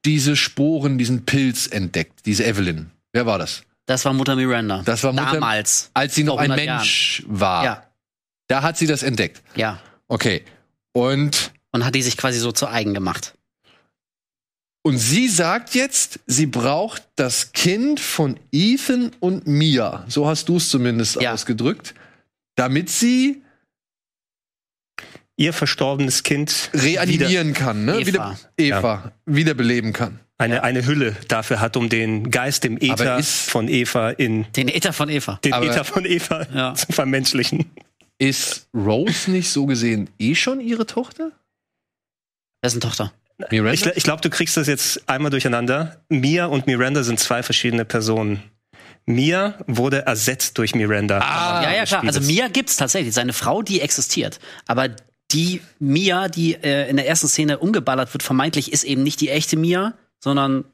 diese 0.05 0.35
Sporen, 0.35 0.99
diesen 0.99 1.25
Pilz 1.25 1.69
entdeckt? 1.69 2.27
Diese 2.27 2.45
Evelyn. 2.45 2.91
Wer 3.13 3.25
war 3.25 3.39
das? 3.39 3.63
Das 3.87 4.05
war 4.05 4.13
Mutter 4.13 4.35
Miranda. 4.35 4.83
Das 4.85 5.05
war 5.05 5.13
Mutter- 5.13 5.35
Damals. 5.35 5.91
Als 5.95 6.15
sie 6.17 6.25
noch 6.25 6.39
ein 6.39 6.51
100 6.51 6.67
Mensch 6.67 7.23
war. 7.29 7.65
Ja. 7.65 7.87
Da 8.49 8.63
hat 8.63 8.77
sie 8.79 8.87
das 8.89 9.05
entdeckt. 9.05 9.43
Ja. 9.55 9.81
Okay. 10.09 10.43
Und, 10.93 11.53
Und 11.71 11.85
hat 11.85 11.95
die 11.95 12.03
sich 12.03 12.17
quasi 12.17 12.41
so 12.41 12.51
zu 12.51 12.67
eigen 12.69 12.95
gemacht. 12.95 13.35
und 14.85 14.99
sie 14.99 15.29
sagt 15.29 15.77
jetzt, 15.77 16.19
sie 16.27 16.47
braucht 16.47 17.05
das 17.15 17.53
Kind 17.53 18.01
von 18.01 18.41
Ethan 18.51 19.13
und 19.21 19.47
Mia. 19.47 20.05
So 20.09 20.27
hast 20.27 20.49
du 20.49 20.57
es 20.57 20.69
zumindest 20.69 21.21
Ja. 21.23 21.33
ausgedrückt. 21.33 21.95
Damit 22.57 22.91
sie 22.91 23.43
Ihr 25.43 25.53
verstorbenes 25.53 26.23
Kind 26.23 26.71
reanimieren 26.73 27.53
kann, 27.53 27.85
ne? 27.85 27.99
Eva. 27.99 28.07
Wieder, 28.07 28.37
Eva 28.57 29.13
wiederbeleben 29.27 29.93
kann. 29.93 30.21
eine, 30.39 30.63
eine 30.63 30.87
Hülle 30.87 31.17
dafür 31.29 31.61
hat, 31.61 31.77
um 31.77 31.89
den 31.89 32.31
Geist 32.31 32.65
im 32.65 32.79
Äther 32.81 33.19
ist- 33.19 33.51
von 33.51 33.67
Eva 33.69 34.11
in 34.11 34.47
Den 34.53 34.69
Äther 34.69 34.93
von 34.93 35.09
Eva. 35.09 35.39
den 35.45 35.53
Aber- 35.53 35.67
Äther 35.67 35.85
von 35.85 36.05
Eva 36.05 36.47
Ja. 36.55 36.75
zu 36.75 36.87
vermenschlichen. 36.93 37.71
Ist 38.19 38.69
Rose 38.73 39.31
nicht 39.33 39.51
so 39.51 39.67
gesehen 39.67 40.09
eh 40.21 40.35
schon 40.37 40.61
ihre 40.61 40.87
Tochter? 40.87 41.33
Dessen 42.65 42.81
Tochter. 42.81 43.13
Miranda? 43.51 43.73
Ich, 43.73 43.85
ich 43.97 44.03
glaube, 44.05 44.21
du 44.23 44.31
kriegst 44.31 44.57
das 44.57 44.69
jetzt 44.69 45.03
einmal 45.09 45.31
durcheinander. 45.33 46.01
Mia 46.09 46.47
und 46.47 46.69
Miranda 46.69 47.03
sind 47.03 47.19
zwei 47.19 47.43
verschiedene 47.43 47.85
Personen. 47.85 48.43
Mia 49.07 49.55
wurde 49.67 50.07
ersetzt 50.07 50.59
durch 50.59 50.77
Miranda. 50.77 51.19
Ah, 51.19 51.63
ja, 51.65 51.73
ja, 51.75 51.85
klar. 51.85 52.05
Also. 52.05 52.21
Mia 52.21 52.47
gibt's 52.47 52.77
tatsächlich. 52.77 53.13
Seine 53.13 53.33
Frau, 53.33 53.63
die 53.63 53.81
existiert. 53.81 54.39
Aber 54.69 54.91
die 55.33 55.61
Mia, 55.79 56.29
die 56.29 56.55
äh, 56.55 56.89
in 56.89 56.97
der 56.97 57.09
ersten 57.09 57.29
Szene 57.29 57.59
umgeballert 57.59 58.13
wird, 58.15 58.23
vermeintlich 58.23 58.73
ist 58.73 58.85
eben 58.85 59.03
nicht 59.03 59.21
die 59.21 59.31
echte 59.31 59.57
Mia, 59.57 59.95
sondern 60.19 60.65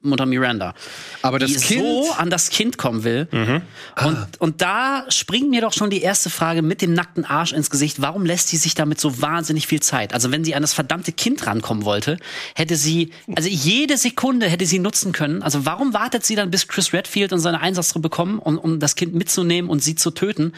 Mutter 0.00 0.26
Miranda. 0.26 0.74
Aber 1.22 1.38
das 1.38 1.52
die 1.52 1.58
Kind. 1.58 1.82
so 1.82 2.12
an 2.12 2.30
das 2.30 2.50
Kind 2.50 2.78
kommen 2.78 3.04
will. 3.04 3.28
Mhm. 3.30 3.62
Und, 4.02 4.40
und 4.40 4.62
da 4.62 5.04
springt 5.10 5.50
mir 5.50 5.60
doch 5.60 5.72
schon 5.72 5.90
die 5.90 6.00
erste 6.00 6.30
Frage 6.30 6.62
mit 6.62 6.80
dem 6.80 6.94
nackten 6.94 7.24
Arsch 7.24 7.52
ins 7.52 7.68
Gesicht. 7.68 8.00
Warum 8.00 8.24
lässt 8.24 8.48
sie 8.48 8.56
sich 8.56 8.74
damit 8.74 9.00
so 9.00 9.20
wahnsinnig 9.20 9.66
viel 9.66 9.80
Zeit? 9.80 10.14
Also 10.14 10.32
wenn 10.32 10.44
sie 10.44 10.54
an 10.54 10.62
das 10.62 10.72
verdammte 10.72 11.12
Kind 11.12 11.46
rankommen 11.46 11.84
wollte, 11.84 12.16
hätte 12.54 12.76
sie, 12.76 13.10
also 13.34 13.48
jede 13.48 13.98
Sekunde 13.98 14.48
hätte 14.48 14.66
sie 14.66 14.78
nutzen 14.78 15.12
können. 15.12 15.42
Also 15.42 15.66
warum 15.66 15.92
wartet 15.92 16.24
sie 16.24 16.36
dann, 16.36 16.50
bis 16.50 16.68
Chris 16.68 16.92
Redfield 16.92 17.32
und 17.32 17.40
seine 17.40 17.60
Einsatztruppe 17.60 18.08
kommen, 18.08 18.38
um, 18.38 18.58
um 18.58 18.80
das 18.80 18.96
Kind 18.96 19.14
mitzunehmen 19.14 19.70
und 19.70 19.82
sie 19.82 19.94
zu 19.94 20.10
töten, 20.10 20.52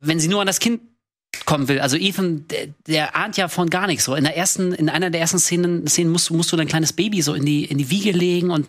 wenn 0.00 0.20
sie 0.20 0.28
nur 0.28 0.40
an 0.40 0.46
das 0.46 0.60
Kind 0.60 0.80
kommen 1.46 1.68
will. 1.68 1.80
Also 1.80 1.96
Ethan, 1.96 2.46
der, 2.48 2.68
der 2.86 3.16
ahnt 3.16 3.36
ja 3.36 3.48
von 3.48 3.70
gar 3.70 3.86
nichts. 3.86 4.04
So 4.04 4.14
in 4.14 4.24
der 4.24 4.36
ersten, 4.36 4.72
in 4.72 4.88
einer 4.88 5.10
der 5.10 5.20
ersten 5.20 5.38
Szenen, 5.38 5.86
Szenen 5.86 6.10
musst, 6.12 6.28
du- 6.30 6.34
musst 6.34 6.52
du 6.52 6.56
dein 6.56 6.68
kleines 6.68 6.92
Baby 6.92 7.22
so 7.22 7.34
in 7.34 7.44
die 7.44 7.64
in 7.64 7.78
die 7.78 7.90
Wiege 7.90 8.12
legen 8.12 8.50
und 8.50 8.68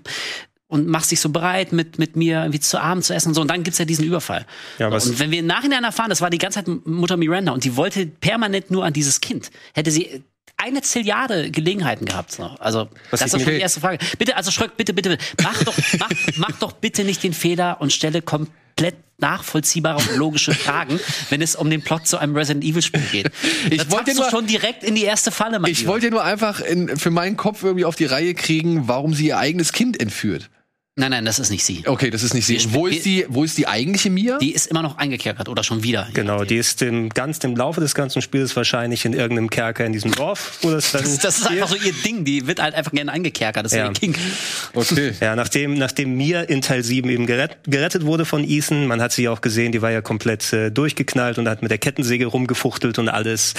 und 0.67 0.87
machst 0.87 1.11
dich 1.11 1.19
so 1.19 1.27
bereit, 1.27 1.73
mit, 1.73 1.99
mit 1.99 2.15
mir 2.15 2.39
irgendwie 2.43 2.61
zu 2.61 2.79
Abend 2.81 3.03
zu 3.03 3.13
essen 3.13 3.27
und 3.29 3.33
so. 3.33 3.41
Und 3.41 3.49
dann 3.51 3.63
gibt's 3.63 3.77
ja 3.77 3.83
diesen 3.83 4.05
Überfall. 4.05 4.45
Ja, 4.79 4.89
was- 4.89 5.05
und 5.05 5.19
wenn 5.19 5.29
wir 5.29 5.39
im 5.39 5.45
Nachhinein 5.45 5.83
erfahren, 5.83 6.09
das 6.09 6.21
war 6.21 6.29
die 6.29 6.37
ganze 6.37 6.63
Zeit 6.63 6.85
Mutter 6.85 7.17
Miranda 7.17 7.51
und 7.51 7.65
die 7.65 7.75
wollte 7.75 8.05
permanent 8.05 8.71
nur 8.71 8.85
an 8.85 8.93
dieses 8.93 9.19
Kind, 9.19 9.51
hätte 9.73 9.91
sie 9.91 10.23
eine 10.61 10.81
Zilliarde 10.81 11.51
Gelegenheiten 11.51 12.05
gehabt. 12.05 12.31
So. 12.31 12.43
Also 12.59 12.89
Was 13.09 13.19
das 13.21 13.33
ist 13.33 13.41
schon 13.43 13.53
die 13.53 13.59
erste 13.59 13.79
Frage. 13.79 13.97
Bitte, 14.17 14.35
also 14.37 14.51
Schröck, 14.51 14.77
bitte, 14.77 14.93
bitte, 14.93 15.17
mach 15.43 15.63
doch, 15.63 15.75
mach, 15.99 16.09
mach 16.37 16.51
doch 16.59 16.71
bitte 16.73 17.03
nicht 17.03 17.23
den 17.23 17.33
Fehler 17.33 17.77
und 17.79 17.91
stelle 17.93 18.21
komplett 18.21 18.95
nachvollziehbare 19.19 19.97
und 19.97 20.15
logische 20.17 20.53
Fragen, 20.53 20.99
wenn 21.29 21.41
es 21.43 21.55
um 21.55 21.69
den 21.69 21.83
Plot 21.83 22.07
zu 22.07 22.17
einem 22.17 22.35
Resident 22.35 22.63
Evil 22.63 22.81
Spiel 22.81 23.03
geht. 23.11 23.31
Ich 23.69 23.77
da 23.83 23.91
wollte 23.91 24.15
nur- 24.15 24.29
schon 24.31 24.47
direkt 24.47 24.83
in 24.83 24.95
die 24.95 25.03
erste 25.03 25.29
Falle, 25.31 25.59
mein 25.59 25.71
Ich 25.71 25.79
Lieber. 25.81 25.91
wollte 25.91 26.09
nur 26.09 26.23
einfach 26.23 26.59
in, 26.59 26.97
für 26.97 27.11
meinen 27.11 27.37
Kopf 27.37 27.63
irgendwie 27.63 27.85
auf 27.85 27.95
die 27.95 28.05
Reihe 28.05 28.33
kriegen, 28.33 28.87
warum 28.87 29.13
sie 29.13 29.27
ihr 29.27 29.37
eigenes 29.37 29.73
Kind 29.73 29.99
entführt. 30.01 30.49
Nein, 30.97 31.11
nein, 31.11 31.23
das 31.23 31.39
ist 31.39 31.49
nicht 31.51 31.63
sie. 31.63 31.83
Okay, 31.87 32.09
das 32.09 32.21
ist 32.21 32.33
nicht 32.33 32.45
sie. 32.45 32.59
Wo 32.73 32.85
ist 32.85 33.05
die, 33.05 33.25
wo 33.29 33.45
ist 33.45 33.57
die 33.57 33.65
eigentliche 33.65 34.09
Mia? 34.09 34.37
Die 34.39 34.51
ist 34.51 34.67
immer 34.67 34.81
noch 34.81 34.97
eingekerkert 34.97 35.47
oder 35.47 35.63
schon 35.63 35.83
wieder. 35.83 36.09
Genau, 36.13 36.43
die 36.43 36.57
ist 36.57 36.81
im, 36.81 37.07
ganz 37.07 37.37
im 37.45 37.55
Laufe 37.55 37.79
des 37.79 37.95
ganzen 37.95 38.21
Spiels 38.21 38.53
wahrscheinlich 38.57 39.05
in 39.05 39.13
irgendeinem 39.13 39.49
Kerker 39.49 39.85
in 39.85 39.93
diesem 39.93 40.11
Dorf, 40.11 40.59
wo 40.63 40.69
das 40.69 40.91
dann 40.91 41.03
Das, 41.03 41.17
das 41.19 41.37
ist 41.37 41.47
einfach 41.47 41.69
so 41.69 41.75
ihr 41.77 41.93
Ding. 42.05 42.25
Die 42.25 42.45
wird 42.45 42.61
halt 42.61 42.75
einfach 42.75 42.91
gerne 42.91 43.09
eingekerkert. 43.13 43.63
Das 43.63 43.71
ist 43.71 43.77
Ja. 43.77 43.85
ihr 43.87 43.93
King. 43.93 44.15
Okay. 44.73 45.13
Ja, 45.21 45.37
nachdem, 45.37 45.75
nachdem 45.75 46.17
Mia 46.17 46.41
in 46.41 46.61
Teil 46.61 46.83
7 46.83 47.09
eben 47.09 47.25
gerett, 47.25 47.59
gerettet 47.63 48.05
wurde 48.05 48.25
von 48.25 48.43
Ethan, 48.43 48.85
man 48.85 49.01
hat 49.01 49.13
sie 49.13 49.29
auch 49.29 49.39
gesehen, 49.39 49.71
die 49.71 49.81
war 49.81 49.91
ja 49.91 50.01
komplett 50.01 50.51
äh, 50.51 50.71
durchgeknallt 50.71 51.37
und 51.37 51.47
hat 51.47 51.61
mit 51.61 51.71
der 51.71 51.77
Kettensäge 51.77 52.25
rumgefuchtelt 52.25 52.99
und 52.99 53.07
alles. 53.07 53.53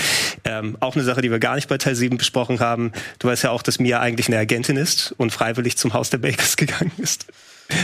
Ähm, 0.44 0.76
auch 0.80 0.96
eine 0.96 1.04
Sache, 1.04 1.22
die 1.22 1.30
wir 1.30 1.38
gar 1.38 1.54
nicht 1.54 1.68
bei 1.68 1.78
Teil 1.78 1.94
7 1.94 2.18
besprochen 2.18 2.60
haben. 2.60 2.92
Du 3.20 3.28
weißt 3.28 3.44
ja 3.44 3.50
auch, 3.52 3.62
dass 3.62 3.78
Mia 3.78 4.00
eigentlich 4.00 4.28
eine 4.28 4.36
Agentin 4.36 4.76
ist 4.76 5.14
und 5.16 5.32
freiwillig 5.32 5.78
zum 5.78 5.94
Haus 5.94 6.10
der 6.10 6.18
Bakers 6.18 6.56
gegangen 6.58 6.92
ist. 6.98 7.22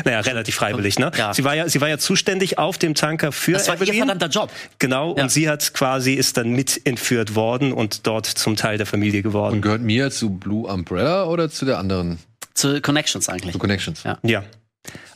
Naja, 0.04 0.20
relativ 0.20 0.54
freiwillig, 0.56 0.98
ne? 0.98 1.10
Ja. 1.16 1.32
Sie 1.32 1.44
war 1.44 1.54
ja, 1.54 1.68
sie 1.68 1.80
war 1.80 1.88
ja 1.88 1.98
zuständig 1.98 2.58
auf 2.58 2.78
dem 2.78 2.94
Tanker 2.94 3.32
für 3.32 3.52
Das 3.52 3.68
war 3.68 3.76
ihr 3.76 3.82
Evelyn. 3.82 3.98
verdammter 4.08 4.28
Job. 4.28 4.50
Genau, 4.78 5.16
Ja. 5.16 5.22
und 5.22 5.30
sie 5.30 5.48
hat 5.48 5.72
quasi, 5.74 6.14
ist 6.14 6.36
dann 6.36 6.50
mit 6.50 6.80
entführt 6.86 7.34
worden 7.34 7.72
und 7.72 8.06
dort 8.06 8.26
zum 8.26 8.56
Teil 8.56 8.76
der 8.78 8.86
Familie 8.86 9.22
geworden. 9.22 9.54
Und 9.56 9.62
gehört 9.62 9.82
Mia 9.82 10.10
zu 10.10 10.30
Blue 10.30 10.66
Umbrella 10.70 11.24
oder 11.24 11.48
zu 11.50 11.64
der 11.64 11.78
anderen? 11.78 12.18
Zu 12.54 12.80
Connections 12.82 13.28
eigentlich. 13.28 13.52
Zu 13.52 13.58
Connections? 13.58 14.02
Ja. 14.02 14.18
Ja. 14.22 14.42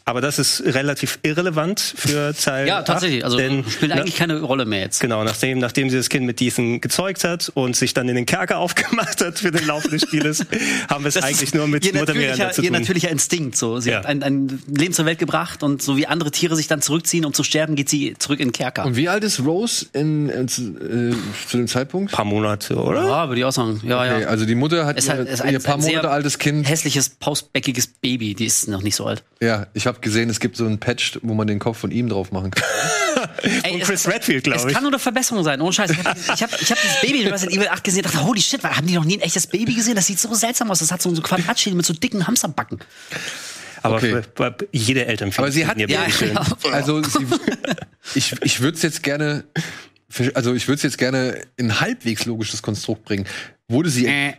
Aber 0.05 0.20
das 0.20 0.38
ist 0.38 0.62
relativ 0.64 1.18
irrelevant 1.22 1.80
für 1.96 2.34
Teil 2.34 2.66
Ja, 2.66 2.82
tatsächlich. 2.82 3.20
8, 3.20 3.24
Also 3.24 3.36
denn, 3.36 3.64
spielt 3.70 3.92
eigentlich 3.92 4.16
keine 4.16 4.40
Rolle 4.40 4.64
mehr 4.64 4.80
jetzt. 4.80 5.00
Genau, 5.00 5.22
nachdem, 5.24 5.59
nachdem 5.59 5.90
sie 5.90 5.96
das 5.96 6.09
Kind 6.09 6.26
mit 6.26 6.40
Ethan 6.42 6.80
gezeugt 6.80 7.24
hat 7.24 7.50
und 7.55 7.76
sich 7.76 7.94
dann 7.94 8.09
in 8.09 8.16
den 8.16 8.26
Kerker 8.26 8.59
aufgemacht 8.59 9.20
hat 9.20 9.38
für 9.38 9.50
den 9.50 9.66
Laufe 9.66 9.88
des 9.88 10.03
Spieles, 10.03 10.44
haben 10.88 11.05
wir 11.05 11.09
es 11.09 11.16
eigentlich 11.18 11.55
nur 11.55 11.66
mit 11.68 11.84
ihr 11.86 11.92
Mutter 11.92 12.07
natürlicher, 12.14 12.32
Miranda 12.36 12.53
zu 12.55 12.62
ihr 12.62 12.70
tun. 12.70 12.78
natürlicher 12.80 13.11
Instinkt. 13.11 13.57
So. 13.57 13.78
Sie 13.80 13.90
Ja. 13.90 13.98
hat 13.98 14.07
ein, 14.07 14.22
ein 14.22 14.62
Leben 14.66 14.92
zur 14.92 15.07
Welt 15.07 15.18
gebracht 15.18 15.62
und 15.62 15.82
so 15.82 15.96
wie 15.96 16.07
andere 16.07 16.30
Tiere 16.30 16.57
sich 16.57 16.66
dann 16.68 16.82
zurückziehen, 16.82 17.24
um 17.24 17.32
zu 17.32 17.44
sterben, 17.44 17.76
geht 17.76 17.88
sie 17.88 18.14
zurück 18.18 18.40
in 18.40 18.48
den 18.48 18.53
Kerker. 18.53 18.84
Und 18.84 18.96
wie 18.96 19.09
alt 19.09 19.22
ist 19.24 19.40
Rose 19.44 19.86
in, 19.92 20.28
in, 20.28 20.48
zu, 20.48 20.62
äh, 20.62 21.14
zu 21.48 21.57
dem 21.59 21.68
Zeitpunkt? 21.68 22.12
paar 22.12 22.24
Monate, 22.24 22.74
oder? 22.76 23.07
ja, 23.07 23.28
würde 23.28 23.40
ich 23.40 23.44
auch 23.44 23.53
sagen. 23.53 23.80
Ja, 23.84 24.00
Okay, 24.03 24.22
ja. 24.22 24.26
also 24.28 24.44
die 24.46 24.55
Mutter 24.57 24.84
hat 24.84 24.98
Es 24.98 25.07
ihr, 25.07 25.12
hat- 25.12 25.28
es 25.28 25.38
ihr 25.40 25.44
ein- 25.46 25.62
paar 25.62 25.74
ein 25.76 25.80
sehr 25.80 25.90
Monate 25.98 26.11
altes 26.11 26.38
Kind. 26.38 26.68
Hässliches, 26.68 27.09
pausbäckiges 27.11 27.86
Baby, 27.86 28.34
die 28.34 28.46
ist 28.46 28.66
noch 28.68 28.82
nicht 28.82 28.96
so 28.96 29.07
alt. 29.07 29.22
Ja, 29.40 29.66
ich 29.74 29.86
habe 29.86 29.91
gesehen, 30.01 30.30
es 30.30 30.40
gibt 30.40 30.57
so 30.57 30.64
ein 30.66 30.78
Patch, 30.78 31.18
wo 31.22 31.34
man 31.34 31.47
den 31.47 31.59
Kopf 31.59 31.78
von 31.78 31.90
ihm 31.90 32.09
drauf 32.09 32.32
machen 32.32 32.51
kann. 32.53 32.64
Ey, 33.64 33.72
Und 33.74 33.82
es- 33.82 33.88
Chris 33.88 34.09
Redfield, 34.09 34.47
Es 34.47 34.53
glaube 34.55 34.70
ich. 34.70 34.74
kann 34.74 34.82
nur 34.84 34.93
eine 34.93 34.99
Verbesserung 34.99 35.45
sein, 35.45 35.61
ohne 35.61 35.72
Scheiß. 35.72 35.90
Ich 35.90 35.99
habe 36.05 36.18
ich 36.34 36.43
hab, 36.43 36.62
ich 36.62 36.70
hab 36.70 36.80
dieses 36.80 37.01
Baby 37.03 37.22
in 37.22 37.28
Resident 37.32 37.57
Evil 37.59 37.68
8 37.68 37.84
gesehen 37.84 38.05
und 38.05 38.14
dachte, 38.14 38.24
holy 38.26 38.40
shit, 38.40 38.62
haben 38.64 38.86
die 38.86 38.95
noch 38.95 39.05
nie 39.05 39.18
ein 39.18 39.20
echtes 39.20 39.47
Baby 39.47 39.74
gesehen? 39.74 39.95
Das 39.95 40.07
sieht 40.07 40.18
so 40.18 40.32
seltsam 40.34 40.70
aus. 40.70 40.78
Das 40.78 40.90
hat 40.93 41.03
so, 41.03 41.14
so 41.14 41.20
Quadratschädel 41.22 41.76
mit 41.76 41.84
so 41.84 41.93
dicken 41.93 42.26
Hamsterbacken. 42.26 42.78
Aber 43.82 43.97
Okay. 43.97 44.22
für, 44.36 44.53
für 44.53 44.57
jede 44.72 45.07
Eltern 45.07 45.32
Aber 45.36 45.51
sie 45.51 45.66
hat 45.66 45.76
ihr 45.78 45.88
Ja, 45.88 46.07
ja. 46.07 46.43
Also 46.72 47.03
sie, 47.03 47.26
ich, 48.14 48.32
ich 48.43 48.61
würde 48.61 48.76
es 48.76 48.82
jetzt 48.82 49.03
gerne, 49.03 49.45
also 50.34 50.55
ich 50.55 50.68
würde 50.68 50.76
es 50.76 50.82
jetzt 50.82 50.99
gerne 50.99 51.43
in 51.57 51.70
ein 51.70 51.80
halbwegs 51.80 52.24
logisches 52.26 52.62
Konstrukt 52.62 53.05
bringen. 53.05 53.26
Wurde 53.68 53.90
sie, 53.90 54.07
Äh, 54.07 54.34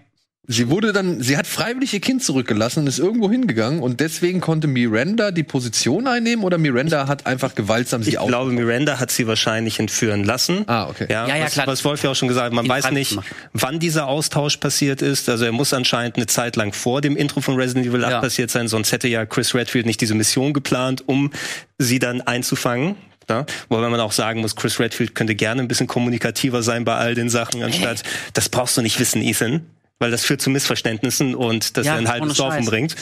sie 0.45 0.69
wurde 0.69 0.91
dann, 0.91 1.21
sie 1.21 1.37
hat 1.37 1.47
freiwillig 1.47 1.93
ihr 1.93 2.01
Kind 2.01 2.21
zurückgelassen 2.23 2.79
und 2.81 2.87
ist 2.87 2.99
irgendwo 2.99 3.31
hingegangen 3.31 3.79
und 3.81 3.99
deswegen 4.01 4.41
konnte 4.41 4.67
Miranda 4.67 5.31
die 5.31 5.43
Position 5.43 6.05
einnehmen 6.07 6.43
oder 6.43 6.57
Miranda 6.57 7.07
hat 7.07 7.25
einfach 7.25 7.55
gewaltsam 7.55 8.03
sie 8.03 8.11
Ich 8.11 8.17
glaube, 8.17 8.51
Miranda 8.51 8.99
hat 8.99 9.09
sie 9.09 9.25
wahrscheinlich 9.27 9.79
entführen 9.79 10.23
lassen. 10.25 10.63
Ah, 10.67 10.89
okay. 10.89 11.07
Ja, 11.09 11.27
Ja, 11.27 11.37
ja, 11.37 11.45
was, 11.45 11.53
klar. 11.53 11.67
was 11.67 11.85
Wolf 11.85 12.03
ja 12.03 12.09
auch 12.11 12.15
schon 12.15 12.27
gesagt 12.27 12.47
hat, 12.47 12.53
man 12.53 12.67
weiß 12.67 12.91
nicht, 12.91 13.11
gemacht. 13.11 13.27
wann 13.53 13.79
dieser 13.79 14.07
Austausch 14.07 14.57
passiert 14.57 15.01
ist. 15.01 15.29
Also 15.29 15.45
er 15.45 15.51
muss 15.53 15.73
anscheinend 15.73 16.17
eine 16.17 16.27
Zeit 16.27 16.55
lang 16.57 16.73
vor 16.73 16.99
dem 17.01 17.15
Intro 17.15 17.39
von 17.41 17.55
Resident 17.55 17.85
Evil 17.87 18.03
8 18.03 18.11
Ja. 18.11 18.19
passiert 18.21 18.51
sein, 18.51 18.67
sonst 18.67 18.91
hätte 18.91 19.07
ja 19.07 19.25
Chris 19.25 19.55
Redfield 19.55 19.85
nicht 19.85 20.01
diese 20.01 20.13
Mission 20.13 20.51
geplant, 20.53 21.03
um 21.07 21.31
sie 21.77 21.99
dann 21.99 22.21
einzufangen. 22.21 22.95
Ja, 23.29 23.45
wobei 23.69 23.87
man 23.87 24.01
auch 24.01 24.11
sagen 24.11 24.41
muss, 24.41 24.57
Chris 24.57 24.81
Redfield 24.81 25.15
könnte 25.15 25.33
gerne 25.35 25.61
ein 25.61 25.69
bisschen 25.69 25.87
kommunikativer 25.87 26.61
sein 26.61 26.83
bei 26.83 26.95
all 26.95 27.15
den 27.15 27.29
Sachen, 27.29 27.63
anstatt, 27.63 28.03
das 28.33 28.49
brauchst 28.49 28.75
du 28.75 28.81
nicht 28.81 28.99
wissen, 28.99 29.21
Ethan. 29.21 29.61
Weil 30.03 30.11
das 30.11 30.25
führt 30.25 30.41
zu 30.41 30.49
Missverständnissen 30.49 31.33
und 31.33 31.77
dass 31.77 31.85
Ja, 31.85 31.93
er 31.93 31.99
ein 31.99 32.09
halbes 32.09 32.35
Dorf 32.35 32.57
umbringt. 32.57 32.97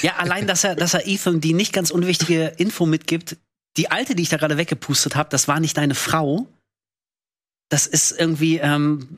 Ja, 0.00 0.14
allein, 0.18 0.46
dass 0.46 0.62
er, 0.62 0.76
dass 0.76 0.94
er 0.94 1.08
Ethan 1.08 1.40
die 1.40 1.54
nicht 1.54 1.72
ganz 1.72 1.90
unwichtige 1.90 2.52
Info 2.56 2.86
mitgibt. 2.86 3.36
Die 3.76 3.90
alte, 3.90 4.14
die 4.14 4.22
ich 4.22 4.28
da 4.28 4.36
gerade 4.36 4.56
weggepustet 4.56 5.16
habe, 5.16 5.28
das 5.28 5.48
war 5.48 5.58
nicht 5.58 5.76
deine 5.76 5.96
Frau. 5.96 6.46
Das 7.68 7.88
ist 7.88 8.12
irgendwie, 8.12 8.58
ähm, 8.58 9.16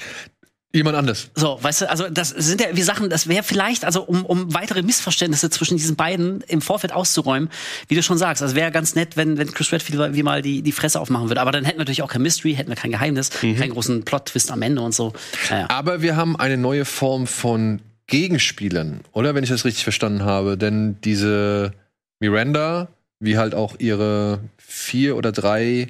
Jemand 0.74 0.96
anders. 0.96 1.28
so, 1.34 1.58
weißt 1.60 1.82
du, 1.82 1.90
also 1.90 2.08
das 2.08 2.30
sind 2.30 2.60
ja 2.62 2.68
wie 2.72 2.80
Sachen, 2.82 3.10
das 3.10 3.28
wäre 3.28 3.42
vielleicht, 3.42 3.84
also 3.84 4.02
um, 4.02 4.24
um 4.24 4.54
weitere 4.54 4.82
Missverständnisse 4.82 5.50
zwischen 5.50 5.76
diesen 5.76 5.96
beiden 5.96 6.40
im 6.48 6.62
Vorfeld 6.62 6.94
auszuräumen, 6.94 7.50
wie 7.88 7.94
du 7.94 8.02
schon 8.02 8.16
sagst, 8.16 8.42
also 8.42 8.54
wäre 8.54 8.70
ganz 8.70 8.94
nett, 8.94 9.16
wenn, 9.18 9.36
wenn 9.36 9.52
Chris 9.52 9.70
Redfield 9.70 10.14
wie 10.14 10.22
mal 10.22 10.40
die, 10.40 10.62
die 10.62 10.72
Fresse 10.72 10.98
aufmachen 10.98 11.28
würde. 11.28 11.42
Aber 11.42 11.52
dann 11.52 11.64
hätten 11.66 11.76
wir 11.76 11.82
natürlich 11.82 12.00
auch 12.02 12.08
kein 12.10 12.22
Mystery, 12.22 12.54
hätten 12.54 12.70
wir 12.70 12.76
kein 12.76 12.90
Geheimnis, 12.92 13.28
keinen 13.30 13.70
großen 13.70 14.02
Plot-Twist 14.04 14.50
am 14.50 14.62
Ende 14.62 14.80
und 14.80 14.94
so. 14.94 15.12
Naja. 15.50 15.66
Aber 15.68 16.00
wir 16.00 16.16
haben 16.16 16.36
eine 16.36 16.56
neue 16.56 16.86
Form 16.86 17.26
von 17.26 17.80
Gegenspielern, 18.06 19.00
oder? 19.12 19.34
Wenn 19.34 19.44
ich 19.44 19.50
das 19.50 19.64
richtig 19.66 19.82
verstanden 19.84 20.24
habe. 20.24 20.56
Denn 20.56 20.96
diese 21.04 21.72
Miranda, 22.20 22.88
wie 23.20 23.36
halt 23.36 23.54
auch 23.54 23.76
ihre 23.78 24.40
vier 24.56 25.16
oder 25.16 25.32
drei, 25.32 25.88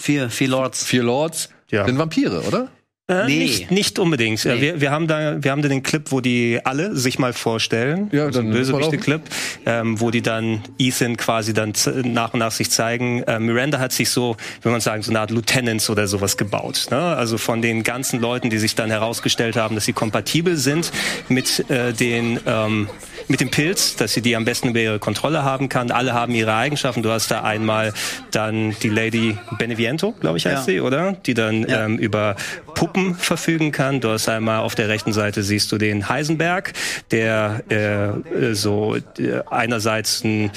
Vier, 0.00 0.28
vier 0.30 0.48
Lords. 0.48 0.84
vier 0.84 1.02
Lords, 1.02 1.48
Ja. 1.70 1.84
sind 1.86 1.98
Vampire, 1.98 2.42
oder? 2.42 2.68
Äh, 3.10 3.24
Nee. 3.26 3.38
nicht, 3.38 3.70
nicht 3.70 3.98
unbedingt. 3.98 4.44
Nee. 4.44 4.60
Wir, 4.60 4.80
wir 4.82 4.90
haben 4.90 5.06
da, 5.06 5.42
wir 5.42 5.50
haben 5.50 5.62
da 5.62 5.68
den 5.68 5.82
Clip, 5.82 6.12
wo 6.12 6.20
die 6.20 6.60
alle 6.64 6.94
sich 6.94 7.18
mal 7.18 7.32
vorstellen. 7.32 8.10
Ja, 8.12 8.30
so 8.30 8.40
ein 8.40 8.50
dann 8.50 8.58
muss 8.58 8.68
man 8.68 8.80
Bösewichte-Clip, 8.80 9.22
ähm, 9.64 9.98
wo 9.98 10.10
die 10.10 10.20
dann 10.20 10.62
Ethan 10.78 11.16
quasi 11.16 11.54
dann 11.54 11.72
nach 12.04 12.34
und 12.34 12.40
nach 12.40 12.52
sich 12.52 12.70
zeigen. 12.70 13.22
Äh, 13.22 13.40
Miranda 13.40 13.78
hat 13.78 13.92
sich 13.92 14.10
so, 14.10 14.36
wenn 14.62 14.72
man 14.72 14.82
sagen, 14.82 15.02
so 15.02 15.10
eine 15.10 15.20
Art 15.20 15.30
Lieutenants 15.30 15.88
oder 15.88 16.06
sowas 16.06 16.36
gebaut. 16.36 16.88
Ne? 16.90 16.98
Also 16.98 17.38
von 17.38 17.62
den 17.62 17.82
ganzen 17.82 18.20
Leuten, 18.20 18.50
die 18.50 18.58
sich 18.58 18.74
dann 18.74 18.90
herausgestellt 18.90 19.56
haben, 19.56 19.74
dass 19.74 19.86
sie 19.86 19.94
kompatibel 19.94 20.56
sind 20.56 20.92
mit 21.30 21.64
äh, 21.70 21.94
den 21.94 22.38
ähm, 22.46 22.88
mit 23.28 23.40
dem 23.40 23.50
Pilz, 23.50 23.96
dass 23.96 24.12
sie 24.14 24.22
die 24.22 24.34
am 24.36 24.44
besten 24.44 24.68
über 24.70 24.80
ihre 24.80 24.98
Kontrolle 24.98 25.42
haben 25.44 25.68
kann. 25.68 25.90
Alle 25.90 26.14
haben 26.14 26.34
ihre 26.34 26.54
Eigenschaften. 26.54 27.02
Du 27.02 27.10
hast 27.10 27.30
da 27.30 27.42
einmal 27.42 27.92
dann 28.30 28.74
die 28.82 28.88
Lady 28.88 29.36
Beneviento, 29.58 30.12
glaube 30.12 30.38
ich, 30.38 30.46
heißt 30.46 30.66
Ja. 30.66 30.72
sie, 30.74 30.80
oder? 30.80 31.12
Die 31.26 31.34
dann 31.34 31.62
Ja. 31.68 31.84
ähm, 31.84 31.98
über 31.98 32.36
Puppen 32.74 33.14
verfügen 33.14 33.70
kann. 33.72 34.00
Du 34.00 34.08
hast 34.10 34.28
einmal 34.28 34.60
auf 34.60 34.74
der 34.74 34.88
rechten 34.88 35.12
Seite 35.12 35.42
siehst 35.42 35.70
du 35.72 35.78
den 35.78 36.08
Heisenberg, 36.08 36.72
der 37.10 37.62
äh, 37.70 38.06
äh, 38.08 38.54
so 38.54 38.96
äh, 38.96 39.02
einerseits 39.50 40.24
ein 40.24 40.50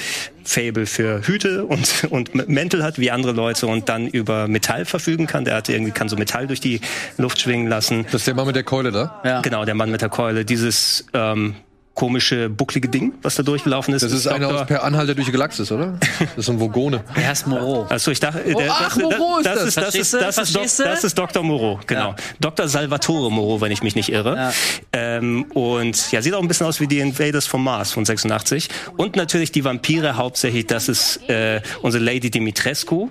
Fable 0.43 0.85
für 0.85 1.21
Hüte 1.27 1.65
und, 1.65 2.05
und 2.09 2.47
Mäntel 2.47 2.83
hat, 2.83 2.97
wie 2.99 3.11
andere 3.11 3.31
Leute, 3.33 3.67
und 3.67 3.89
dann 3.89 4.07
über 4.07 4.47
Metall 4.47 4.85
verfügen 4.85 5.27
kann. 5.27 5.45
Der 5.45 5.55
hat 5.55 5.69
irgendwie, 5.69 5.91
kann 5.91 6.09
so 6.09 6.15
Metall 6.15 6.47
durch 6.47 6.61
die 6.61 6.79
Luft 7.17 7.39
schwingen 7.41 7.67
lassen. 7.67 8.05
Das 8.05 8.21
ist 8.21 8.27
der 8.27 8.33
Mann 8.35 8.47
mit 8.47 8.55
der 8.55 8.63
Keule 8.63 8.91
da. 8.91 9.21
Ja. 9.23 9.41
Genau, 9.41 9.65
der 9.65 9.75
Mann 9.75 9.91
mit 9.91 10.01
der 10.01 10.09
Keule. 10.09 10.45
Dieses 10.45 11.05
ähm, 11.13 11.55
komische, 11.93 12.49
bucklige 12.49 12.87
Ding, 12.87 13.13
was 13.21 13.35
da 13.35 13.43
durchgelaufen 13.43 13.93
ist. 13.93 14.01
Das 14.03 14.11
ist 14.13 14.25
einer 14.25 14.47
aus 14.47 14.65
Per 14.65 14.83
Anhalter 14.83 15.13
durch 15.13 15.25
die 15.27 15.31
Galaxis, 15.33 15.71
oder? 15.71 15.99
Das 16.19 16.45
ist 16.45 16.49
ein 16.49 16.57
Vogone. 16.59 17.03
Er 17.15 17.33
ist 17.33 17.45
Moreau. 17.47 17.85
Also 17.89 18.11
ich 18.11 18.19
dachte, 18.19 18.41
Oh, 18.53 18.61
ach, 18.69 18.95
Moreau 18.95 19.37
ist 19.39 19.45
das, 19.45 19.55
das. 19.55 19.65
ist 19.65 19.77
das 19.77 19.95
ist 19.95 20.13
das 20.13 20.37
ist, 20.37 20.55
Dok- 20.55 20.77
du? 20.77 20.83
das 20.83 21.03
ist 21.03 21.17
Dr. 21.17 21.43
Moreau, 21.43 21.79
genau. 21.85 22.09
Ja. 22.11 22.15
Dr. 22.39 22.67
Salvatore 22.67 23.29
Moreau, 23.31 23.59
wenn 23.61 23.71
ich 23.71 23.83
mich 23.83 23.95
nicht 23.95 24.09
irre. 24.11 24.35
Ja. 24.35 24.53
Ähm, 24.93 25.43
und 25.53 26.11
ja, 26.11 26.21
sieht 26.21 26.33
auch 26.33 26.41
ein 26.41 26.47
bisschen 26.47 26.65
aus 26.65 26.79
wie 26.79 26.87
die 26.87 26.99
Invaders 26.99 27.45
vom 27.45 27.63
Mars 27.63 27.91
von 27.91 28.05
86. 28.05 28.69
Und 28.97 29.15
natürlich 29.17 29.51
die 29.51 29.63
Vampire 29.65 30.15
hauptsächlich, 30.15 30.67
das 30.67 30.87
ist 30.87 31.29
äh, 31.29 31.61
unsere 31.81 32.03
Lady 32.03 32.31
Dimitrescu, 32.31 33.09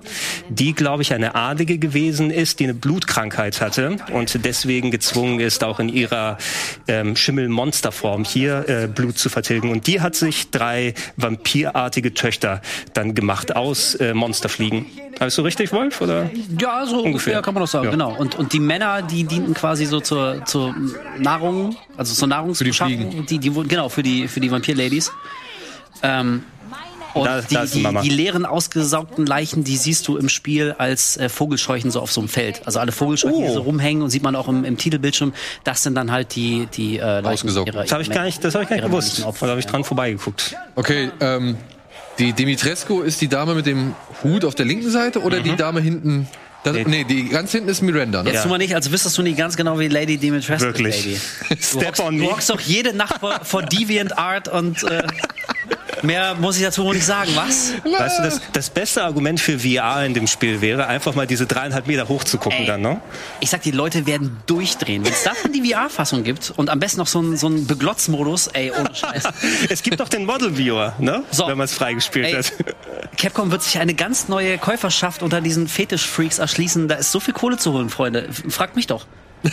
die, 0.49 0.73
glaube 0.73 1.03
ich, 1.03 1.13
eine 1.13 1.35
Adlige 1.35 1.79
gewesen 1.79 2.31
ist, 2.31 2.59
die 2.61 2.65
eine 2.65 2.75
Blutkrankheit 2.75 3.61
hatte 3.61 3.97
und 4.13 4.45
deswegen 4.45 4.91
gezwungen 4.91 5.39
ist, 5.41 5.63
auch 5.65 5.79
in 5.81 5.89
ihrer 5.91 6.39
ähm, 6.89 7.15
Schimmelmonsterform 7.15 8.25
hier 8.25 8.69
äh, 8.71 8.87
Blut 8.87 9.19
zu 9.19 9.29
vertilgen. 9.29 9.71
Und 9.71 9.87
die 9.87 10.01
hat 10.01 10.15
sich 10.15 10.51
drei 10.51 10.95
vampirartige 11.17 12.15
Töchter 12.15 12.63
dann 12.95 13.15
gemacht 13.15 13.55
aus 13.57 13.95
äh, 13.97 14.15
Monsterfliegen. 14.15 14.87
Hast 15.19 15.37
du 15.37 15.43
richtig, 15.43 15.73
Wolf? 15.73 16.01
Oder? 16.01 16.31
Ja, 16.59 16.87
so 16.87 17.03
ungefähr 17.03 17.43
kann 17.43 17.53
man 17.55 17.63
das 17.65 17.73
sagen, 17.73 17.87
Ja. 17.87 17.91
genau. 17.91 18.15
Und, 18.17 18.39
und 18.39 18.53
die 18.53 18.61
Männer, 18.61 19.03
die 19.03 19.25
dienten 19.25 19.53
quasi 19.55 19.85
so 19.85 20.01
zur, 20.01 20.45
zur 20.47 20.75
Nahrung, 21.19 21.77
also 21.97 22.15
zur 22.15 22.29
Nahrungsbeschaffung. 22.29 23.11
Fliegen. 23.11 23.27
Die, 23.27 23.39
die, 23.39 23.55
wurden- 23.55 23.69
genau, 23.69 23.89
für 23.91 24.03
die, 24.03 24.29
für 24.29 24.41
die 24.41 24.51
Vampir-Ladies. 24.51 25.13
Ähm, 26.03 26.45
und 27.15 27.25
Da- 27.25 27.41
die, 27.41 27.55
da 27.55 27.63
ist 27.63 27.75
die 27.75 27.79
die, 27.79 27.83
Mama. 27.83 28.03
die 28.03 28.09
leeren, 28.11 28.47
ausgesaugten 28.47 29.27
Leichen, 29.27 29.65
die 29.65 29.77
siehst 29.77 30.07
du 30.09 30.17
im 30.17 30.29
Spiel 30.29 30.75
als 30.79 31.17
äh, 31.17 31.29
Vogelscheuchen 31.29 31.91
so 31.91 32.01
auf 32.01 32.13
so 32.13 32.21
einem 32.21 32.29
Feld. 32.29 32.63
Also 32.67 32.79
alle 32.79 32.93
Vogelscheuchen, 32.93 33.39
die 33.39 33.51
Oh. 33.51 33.55
so 33.55 33.61
rumhängen 33.63 34.03
und 34.03 34.11
sieht 34.11 34.23
man 34.23 34.37
auch 34.37 34.49
im, 34.49 34.65
im 34.65 34.77
Titelbildschirm. 34.77 35.33
Das 35.65 35.83
sind 35.83 35.95
dann 35.95 36.11
halt 36.13 36.35
die, 36.37 36.67
die 36.75 36.99
äh, 36.99 37.03
Leichen 37.21 37.27
Ausgesaugt. 37.27 37.69
ihrer- 37.69 37.83
Das 37.83 37.93
habe 37.93 38.03
ich 38.03 38.11
gar 38.11 38.25
nicht, 38.25 38.43
das 38.45 38.55
habe 38.55 38.65
ich 38.65 38.71
gar 38.71 38.77
nicht 38.77 38.87
gewusst. 38.87 39.25
Opfer. 39.25 39.43
Oder 39.45 39.51
habe 39.53 39.61
ich 39.61 39.67
dran 39.67 39.85
vorbeigeguckt? 39.85 40.57
Okay, 40.77 41.11
ähm, 41.21 41.57
die 42.19 42.33
Dimitrescu 42.33 43.01
ist 43.03 43.21
die 43.21 43.29
Dame 43.29 43.55
mit 43.55 43.67
dem 43.67 43.95
Hut 44.23 44.45
auf 44.45 44.55
der 44.55 44.67
linken 44.67 44.91
Seite 44.91 45.21
oder 45.23 45.41
die 45.41 45.57
Dame 45.57 45.81
hinten? 45.81 46.29
Das, 46.63 46.77
nee, 46.87 47.05
die 47.05 47.27
ganz 47.31 47.53
hinten 47.53 47.71
ist 47.71 47.81
Miranda. 47.81 48.23
Ne? 48.23 48.29
Jetzt 48.29 48.37
Ja. 48.37 48.43
tu 48.43 48.49
mal 48.51 48.59
nicht, 48.59 48.75
als 48.75 48.93
wüsstest 48.93 49.17
du 49.17 49.23
nicht 49.23 49.39
ganz 49.39 49.57
genau, 49.57 49.79
wie 49.79 49.89
Lady 49.89 50.19
Dimitrescu 50.19 50.67
Wirklich. 50.67 51.07
Lady. 51.07 51.21
Du 51.49 51.57
Step 51.81 51.99
on 52.01 52.19
du 52.19 52.25
me. 52.25 52.31
hockst 52.31 52.51
doch 52.51 52.61
jede 52.61 52.93
Nacht 52.95 53.19
vor, 53.21 53.41
vor 53.45 53.63
Deviant 53.73 54.19
Art 54.19 54.49
und 54.49 54.83
äh, 54.83 55.03
mehr 56.03 56.35
muss 56.35 56.57
ich 56.57 56.63
dazu 56.63 56.85
wohl 56.85 56.95
nicht 56.95 57.07
sagen, 57.07 57.31
was? 57.35 57.73
Weißt 57.85 58.19
du, 58.19 58.23
das, 58.23 58.41
das 58.53 58.71
beste 58.71 59.03
Argument 59.03 59.41
für 59.41 59.59
VR 59.59 60.05
in 60.05 60.15
dem 60.15 60.27
Spiel 60.27 60.61
wäre, 60.61 60.87
einfach 60.87 61.15
mal 61.15 61.27
diese 61.27 61.47
dreieinhalb 61.47 61.87
Meter 61.87 62.09
hoch 62.09 62.25
zu 62.25 62.39
gucken 62.39 62.61
Ey. 62.61 62.67
dann, 62.67 62.81
ne? 62.81 63.01
Ich 63.41 63.51
sag, 63.51 63.63
die 63.63 63.71
Leute 63.71 64.07
werden 64.07 64.39
durchdrehen. 64.47 65.05
Wenn 65.05 65.13
es 65.13 65.23
davon 65.25 65.53
die 65.53 65.71
VR-Fassung 65.73 66.25
gibt 66.25 66.53
und 66.57 66.71
am 66.71 66.79
besten 66.81 66.99
noch 66.99 67.07
so 67.07 67.19
einen 67.19 67.37
so 67.37 67.47
einen 67.47 67.67
Beglotzmodus, 67.67 68.49
ey, 68.49 68.73
ohne 68.73 68.95
Scheiß. 68.95 69.25
Es 69.69 69.83
gibt 69.83 70.01
doch 70.01 70.09
den 70.09 70.25
Model 70.25 70.57
Viewer, 70.57 70.95
ne? 70.99 71.23
So. 71.31 71.47
Wenn 71.47 71.59
man 71.59 71.65
es 71.65 71.75
freigespielt 71.75 72.27
Ey, 72.27 72.33
hat. 72.35 72.53
Capcom 73.17 73.51
wird 73.51 73.63
sich 73.63 73.79
eine 73.79 73.95
ganz 73.95 74.29
neue 74.29 74.59
Käuferschaft 74.59 75.23
unter 75.23 75.41
diesen 75.41 75.69
Fetisch-Freaks 75.69 76.39
erschließen. 76.39 76.89
Da 76.89 76.97
ist 76.97 77.13
so 77.13 77.21
viel 77.21 77.35
Kohle 77.35 77.57
zu 77.57 77.73
holen, 77.73 77.91
Freunde. 77.91 78.29
Fragt 78.49 78.77
mich 78.77 78.87
doch. 78.87 79.07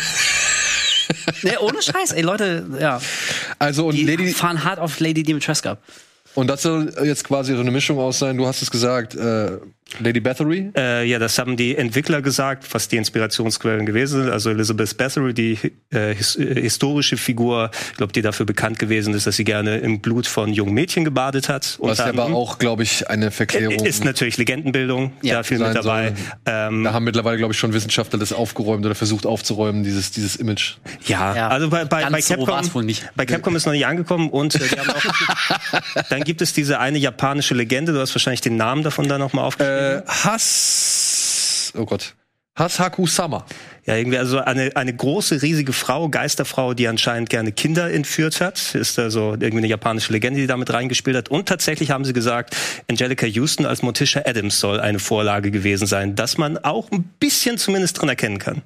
nee, 1.44 1.58
ohne 1.60 1.82
Scheiß, 1.82 2.12
ey, 2.12 2.22
Leute, 2.22 2.66
ja. 2.80 3.00
Also 3.60 3.88
und 3.88 3.96
Die 3.96 4.04
Lady 4.06 4.34
fahren 4.34 4.64
hart 4.64 4.80
auf 4.80 5.00
Lady 5.00 5.24
Dimitrescu. 5.24 5.70
ab. 5.70 5.80
Und 6.38 6.46
das 6.46 6.62
soll 6.62 6.94
jetzt 7.04 7.24
quasi 7.24 7.56
so 7.56 7.62
eine 7.62 7.72
Mischung 7.72 7.98
aus 7.98 8.20
sein. 8.20 8.38
Du 8.38 8.46
hast 8.46 8.62
es 8.62 8.70
gesagt, 8.70 9.16
äh, 9.16 9.58
Lady 10.00 10.20
Bathory. 10.20 10.72
Äh, 10.76 11.06
ja, 11.08 11.18
das 11.18 11.40
haben 11.40 11.58
die 11.58 11.76
Entwickler 11.76 12.22
gesagt, 12.22 12.66
was 12.74 12.88
die 12.88 12.98
Inspirationsquellen 12.98 13.86
gewesen 13.86 14.24
sind. 14.24 14.32
Also 14.32 14.50
Elizabeth 14.50 14.96
Bathory, 14.98 15.34
die 15.34 15.58
äh, 15.92 16.14
his 16.14 16.36
äh, 16.36 16.62
historische 16.62 17.18
Figur, 17.18 17.72
ich 17.92 17.98
glaube, 17.98 18.14
die 18.14 18.22
dafür 18.22 18.46
bekannt 18.46 18.80
gewesen 18.80 19.14
ist, 19.14 19.26
dass 19.28 19.38
sie 19.38 19.44
gerne 19.44 19.78
im 19.78 20.00
Blut 20.02 20.28
von 20.28 20.54
jungen 20.54 20.74
Mädchen 20.74 21.06
gebadet 21.06 21.50
hat. 21.50 21.78
Was 21.80 22.00
Unter 22.00 22.04
aber 22.04 22.10
anderem. 22.24 22.36
auch, 22.36 22.60
glaube 22.60 22.84
ich, 22.84 23.10
eine 23.10 23.32
Verklärung 23.32 23.86
ist 23.86 24.04
natürlich 24.04 24.38
Legendenbildung, 24.38 25.14
Ja, 25.22 25.36
da 25.36 25.44
viel 25.44 25.58
mit 25.58 25.74
dabei. 25.74 26.14
Ähm, 26.46 26.84
Da 26.84 26.94
haben 26.94 27.06
mittlerweile, 27.06 27.38
glaube 27.38 27.54
ich, 27.54 27.60
schon 27.60 27.74
Wissenschaftler 27.74 28.20
das 28.20 28.34
aufgeräumt 28.34 28.86
oder 28.86 28.96
versucht 28.96 29.26
aufzuräumen, 29.26 29.84
dieses, 29.84 30.12
dieses 30.12 30.36
Image. 30.36 30.76
Ja, 31.06 31.36
Ja, 31.36 31.48
also 31.48 31.70
bei, 31.70 31.86
bei, 31.86 32.08
bei 32.10 32.22
so 32.22 32.36
Capcom, 32.46 32.86
nicht. 32.86 33.10
bei 33.16 33.26
Capcom 33.26 33.56
ist 33.56 33.66
noch 33.66 33.74
nicht 33.74 33.86
angekommen 33.86 34.30
und 34.30 34.54
äh, 34.56 34.60
die 34.60 34.80
haben 34.80 34.90
auch, 34.90 36.02
dann 36.10 36.24
gibt 36.24 36.42
es 36.42 36.54
diese 36.54 36.80
eine 36.80 36.98
japanische 36.98 37.54
Legende, 37.56 37.94
du 37.94 38.00
hast 38.00 38.14
wahrscheinlich 38.14 38.42
den 38.42 38.58
Namen 38.58 38.84
davon 38.84 39.08
da 39.08 39.18
nochmal 39.18 39.46
aufgeschrieben. 39.46 39.77
Äh, 39.78 40.02
Hass. 40.08 41.74
Oh 41.78 41.86
Gott. 41.86 42.16
Hasaku 42.58 43.06
Sama. 43.06 43.46
Ja, 43.86 43.96
irgendwie 43.96 44.18
also 44.18 44.40
eine, 44.40 44.76
eine 44.76 44.94
große, 44.94 45.42
riesige 45.44 45.72
Frau, 45.74 46.10
Geisterfrau, 46.10 46.74
die 46.74 46.88
anscheinend 46.88 47.30
gerne 47.30 47.52
Kinder 47.52 47.92
entführt 47.92 48.42
hat. 48.42 48.74
Ist 48.74 48.98
also 48.98 49.34
irgendwie 49.34 49.60
eine 49.60 49.68
japanische 49.68 50.12
Legende, 50.12 50.40
die 50.42 50.48
damit 50.48 50.74
reingespielt 50.74 51.16
hat. 51.16 51.30
Und 51.30 51.48
tatsächlich 51.48 51.92
haben 51.92 52.04
sie 52.04 52.14
gesagt, 52.14 52.56
Angelica 52.90 53.28
Houston 53.28 53.66
als 53.66 53.84
Morticia 53.84 54.24
Adams 54.26 54.60
soll 54.60 54.80
eine 54.80 55.00
Vorlage 55.00 55.52
gewesen 55.52 55.86
sein, 55.86 56.16
dass 56.16 56.38
man 56.38 56.58
auch 56.58 56.92
ein 56.92 57.04
bisschen 57.20 57.58
zumindest 57.58 58.02
dran 58.02 58.10
erkennen 58.10 58.40
kann. 58.40 58.64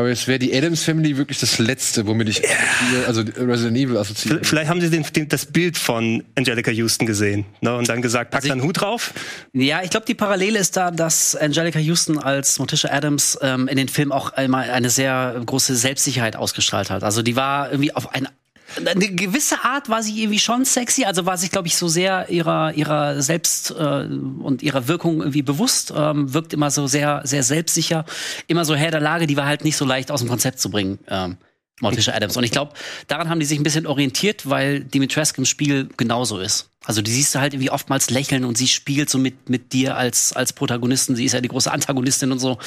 Aber 0.00 0.08
es 0.08 0.26
wäre 0.26 0.38
die 0.38 0.56
Adams 0.56 0.82
Family 0.82 1.18
wirklich 1.18 1.40
das 1.40 1.58
letzte, 1.58 2.06
womit 2.06 2.30
ich 2.30 2.38
hier, 2.38 3.06
also 3.06 3.20
Resident 3.20 3.76
Evil 3.76 3.98
assoziiere. 3.98 4.40
Vielleicht 4.42 4.70
haben 4.70 4.80
sie 4.80 4.88
den, 4.88 5.04
den, 5.14 5.28
das 5.28 5.44
Bild 5.44 5.76
von 5.76 6.24
Angelica 6.36 6.70
Houston 6.70 7.04
gesehen 7.04 7.44
ne, 7.60 7.76
und 7.76 7.86
dann 7.86 8.00
gesagt, 8.00 8.30
pack 8.30 8.38
Also 8.38 8.48
da 8.48 8.54
einen 8.54 8.62
Hut 8.62 8.80
drauf. 8.80 9.12
Ja, 9.52 9.82
ich 9.82 9.90
glaube, 9.90 10.06
die 10.06 10.14
Parallele 10.14 10.58
ist 10.58 10.78
da, 10.78 10.90
dass 10.90 11.36
Angelica 11.36 11.78
Houston 11.78 12.18
als 12.18 12.58
Morticia 12.58 12.90
Adams 12.90 13.38
ähm, 13.42 13.68
in 13.68 13.76
den 13.76 13.88
Film 13.88 14.10
auch 14.10 14.32
einmal 14.32 14.70
eine 14.70 14.88
sehr 14.88 15.38
große 15.44 15.76
Selbstsicherheit 15.76 16.34
ausgestrahlt 16.34 16.88
hat. 16.88 17.04
Also 17.04 17.20
die 17.20 17.36
war 17.36 17.70
irgendwie 17.70 17.94
auf 17.94 18.14
eine 18.14 18.28
eine 18.76 19.08
gewisse 19.08 19.64
Art 19.64 19.88
war 19.88 20.02
sie 20.02 20.22
irgendwie 20.22 20.38
schon 20.38 20.64
sexy, 20.64 21.04
also 21.04 21.26
war 21.26 21.36
sich, 21.36 21.50
glaube 21.50 21.68
ich, 21.68 21.76
so 21.76 21.88
sehr 21.88 22.28
ihrer 22.30 22.72
ihrer 22.74 23.20
selbst 23.22 23.70
äh, 23.70 24.04
und 24.04 24.62
ihrer 24.62 24.88
Wirkung 24.88 25.20
irgendwie 25.20 25.42
bewusst, 25.42 25.92
ähm, 25.96 26.32
wirkt 26.32 26.52
immer 26.52 26.70
so 26.70 26.86
sehr 26.86 27.22
sehr 27.24 27.42
selbstsicher, 27.42 28.04
immer 28.46 28.64
so 28.64 28.74
Herr 28.74 28.90
der 28.90 29.00
Lage, 29.00 29.26
die 29.26 29.36
war 29.36 29.46
halt 29.46 29.64
nicht 29.64 29.76
so 29.76 29.84
leicht 29.84 30.10
aus 30.10 30.20
dem 30.20 30.28
Konzept 30.28 30.60
zu 30.60 30.70
bringen. 30.70 30.98
Ähm, 31.08 31.36
Morticia 31.80 32.14
Adams. 32.14 32.36
Und 32.36 32.44
ich 32.44 32.50
glaube, 32.50 32.72
daran 33.08 33.28
haben 33.28 33.40
die 33.40 33.46
sich 33.46 33.58
ein 33.58 33.62
bisschen 33.62 33.86
orientiert, 33.86 34.48
weil 34.48 34.80
Dimitrescu 34.80 35.40
im 35.40 35.46
Spiel 35.46 35.88
genauso 35.96 36.38
ist. 36.38 36.70
Also 36.86 37.02
die 37.02 37.10
siehst 37.10 37.34
du 37.34 37.40
halt 37.40 37.52
irgendwie 37.52 37.70
oftmals 37.70 38.08
lächeln 38.08 38.44
und 38.44 38.56
sie 38.56 38.66
spielt 38.66 39.10
so 39.10 39.18
mit, 39.18 39.50
mit 39.50 39.74
dir 39.74 39.96
als, 39.96 40.32
als 40.32 40.54
Protagonisten. 40.54 41.14
Sie 41.14 41.26
ist 41.26 41.32
ja 41.32 41.42
die 41.42 41.48
große 41.48 41.70
Antagonistin 41.70 42.32
und 42.32 42.38
so. 42.38 42.58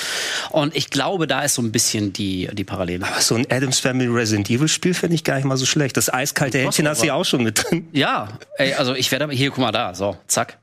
Und 0.51 0.75
ich 0.75 0.91
glaube, 0.91 1.25
da 1.25 1.41
ist 1.41 1.55
so 1.55 1.63
ein 1.63 1.71
bisschen 1.71 2.13
die, 2.13 2.47
die 2.53 2.63
Parallele. 2.63 3.07
Aber 3.07 3.21
so 3.21 3.35
ein 3.35 3.47
Adams 3.49 3.79
Family 3.79 4.07
Resident 4.07 4.49
Evil 4.51 4.67
Spiel 4.67 4.93
finde 4.93 5.15
ich 5.15 5.23
gar 5.23 5.35
nicht 5.35 5.45
mal 5.45 5.57
so 5.57 5.65
schlecht. 5.65 5.97
Das 5.97 6.13
eiskalte 6.13 6.59
Händchen 6.59 6.87
hast 6.87 7.01
du 7.01 7.07
ja 7.07 7.15
auch 7.15 7.25
schon 7.25 7.43
mit 7.43 7.63
drin. 7.63 7.87
Ja, 7.91 8.37
ey, 8.57 8.73
also 8.75 8.93
ich 8.93 9.11
werde 9.11 9.25
aber 9.25 9.33
hier, 9.33 9.49
guck 9.49 9.59
mal 9.59 9.71
da, 9.71 9.95
so, 9.95 10.15
zack. 10.27 10.59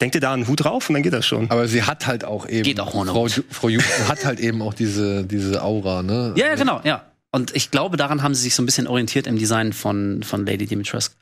Denk 0.00 0.12
dir 0.12 0.20
da 0.20 0.34
einen 0.34 0.46
Hut 0.46 0.62
drauf 0.62 0.90
und 0.90 0.94
dann 0.94 1.02
geht 1.02 1.14
das 1.14 1.24
schon. 1.24 1.50
Aber 1.50 1.68
sie 1.68 1.84
hat 1.84 2.06
halt 2.06 2.24
auch 2.24 2.46
eben. 2.48 2.64
Geht 2.64 2.80
auch 2.80 2.92
ohne 2.92 3.12
Frau, 3.12 3.24
Hut. 3.24 3.44
Frau 3.50 3.68
Houston 3.68 4.08
hat 4.08 4.24
halt 4.26 4.40
eben 4.40 4.60
auch 4.60 4.74
diese, 4.74 5.24
diese 5.24 5.62
Aura, 5.62 6.02
ne? 6.02 6.34
Ja, 6.36 6.48
ja, 6.48 6.54
genau, 6.54 6.80
ja. 6.84 7.06
Und 7.32 7.54
ich 7.54 7.70
glaube, 7.70 7.96
daran 7.96 8.22
haben 8.22 8.34
sie 8.34 8.42
sich 8.42 8.54
so 8.54 8.62
ein 8.62 8.66
bisschen 8.66 8.86
orientiert 8.86 9.26
im 9.26 9.38
Design 9.38 9.72
von, 9.72 10.22
von 10.22 10.46
Lady 10.46 10.66
Dimitrescu. 10.66 11.14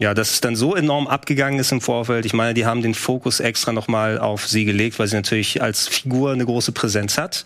Ja, 0.00 0.14
dass 0.14 0.30
es 0.30 0.40
dann 0.40 0.54
so 0.54 0.76
enorm 0.76 1.08
abgegangen 1.08 1.58
ist 1.58 1.72
im 1.72 1.80
Vorfeld. 1.80 2.24
Ich 2.24 2.32
meine, 2.32 2.54
die 2.54 2.64
haben 2.64 2.82
den 2.82 2.94
Fokus 2.94 3.40
extra 3.40 3.72
nochmal 3.72 4.20
auf 4.20 4.46
sie 4.46 4.64
gelegt, 4.64 4.96
weil 5.00 5.08
sie 5.08 5.16
natürlich 5.16 5.60
als 5.60 5.88
Figur 5.88 6.30
eine 6.30 6.46
große 6.46 6.70
Präsenz 6.70 7.18
hat. 7.18 7.44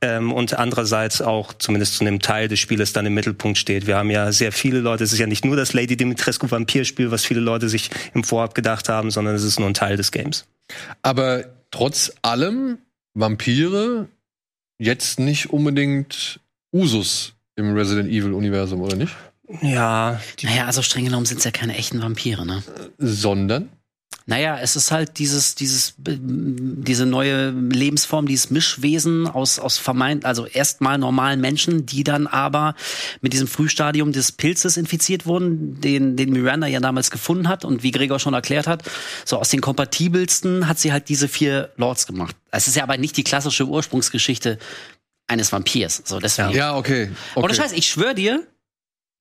Ähm, 0.00 0.32
und 0.32 0.54
andererseits 0.54 1.20
auch 1.20 1.52
zumindest 1.52 1.96
zu 1.96 2.04
einem 2.04 2.18
Teil 2.20 2.48
des 2.48 2.58
Spieles 2.58 2.94
dann 2.94 3.04
im 3.04 3.12
Mittelpunkt 3.12 3.58
steht. 3.58 3.86
Wir 3.86 3.98
haben 3.98 4.08
ja 4.08 4.32
sehr 4.32 4.50
viele 4.50 4.80
Leute, 4.80 5.04
es 5.04 5.12
ist 5.12 5.18
ja 5.18 5.26
nicht 5.26 5.44
nur 5.44 5.56
das 5.56 5.74
Lady 5.74 5.94
Dimitrescu 5.94 6.50
Vampirspiel, 6.50 7.10
was 7.10 7.26
viele 7.26 7.40
Leute 7.40 7.68
sich 7.68 7.90
im 8.14 8.24
Vorab 8.24 8.54
gedacht 8.54 8.88
haben, 8.88 9.10
sondern 9.10 9.34
es 9.34 9.44
ist 9.44 9.60
nur 9.60 9.68
ein 9.68 9.74
Teil 9.74 9.98
des 9.98 10.10
Games. 10.10 10.46
Aber 11.02 11.44
trotz 11.70 12.12
allem, 12.22 12.78
Vampire 13.12 14.08
jetzt 14.78 15.20
nicht 15.20 15.50
unbedingt 15.50 16.40
Usus 16.72 17.34
im 17.56 17.74
Resident 17.74 18.08
Evil 18.08 18.32
Universum, 18.32 18.80
oder 18.80 18.96
nicht? 18.96 19.14
Ja, 19.62 20.20
die 20.38 20.46
Naja, 20.46 20.66
also 20.66 20.82
streng 20.82 21.04
genommen 21.04 21.26
sind 21.26 21.38
es 21.38 21.44
ja 21.44 21.50
keine 21.50 21.76
echten 21.76 22.00
Vampire, 22.00 22.46
ne? 22.46 22.62
Sondern 22.98 23.68
Naja, 24.26 24.58
es 24.60 24.76
ist 24.76 24.92
halt 24.92 25.18
dieses, 25.18 25.56
dieses, 25.56 25.94
äh, 26.06 26.16
diese 26.20 27.04
neue 27.04 27.50
Lebensform, 27.50 28.26
dieses 28.26 28.50
Mischwesen 28.50 29.26
aus, 29.26 29.58
aus 29.58 29.78
vermeint, 29.78 30.24
also 30.24 30.46
erstmal 30.46 30.98
normalen 30.98 31.40
Menschen, 31.40 31.84
die 31.84 32.04
dann 32.04 32.28
aber 32.28 32.76
mit 33.22 33.32
diesem 33.32 33.48
Frühstadium 33.48 34.12
des 34.12 34.30
Pilzes 34.30 34.76
infiziert 34.76 35.26
wurden, 35.26 35.80
den, 35.80 36.16
den 36.16 36.30
Miranda 36.32 36.68
ja 36.68 36.78
damals 36.78 37.10
gefunden 37.10 37.48
hat 37.48 37.64
und 37.64 37.82
wie 37.82 37.90
Gregor 37.90 38.20
schon 38.20 38.34
erklärt 38.34 38.68
hat, 38.68 38.84
so 39.24 39.36
aus 39.36 39.48
den 39.48 39.60
kompatibelsten 39.60 40.68
hat 40.68 40.78
sie 40.78 40.92
halt 40.92 41.08
diese 41.08 41.26
vier 41.26 41.72
Lords 41.76 42.06
gemacht. 42.06 42.36
Es 42.52 42.68
ist 42.68 42.76
ja 42.76 42.84
aber 42.84 42.98
nicht 42.98 43.16
die 43.16 43.24
klassische 43.24 43.66
Ursprungsgeschichte 43.66 44.58
eines 45.30 45.52
Vampirs. 45.52 46.02
So, 46.04 46.18
deswegen. 46.18 46.50
Ja, 46.50 46.76
okay. 46.76 47.10
okay. 47.34 47.44
Ohne 47.44 47.54
Scheiß, 47.54 47.72
ich 47.72 47.88
schwöre 47.88 48.14
dir, 48.14 48.46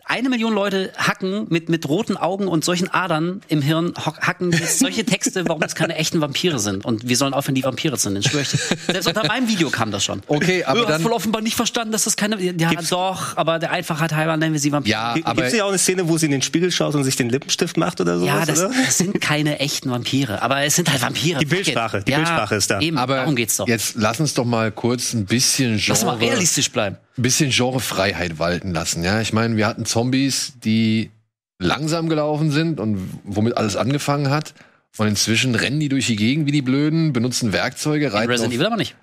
eine 0.10 0.28
Million 0.30 0.54
Leute 0.54 0.92
hacken 0.98 1.46
mit, 1.50 1.70
mit 1.70 1.88
roten 1.88 2.18
Augen 2.18 2.48
und 2.48 2.66
solchen 2.66 2.90
Adern 2.90 3.42
im 3.48 3.62
Hirn, 3.62 3.94
hacken 3.96 4.52
jetzt 4.52 4.80
solche 4.80 5.06
Texte, 5.06 5.48
warum 5.48 5.62
es 5.62 5.76
keine 5.76 5.96
echten 5.96 6.20
Vampire 6.20 6.58
sind. 6.58 6.84
Und 6.84 7.08
wir 7.08 7.16
sollen 7.16 7.34
aufhören, 7.36 7.54
die 7.56 7.64
Vampire 7.64 7.96
zu 7.98 8.10
nennen, 8.10 8.24
schwöre 8.24 8.42
ich. 8.42 8.50
Selbst 8.50 9.08
unter 9.08 9.28
meinem 9.28 9.48
Video 9.48 9.70
kam 9.70 9.92
das 9.92 10.04
schon. 10.04 10.22
Okay, 10.28 10.64
aber 10.64 10.80
du 10.80 10.86
hast 10.88 10.94
dann- 10.94 11.04
wohl 11.04 11.12
offenbar 11.12 11.42
nicht 11.44 11.56
verstanden, 11.56 11.92
dass 11.92 12.06
das 12.06 12.16
keine. 12.16 12.42
Ja, 12.42 12.72
doch, 12.90 13.38
aber 13.38 13.60
der 13.60 13.72
Einfachheit 13.72 14.14
halber 14.14 14.36
nennen 14.36 14.54
wir 14.54 14.60
sie 14.60 14.72
Vampire. 14.72 14.92
Ja, 14.92 15.14
Gibt 15.14 15.28
aber 15.28 15.44
es 15.46 15.54
nicht 15.54 15.62
auch 15.62 15.70
eine 15.70 15.78
Szene, 15.78 16.10
wo 16.10 16.18
sie 16.18 16.26
in 16.26 16.32
den 16.32 16.42
Spiegel 16.42 16.72
schaut 16.72 16.96
und 16.96 17.04
sich 17.04 17.16
den 17.16 17.30
Lippenstift 17.30 17.78
macht 17.78 18.02
oder 18.02 18.18
sowas? 18.18 18.34
Ja, 18.34 18.46
das, 18.46 18.60
oder? 18.60 18.72
das 18.86 18.98
sind 18.98 19.22
keine 19.22 19.60
echten 19.60 19.92
Vampire, 19.92 20.42
aber 20.42 20.64
es 20.64 20.76
sind 20.76 20.90
halt 20.90 21.02
Vampire. 21.04 21.40
Die. 21.40 21.46
Bildsprache, 21.46 22.04
die 22.04 22.12
Bildsprache 22.14 22.56
ist 22.56 22.72
da. 22.72 22.80
Eben, 22.80 22.98
aber 22.98 23.18
darum 23.18 23.36
geht's 23.36 23.58
doch. 23.58 23.68
jetzt 23.68 23.96
lass 23.96 24.20
uns 24.20 24.34
doch 24.34 24.46
mal 24.46 24.72
kurz 24.72 25.14
ein 25.14 25.26
bisschen 25.26 25.80
Lass 25.88 26.04
mal 26.04 26.18
Genre, 26.18 26.32
realistisch 26.32 26.72
bleiben. 26.72 26.98
Bisschen 27.22 27.52
Genrefreiheit 27.52 28.40
walten 28.40 28.72
lassen. 28.72 29.04
Ja, 29.04 29.22
ich 29.22 29.34
meine, 29.34 29.58
wir 29.58 29.68
hatten 29.68 29.86
Zombies, 29.86 30.54
die 30.64 31.12
langsam 31.60 32.10
gelaufen 32.10 32.52
sind 32.52 32.80
und 32.80 33.20
womit 33.24 33.58
alles 33.58 33.76
angefangen 33.76 34.30
hat. 34.30 34.54
Und 34.98 35.08
inzwischen 35.08 35.56
rennen 35.56 35.80
die 35.80 35.90
durch 35.90 36.08
die 36.08 36.16
Gegend 36.16 36.48
wie 36.48 36.52
die 36.52 36.62
Blöden, 36.62 37.14
benutzen 37.14 37.54
Werkzeuge, 37.54 38.08
In 38.08 38.12
reiten 38.12 38.32
Resident 38.32 38.54
auf 38.54 38.60
Evil 38.60 38.66
aber 38.66 38.78
nicht. 38.78 38.96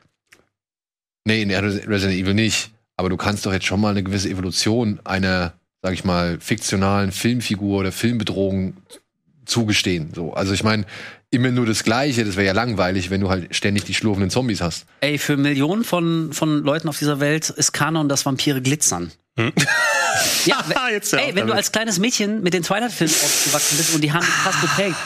Nee, 1.24 1.42
in 1.42 1.50
Resident 1.50 2.18
Evil 2.18 2.34
nicht. 2.34 2.70
Aber 2.96 3.08
du 3.08 3.16
kannst 3.16 3.46
doch 3.46 3.52
jetzt 3.52 3.66
schon 3.66 3.80
mal 3.80 3.90
eine 3.90 4.02
gewisse 4.02 4.28
Evolution 4.28 5.00
einer, 5.04 5.54
sag 5.82 5.92
ich 5.92 6.04
mal, 6.04 6.38
fiktionalen 6.40 7.12
Filmfigur 7.12 7.80
oder 7.80 7.92
Filmbedrohung 7.92 8.74
zugestehen. 9.47 10.12
So, 10.14 10.34
also 10.34 10.53
ich 10.53 10.62
meine, 10.64 10.84
immer 11.30 11.51
nur 11.51 11.66
das 11.66 11.84
Gleiche, 11.84 12.24
das 12.24 12.36
wäre 12.36 12.47
ja 12.47 12.53
langweilig, 12.53 13.11
wenn 13.11 13.20
du 13.20 13.28
halt 13.28 13.55
ständig 13.55 13.84
die 13.84 13.94
schlurfenden 13.94 14.30
Zombies 14.30 14.61
hast. 14.61 14.86
Ey, 15.01 15.18
für 15.18 15.36
Millionen 15.36 15.84
von, 15.84 16.32
von 16.32 16.62
Leuten 16.62 16.88
auf 16.88 16.99
dieser 16.99 17.20
Welt 17.20 17.51
ist 17.51 17.72
Kanon, 17.72 18.09
dass 18.09 18.26
Vampire 18.26 18.61
glitzern. 18.61 19.12
Ja, 19.38 19.44
Hm? 19.44 19.53
Jetzt 20.92 21.12
hör 21.12 21.20
auf 21.20 21.26
ey, 21.26 21.34
wenn 21.34 21.42
du 21.42 21.49
damit. 21.49 21.57
als 21.57 21.72
kleines 21.72 21.99
Mädchen 21.99 22.42
mit 22.42 22.55
den 22.55 22.62
Twilight-Filmen 22.62 23.12
aufgewachsen 23.14 23.76
bist 23.76 23.94
und 23.94 24.01
die 24.03 24.12
haben 24.12 24.24
dich 24.24 24.34
fast 24.34 24.61
geprägt. 24.62 24.97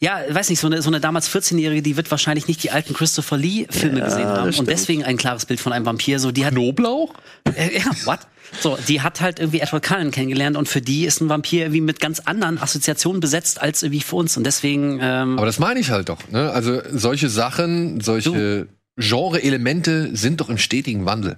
Ja, 0.00 0.20
weiß 0.28 0.50
nicht, 0.50 0.60
so 0.60 0.66
eine, 0.66 0.82
so 0.82 0.90
eine 0.90 1.00
damals 1.00 1.30
14-Jährige, 1.30 1.82
die 1.82 1.96
wird 1.96 2.10
wahrscheinlich 2.10 2.48
nicht 2.48 2.62
die 2.62 2.70
alten 2.70 2.94
Christopher 2.94 3.36
Lee-Filme 3.36 4.00
gesehen 4.00 4.26
haben 4.26 4.54
und 4.54 4.68
deswegen 4.68 5.04
ein 5.04 5.16
klares 5.16 5.46
Bild 5.46 5.60
von 5.60 5.72
einem 5.72 5.86
Vampir. 5.86 6.18
So, 6.18 6.32
die 6.32 6.44
hat, 6.44 6.52
Knoblauch? 6.52 7.14
äh, 7.54 7.78
ja, 7.78 7.84
what? 8.04 8.20
So, 8.60 8.78
die 8.88 9.00
hat 9.00 9.20
halt 9.20 9.38
irgendwie 9.38 9.60
Edward 9.60 9.82
Cullen 9.82 10.10
kennengelernt 10.10 10.56
und 10.56 10.68
für 10.68 10.80
die 10.80 11.06
ist 11.06 11.20
ein 11.20 11.28
Vampir 11.28 11.62
irgendwie 11.62 11.80
mit 11.80 12.00
ganz 12.00 12.20
anderen 12.20 12.58
Assoziationen 12.58 13.20
besetzt 13.20 13.60
als 13.60 13.82
irgendwie 13.82 14.02
für 14.02 14.16
uns 14.16 14.36
und 14.36 14.44
deswegen, 14.44 14.98
ähm, 15.00 15.38
Aber 15.38 15.46
das 15.46 15.58
meine 15.58 15.80
ich 15.80 15.90
halt 15.90 16.08
doch. 16.08 16.18
Ne? 16.30 16.50
Also 16.50 16.80
solche 16.92 17.28
Sachen, 17.28 18.00
solche 18.00 18.68
Genre-Elemente 18.96 20.14
sind 20.16 20.40
doch 20.40 20.48
im 20.48 20.58
stetigen 20.58 21.06
Wandel. 21.06 21.36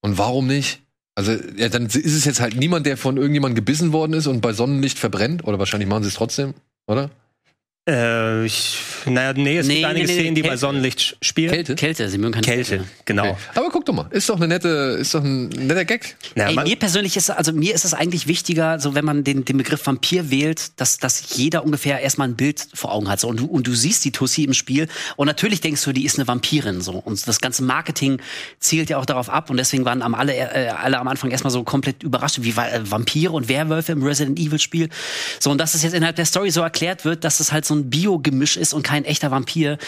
Und 0.00 0.18
warum 0.18 0.46
nicht? 0.46 0.82
Also 1.14 1.32
ja, 1.56 1.68
dann 1.68 1.86
ist 1.86 1.96
es 1.96 2.24
jetzt 2.24 2.40
halt 2.40 2.56
niemand, 2.56 2.86
der 2.86 2.96
von 2.96 3.16
irgendjemandem 3.16 3.56
gebissen 3.56 3.92
worden 3.92 4.14
ist 4.14 4.26
und 4.26 4.40
bei 4.40 4.52
Sonnenlicht 4.52 4.98
verbrennt. 4.98 5.44
Oder 5.44 5.58
wahrscheinlich 5.58 5.88
machen 5.88 6.02
sie 6.02 6.08
es 6.08 6.14
trotzdem, 6.14 6.54
oder? 6.86 7.10
Äh, 7.86 8.46
ich, 8.46 8.78
naja, 9.04 9.34
nee, 9.34 9.58
es 9.58 9.66
Nee, 9.66 9.74
gibt 9.74 9.86
einige 9.86 10.06
nee, 10.06 10.12
nee, 10.14 10.18
Szenen, 10.20 10.34
die 10.34 10.40
bei 10.40 10.48
Kälte. 10.48 10.60
Sonnenlicht 10.60 11.00
sch- 11.00 11.14
spielen. 11.20 11.50
Kälte? 11.52 11.74
Kälte, 11.74 12.08
sie 12.08 12.16
mögen 12.16 12.32
keine 12.32 12.46
Kälte, 12.46 12.84
genau. 13.04 13.24
Okay. 13.32 13.36
Aber 13.56 13.68
guck 13.70 13.84
doch 13.84 13.92
mal, 13.92 14.06
ist 14.10 14.26
doch 14.30 14.36
eine 14.36 14.48
nette, 14.48 14.68
ist 14.98 15.12
doch 15.12 15.22
ein 15.22 15.48
netter 15.50 15.84
Gag. 15.84 16.16
Ja, 16.34 16.48
Ey, 16.48 16.56
mir 16.56 16.76
persönlich 16.76 17.14
ist, 17.18 17.28
also 17.28 17.52
mir 17.52 17.74
ist 17.74 17.84
es 17.84 17.92
eigentlich 17.92 18.26
wichtiger, 18.26 18.80
so 18.80 18.94
wenn 18.94 19.04
man 19.04 19.22
den, 19.22 19.44
den 19.44 19.58
Begriff 19.58 19.86
Vampir 19.86 20.30
wählt, 20.30 20.80
dass, 20.80 20.96
dass 20.96 21.36
jeder 21.36 21.62
ungefähr 21.62 22.00
erstmal 22.00 22.28
ein 22.28 22.36
Bild 22.36 22.66
vor 22.72 22.90
Augen 22.90 23.10
hat. 23.10 23.20
So. 23.20 23.28
Und, 23.28 23.40
du, 23.40 23.44
und 23.44 23.66
du 23.66 23.74
siehst 23.74 24.02
die 24.06 24.12
Tussi 24.12 24.44
im 24.44 24.54
Spiel 24.54 24.88
und 25.16 25.26
natürlich 25.26 25.60
denkst 25.60 25.84
du, 25.84 25.92
die 25.92 26.06
ist 26.06 26.16
eine 26.18 26.26
Vampirin. 26.26 26.80
So. 26.80 26.92
Und 26.92 27.28
das 27.28 27.42
ganze 27.42 27.62
Marketing 27.64 28.18
zielt 28.60 28.88
ja 28.88 28.96
auch 28.96 29.04
darauf 29.04 29.28
ab 29.28 29.50
und 29.50 29.58
deswegen 29.58 29.84
waren 29.84 30.00
am 30.00 30.14
alle, 30.14 30.34
äh, 30.34 30.68
alle 30.68 30.98
am 30.98 31.06
Anfang 31.08 31.30
erstmal 31.30 31.50
so 31.50 31.62
komplett 31.64 32.02
überrascht, 32.02 32.38
wie 32.40 32.52
äh, 32.52 32.80
Vampire 32.90 33.32
und 33.32 33.50
Werwölfe 33.50 33.92
im 33.92 34.02
Resident 34.02 34.38
Evil 34.38 34.58
Spiel. 34.58 34.88
So, 35.38 35.50
und 35.50 35.58
dass 35.58 35.74
es 35.74 35.82
jetzt 35.82 35.92
innerhalb 35.92 36.16
der 36.16 36.24
Story 36.24 36.50
so 36.50 36.62
erklärt 36.62 37.04
wird, 37.04 37.24
dass 37.24 37.40
es 37.40 37.52
halt 37.52 37.66
so 37.66 37.73
ein 37.74 37.90
Bio-Gemisch 37.90 38.56
ist 38.56 38.72
und 38.72 38.82
kein 38.82 39.04
echter 39.04 39.30
Vampir. 39.30 39.78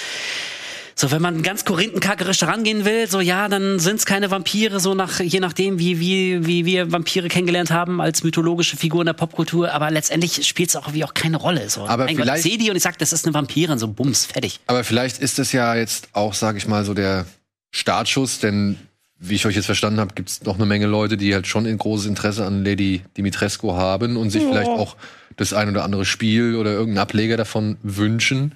So, 0.99 1.11
wenn 1.11 1.21
man 1.21 1.43
ganz 1.43 1.67
korinthenkackerisch 1.67 2.43
rangehen 2.45 2.87
will, 2.87 3.07
so 3.07 3.21
ja, 3.21 3.49
dann 3.49 3.79
sind 3.79 3.97
es 3.97 4.07
keine 4.07 4.31
Vampire, 4.31 4.81
so 4.81 4.95
nach, 4.95 5.21
je 5.21 5.41
nachdem, 5.41 5.79
wie, 5.79 6.01
wie, 6.01 6.47
wie 6.47 6.65
wir 6.65 6.91
Vampire 6.91 7.29
kennengelernt 7.29 7.71
haben 7.71 8.01
als 8.01 8.25
mythologische 8.25 8.79
Figur 8.79 9.03
in 9.03 9.07
der 9.07 9.13
Popkultur, 9.13 9.73
aber 9.73 9.91
letztendlich 9.91 10.47
spielt 10.49 10.71
es 10.71 10.77
auch 10.77 10.95
wie 10.95 11.05
auch 11.05 11.13
keine 11.13 11.37
Rolle. 11.37 11.69
So. 11.69 11.87
Aber 11.87 12.07
mein 12.07 12.17
Gott, 12.17 12.25
vielleicht- 12.25 12.47
ich 12.47 12.51
sehe 12.53 12.59
die 12.59 12.71
und 12.71 12.77
ich 12.77 12.83
sag, 12.83 12.97
das 12.99 13.13
ist 13.13 13.27
eine 13.27 13.35
Vampirin, 13.35 13.79
so 13.79 13.89
bums, 13.89 14.25
fertig. 14.25 14.61
Aber 14.69 14.85
vielleicht 14.85 15.19
ist 15.19 15.39
das 15.39 15.53
ja 15.53 15.75
jetzt 15.75 16.09
auch, 16.15 16.33
sag 16.33 16.57
ich 16.57 16.67
mal, 16.67 16.83
so 16.87 16.95
der 16.95 17.27
Startschuss, 17.73 18.39
denn 18.39 18.79
wie 19.19 19.35
ich 19.35 19.45
euch 19.45 19.55
jetzt 19.55 19.67
verstanden 19.67 20.01
habe, 20.01 20.15
gibt 20.15 20.31
es 20.31 20.43
noch 20.45 20.55
eine 20.57 20.65
Menge 20.65 20.87
Leute, 20.87 21.19
die 21.19 21.35
halt 21.35 21.47
schon 21.47 21.67
ein 21.67 21.77
großes 21.77 22.07
Interesse 22.07 22.47
an 22.47 22.65
Lady 22.65 23.03
Dimitrescu 23.19 23.73
haben 23.75 24.17
und 24.17 24.31
sich 24.31 24.43
vielleicht 24.43 24.71
auch 24.71 24.97
das 25.37 25.53
ein 25.53 25.69
oder 25.69 25.85
andere 25.85 26.05
Spiel 26.05 26.57
oder 26.57 26.73
irgendeinen 26.73 27.03
Ableger 27.03 27.37
davon 27.37 27.77
wünschen. 27.83 28.55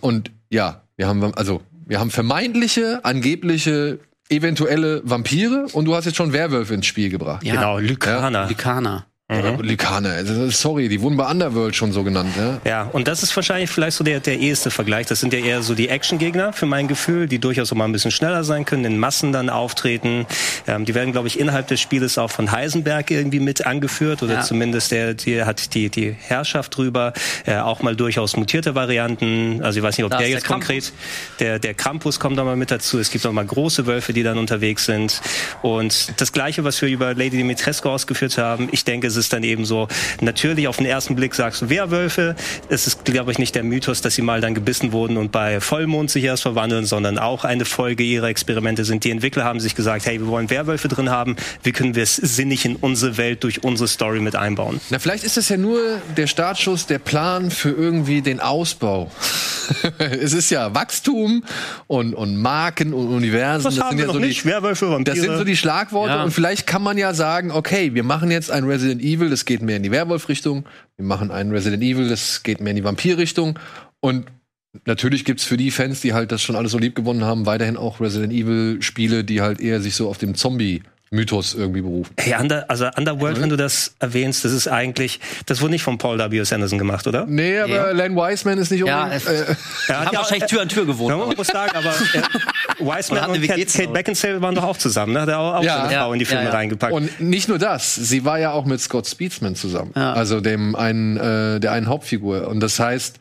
Und 0.00 0.30
ja, 0.50 0.82
wir 0.96 1.06
haben 1.06 1.34
also 1.34 1.62
wir 1.86 2.00
haben 2.00 2.10
vermeintliche, 2.10 3.04
angebliche, 3.04 3.98
eventuelle 4.28 5.02
Vampire 5.04 5.66
und 5.72 5.84
du 5.84 5.94
hast 5.94 6.06
jetzt 6.06 6.16
schon 6.16 6.32
Werwölfe 6.32 6.74
ins 6.74 6.86
Spiel 6.86 7.10
gebracht. 7.10 7.44
Ja, 7.44 7.54
Genau, 7.54 7.78
Lykaner. 7.78 8.48
Lykaner. 8.48 9.06
Oder 9.38 9.62
Lykaner. 9.62 10.10
Also, 10.10 10.50
sorry, 10.50 10.88
die 10.88 11.00
wurden 11.00 11.16
bei 11.16 11.30
Underworld 11.30 11.74
schon 11.76 11.92
so 11.92 12.02
genannt. 12.04 12.34
Ja? 12.36 12.60
Ja, 12.64 12.82
und 12.92 13.08
das 13.08 13.22
ist 13.22 13.34
wahrscheinlich 13.36 13.70
vielleicht 13.70 13.96
so 13.96 14.04
der, 14.04 14.20
der 14.20 14.38
eheste 14.38 14.70
Vergleich. 14.70 15.06
Das 15.06 15.20
sind 15.20 15.32
ja 15.32 15.40
eher 15.40 15.62
so 15.62 15.74
die 15.74 15.88
Action-Gegner 15.88 16.52
für 16.52 16.66
mein 16.66 16.88
Gefühl, 16.88 17.26
die 17.26 17.38
durchaus 17.38 17.72
auch 17.72 17.76
mal 17.76 17.84
ein 17.86 17.92
bisschen 17.92 18.10
schneller 18.10 18.44
sein 18.44 18.64
können, 18.64 18.84
in 18.84 18.98
Massen 18.98 19.32
dann 19.32 19.50
auftreten. 19.50 20.26
Ähm, 20.66 20.84
die 20.84 20.94
werden, 20.94 21.12
glaube 21.12 21.28
ich, 21.28 21.38
innerhalb 21.38 21.68
des 21.68 21.80
Spieles 21.80 22.18
auch 22.18 22.30
von 22.30 22.50
Heisenberg 22.52 23.10
irgendwie 23.10 23.40
mit 23.40 23.66
angeführt 23.66 24.22
oder 24.22 24.34
Ja. 24.34 24.40
zumindest 24.42 24.90
der, 24.92 25.14
der 25.14 25.46
hat 25.46 25.74
die, 25.74 25.88
die 25.90 26.12
Herrschaft 26.18 26.76
drüber. 26.76 27.12
Äh, 27.46 27.56
auch 27.58 27.82
mal 27.82 27.96
durchaus 27.96 28.36
mutierte 28.36 28.74
Varianten. 28.74 29.60
Also 29.62 29.78
ich 29.78 29.82
weiß 29.82 29.96
nicht, 29.98 30.04
ob 30.04 30.10
Da 30.10 30.18
der 30.18 30.28
jetzt 30.28 30.42
der 30.44 30.50
konkret, 30.50 30.92
der, 31.40 31.58
der 31.58 31.74
Krampus 31.74 32.20
kommt 32.20 32.38
da 32.38 32.44
mal 32.44 32.56
mit 32.56 32.70
dazu. 32.70 32.98
Es 32.98 33.10
gibt 33.10 33.26
auch 33.26 33.32
mal 33.32 33.44
große 33.44 33.86
Wölfe, 33.86 34.12
die 34.12 34.22
dann 34.22 34.38
unterwegs 34.38 34.84
sind. 34.84 35.20
Und 35.62 36.20
das 36.20 36.32
Gleiche, 36.32 36.64
was 36.64 36.80
wir 36.82 36.88
über 36.88 37.14
Lady 37.14 37.36
Dimitrescu 37.36 37.88
ausgeführt 37.88 38.38
haben, 38.38 38.68
ich 38.72 38.84
denke, 38.84 39.06
es 39.06 39.16
ist 39.16 39.23
dann 39.28 39.42
eben 39.42 39.64
so, 39.64 39.88
natürlich 40.20 40.68
auf 40.68 40.76
den 40.76 40.86
ersten 40.86 41.16
Blick 41.16 41.34
sagst 41.34 41.62
du 41.62 41.70
Werwölfe. 41.70 42.36
Es 42.68 42.86
ist, 42.86 43.04
glaube 43.04 43.32
ich, 43.32 43.38
nicht 43.38 43.54
der 43.54 43.64
Mythos, 43.64 44.00
dass 44.00 44.14
sie 44.14 44.22
mal 44.22 44.40
dann 44.40 44.54
gebissen 44.54 44.92
wurden 44.92 45.16
und 45.16 45.32
bei 45.32 45.60
Vollmond 45.60 46.10
sich 46.10 46.24
erst 46.24 46.42
verwandeln, 46.42 46.86
sondern 46.86 47.18
auch 47.18 47.44
eine 47.44 47.64
Folge 47.64 48.02
ihrer 48.02 48.28
Experimente 48.28 48.84
sind. 48.84 49.04
Die 49.04 49.10
Entwickler 49.10 49.44
haben 49.44 49.60
sich 49.60 49.74
gesagt, 49.74 50.06
hey, 50.06 50.20
wir 50.20 50.28
wollen 50.28 50.50
Werwölfe 50.50 50.88
drin 50.88 51.10
haben. 51.10 51.36
Wie 51.62 51.72
können 51.72 51.94
wir 51.94 52.02
es 52.02 52.16
sinnig 52.16 52.64
in 52.64 52.76
unsere 52.76 53.16
Welt 53.16 53.44
durch 53.44 53.64
unsere 53.64 53.88
Story 53.88 54.20
mit 54.20 54.36
einbauen? 54.36 54.80
Na, 54.90 54.98
vielleicht 54.98 55.24
ist 55.24 55.36
das 55.36 55.48
ja 55.48 55.56
nur 55.56 56.00
der 56.16 56.26
Startschuss, 56.26 56.86
der 56.86 56.98
Plan 56.98 57.50
für 57.50 57.70
irgendwie 57.70 58.22
den 58.22 58.40
Ausbau. 58.40 59.10
es 59.98 60.32
ist 60.32 60.50
ja 60.50 60.74
Wachstum 60.74 61.44
und, 61.86 62.14
und 62.14 62.36
Marken 62.36 62.92
und 62.94 63.08
Universen. 63.08 63.64
Das 63.64 63.80
haben 63.80 63.90
sind 63.90 63.98
wir 63.98 64.04
ja 64.04 64.06
noch 64.08 64.14
so 64.14 64.20
nicht? 64.20 64.44
die, 64.44 64.48
Werwölfe, 64.48 64.90
Vampire. 64.90 65.16
das 65.16 65.24
sind 65.24 65.36
so 65.36 65.44
die 65.44 65.56
Schlagworte 65.56 66.14
Ja. 66.14 66.24
und 66.24 66.30
vielleicht 66.32 66.66
kann 66.66 66.82
man 66.82 66.98
ja 66.98 67.14
sagen, 67.14 67.50
okay, 67.50 67.94
wir 67.94 68.02
machen 68.04 68.30
jetzt 68.30 68.50
ein 68.50 68.64
Resident 68.64 69.02
Evil, 69.02 69.30
das 69.30 69.44
geht 69.44 69.62
mehr 69.62 69.76
in 69.76 69.82
die 69.82 69.90
Werwolf-Richtung. 69.90 70.64
Wir 70.96 71.06
machen 71.06 71.30
ein 71.30 71.50
Resident 71.50 71.82
Evil, 71.82 72.08
das 72.08 72.42
geht 72.42 72.60
mehr 72.60 72.70
in 72.70 72.76
die 72.76 72.84
Vampir-Richtung. 72.84 73.58
Und 74.00 74.26
natürlich 74.84 75.24
gibt's 75.24 75.44
für 75.44 75.56
die 75.56 75.70
Fans, 75.70 76.00
die 76.00 76.12
halt 76.12 76.32
das 76.32 76.42
schon 76.42 76.56
alles 76.56 76.72
so 76.72 76.78
lieb 76.78 76.94
gewonnen 76.94 77.24
haben, 77.24 77.46
weiterhin 77.46 77.76
auch 77.76 78.00
Resident 78.00 78.32
Evil-Spiele, 78.32 79.24
die 79.24 79.40
halt 79.40 79.60
eher 79.60 79.80
sich 79.80 79.94
so 79.94 80.08
auf 80.08 80.18
dem 80.18 80.34
Zombie-Mythos 81.14 81.54
irgendwie 81.54 81.80
berufen. 81.82 82.14
Hey, 82.18 82.34
Under, 82.40 82.68
also 82.68 82.88
Underworld, 82.96 83.40
wenn 83.40 83.48
du 83.48 83.56
das 83.56 83.94
erwähnst, 84.00 84.44
das 84.44 84.52
ist 84.52 84.68
eigentlich, 84.68 85.20
das 85.46 85.60
wurde 85.60 85.72
nicht 85.72 85.82
von 85.82 85.98
Paul 85.98 86.18
W. 86.18 86.42
Sanderson 86.44 86.78
gemacht, 86.78 87.06
oder? 87.06 87.26
Nee, 87.26 87.58
aber 87.58 87.72
Ja. 87.74 87.90
Len 87.92 88.16
Wiseman 88.16 88.58
ist 88.58 88.70
nicht 88.70 88.84
Ja, 88.86 89.04
unbedingt. 89.04 89.26
äh, 89.26 89.54
Er 89.88 90.00
Haben 90.06 90.16
wahrscheinlich 90.16 90.48
Tür 90.50 90.62
an 90.62 90.68
Tür 90.68 90.86
gewohnt. 90.86 91.10
Ja, 91.16 91.24
man 91.26 91.36
muss 91.36 91.46
sagen, 91.46 91.72
aber 91.76 91.90
äh, 91.90 92.22
Wiseman 92.80 93.20
hat 93.20 93.28
eine 93.30 93.34
und 93.38 93.42
WG 93.42 93.48
Kate. 93.64 93.78
Kate 93.78 93.88
Beckinsale 93.92 94.42
waren 94.42 94.54
doch 94.54 94.64
auch 94.64 94.76
zusammen, 94.76 95.12
ne? 95.12 95.22
Hat 95.22 95.28
er 95.28 95.38
auch, 95.38 95.54
auch 95.56 95.62
Ja. 95.64 95.84
seine 95.86 95.98
Frau 95.98 96.12
in 96.12 96.18
die 96.18 96.24
Ja, 96.24 96.30
Filme 96.30 96.44
ja. 96.46 96.50
reingepackt. 96.50 96.92
Und 96.92 97.20
nicht 97.20 97.48
nur 97.48 97.58
das, 97.58 97.94
sie 97.94 98.24
war 98.24 98.38
ja 98.38 98.52
auch 98.52 98.64
mit 98.64 98.80
Scott 98.80 99.06
Speedsman 99.06 99.54
zusammen. 99.54 99.92
Ja. 99.96 100.12
Also 100.12 100.40
dem 100.40 100.74
einen, 100.76 101.16
äh, 101.16 101.60
der 101.60 101.72
einen 101.72 101.86
Hauptfigur. 101.88 102.48
Und 102.48 102.60
das 102.60 102.78
heißt, 102.78 103.16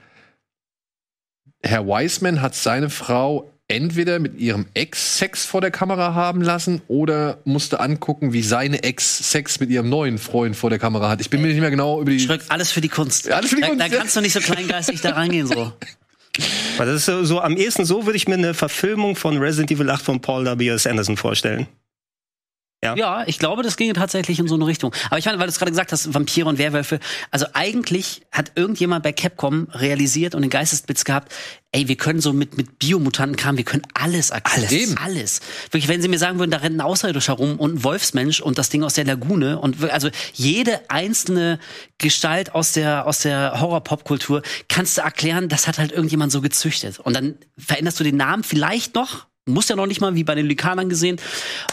Herr 1.65 1.85
Wiseman 1.87 2.41
hat 2.41 2.55
seine 2.55 2.89
Frau 2.89 3.49
entweder 3.67 4.19
mit 4.19 4.39
ihrem 4.39 4.65
Ex 4.73 5.17
Sex 5.17 5.45
vor 5.45 5.61
der 5.61 5.71
Kamera 5.71 6.13
haben 6.13 6.41
lassen 6.41 6.81
oder 6.87 7.39
musste 7.45 7.79
angucken, 7.79 8.33
wie 8.33 8.43
seine 8.43 8.83
Ex 8.83 9.31
Sex 9.31 9.59
mit 9.59 9.69
ihrem 9.69 9.89
neuen 9.89 10.17
Freund 10.17 10.55
vor 10.55 10.69
der 10.69 10.79
Kamera 10.79 11.09
hat. 11.09 11.21
Ich 11.21 11.29
bin 11.29 11.41
mir 11.41 11.47
nicht 11.47 11.59
mehr 11.59 11.71
genau 11.71 12.01
über 12.01 12.11
die. 12.11 12.19
Schröck, 12.19 12.41
alles 12.49 12.71
für 12.71 12.81
die 12.81 12.89
Kunst. 12.89 13.31
Alles 13.31 13.49
für 13.49 13.55
die 13.55 13.61
da, 13.61 13.67
Kunst, 13.69 13.81
Da 13.81 13.89
kannst 13.89 14.15
du 14.15 14.21
nicht 14.21 14.33
so 14.33 14.39
kleingeistig 14.39 15.01
da 15.01 15.11
reingehen, 15.11 15.47
so. 15.47 15.73
Weil 16.77 16.87
das 16.87 16.95
ist 16.95 17.05
so, 17.05 17.23
so 17.23 17.41
am 17.41 17.57
ehesten 17.57 17.85
so 17.85 18.05
würde 18.05 18.17
ich 18.17 18.27
mir 18.27 18.35
eine 18.35 18.53
Verfilmung 18.53 19.15
von 19.15 19.37
Resident 19.37 19.71
Evil 19.71 19.89
8 19.89 20.03
von 20.03 20.19
Paul 20.19 20.45
W.S. 20.45 20.87
Anderson 20.87 21.17
vorstellen. 21.17 21.67
Ja. 22.83 22.95
Ja, 22.95 23.23
ich 23.27 23.39
glaube, 23.39 23.63
das 23.63 23.77
ginge 23.77 23.93
tatsächlich 23.93 24.39
in 24.39 24.47
so 24.47 24.55
eine 24.55 24.67
Richtung. 24.67 24.93
Aber 25.09 25.17
ich 25.17 25.25
meine, 25.25 25.39
weil 25.39 25.47
du 25.47 25.51
es 25.51 25.57
gerade 25.57 25.71
gesagt 25.71 25.91
hast, 25.91 26.13
Vampire 26.13 26.49
und 26.49 26.57
Werwölfe. 26.57 26.99
Also 27.31 27.45
eigentlich 27.53 28.21
hat 28.31 28.51
irgendjemand 28.55 29.03
bei 29.03 29.13
Capcom 29.13 29.67
realisiert 29.71 30.35
und 30.35 30.41
den 30.41 30.49
Geistesblitz 30.49 31.05
gehabt, 31.05 31.33
ey, 31.71 31.87
wir 31.87 31.95
können 31.95 32.21
so 32.21 32.33
mit, 32.33 32.55
mit 32.55 32.79
Biomutantenkram, 32.79 33.57
wir 33.57 33.63
können 33.63 33.83
alles 33.93 34.29
erklären. 34.29 34.95
Alles. 35.01 35.13
Alles. 35.13 35.41
Wirklich, 35.71 35.87
wenn 35.87 36.01
sie 36.01 36.07
mir 36.07 36.19
sagen 36.19 36.39
würden, 36.39 36.51
da 36.51 36.57
rennt 36.57 36.77
ein 36.77 36.81
Außerirdischer 36.81 37.33
rum 37.33 37.59
und 37.59 37.75
ein 37.75 37.83
Wolfsmensch 37.83 38.41
und 38.41 38.57
das 38.57 38.69
Ding 38.69 38.83
aus 38.83 38.93
der 38.93 39.05
Lagune 39.05 39.59
und 39.59 39.83
also 39.89 40.09
jede 40.33 40.81
einzelne 40.89 41.59
Gestalt 41.97 42.53
aus 42.53 42.73
der, 42.73 43.07
aus 43.07 43.19
der 43.19 43.59
Horror-Pop-Kultur 43.59 44.43
kannst 44.69 44.97
du 44.97 45.01
erklären, 45.01 45.49
das 45.49 45.67
hat 45.67 45.79
halt 45.79 45.91
irgendjemand 45.91 46.31
so 46.31 46.41
gezüchtet. 46.41 46.99
Und 46.99 47.15
dann 47.15 47.35
veränderst 47.57 47.99
du 47.99 48.03
den 48.03 48.17
Namen 48.17 48.43
vielleicht 48.43 48.93
noch, 48.95 49.25
muss 49.45 49.67
ja 49.67 49.75
noch 49.75 49.87
nicht 49.87 49.99
mal 49.99 50.15
wie 50.15 50.23
bei 50.23 50.35
den 50.35 50.45
Lykanern 50.45 50.87
gesehen. 50.87 51.17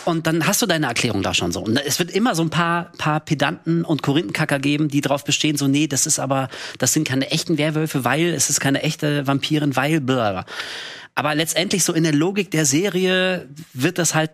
Und 0.05 0.27
dann 0.27 0.47
hast 0.47 0.61
du 0.61 0.67
deine 0.67 0.87
Erklärung 0.87 1.23
da 1.23 1.35
schon 1.35 1.53
so. 1.53 1.61
Und 1.61 1.77
es 1.77 1.99
wird 1.99 2.11
immer 2.11 2.35
so 2.35 2.43
ein 2.43 2.51
paar, 2.51 2.91
paar 2.99 3.21
Pedanten 3.21 3.85
und 3.85 4.03
Korinthenkacker 4.03 4.59
geben, 4.59 4.89
die 4.89 5.01
darauf 5.01 5.25
bestehen, 5.25 5.57
so, 5.57 5.69
nee, 5.69 5.87
das 5.87 6.07
ist 6.07 6.19
aber, 6.19 6.49
das 6.79 6.93
sind 6.93 7.07
keine 7.07 7.31
echten 7.31 7.59
Werwölfe, 7.59 8.05
weil 8.05 8.29
es 8.29 8.51
ist 8.51 8.61
keine 8.61 8.83
echte 8.83 9.27
Vampirin, 9.27 9.77
weil, 9.77 10.01
bla. 10.01 10.45
Aber 11.15 11.35
letztendlich 11.35 11.85
so 11.85 11.93
in 11.93 12.03
der 12.03 12.13
Logik 12.13 12.51
der 12.51 12.67
Serie 12.67 13.49
wird 13.73 13.99
das 13.99 14.15
halt 14.15 14.31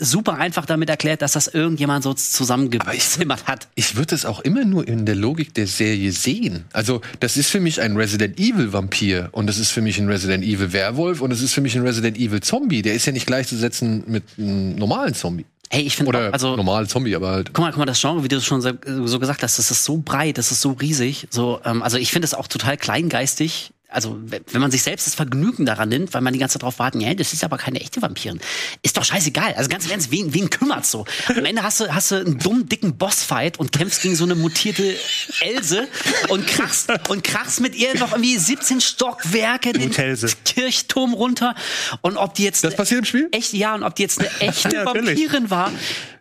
super 0.00 0.34
einfach 0.34 0.66
damit 0.66 0.88
erklärt, 0.88 1.22
dass 1.22 1.32
das 1.32 1.46
irgendjemand 1.46 2.02
so 2.02 2.14
zusammengezimmert 2.14 3.46
hat. 3.46 3.68
Ich 3.74 3.96
würde 3.96 4.14
es 4.14 4.24
auch 4.24 4.40
immer 4.40 4.64
nur 4.64 4.88
in 4.88 5.06
der 5.06 5.14
Logik 5.14 5.54
der 5.54 5.66
Serie 5.66 6.10
sehen. 6.12 6.64
Also, 6.72 7.00
das 7.20 7.36
ist 7.36 7.50
für 7.50 7.60
mich 7.60 7.80
ein 7.80 7.96
Resident 7.96 8.38
Evil 8.38 8.72
Vampir 8.72 9.28
und 9.32 9.46
das 9.46 9.58
ist 9.58 9.70
für 9.70 9.82
mich 9.82 9.98
ein 9.98 10.08
Resident 10.08 10.42
Evil 10.44 10.72
Werwolf 10.72 11.20
und 11.20 11.30
das 11.30 11.40
ist 11.40 11.52
für 11.52 11.60
mich 11.60 11.76
ein 11.76 11.82
Resident 11.82 12.18
Evil 12.18 12.40
Zombie. 12.40 12.82
Der 12.82 12.94
ist 12.94 13.06
ja 13.06 13.12
nicht 13.12 13.26
gleichzusetzen 13.26 14.04
mit 14.06 14.24
einem 14.38 14.74
normalen 14.74 15.14
Zombie. 15.14 15.44
Hey, 15.72 15.82
ich 15.82 15.94
finde 15.94 16.32
also 16.32 16.56
normal 16.56 16.88
Zombie, 16.88 17.14
aber 17.14 17.30
halt. 17.30 17.50
Guck 17.52 17.64
mal, 17.64 17.70
guck 17.70 17.78
mal, 17.78 17.86
das 17.86 18.00
Genre, 18.00 18.24
wie 18.24 18.28
du 18.28 18.36
es 18.36 18.44
schon 18.44 18.60
so, 18.60 18.72
so 19.04 19.20
gesagt 19.20 19.44
hast, 19.44 19.56
das 19.56 19.70
ist 19.70 19.84
so 19.84 19.98
breit, 19.98 20.36
das 20.36 20.50
ist 20.50 20.62
so 20.62 20.72
riesig. 20.72 21.28
So, 21.30 21.60
ähm, 21.64 21.82
also 21.84 21.96
ich 21.96 22.10
finde 22.10 22.26
es 22.26 22.34
auch 22.34 22.48
total 22.48 22.76
kleingeistig. 22.76 23.70
Also, 23.90 24.18
wenn 24.24 24.60
man 24.60 24.70
sich 24.70 24.82
selbst 24.82 25.06
das 25.06 25.14
Vergnügen 25.14 25.66
daran 25.66 25.88
nimmt, 25.88 26.14
weil 26.14 26.20
man 26.20 26.32
die 26.32 26.38
ganze 26.38 26.54
Zeit 26.54 26.62
drauf 26.62 26.78
warten, 26.78 27.00
ja, 27.00 27.12
das 27.14 27.32
ist 27.32 27.42
aber 27.44 27.58
keine 27.58 27.80
echte 27.80 28.00
Vampirin. 28.00 28.40
Ist 28.82 28.96
doch 28.96 29.04
scheißegal. 29.04 29.54
Also 29.54 29.68
ganz 29.68 29.84
im 29.86 29.90
Ernst, 29.90 30.10
wen, 30.10 30.32
wen 30.32 30.48
kümmert's 30.50 30.90
so? 30.90 31.04
Am 31.28 31.44
Ende 31.44 31.62
hast 31.62 31.80
du, 31.80 31.92
hast 31.94 32.10
du 32.10 32.16
einen 32.16 32.38
dummen, 32.38 32.68
dicken 32.68 32.96
Bossfight 32.96 33.58
und 33.58 33.72
kämpfst 33.72 34.02
gegen 34.02 34.14
so 34.16 34.24
eine 34.24 34.34
mutierte 34.34 34.96
Else 35.40 35.88
und 36.28 36.46
krachst, 36.46 36.90
und 37.08 37.24
krachst 37.24 37.60
mit 37.60 37.74
ihr 37.74 37.94
noch 37.98 38.12
irgendwie 38.12 38.36
17 38.38 38.80
Stockwerke 38.80 39.72
den 39.72 39.88
Mutelse. 39.88 40.28
Kirchturm 40.44 41.12
runter. 41.14 41.54
Und 42.02 42.16
ob 42.16 42.34
die 42.34 42.44
jetzt 42.44 42.62
Das 42.64 42.76
passiert 42.76 43.00
im 43.00 43.04
Spiel? 43.04 43.28
echt, 43.32 43.52
ja, 43.52 43.74
und 43.74 43.82
ob 43.82 43.94
die 43.96 44.02
jetzt 44.02 44.20
eine 44.20 44.30
echte 44.40 44.74
Ja. 44.76 44.84
Vampirin 44.86 45.50
war, 45.50 45.72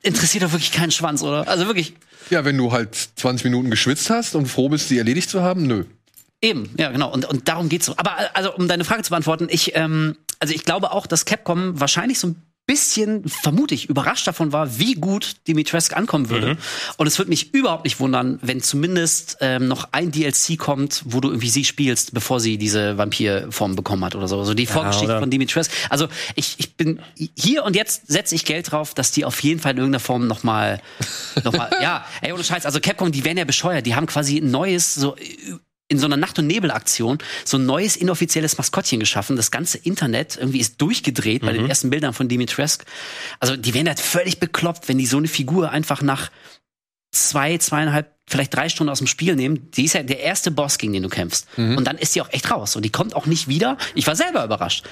interessiert 0.02 0.44
doch 0.44 0.52
wirklich 0.52 0.72
keinen 0.72 0.92
Schwanz, 0.92 1.22
oder? 1.22 1.48
Also 1.48 1.66
wirklich. 1.68 1.94
Ja, 2.30 2.46
wenn 2.46 2.58
du 2.58 2.72
halt 2.72 2.96
20 3.16 3.46
Minuten 3.46 3.70
geschwitzt 3.72 4.10
hast 4.10 4.36
und 4.36 4.46
froh 4.48 4.70
bist, 4.70 4.90
die 4.90 4.98
erledigt 4.98 5.30
zu 5.30 5.42
haben, 5.42 5.68
nö. 5.68 5.86
Eben, 6.42 6.70
ja, 6.78 6.90
genau. 6.92 7.12
Und, 7.12 7.26
und 7.26 7.48
darum 7.48 7.70
geht's 7.70 7.86
so. 7.86 7.94
Aber 7.98 8.12
äh, 8.20 8.28
also, 8.34 8.54
um 8.56 8.68
deine 8.68 8.86
Frage 8.86 9.04
zu 9.04 9.10
beantworten, 9.10 9.48
ich, 9.50 9.76
ähm, 9.76 10.16
also 10.40 10.54
ich 10.54 10.64
glaube 10.64 10.92
auch, 10.92 11.06
dass 11.06 11.26
Capcom 11.26 11.80
wahrscheinlich 11.80 12.20
so 12.20 12.28
ein 12.28 12.44
bisschen, 12.66 13.28
vermute 13.28 13.74
ich, 13.74 13.90
überrascht 13.90 14.28
davon 14.28 14.52
war, 14.54 14.78
wie 14.78 14.94
gut 14.94 15.38
Dimitrescu 15.48 15.96
ankommen 15.96 16.30
würde. 16.30 16.56
Und 16.98 17.08
es 17.08 17.18
würde 17.18 17.30
mich 17.30 17.52
überhaupt 17.56 17.84
nicht 17.84 18.00
wundern, 18.00 18.38
wenn 18.44 18.62
zumindest 18.62 19.38
ähm, 19.42 19.68
noch 19.68 19.90
ein 19.92 20.12
DLC 20.12 20.56
kommt, 20.60 21.02
wo 21.06 21.20
du 21.20 21.30
irgendwie 21.30 21.50
sie 21.50 21.66
spielst, 21.66 22.14
bevor 22.14 22.40
sie 22.40 22.60
diese 22.60 22.96
Vampirform 23.00 23.76
bekommen 23.76 24.06
hat 24.06 24.14
oder 24.14 24.28
so. 24.28 24.38
Also 24.38 24.54
die 24.54 24.68
Vorgeschichte 24.68 25.08
oder- 25.08 25.20
von 25.20 25.32
Dimitrescu. 25.32 25.74
Also 25.90 26.10
ich, 26.36 26.58
ich 26.60 26.78
bin 26.78 27.00
hier 27.36 27.64
und 27.64 27.76
jetzt 27.76 28.04
setze 28.06 28.36
ich 28.36 28.46
Geld 28.46 28.72
drauf, 28.72 28.94
dass 28.94 29.12
die 29.12 29.26
auf 29.26 29.42
jeden 29.42 29.60
Fall 29.60 29.72
in 29.72 29.78
irgendeiner 29.80 30.00
Form 30.00 30.28
noch 30.28 30.44
mal, 30.44 30.80
noch 31.44 31.54
mal 31.54 31.72
ja, 31.82 32.06
ey, 32.22 32.34
ohne 32.34 32.44
Scheiß. 32.44 32.68
Also 32.68 32.80
Capcom, 32.80 33.12
die 33.12 33.26
werden 33.26 33.40
ja 33.40 33.46
bescheuert. 33.46 33.88
Die 33.88 33.96
haben 33.96 34.06
quasi 34.06 34.38
ein 34.38 34.52
neues, 34.52 34.94
so 34.94 35.16
in 35.90 35.98
so 36.00 36.06
einer 36.06 36.18
Nacht- 36.18 36.40
und 36.40 36.48
Nebel-Aktion 36.48 37.18
so 37.44 37.58
ein 37.58 37.66
neues 37.66 37.96
inoffizielles 37.96 38.58
Maskottchen 38.58 39.00
geschaffen. 39.00 39.36
Das 39.36 39.52
ganze 39.52 39.80
Internet 39.80 40.38
irgendwie 40.38 40.60
ist 40.60 40.80
durchgedreht 40.82 41.42
bei 41.42 41.52
den 41.52 41.68
ersten 41.68 41.90
Bildern 41.90 42.14
von 42.14 42.28
Dimitrescu. 42.28 42.86
Also 43.40 43.58
die 43.58 43.74
werden 43.74 43.88
halt 43.88 44.00
völlig 44.00 44.40
bekloppt, 44.40 44.88
wenn 44.88 45.00
die 45.00 45.08
so 45.08 45.18
eine 45.18 45.28
Figur 45.28 45.72
einfach 45.72 46.02
nach 46.02 46.30
zwei, 47.12 47.58
zweieinhalb, 47.58 48.12
vielleicht 48.28 48.56
drei 48.56 48.70
Stunden 48.70 48.92
aus 48.92 49.00
dem 49.00 49.08
Spiel 49.08 49.36
nehmen. 49.36 49.72
Die 49.72 49.86
ist 49.86 49.94
ja 49.94 50.04
der 50.04 50.20
erste 50.20 50.52
Boss, 50.52 50.78
gegen 50.78 50.94
den 50.94 51.02
du 51.02 51.10
kämpfst. 51.10 51.48
Und 51.58 51.84
dann 51.86 51.98
ist 51.98 52.14
die 52.14 52.22
auch 52.22 52.32
echt 52.32 52.52
raus. 52.52 52.76
Und 52.76 52.84
die 52.86 52.92
kommt 52.92 53.16
auch 53.16 53.26
nicht 53.26 53.48
wieder. 53.48 53.78
Ich 53.96 54.06
war 54.06 54.16
selber 54.16 54.44
überrascht. 54.46 54.86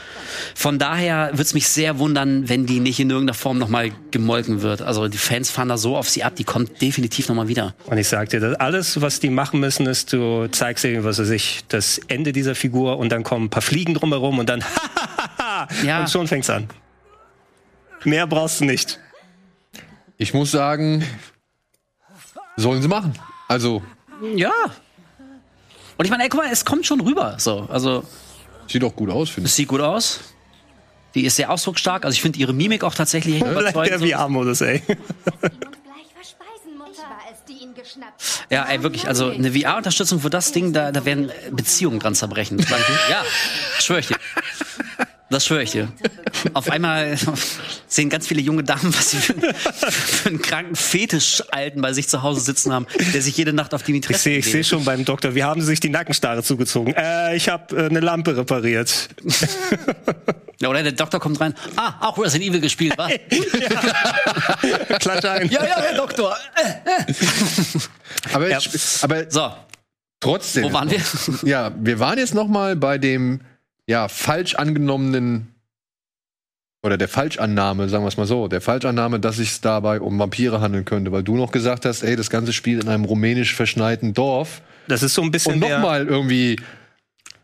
Von 0.55 0.79
daher 0.79 1.29
würde 1.33 1.43
es 1.43 1.53
mich 1.53 1.67
sehr 1.67 1.99
wundern, 1.99 2.49
wenn 2.49 2.65
die 2.65 2.79
nicht 2.79 2.99
in 2.99 3.11
irgendeiner 3.11 3.35
Form 3.35 3.59
nochmal 3.59 3.91
gemolken 4.09 4.63
wird. 4.63 4.81
Also 4.81 5.07
die 5.07 5.19
Fans 5.19 5.51
fahren 5.51 5.69
da 5.69 5.77
so 5.77 5.95
auf 5.95 6.09
sie 6.09 6.23
ab, 6.23 6.35
die 6.35 6.43
kommt 6.45 6.81
definitiv 6.81 7.29
nochmal 7.29 7.47
wieder. 7.47 7.75
Und 7.85 7.99
ich 7.99 8.07
sag 8.07 8.29
dir, 8.29 8.39
das 8.39 8.55
alles, 8.59 8.99
was 9.01 9.19
die 9.19 9.29
machen 9.29 9.59
müssen, 9.59 9.85
ist, 9.85 10.11
du 10.13 10.47
zeigst 10.47 10.83
ihnen, 10.83 11.03
was 11.03 11.19
weiß 11.19 11.29
ich, 11.29 11.63
das 11.67 11.99
Ende 12.07 12.31
dieser 12.33 12.55
Figur 12.55 12.97
und 12.97 13.11
dann 13.11 13.21
kommen 13.21 13.45
ein 13.45 13.49
paar 13.51 13.61
Fliegen 13.61 13.93
drumherum 13.93 14.39
und 14.39 14.49
dann 14.49 14.63
Ja. 15.85 15.99
und 16.01 16.09
schon 16.09 16.27
fängt's 16.27 16.49
an. 16.49 16.67
Mehr 18.03 18.25
brauchst 18.25 18.61
du 18.61 18.65
nicht. 18.65 18.99
Ich 20.17 20.33
muss 20.33 20.49
sagen, 20.51 21.03
sollen 22.57 22.81
sie 22.81 22.87
machen. 22.87 23.13
Also, 23.47 23.81
Ja. 24.35 24.51
Und 25.97 26.05
ich 26.05 26.11
meine, 26.11 26.23
ey, 26.23 26.29
guck 26.29 26.43
mal, 26.43 26.51
es 26.51 26.63
kommt 26.65 26.85
schon 26.85 27.01
rüber. 27.01 27.35
So, 27.39 27.67
also 27.71 28.03
sieht 28.67 28.83
auch 28.83 28.95
gut 28.95 29.09
aus, 29.09 29.29
finde 29.29 29.47
ich. 29.47 29.51
es 29.51 29.55
sieht 29.55 29.67
gut 29.67 29.81
aus. 29.81 30.19
Die 31.15 31.25
ist 31.25 31.37
sehr 31.37 31.49
ausdrucksstark. 31.49 32.05
Also 32.05 32.13
ich 32.13 32.21
finde 32.21 32.37
ihre 32.37 32.53
Mimik 32.53 32.83
auch 32.83 32.93
tatsächlich 32.93 33.39
der 33.43 33.51
überzeugend. 33.51 33.99
So. 34.01 34.07
VR-Modus, 34.07 34.61
ey. 34.61 34.83
Ja, 38.49 38.63
ey, 38.65 38.83
wirklich, 38.83 39.07
also 39.07 39.29
eine 39.29 39.51
VR-Unterstützung 39.51 40.19
für 40.19 40.29
das 40.29 40.51
Ding, 40.51 40.73
da, 40.73 40.91
da 40.91 41.05
werden 41.05 41.31
Beziehungen 41.51 41.99
dran 41.99 42.15
zerbrechen. 42.15 42.57
Ja, 43.09 43.23
schwöre 43.79 43.99
ich 44.01 44.07
dir. 44.07 44.17
Das 45.29 45.45
schwöre 45.45 45.63
ich 45.63 45.71
dir. 45.71 45.89
Auf 46.53 46.69
einmal 46.71 47.17
sehen 47.87 48.09
ganz 48.09 48.27
viele 48.27 48.39
junge 48.41 48.63
Damen, 48.63 48.95
was 48.95 49.11
sie 49.11 49.17
für, 49.17 49.33
für 49.33 50.29
einen 50.29 50.41
kranken 50.41 50.75
Fetisch-Alten 50.75 51.81
bei 51.81 51.91
sich 51.91 52.07
zu 52.07 52.23
Hause 52.23 52.39
sitzen 52.39 52.71
haben, 52.71 52.87
der 53.13 53.21
sich 53.21 53.35
jede 53.35 53.51
Nacht 53.51 53.73
auf 53.73 53.83
die 53.83 53.91
Ich 53.91 53.95
Mitresse 53.97 54.21
sehe 54.21 54.37
ich 54.37 54.49
seh 54.49 54.63
schon 54.63 54.85
beim 54.85 55.03
Doktor, 55.03 55.35
wie 55.35 55.43
haben 55.43 55.59
sie 55.59 55.67
sich 55.67 55.81
die 55.81 55.89
Nackenstarre 55.89 56.43
zugezogen? 56.43 56.93
Äh, 56.95 57.35
ich 57.35 57.49
habe 57.49 57.75
äh, 57.75 57.85
eine 57.89 57.99
Lampe 57.99 58.37
repariert. 58.37 59.09
Ja, 60.59 60.69
oder 60.69 60.81
der 60.81 60.93
Doktor 60.93 61.19
kommt 61.19 61.39
rein. 61.39 61.53
Ah, 61.75 61.93
auch 61.99 62.17
Resident 62.17 62.49
Evil 62.49 62.59
gespielt, 62.61 62.95
was? 62.97 63.11
Klatsch 64.99 65.25
ein. 65.25 65.49
ja, 65.51 65.63
ja, 65.63 65.79
Herr 65.81 65.95
Doktor. 65.95 66.35
Aber, 68.33 68.49
Ja. 68.49 68.57
ich, 68.57 68.69
aber 69.03 69.29
So, 69.29 69.51
trotzdem. 70.19 70.63
wo 70.63 70.73
waren 70.73 70.89
wir? 70.89 70.99
Ja, 71.43 71.71
wir 71.79 71.99
waren 71.99 72.17
jetzt 72.17 72.33
noch 72.33 72.47
mal 72.47 72.75
bei 72.75 72.97
dem 72.97 73.41
ja 73.87 74.07
falsch 74.07 74.55
angenommenen 74.55 75.53
oder 76.83 76.97
der 76.97 77.07
Falschannahme, 77.07 77.89
sagen 77.89 78.03
wir 78.03 78.09
es 78.09 78.17
mal 78.17 78.27
so, 78.27 78.47
der 78.47 78.61
Falschannahme, 78.61 79.19
dass 79.19 79.39
es 79.39 79.61
dabei 79.61 79.99
um 79.99 80.19
Vampire 80.19 80.61
handeln 80.61 80.85
könnte, 80.85 81.11
weil 81.11 81.23
du 81.23 81.35
noch 81.35 81.51
gesagt 81.51 81.85
hast, 81.85 82.03
ey, 82.03 82.15
das 82.15 82.29
ganze 82.29 82.53
spielt 82.53 82.83
in 82.83 82.89
einem 82.89 83.05
rumänisch 83.05 83.55
verschneiten 83.55 84.13
Dorf 84.13 84.61
Das 84.87 85.03
ist 85.03 85.13
so 85.13 85.21
ein 85.21 85.31
bisschen 85.31 85.55
und 85.55 85.59
nochmal 85.59 86.07
irgendwie 86.07 86.57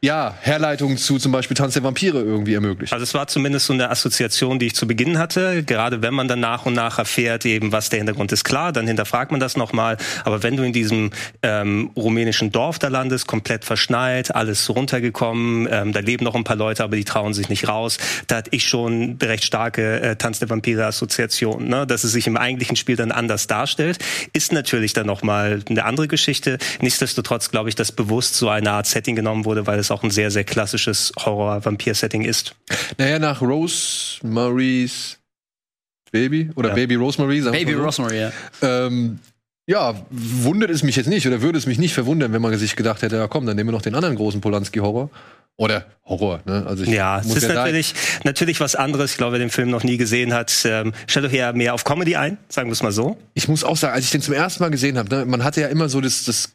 ja 0.04 0.36
Herleitungen 0.42 0.98
zu 0.98 1.18
zum 1.18 1.32
Beispiel 1.32 1.56
Tanz 1.56 1.76
der 1.76 1.84
Vampire 1.84 2.20
irgendwie 2.20 2.54
ermöglicht. 2.54 2.92
Also 2.92 3.04
es 3.04 3.14
war 3.14 3.28
zumindest 3.28 3.68
so 3.68 3.74
eine 3.74 3.90
Assoziation, 3.90 4.60
die 4.60 4.66
ich 4.66 4.76
zu 4.76 4.86
Beginn 4.86 5.18
hatte. 5.18 5.64
Gerade 5.64 6.02
wenn 6.02 6.14
man 6.14 6.28
dann 6.28 6.42
nach 6.42 6.66
und 6.66 6.74
nach 6.74 7.00
erfährt, 7.00 7.46
eben 7.46 7.72
was 7.72 7.90
der 7.90 8.00
Hintergrund 8.00 8.34
ist, 8.34 8.44
klar, 8.44 8.74
dann 8.74 8.86
hinterfragt 8.86 9.32
man 9.32 9.40
das 9.40 9.56
nochmal. 9.56 9.96
Aber 10.26 10.44
wenn 10.44 10.58
du 10.58 10.64
in 10.64 10.74
diesem 10.74 11.12
ähm, 11.42 11.90
rumänischen 11.96 12.52
Dorf 12.52 12.80
da 12.80 12.90
landest, 12.90 13.28
komplett 13.28 13.64
verschneit, 13.64 14.36
alles 14.36 14.70
runtergekommen, 14.70 15.70
ähm, 15.72 15.94
da 15.94 16.02
leben 16.02 16.26
noch 16.26 16.36
ein 16.36 16.44
paar 16.44 16.58
Leute, 16.58 16.84
aber 16.84 16.98
die 16.98 17.06
trauen 17.06 17.34
sich 17.34 17.48
nicht 17.48 17.70
raus, 17.70 17.98
da 18.28 18.38
hatte 18.38 18.50
ich 18.52 18.68
schon 18.68 19.18
recht 19.24 19.46
starke 19.46 20.02
äh, 20.02 20.16
Tanz 20.18 20.40
der 20.40 20.50
Vampire-Assoziation. 20.50 21.70
Ne? 21.70 21.88
Dass 21.88 22.04
es 22.04 22.12
sich 22.12 22.28
im 22.28 22.36
eigentlichen 22.36 22.76
Spiel 22.76 22.98
dann 22.98 23.14
anders 23.14 23.48
darstellt, 23.48 24.00
ist 24.34 24.52
natürlich 24.52 24.92
dann 24.92 25.08
nochmal 25.08 25.62
eine 25.70 25.86
andere 25.86 26.10
Geschichte. 26.10 26.58
Nichtsdestotrotz 26.82 27.52
glaube 27.52 27.70
ich, 27.70 27.76
dass 27.76 27.94
bewusst 27.94 28.36
so 28.36 28.50
eine 28.50 28.70
Art 28.72 28.88
Setting 28.88 29.16
genommen 29.16 29.46
wurde, 29.46 29.66
weil 29.66 29.80
es 29.80 29.93
auch 29.94 30.04
ein 30.04 30.12
sehr, 30.12 30.32
sehr 30.32 30.44
klassisches 30.44 31.12
Horror-Vampir-Setting 31.18 32.24
ist. 32.24 32.56
Naja, 32.98 33.20
nach 33.20 33.42
Rosemary's 33.42 35.18
Baby 36.12 36.52
oder 36.56 36.70
Ja. 36.70 36.76
Baby 36.76 36.96
Rosemary, 36.96 37.42
sagen 37.42 37.56
Baby 37.58 37.74
so. 37.74 37.84
Rosemary, 37.84 38.20
ja. 38.20 38.32
ähm, 38.62 39.20
ja, 39.66 39.96
wundert 40.12 40.70
es 40.70 40.84
mich 40.84 40.96
jetzt 40.96 41.08
nicht 41.08 41.26
oder 41.26 41.42
würde 41.42 41.58
es 41.58 41.66
mich 41.66 41.80
nicht 41.80 41.94
verwundern, 41.94 42.34
wenn 42.34 42.42
man 42.42 42.56
sich 42.58 42.76
gedacht 42.76 43.02
hätte, 43.02 43.16
ja 43.16 43.28
komm, 43.28 43.46
dann 43.46 43.56
nehmen 43.56 43.70
wir 43.70 43.72
noch 43.74 43.82
den 43.82 43.96
anderen 43.96 44.16
großen 44.16 44.40
Polanski-Horror. 44.42 45.10
Oder 45.56 45.86
Horror, 46.06 46.42
ne? 46.46 46.66
Also 46.68 46.84
ich 46.84 46.90
Ja, 46.90 47.20
es 47.20 47.28
ist 47.36 47.48
da- 47.48 47.54
natürlich, 47.54 47.94
natürlich 48.24 48.60
was 48.60 48.76
anderes. 48.76 49.12
Ich 49.12 49.18
glaube, 49.18 49.34
wer 49.34 49.40
den 49.40 49.52
Film 49.52 49.70
noch 49.70 49.84
nie 49.84 49.98
gesehen 49.98 50.34
hat, 50.34 50.52
ähm, 50.66 50.94
stellt 51.06 51.28
euch 51.28 51.34
eher 51.34 51.54
mehr 51.54 51.76
auf 51.76 51.84
Comedy 51.84 52.16
ein, 52.16 52.38
sagen 52.50 52.70
wir 52.70 52.74
es 52.74 52.82
mal 52.82 52.92
so. 52.92 53.18
ich 53.36 53.48
muss 53.48 53.64
auch 53.64 53.78
sagen, 53.78 53.94
als 53.94 54.06
ich 54.06 54.12
den 54.12 54.22
zum 54.22 54.34
ersten 54.34 54.64
Mal 54.64 54.70
gesehen 54.70 54.98
habe, 54.98 55.10
ne, 55.16 55.26
man 55.26 55.44
hatte 55.44 55.62
ja 55.62 55.68
immer 55.68 55.90
so 55.90 56.02
das, 56.02 56.26
das 56.26 56.50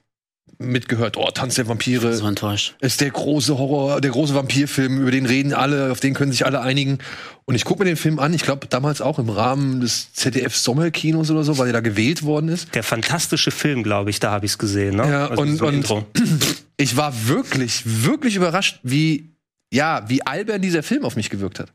mitgehört, 0.58 1.16
oh, 1.16 1.28
Tanz 1.32 1.54
der 1.54 1.68
Vampire, 1.68 2.14
So 2.14 2.26
enttäuscht. 2.26 2.74
ist 2.80 3.00
der 3.00 3.10
große 3.10 3.56
Horror, 3.58 4.00
der 4.00 4.10
große 4.10 4.34
Vampirfilm, 4.34 5.00
über 5.00 5.10
den 5.10 5.26
reden 5.26 5.52
alle, 5.54 5.92
auf 5.92 6.00
den 6.00 6.14
können 6.14 6.32
sich 6.32 6.44
alle 6.44 6.60
einigen. 6.60 6.98
Und 7.44 7.54
ich 7.54 7.64
gucke 7.64 7.80
mir 7.82 7.86
den 7.86 7.96
Film 7.96 8.18
an, 8.18 8.34
ich 8.34 8.42
glaube 8.42 8.66
damals 8.68 9.00
auch 9.00 9.18
im 9.18 9.30
Rahmen 9.30 9.80
des 9.80 10.12
ZDF 10.12 10.56
Sommerkinos 10.56 11.30
oder 11.30 11.44
so, 11.44 11.58
weil 11.58 11.68
er 11.68 11.72
da 11.74 11.80
gewählt 11.80 12.22
worden 12.24 12.48
ist. 12.48 12.74
Der 12.74 12.82
fantastische 12.82 13.50
Film, 13.50 13.82
glaube 13.82 14.10
ich, 14.10 14.20
da 14.20 14.30
habe 14.32 14.46
ich 14.46 14.52
es 14.52 14.58
gesehen. 14.58 14.96
Ne? 14.96 15.08
Ja, 15.08 15.26
und- 15.26 15.56
so 15.56 15.66
und-. 15.66 15.86
Ich 16.80 16.96
war 16.96 17.12
wirklich, 17.26 17.82
wirklich 17.84 18.36
überrascht, 18.36 18.78
wie, 18.84 19.30
ja, 19.72 20.04
wie 20.08 20.24
albern 20.24 20.62
dieser 20.62 20.84
Film 20.84 21.04
auf 21.04 21.16
mich 21.16 21.28
gewirkt 21.28 21.58
hat. 21.58 21.72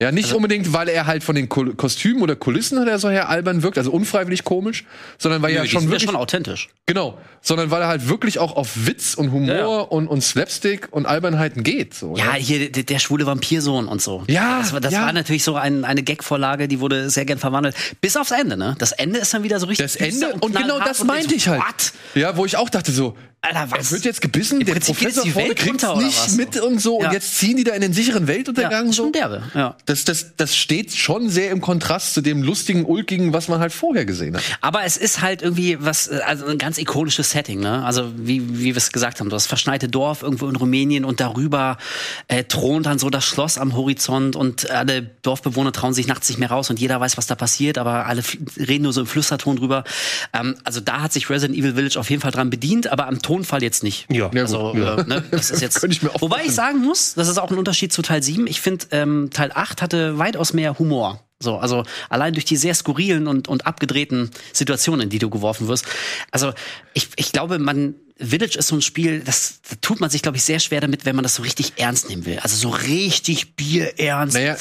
Ja, 0.00 0.12
nicht 0.12 0.32
unbedingt, 0.32 0.72
weil 0.72 0.88
er 0.88 1.06
halt 1.08 1.24
von 1.24 1.34
den 1.34 1.48
Kol 1.48 1.74
Kostümen 1.74 2.22
oder 2.22 2.36
Kulissen 2.36 2.78
oder 2.78 3.00
so 3.00 3.10
her 3.10 3.28
albern 3.28 3.64
wirkt, 3.64 3.78
also 3.78 3.90
unfreiwillig 3.90 4.44
komisch, 4.44 4.84
sondern 5.18 5.42
weil 5.42 5.52
Nö, 5.54 5.58
er 5.58 5.66
schon 5.66 5.80
sind 5.80 5.88
ja 5.88 5.94
wirklich 5.94 6.08
schon 6.08 6.14
authentisch. 6.14 6.68
Genau, 6.86 7.18
sondern 7.42 7.72
weil 7.72 7.82
er 7.82 7.88
halt 7.88 8.08
wirklich 8.08 8.38
auch 8.38 8.54
auf 8.54 8.86
Witz 8.86 9.14
und 9.14 9.32
Humor 9.32 9.48
Ja, 9.48 9.58
ja. 9.58 9.66
Und, 9.80 10.06
und 10.06 10.20
Slapstick 10.22 10.86
und 10.92 11.06
Albernheiten 11.06 11.64
geht. 11.64 11.94
So, 11.94 12.16
Ja, 12.16 12.34
hier 12.34 12.70
der, 12.70 12.84
der 12.84 12.98
schwule 13.00 13.26
Vampirsohn 13.26 13.88
und 13.88 14.00
so. 14.00 14.22
Ja, 14.28 14.60
das, 14.60 14.72
war- 14.72 14.80
das 14.80 14.94
war 14.94 15.12
natürlich 15.12 15.42
so 15.42 15.56
ein, 15.56 15.84
eine 15.84 16.04
Gag-Vorlage, 16.04 16.68
die 16.68 16.78
wurde 16.78 17.10
sehr 17.10 17.24
gern 17.24 17.38
verwandelt. 17.38 17.74
Bis 18.00 18.16
aufs 18.16 18.30
Ende, 18.30 18.56
ne? 18.56 18.76
Das 18.78 18.92
Ende 18.92 19.18
ist 19.18 19.34
dann 19.34 19.42
wieder 19.42 19.58
so 19.58 19.66
richtig. 19.66 19.84
Das 19.84 19.96
Ende, 19.96 20.26
düster 20.26 20.42
und, 20.44 20.54
genau 20.54 20.78
das 20.78 21.00
und 21.00 21.08
meinte 21.08 21.34
ich 21.34 21.48
halt. 21.48 21.60
What? 21.60 21.92
Ja, 22.14 22.36
wo 22.36 22.44
ich 22.46 22.56
auch 22.56 22.70
dachte 22.70 22.92
so, 22.92 23.16
Alter, 23.40 23.70
was? 23.70 23.86
er 23.86 23.90
wird 23.92 24.04
jetzt 24.04 24.20
gebissen, 24.20 24.60
Im 24.60 24.66
der 24.66 24.72
Prinzip 24.74 24.96
Professor 24.96 25.22
die 25.22 25.30
vorne 25.30 25.54
oder 25.54 25.96
nicht 26.02 26.36
mit 26.36 26.60
und 26.60 26.80
so. 26.80 27.00
Ja. 27.00 27.06
Und 27.06 27.14
jetzt 27.14 27.38
ziehen 27.38 27.56
die 27.56 27.62
da 27.62 27.72
in 27.72 27.80
den 27.80 27.92
sicheren 27.92 28.26
Weltuntergang 28.26 28.86
ja, 28.86 28.92
so. 28.92 29.04
schon 29.04 29.12
derbe, 29.12 29.42
ja. 29.54 29.76
Das, 29.86 30.04
das, 30.04 30.34
das 30.36 30.56
steht 30.56 30.92
schon 30.92 31.30
sehr 31.30 31.52
im 31.52 31.60
Kontrast 31.60 32.14
zu 32.14 32.20
dem 32.20 32.42
lustigen, 32.42 32.84
ulkigen, 32.84 33.32
was 33.32 33.46
man 33.46 33.60
halt 33.60 33.72
vorher 33.72 34.04
gesehen 34.04 34.36
hat. 34.36 34.42
Aber 34.60 34.82
es 34.84 34.96
ist 34.96 35.22
halt 35.22 35.42
irgendwie 35.42 35.76
was, 35.80 36.08
also 36.08 36.46
ein 36.46 36.58
ganz 36.58 36.78
ikonisches 36.78 37.30
Setting, 37.30 37.60
ne? 37.60 37.84
Also 37.84 38.12
wie, 38.16 38.58
wie 38.58 38.74
wir 38.74 38.76
es 38.76 38.90
gesagt 38.90 39.20
haben, 39.20 39.30
das 39.30 39.46
verschneite 39.46 39.88
Dorf 39.88 40.22
irgendwo 40.22 40.48
in 40.48 40.56
Rumänien 40.56 41.04
und 41.04 41.20
darüber 41.20 41.78
äh, 42.26 42.42
thront 42.42 42.86
dann 42.86 42.98
so 42.98 43.08
das 43.08 43.24
Schloss 43.24 43.56
am 43.56 43.76
Horizont 43.76 44.34
und 44.34 44.68
alle 44.70 45.02
Dorfbewohner 45.22 45.70
trauen 45.70 45.94
sich 45.94 46.08
nachts 46.08 46.28
nicht 46.28 46.38
mehr 46.38 46.50
raus 46.50 46.70
und 46.70 46.80
jeder 46.80 46.98
weiß, 47.00 47.16
was 47.16 47.28
da 47.28 47.36
passiert, 47.36 47.78
aber 47.78 48.06
alle 48.06 48.22
reden 48.56 48.82
nur 48.82 48.92
so 48.92 49.00
im 49.00 49.06
Flüsterton 49.06 49.56
drüber. 49.56 49.84
Ähm, 50.32 50.56
also 50.64 50.80
da 50.80 51.02
hat 51.02 51.12
sich 51.12 51.30
Resident 51.30 51.56
Evil 51.56 51.74
Village 51.74 52.00
auf 52.00 52.10
jeden 52.10 52.20
Fall 52.20 52.32
dran 52.32 52.50
bedient, 52.50 52.88
aber 52.88 53.06
am 53.06 53.22
Tonfall 53.28 53.62
jetzt 53.62 53.82
nicht. 53.82 54.06
Ja. 54.10 54.30
Also, 54.30 54.74
ja. 54.74 54.96
äh, 54.96 55.04
ne, 55.06 55.22
das 55.30 55.50
ist 55.50 55.60
jetzt. 55.66 55.84
Ich 55.84 56.02
wobei 56.02 56.44
ich 56.46 56.54
sagen 56.54 56.78
muss, 56.78 57.12
das 57.12 57.28
ist 57.28 57.36
auch 57.36 57.50
ein 57.50 57.58
Unterschied 57.58 57.92
zu 57.92 58.00
Teil 58.00 58.22
7. 58.22 58.46
Ich 58.46 58.62
finde, 58.62 58.86
ähm, 58.90 59.28
Teil 59.30 59.52
8 59.54 59.82
hatte 59.82 60.18
weitaus 60.18 60.54
mehr 60.54 60.78
Humor. 60.78 61.20
So, 61.38 61.58
also 61.58 61.84
allein 62.08 62.32
durch 62.32 62.46
die 62.46 62.56
sehr 62.56 62.74
skurrilen 62.74 63.26
und, 63.26 63.46
und 63.46 63.66
abgedrehten 63.66 64.30
Situationen, 64.54 65.02
in 65.02 65.10
die 65.10 65.18
du 65.18 65.28
geworfen 65.28 65.68
wirst. 65.68 65.84
Also 66.30 66.52
ich, 66.94 67.10
ich 67.16 67.30
glaube, 67.30 67.58
man 67.58 67.96
Village 68.20 68.58
ist 68.58 68.68
so 68.68 68.76
ein 68.76 68.82
Spiel, 68.82 69.20
das 69.20 69.60
da 69.68 69.76
tut 69.80 70.00
man 70.00 70.10
sich, 70.10 70.22
glaube 70.22 70.36
ich, 70.36 70.42
sehr 70.42 70.58
schwer 70.58 70.80
damit, 70.80 71.04
wenn 71.04 71.14
man 71.14 71.22
das 71.22 71.36
so 71.36 71.42
richtig 71.42 71.74
ernst 71.76 72.08
nehmen 72.08 72.26
will. 72.26 72.38
Also 72.40 72.56
so 72.56 72.70
richtig 72.70 73.54
bierernst. 73.54 74.34
Naja, 74.34 74.56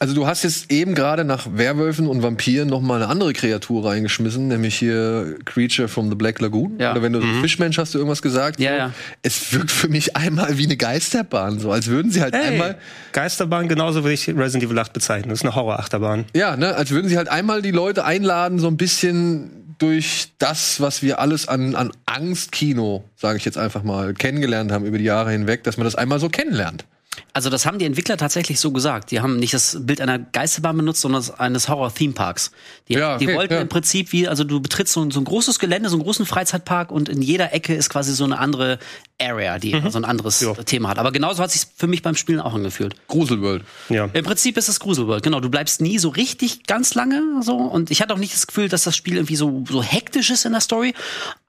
also 0.00 0.14
du 0.14 0.26
hast 0.26 0.44
jetzt 0.44 0.70
eben 0.70 0.94
gerade 0.94 1.24
nach 1.24 1.46
Werwölfen 1.52 2.06
und 2.06 2.22
Vampiren 2.22 2.68
noch 2.68 2.80
mal 2.80 2.96
eine 2.96 3.08
andere 3.08 3.32
Kreatur 3.32 3.84
reingeschmissen, 3.86 4.48
nämlich 4.48 4.76
hier 4.76 5.36
Creature 5.44 5.88
from 5.88 6.08
the 6.08 6.14
Black 6.14 6.40
Lagoon. 6.40 6.78
Ja. 6.78 6.92
Oder 6.92 7.02
wenn 7.02 7.12
du 7.12 7.20
Fischmensch 7.40 7.78
hast 7.78 7.94
du 7.94 7.98
irgendwas 7.98 8.22
gesagt. 8.22 8.60
Ja, 8.60 8.70
so. 8.70 8.76
ja. 8.76 8.92
Es 9.22 9.52
wirkt 9.52 9.70
für 9.70 9.88
mich 9.88 10.16
einmal 10.16 10.58
wie 10.58 10.64
eine 10.64 10.76
Geisterbahn, 10.76 11.58
so 11.58 11.72
als 11.72 11.86
würden 11.86 12.10
sie 12.10 12.20
halt 12.20 12.34
Hey, 12.34 12.52
einmal, 12.52 12.78
Geisterbahn, 13.12 13.68
genauso 13.68 14.04
würde 14.04 14.14
ich 14.14 14.28
Resident 14.28 14.64
Evil 14.64 14.78
8 14.78 14.92
bezeichnen. 14.92 15.30
Das 15.30 15.40
ist 15.40 15.44
eine 15.44 15.54
Horrorachterbahn. 15.54 16.26
ja, 16.34 16.56
ne, 16.56 16.74
als 16.74 16.90
würden 16.90 17.08
sie 17.08 17.16
halt 17.16 17.28
einmal 17.28 17.62
die 17.62 17.70
Leute 17.70 18.04
einladen, 18.04 18.58
so 18.58 18.68
ein 18.68 18.76
bisschen 18.76 19.67
durch 19.78 20.32
das, 20.38 20.80
was 20.80 21.02
wir 21.02 21.20
alles 21.20 21.48
an, 21.48 21.74
an 21.74 21.92
Angstkino, 22.06 23.04
sage 23.16 23.38
ich 23.38 23.44
jetzt 23.44 23.58
einfach 23.58 23.82
mal, 23.82 24.14
kennengelernt 24.14 24.72
haben 24.72 24.84
über 24.84 24.98
die 24.98 25.04
Jahre 25.04 25.30
hinweg, 25.30 25.64
dass 25.64 25.76
man 25.76 25.84
das 25.84 25.94
einmal 25.94 26.18
so 26.20 26.28
kennenlernt. 26.28 26.84
Also 27.32 27.50
das 27.50 27.66
haben 27.66 27.78
die 27.78 27.84
Entwickler 27.84 28.16
tatsächlich 28.16 28.60
so 28.60 28.70
gesagt. 28.72 29.10
Die 29.10 29.20
haben 29.20 29.38
nicht 29.38 29.54
das 29.54 29.76
Bild 29.80 30.00
einer 30.00 30.18
Geisterbahn 30.18 30.76
benutzt, 30.76 31.00
sondern 31.00 31.20
das 31.22 31.30
eines 31.38 31.68
Horror-Theme-Parks. 31.68 32.50
Die, 32.88 32.94
Ja, 32.94 33.16
okay, 33.16 33.26
die 33.26 33.34
wollten 33.34 33.54
ja. 33.54 33.60
im 33.60 33.68
Prinzip 33.68 34.12
wie, 34.12 34.28
also 34.28 34.44
du 34.44 34.60
betrittst 34.60 34.92
so, 34.94 35.02
ein- 35.02 35.10
so 35.10 35.20
ein 35.20 35.24
großes 35.24 35.58
Gelände, 35.58 35.88
so 35.88 35.96
einen 35.96 36.02
großen 36.04 36.26
Freizeitpark 36.26 36.90
und 36.90 37.08
in 37.08 37.22
jeder 37.22 37.52
Ecke 37.52 37.74
ist 37.74 37.90
quasi 37.90 38.12
so 38.14 38.24
eine 38.24 38.38
andere 38.38 38.78
Area, 39.20 39.58
die 39.58 39.80
so 39.90 39.98
ein 39.98 40.04
anderes 40.04 40.40
Ja. 40.40 40.54
Thema 40.54 40.90
hat. 40.90 40.98
Aber 40.98 41.10
genauso 41.10 41.42
hat 41.42 41.50
sich 41.50 41.62
für 41.76 41.88
mich 41.88 42.02
beim 42.02 42.14
Spielen 42.14 42.38
auch 42.40 42.54
angefühlt. 42.54 42.94
Gruselworld. 43.08 43.64
Ja. 43.88 44.08
Im 44.12 44.24
Prinzip 44.24 44.56
ist 44.56 44.68
es 44.68 44.78
Gruselworld, 44.78 45.24
genau. 45.24 45.40
Du 45.40 45.48
bleibst 45.50 45.80
nie 45.80 45.98
so 45.98 46.08
richtig 46.10 46.66
ganz 46.66 46.94
lange 46.94 47.42
so. 47.42 47.56
Und 47.56 47.90
ich 47.90 48.00
hatte 48.00 48.14
auch 48.14 48.18
nicht 48.18 48.32
das 48.32 48.46
Gefühl, 48.46 48.68
dass 48.68 48.84
das 48.84 48.94
Spiel 48.96 49.14
irgendwie 49.14 49.34
so, 49.36 49.64
so 49.68 49.82
hektisch 49.82 50.30
ist 50.30 50.44
in 50.44 50.52
der 50.52 50.60
Story. 50.60 50.94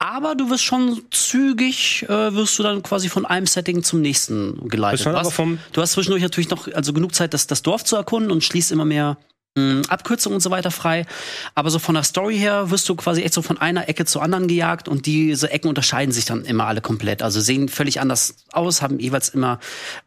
Aber 0.00 0.34
du 0.34 0.50
wirst 0.50 0.64
schon 0.64 1.00
zügig, 1.12 2.04
äh, 2.08 2.34
wirst 2.34 2.58
du 2.58 2.64
dann 2.64 2.82
quasi 2.82 3.08
von 3.08 3.24
einem 3.24 3.46
Setting 3.46 3.84
zum 3.84 4.00
nächsten 4.00 4.68
geleitet. 4.68 5.00
Ist 5.00 5.06
man 5.06 5.14
Du 5.14 5.20
aber 5.20 5.30
vom- 5.30 5.58
du 5.72 5.80
hast 5.80 5.92
zwischendurch 5.92 6.22
natürlich 6.22 6.50
noch 6.50 6.68
also 6.72 6.92
genug 6.92 7.14
Zeit, 7.14 7.34
das, 7.34 7.46
das 7.46 7.62
Dorf 7.62 7.84
zu 7.84 7.96
erkunden 7.96 8.30
und 8.30 8.42
schließt 8.44 8.72
immer 8.72 8.84
mehr 8.84 9.16
mh, 9.56 9.82
Abkürzungen 9.88 10.36
und 10.36 10.40
so 10.40 10.50
weiter 10.50 10.70
frei. 10.70 11.06
Aber 11.54 11.70
so 11.70 11.78
von 11.78 11.94
der 11.94 12.04
Story 12.04 12.36
her 12.38 12.70
wirst 12.70 12.88
du 12.88 12.94
quasi 12.94 13.22
echt 13.22 13.34
so 13.34 13.42
von 13.42 13.58
einer 13.58 13.88
Ecke 13.88 14.04
zur 14.04 14.22
anderen 14.22 14.48
gejagt 14.48 14.88
und 14.88 15.06
diese 15.06 15.50
Ecken 15.50 15.68
unterscheiden 15.68 16.12
sich 16.12 16.24
dann 16.24 16.44
immer 16.44 16.66
alle 16.66 16.80
komplett. 16.80 17.22
Also 17.22 17.40
sehen 17.40 17.68
völlig 17.68 18.00
anders 18.00 18.36
aus, 18.52 18.82
haben 18.82 18.98
jeweils 19.00 19.28
immer 19.28 19.58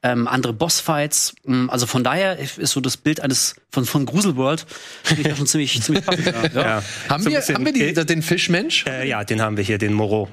ähm, 0.02 0.28
andere 0.28 0.54
Bossfights. 0.54 1.36
Mm, 1.46 1.70
Also 1.70 1.86
von 1.88 2.04
daher 2.04 2.40
ist 2.40 2.72
so 2.72 2.82
das 2.82 2.98
Bild 2.98 3.20
eines 3.20 3.56
von, 3.72 3.86
von 3.86 4.06
Gruselworld 4.06 4.66
schon 5.36 5.48
ziemlich, 5.48 5.82
ziemlich 5.82 6.06
passend. 6.06 6.26
Ja. 6.54 6.62
Ja. 6.62 6.84
Haben 7.10 7.24
So 7.24 7.30
wir, 7.30 7.42
haben 7.42 7.66
wir 7.66 7.74
die, 7.74 7.94
den 7.94 8.22
Fischmensch? 8.22 8.86
Äh, 8.88 9.08
ja, 9.08 9.24
den 9.24 9.42
haben 9.42 9.58
wir 9.58 9.64
hier, 9.64 9.78
den 9.78 9.94
Moro. 9.94 10.30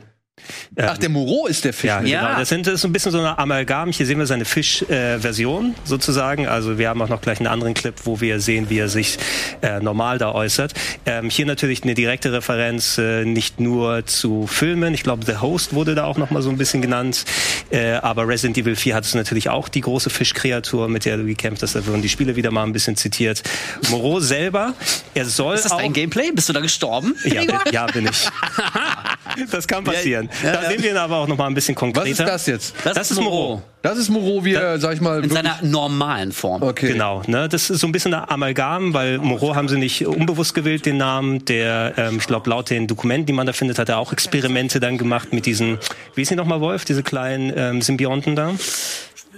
Ach, 0.76 0.98
der 0.98 1.08
Moreau 1.08 1.46
ist 1.46 1.64
der 1.64 1.72
Ja, 1.72 1.76
Fischmensch. 1.76 2.10
Ja. 2.10 2.26
genau. 2.26 2.38
Das 2.38 2.48
sind 2.48 2.66
das 2.66 2.74
ist 2.74 2.80
so 2.82 2.88
ein 2.88 2.92
bisschen 2.92 3.12
so 3.12 3.18
eine 3.18 3.38
Amalgam. 3.38 3.90
Hier 3.92 4.06
sehen 4.06 4.18
wir 4.18 4.26
seine 4.26 4.44
Fisch-Version 4.44 5.74
sozusagen. 5.84 6.46
Also 6.46 6.78
wir 6.78 6.88
haben 6.88 7.00
auch 7.02 7.08
noch 7.08 7.20
gleich 7.20 7.38
einen 7.38 7.46
anderen 7.48 7.74
Clip, 7.74 7.94
wo 8.04 8.20
wir 8.20 8.40
sehen, 8.40 8.70
wie 8.70 8.78
er 8.78 8.88
sich 8.88 9.18
äh, 9.62 9.80
normal 9.80 10.18
da 10.18 10.32
äußert. 10.32 10.74
Ähm, 11.06 11.30
hier 11.30 11.46
natürlich 11.46 11.82
eine 11.82 11.94
direkte 11.94 12.32
Referenz 12.32 12.98
äh, 12.98 13.24
nicht 13.24 13.60
nur 13.60 14.06
zu 14.06 14.46
Filmen. 14.46 14.94
Ich 14.94 15.02
glaube, 15.02 15.24
The 15.26 15.38
Host 15.38 15.74
wurde 15.74 15.94
da 15.94 16.04
auch 16.04 16.18
noch 16.18 16.30
mal 16.30 16.42
so 16.42 16.50
ein 16.50 16.58
bisschen 16.58 16.82
genannt. 16.82 17.24
Äh, 17.70 17.92
aber 17.94 18.26
Resident 18.28 18.56
Evil 18.58 18.76
4 18.76 18.94
hat 18.94 19.04
es 19.04 19.14
natürlich 19.14 19.48
auch 19.48 19.68
die 19.68 19.80
große 19.80 20.10
Fischkreatur, 20.10 20.88
mit 20.88 21.04
der 21.04 21.16
du 21.16 21.24
gekämpft 21.24 21.62
hast. 21.62 21.74
Da 21.74 21.86
wurden 21.86 22.02
die 22.02 22.08
Spiele 22.08 22.36
wieder 22.36 22.50
mal 22.50 22.64
ein 22.64 22.72
bisschen 22.72 22.96
zitiert. 22.96 23.42
Moreau 23.90 24.20
selber, 24.20 24.74
er 25.14 25.26
soll 25.26 25.54
Ist 25.54 25.64
das 25.64 25.72
auch 25.72 25.80
dein 25.80 25.92
Gameplay? 25.92 26.30
Bist 26.32 26.48
du 26.48 26.52
da 26.52 26.60
gestorben? 26.60 27.14
ja, 27.24 27.40
bin, 27.42 27.56
ja, 27.72 27.86
bin 27.86 28.06
ich. 28.06 28.28
Das 29.50 29.68
kann 29.68 29.84
passieren. 29.84 30.28
Da 30.42 30.68
sehen 30.68 30.82
wir 30.82 30.90
ihn 30.90 30.96
aber 30.96 31.16
auch 31.16 31.26
noch 31.26 31.36
mal 31.36 31.46
ein 31.46 31.54
bisschen 31.54 31.74
Was 31.74 31.80
konkreter. 31.80 32.10
ist 32.10 32.20
das 32.20 32.46
jetzt? 32.46 32.74
Das, 32.84 33.10
ist 33.10 33.20
Moreau. 33.20 33.62
Das 33.82 33.98
ist 33.98 34.08
Moreau, 34.10 34.44
wie 34.44 34.54
er, 34.54 34.78
sag 34.78 34.94
ich 34.94 35.00
mal, 35.00 35.24
In 35.24 35.30
seiner 35.30 35.58
normalen 35.62 36.32
Form. 36.32 36.62
Okay. 36.62 36.92
Genau, 36.92 37.22
ne? 37.26 37.48
Das 37.48 37.70
ist 37.70 37.80
so 37.80 37.86
ein 37.86 37.92
bisschen 37.92 38.12
ein 38.14 38.28
Amalgam, 38.28 38.92
weil 38.92 39.18
Moreau 39.18 39.54
haben 39.54 39.68
sie 39.68 39.78
nicht 39.78 40.06
unbewusst 40.06 40.54
gewählt, 40.54 40.86
den 40.86 40.98
Namen. 40.98 41.44
Der, 41.46 41.94
ähm, 41.96 42.18
ich 42.18 42.26
glaube, 42.26 42.50
laut 42.50 42.70
den 42.70 42.86
Dokumenten, 42.86 43.26
die 43.26 43.32
man 43.32 43.46
da 43.46 43.52
findet, 43.52 43.78
hat 43.78 43.88
er 43.88 43.98
auch 43.98 44.12
Experimente 44.12 44.80
dann 44.80 44.98
gemacht 44.98 45.32
mit 45.32 45.46
diesen, 45.46 45.78
wie 46.14 46.22
ist 46.22 46.30
die 46.30 46.36
nochmal, 46.36 46.60
Wolf, 46.60 46.84
diese 46.84 47.02
kleinen 47.02 47.52
ähm, 47.56 47.82
Symbionten 47.82 48.36
da? 48.36 48.52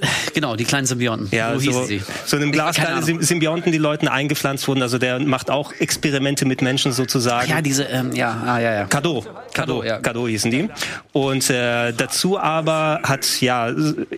Genau, 0.34 0.56
die 0.56 0.64
kleinen 0.64 0.86
Symbionten. 0.86 1.28
Ja, 1.30 1.58
so 1.58 1.70
so, 1.72 1.84
sie. 1.84 2.02
so 2.24 2.36
in 2.36 2.42
einem 2.42 2.52
Glas 2.52 2.76
kleine 2.76 3.02
Symbionten, 3.02 3.72
die 3.72 3.78
Leuten 3.78 4.08
eingepflanzt 4.08 4.66
wurden. 4.66 4.82
Also 4.82 4.98
der 4.98 5.20
macht 5.20 5.50
auch 5.50 5.72
Experimente 5.78 6.44
mit 6.44 6.62
Menschen 6.62 6.92
sozusagen. 6.92 7.50
Ja, 7.50 7.60
diese, 7.60 7.84
ähm, 7.84 8.12
ja, 8.12 8.42
ah, 8.46 8.58
ja, 8.58 8.72
ja. 8.72 8.84
Cadeau. 8.84 9.24
Cadeau, 9.52 9.82
ja. 9.82 9.98
Cadeau 9.98 10.26
hießen 10.26 10.50
die. 10.50 10.68
Und 11.12 11.50
äh, 11.50 11.92
dazu 11.92 12.38
aber 12.38 13.00
hat, 13.02 13.40
ja, 13.40 13.70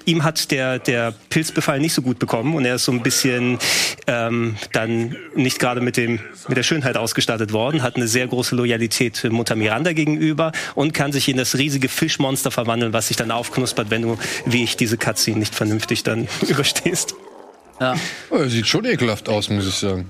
ihm 0.04 0.24
hat 0.24 0.50
der, 0.50 0.78
der 0.78 1.12
Pilzbefall 1.30 1.80
nicht 1.80 1.94
so 1.94 2.02
gut 2.02 2.18
bekommen 2.18 2.54
und 2.54 2.64
er 2.64 2.76
ist 2.76 2.84
so 2.84 2.92
ein 2.92 3.02
bisschen 3.02 3.58
ähm, 4.06 4.56
dann 4.72 5.16
nicht 5.34 5.58
gerade 5.58 5.80
mit 5.80 5.96
dem 5.96 6.20
mit 6.46 6.58
der 6.58 6.62
Schönheit 6.62 6.96
ausgestattet 6.96 7.52
worden, 7.52 7.82
hat 7.82 7.96
eine 7.96 8.06
sehr 8.06 8.26
große 8.26 8.54
Loyalität 8.54 9.24
Mutter 9.30 9.56
Miranda 9.56 9.92
gegenüber 9.92 10.52
und 10.74 10.92
kann 10.92 11.10
sich 11.10 11.28
in 11.28 11.38
das 11.38 11.56
riesige 11.56 11.88
Fischmonster 11.88 12.50
verwandeln, 12.50 12.92
was 12.92 13.08
sich 13.08 13.16
dann 13.16 13.30
aufknuspert, 13.30 13.90
wenn 13.90 14.02
du, 14.02 14.18
wie 14.44 14.62
ich, 14.62 14.76
diese 14.76 14.98
Cutscene 14.98 15.38
nicht 15.38 15.54
vernünftig 15.54 15.73
dann 16.02 16.28
überstehst. 16.48 17.14
ja. 17.80 17.94
Oh, 18.30 18.44
sieht 18.44 18.66
schon 18.66 18.84
ekelhaft 18.84 19.28
aus, 19.28 19.48
muss 19.48 19.66
ich 19.66 19.74
sagen. 19.74 20.08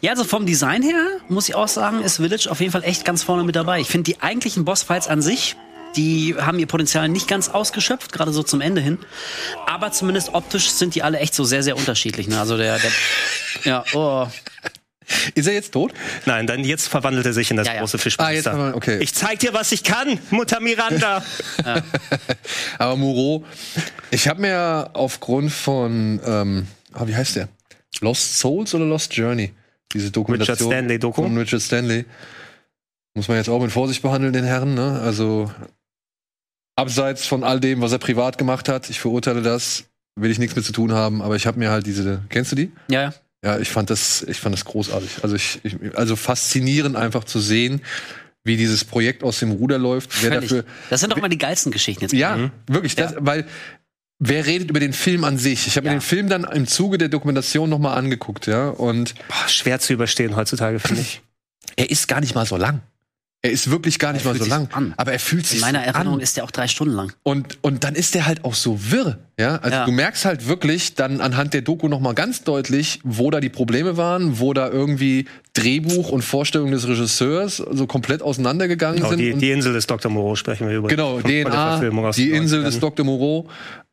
Ja, 0.00 0.10
also 0.12 0.24
vom 0.24 0.44
Design 0.44 0.82
her 0.82 1.06
muss 1.28 1.48
ich 1.48 1.54
auch 1.54 1.68
sagen, 1.68 2.02
ist 2.02 2.16
Village 2.16 2.48
auf 2.50 2.60
jeden 2.60 2.72
Fall 2.72 2.84
echt 2.84 3.04
ganz 3.04 3.22
vorne 3.22 3.42
mit 3.42 3.56
dabei. 3.56 3.80
Ich 3.80 3.88
finde 3.88 4.12
die 4.12 4.20
eigentlichen 4.20 4.64
Bossfights 4.64 5.08
an 5.08 5.22
sich, 5.22 5.56
die 5.96 6.34
haben 6.38 6.58
ihr 6.58 6.66
Potenzial 6.66 7.08
nicht 7.08 7.28
ganz 7.28 7.48
ausgeschöpft, 7.48 8.12
gerade 8.12 8.32
so 8.32 8.42
zum 8.42 8.60
Ende 8.60 8.80
hin. 8.80 8.98
Aber 9.66 9.92
zumindest 9.92 10.34
optisch 10.34 10.70
sind 10.70 10.94
die 10.94 11.02
alle 11.02 11.18
echt 11.18 11.34
so 11.34 11.44
sehr, 11.44 11.62
sehr 11.62 11.76
unterschiedlich. 11.76 12.28
Ne? 12.28 12.38
Also 12.38 12.56
der, 12.56 12.78
der 12.78 12.90
ja, 13.64 13.84
oh. 13.94 14.26
Ist 15.34 15.46
er 15.46 15.54
jetzt 15.54 15.72
tot? 15.72 15.92
Nein, 16.26 16.46
dann 16.46 16.64
jetzt 16.64 16.88
verwandelt 16.88 17.26
er 17.26 17.32
sich 17.32 17.50
in 17.50 17.56
das 17.56 17.66
Ja, 17.66 17.74
ja. 17.74 17.80
große 17.80 17.96
Ah, 17.96 17.98
jetzt 17.98 18.02
Fischmonster. 18.02 18.50
verwandelt- 18.52 18.76
okay. 18.76 18.98
Ich 19.00 19.12
zeig 19.14 19.38
dir, 19.40 19.52
was 19.54 19.72
ich 19.72 19.82
kann, 19.84 20.18
Mutter 20.30 20.60
Miranda. 20.60 21.24
Aber 22.78 22.96
Moreau, 22.96 23.44
ich 24.10 24.28
habe 24.28 24.40
mir 24.40 24.90
aufgrund 24.94 25.52
von, 25.52 26.20
ähm, 26.24 26.66
ah, 26.92 27.06
wie 27.06 27.14
heißt 27.14 27.36
der? 27.36 27.48
Lost 28.00 28.38
Souls 28.38 28.74
oder 28.74 28.84
Lost 28.86 29.14
Journey? 29.14 29.52
Diese 29.92 30.10
Dokumentation. 30.10 30.68
Richard 30.68 30.78
Stanley 30.80 30.98
Doku. 30.98 31.22
Von 31.22 31.38
Richard 31.38 31.62
Stanley. 31.62 32.04
Muss 33.16 33.28
man 33.28 33.36
jetzt 33.36 33.48
auch 33.48 33.60
mit 33.62 33.70
Vorsicht 33.70 34.02
behandeln, 34.02 34.32
den 34.32 34.44
Herrn, 34.44 34.74
ne? 34.74 35.00
Also, 35.00 35.48
abseits 36.76 37.26
von 37.26 37.44
all 37.44 37.60
dem, 37.60 37.80
was 37.80 37.92
er 37.92 37.98
privat 37.98 38.38
gemacht 38.38 38.68
hat, 38.68 38.90
ich 38.90 38.98
verurteile 39.00 39.42
das, 39.42 39.84
will 40.16 40.30
ich 40.30 40.38
nichts 40.40 40.56
mit 40.56 40.64
zu 40.64 40.72
tun 40.72 40.92
haben, 40.92 41.22
aber 41.22 41.36
ich 41.36 41.46
habe 41.46 41.58
mir 41.58 41.70
halt 41.70 41.86
diese, 41.86 42.22
kennst 42.28 42.50
du 42.52 42.56
die? 42.56 42.72
Ja, 42.88 43.02
ja. 43.02 43.14
Ja, 43.44 43.58
ich 43.58 43.68
fand 43.68 43.90
das, 43.90 44.22
ich 44.22 44.40
fand 44.40 44.54
das 44.54 44.64
großartig. 44.64 45.18
Also 45.22 45.36
ich, 45.36 45.60
ich 45.64 45.76
also 45.96 46.16
faszinierend 46.16 46.96
einfach 46.96 47.24
zu 47.24 47.40
sehen, 47.40 47.82
wie 48.42 48.56
dieses 48.56 48.84
Projekt 48.84 49.22
aus 49.22 49.38
dem 49.38 49.50
Ruder 49.52 49.78
läuft. 49.78 50.10
Wer 50.22 50.32
Völlig. 50.32 50.48
dafür, 50.50 50.64
Das 50.90 51.00
sind 51.00 51.12
doch 51.12 51.16
immer 51.18 51.28
die 51.28 51.38
geilsten 51.38 51.70
Geschichten 51.70 52.02
jetzt. 52.04 52.12
ja, 52.12 52.50
wirklich, 52.66 52.94
das, 52.94 53.14
weil 53.18 53.46
wer 54.18 54.46
redet 54.46 54.70
über 54.70 54.80
den 54.80 54.92
Film 54.94 55.24
an 55.24 55.36
sich? 55.38 55.66
Ich 55.66 55.76
habe 55.76 55.86
Ja. 55.86 55.92
mir 55.92 55.98
den 55.98 56.02
Film 56.02 56.28
dann 56.28 56.44
im 56.44 56.66
Zuge 56.66 56.96
der 56.98 57.08
Dokumentation 57.08 57.68
noch 57.68 57.78
mal 57.78 57.94
angeguckt, 57.94 58.46
ja, 58.46 58.68
und 58.70 59.14
Boah, 59.28 59.48
schwer 59.48 59.78
zu 59.78 59.92
überstehen 59.92 60.36
heutzutage, 60.36 60.78
finde 60.80 61.02
ich. 61.02 61.20
er 61.76 61.90
ist 61.90 62.08
gar 62.08 62.20
nicht 62.20 62.34
mal 62.34 62.46
so 62.46 62.56
lang. 62.56 62.80
Er 63.44 63.50
ist 63.50 63.70
wirklich 63.70 63.98
gar 63.98 64.14
nicht 64.14 64.24
Er 64.24 64.32
mal 64.32 64.38
so 64.38 64.46
lang, 64.46 64.68
an. 64.72 64.94
aber 64.96 65.12
er 65.12 65.18
fühlt 65.18 65.44
sich 65.46 65.56
In 65.58 65.60
meiner 65.60 65.80
so 65.80 65.84
Erinnerung 65.84 66.14
an. 66.14 66.20
ist 66.20 66.38
der 66.38 66.44
auch 66.44 66.50
drei 66.50 66.66
Stunden 66.66 66.94
lang. 66.94 67.12
Und, 67.24 67.58
und 67.62 67.84
dann 67.84 67.94
ist 67.94 68.14
der 68.14 68.24
halt 68.26 68.42
auch 68.42 68.54
so 68.54 68.90
wirr. 68.90 69.18
Ja, 69.38 69.56
also 69.56 69.76
Ja. 69.76 69.84
du 69.84 69.92
merkst 69.92 70.24
halt 70.24 70.48
wirklich 70.48 70.94
dann 70.94 71.20
anhand 71.20 71.52
der 71.52 71.60
Doku 71.60 71.88
noch 71.88 72.00
mal 72.00 72.14
ganz 72.14 72.42
deutlich, 72.44 73.00
wo 73.04 73.30
da 73.30 73.40
die 73.40 73.50
Probleme 73.50 73.98
waren, 73.98 74.40
wo 74.40 74.54
da 74.54 74.70
irgendwie 74.70 75.26
Drehbuch 75.52 76.08
und 76.08 76.22
Vorstellung 76.22 76.70
des 76.70 76.88
Regisseurs 76.88 77.58
so 77.58 77.86
komplett 77.86 78.22
auseinandergegangen 78.22 78.96
Genau, 78.96 79.10
sind. 79.10 79.18
die, 79.18 79.34
die 79.34 79.50
Insel 79.50 79.74
des 79.74 79.86
Dr. 79.86 80.10
Moreau 80.10 80.36
sprechen 80.36 80.66
wir 80.68 80.76
über. 80.78 80.88
Genau, 80.88 81.20
DNA, 81.20 81.80
die 82.16 82.30
Insel 82.30 82.60
90ern. 82.60 82.64
des 82.64 82.80
Dr. 82.80 83.04
Moreau 83.04 83.46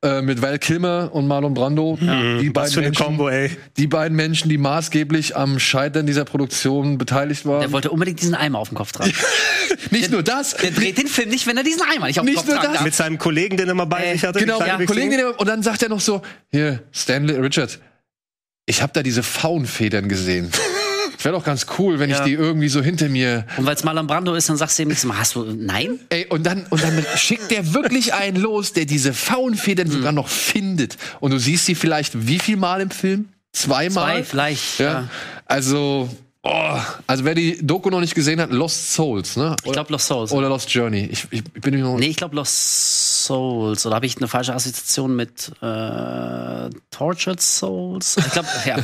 äh, 0.03 0.21
mit 0.21 0.41
Val 0.41 0.57
Kilmer 0.59 1.09
und 1.13 1.27
Marlon 1.27 1.53
Brando. 1.53 1.97
Die, 1.99 2.07
Was 2.07 2.53
beiden 2.53 2.71
für 2.73 2.79
eine 2.79 2.87
Menschen, 2.87 3.05
Combo, 3.05 3.29
ey. 3.29 3.51
die 3.77 3.87
beiden 3.87 4.15
Menschen, 4.15 4.49
die 4.49 4.57
maßgeblich 4.57 5.35
am 5.35 5.59
Scheitern 5.59 6.05
dieser 6.07 6.25
Produktion 6.25 6.97
beteiligt 6.97 7.45
Der 7.45 7.51
waren. 7.51 7.71
wollte 7.71 7.91
unbedingt 7.91 8.19
diesen 8.21 8.33
Eimer 8.35 8.59
auf 8.59 8.69
den 8.69 8.75
Kopf 8.75 8.91
tragen. 8.93 9.13
Nicht 9.91 10.09
nur 10.11 10.23
das, 10.23 10.55
Der 10.55 10.71
dreht 10.71 10.97
den 10.97 11.07
Film 11.07 11.29
nicht, 11.29 11.45
wenn 11.47 11.55
er 11.57 11.63
diesen 11.63 11.81
Eimer 11.83 12.07
nicht 12.07 12.19
auf 12.19 12.25
den 12.25 12.33
Nicht 12.33 12.37
Kopf 12.37 12.47
nur 12.47 12.55
tragen 12.55 12.67
das. 12.69 12.77
darf. 12.77 12.83
Mit 12.85 12.95
seinem 12.95 13.17
Kollegen, 13.17 13.57
den 13.57 13.67
er 13.67 13.71
immer 13.73 13.85
bei 13.85 14.03
Äh, 14.05 14.13
sich 14.13 14.23
hatte. 14.25 14.39
genau, 14.39 14.59
ja, 14.59 14.77
Kollegen, 14.85 15.11
den 15.11 15.19
er- 15.19 15.39
und 15.39 15.47
dann 15.47 15.61
sagt 15.63 15.83
er 15.83 15.89
noch 15.89 15.99
so, 16.01 16.21
hier, 16.51 16.81
Stanley, 16.93 17.35
Richard, 17.37 17.79
ich 18.65 18.81
habe 18.81 18.93
da 18.93 19.03
diese 19.03 19.23
Faunfedern 19.23 20.07
gesehen. 20.09 20.49
Wäre 21.23 21.35
doch 21.35 21.43
ganz 21.43 21.65
cool, 21.77 21.99
wenn 21.99 22.09
ich 22.09 22.17
Ja. 22.17 22.23
die 22.25 22.33
irgendwie 22.33 22.69
so 22.69 22.81
hinter 22.81 23.09
mir 23.09 23.45
Und 23.57 23.65
weil 23.65 23.75
es 23.75 23.83
Marlon 23.83 24.07
Brando 24.07 24.33
ist, 24.35 24.49
dann 24.49 24.57
sagst 24.57 24.77
du 24.79 24.83
ihm 24.83 24.89
nichts. 24.89 25.05
Hast 25.11 25.35
du, 25.35 25.43
nein? 25.43 25.99
Ey, 26.09 26.25
und 26.29 26.45
dann, 26.45 26.65
und 26.69 26.83
dann 26.83 27.05
schickt 27.15 27.51
der 27.51 27.73
wirklich 27.73 28.13
einen 28.13 28.37
los, 28.37 28.73
der 28.73 28.85
diese 28.85 29.13
Faunfedern 29.13 29.87
Hm. 29.87 29.93
sogar 29.93 30.11
noch 30.11 30.27
findet. 30.27 30.97
Und 31.19 31.31
du 31.31 31.37
siehst 31.39 31.65
sie 31.65 31.75
vielleicht 31.75 32.27
wie 32.27 32.39
viel 32.39 32.57
Mal 32.57 32.81
im 32.81 32.91
Film? 32.91 33.29
Zweimal? 33.53 34.17
Zwei, 34.17 34.23
vielleicht. 34.23 34.79
Ja. 34.79 34.85
Ja. 34.91 35.07
Also, 35.45 36.09
oh, 36.43 36.77
also 37.07 37.25
wer 37.25 37.35
die 37.35 37.57
Doku 37.61 37.89
noch 37.89 37.99
nicht 37.99 38.15
gesehen 38.15 38.39
hat, 38.39 38.49
Lost 38.51 38.93
Souls, 38.93 39.35
ne? 39.35 39.55
Ich 39.65 39.71
glaube 39.73 39.91
Lost 39.91 40.07
Souls. 40.07 40.31
Oder 40.31 40.47
Lost 40.47 40.69
Journey. 40.73 41.09
Ich, 41.11 41.27
ich 41.31 41.43
bin 41.43 41.75
mir 41.75 41.83
noch. 41.83 41.97
Nee, 41.97 42.07
ich 42.07 42.15
glaube 42.15 42.35
Lost 42.37 43.10
Souls. 43.25 43.85
Oder 43.85 43.95
habe 43.95 44.05
ich 44.05 44.17
eine 44.17 44.27
falsche 44.27 44.53
Assoziation 44.53 45.15
mit 45.15 45.51
äh, 45.61 46.69
Tortured 46.91 47.41
Souls? 47.41 48.17
Ich 48.17 48.31
glaube, 48.31 48.47
ja. 48.65 48.77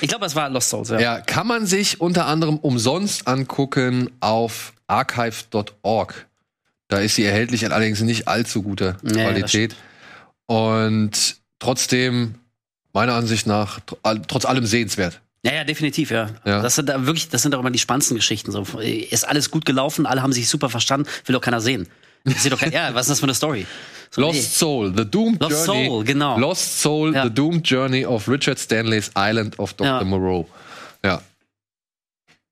Ich 0.00 0.08
glaube, 0.08 0.26
es 0.26 0.34
war 0.34 0.48
Lost 0.48 0.70
Souls, 0.70 0.90
ja. 0.90 1.00
Ja, 1.00 1.20
kann 1.20 1.46
man 1.46 1.66
sich 1.66 2.00
unter 2.00 2.26
anderem 2.26 2.56
umsonst 2.58 3.26
angucken 3.26 4.10
auf 4.20 4.72
archive.org. 4.86 6.26
Da 6.88 6.98
ist 6.98 7.14
sie 7.14 7.24
erhältlich, 7.24 7.62
in 7.62 7.72
allerdings 7.72 8.00
nicht 8.00 8.26
allzu 8.26 8.62
guter 8.62 8.96
ja, 9.02 9.12
Qualität. 9.12 9.76
Und 10.46 11.36
trotzdem, 11.60 12.34
meiner 12.92 13.14
Ansicht 13.14 13.46
nach, 13.46 13.80
trotz 14.26 14.44
allem 14.44 14.66
sehenswert. 14.66 15.20
Ja, 15.42 15.54
ja, 15.54 15.64
definitiv, 15.64 16.10
ja. 16.10 16.30
Ja. 16.44 16.60
Das 16.60 16.74
sind 16.74 16.88
da 16.88 17.06
wirklich, 17.06 17.28
das 17.30 17.42
sind 17.42 17.54
auch 17.54 17.60
immer 17.60 17.70
die 17.70 17.78
spannendsten 17.78 18.16
Geschichten. 18.16 18.52
So, 18.52 18.66
ist 18.80 19.26
alles 19.26 19.50
gut 19.50 19.64
gelaufen, 19.64 20.04
alle 20.04 20.22
haben 20.22 20.32
sich 20.32 20.48
super 20.48 20.68
verstanden, 20.68 21.08
will 21.24 21.32
doch 21.32 21.40
keiner 21.40 21.60
sehen. 21.60 21.88
Ich 22.24 22.40
seh 22.42 22.50
doch 22.50 22.58
kein, 22.58 22.72
ja, 22.72 22.94
was 22.94 23.06
ist 23.06 23.10
das 23.10 23.20
für 23.20 23.24
eine 23.26 23.34
Story? 23.34 23.66
So, 24.10 24.20
Lost 24.22 24.58
Soul, 24.58 24.92
The 24.96 25.04
Doomed 25.08 25.40
Lost 25.40 25.66
Journey. 25.66 25.86
Soul, 25.86 26.04
genau. 26.04 26.38
Lost 26.38 26.80
Soul, 26.82 27.14
Ja. 27.14 27.24
The 27.24 27.30
Doomed 27.34 27.68
Journey 27.68 28.04
of 28.04 28.28
Richard 28.28 28.58
Stanley's 28.58 29.10
Island 29.16 29.58
of 29.58 29.72
Dr. 29.74 29.86
Ja. 30.00 30.04
Moreau. 30.04 30.48
Ja. 31.04 31.22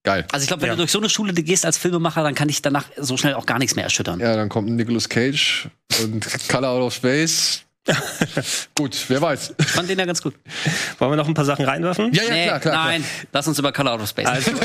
Geil. 0.05 0.25
Also 0.31 0.45
ich 0.45 0.49
glaube, 0.49 0.63
wenn 0.63 0.69
Ja. 0.69 0.75
du 0.75 0.79
durch 0.83 0.93
so 0.93 1.01
eine 1.01 1.09
Schule 1.11 1.33
gehst 1.35 1.67
als 1.67 1.77
Filmemacher, 1.77 2.23
dann 2.23 2.35
kann 2.35 2.49
dich 2.49 2.63
danach 2.63 2.85
so 2.97 3.17
schnell 3.17 3.35
auch 3.35 3.45
gar 3.45 3.59
nichts 3.59 3.75
mehr 3.75 3.85
erschüttern. 3.85 4.21
Ja, 4.21 4.37
dann 4.37 4.49
kommt 4.49 4.71
Nicolas 4.71 5.09
Cage 5.09 5.69
und 6.03 6.27
Color 6.49 6.69
Out 6.71 6.83
of 6.83 6.95
Space. 6.95 7.63
Gut, 8.75 8.97
wer 9.09 9.21
weiß. 9.21 9.55
Ich 9.59 9.67
fand 9.67 9.89
den 9.89 9.99
ja 9.99 10.05
ganz 10.05 10.23
gut. 10.23 10.35
Wollen 10.99 11.13
wir 11.13 11.17
noch 11.17 11.29
ein 11.29 11.35
paar 11.35 11.45
Sachen 11.45 11.65
reinwerfen? 11.65 12.13
Ja, 12.13 12.23
ja, 12.25 12.31
Nee, 12.31 12.45
klar, 12.47 12.61
klar. 12.61 12.85
nein, 12.87 13.05
lass 13.33 13.49
uns 13.49 13.59
über 13.59 13.73
Color 13.73 13.93
Out 13.95 14.01
of 14.03 14.09
Space. 14.09 14.27
Also, 14.27 14.51
ähm, 14.51 14.57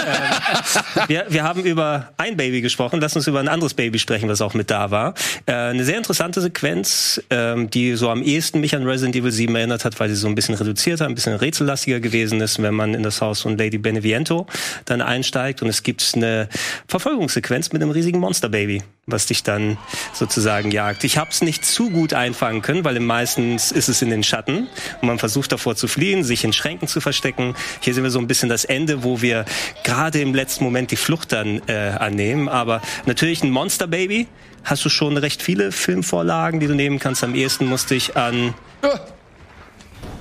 wir, 1.08 1.26
wir 1.30 1.44
haben 1.44 1.64
über 1.64 2.12
ein 2.18 2.38
Baby 2.38 2.62
gesprochen. 2.62 3.00
Lass 3.02 3.16
uns 3.16 3.28
über 3.28 3.40
ein 3.40 3.48
anderes 3.48 3.74
Baby 3.74 4.00
sprechen, 4.00 4.30
was 4.30 4.42
auch 4.42 4.54
mit 4.54 4.70
da 4.70 4.92
war. 4.92 5.14
Äh, 5.46 5.54
eine 5.54 5.84
sehr 5.84 5.98
interessante 5.98 6.42
Sequenz, 6.42 7.22
ähm, 7.30 7.70
die 7.70 7.96
so 7.96 8.10
am 8.10 8.22
ehesten 8.24 8.60
mich 8.60 8.76
an 8.76 8.84
Resident 8.86 9.16
Evil 9.16 9.32
7 9.32 9.56
erinnert 9.56 9.86
hat, 9.86 10.00
weil 10.00 10.10
sie 10.10 10.16
so 10.16 10.28
ein 10.28 10.36
bisschen 10.36 10.56
reduzierter, 10.56 11.06
ein 11.06 11.16
bisschen 11.16 11.36
rätsellastiger 11.36 12.00
gewesen 12.00 12.42
ist, 12.42 12.62
wenn 12.62 12.74
man 12.74 12.94
in 12.94 13.04
das 13.04 13.22
Haus 13.22 13.42
von 13.42 13.58
Lady 13.58 13.78
Beneviento 13.78 14.48
dann 14.86 15.02
einsteigt. 15.02 15.62
Und 15.62 15.70
es 15.70 15.84
gibt 15.84 16.12
eine 16.16 16.50
Verfolgungssequenz 16.88 17.72
mit 17.72 17.82
einem 17.82 17.92
riesigen 17.92 18.20
Monsterbaby, 18.20 18.84
was 19.08 19.26
dich 19.26 19.44
dann 19.44 19.78
sozusagen 20.14 20.72
jagt. 20.72 21.04
Ich 21.04 21.18
habe 21.18 21.30
es 21.32 21.42
nicht 21.42 21.66
zu 21.66 21.90
gut 21.90 22.14
einfangen 22.14 22.62
können, 22.62 22.84
weil 22.86 22.98
im 22.98 23.06
meistens 23.14 23.72
ist 23.72 23.90
es 23.90 24.02
in 24.02 24.10
den 24.10 24.24
Schatten 24.24 24.68
und 25.00 25.08
man 25.08 25.20
versucht 25.20 25.52
davor 25.52 25.76
zu 25.76 25.88
fliehen, 25.88 26.24
sich 26.24 26.44
in 26.44 26.52
Schränken 26.52 26.88
zu 26.88 27.00
verstecken. 27.00 27.54
Hier 27.80 27.94
sehen 27.94 28.02
wir 28.02 28.10
so 28.10 28.18
ein 28.18 28.26
bisschen 28.26 28.50
das 28.50 28.66
Ende, 28.66 29.04
wo 29.04 29.22
wir 29.22 29.46
gerade 29.84 30.20
im 30.20 30.34
letzten 30.34 30.64
Moment 30.64 30.90
die 30.90 30.96
Flucht 30.96 31.32
dann 31.32 31.62
äh, 31.68 31.94
annehmen. 32.00 32.50
Aber 32.50 32.82
natürlich 33.06 33.44
ein 33.44 33.52
Monsterbaby. 33.52 34.26
Hast 34.64 34.84
du 34.84 34.90
schon 34.90 35.16
recht 35.16 35.44
viele 35.44 35.72
Filmvorlagen, 35.72 36.60
die 36.60 36.66
du 36.66 36.74
nehmen 36.74 36.98
kannst. 36.98 37.24
Am 37.24 37.36
ehesten 37.36 37.68
musste 37.68 37.94
ich 37.94 38.18
an 38.18 38.56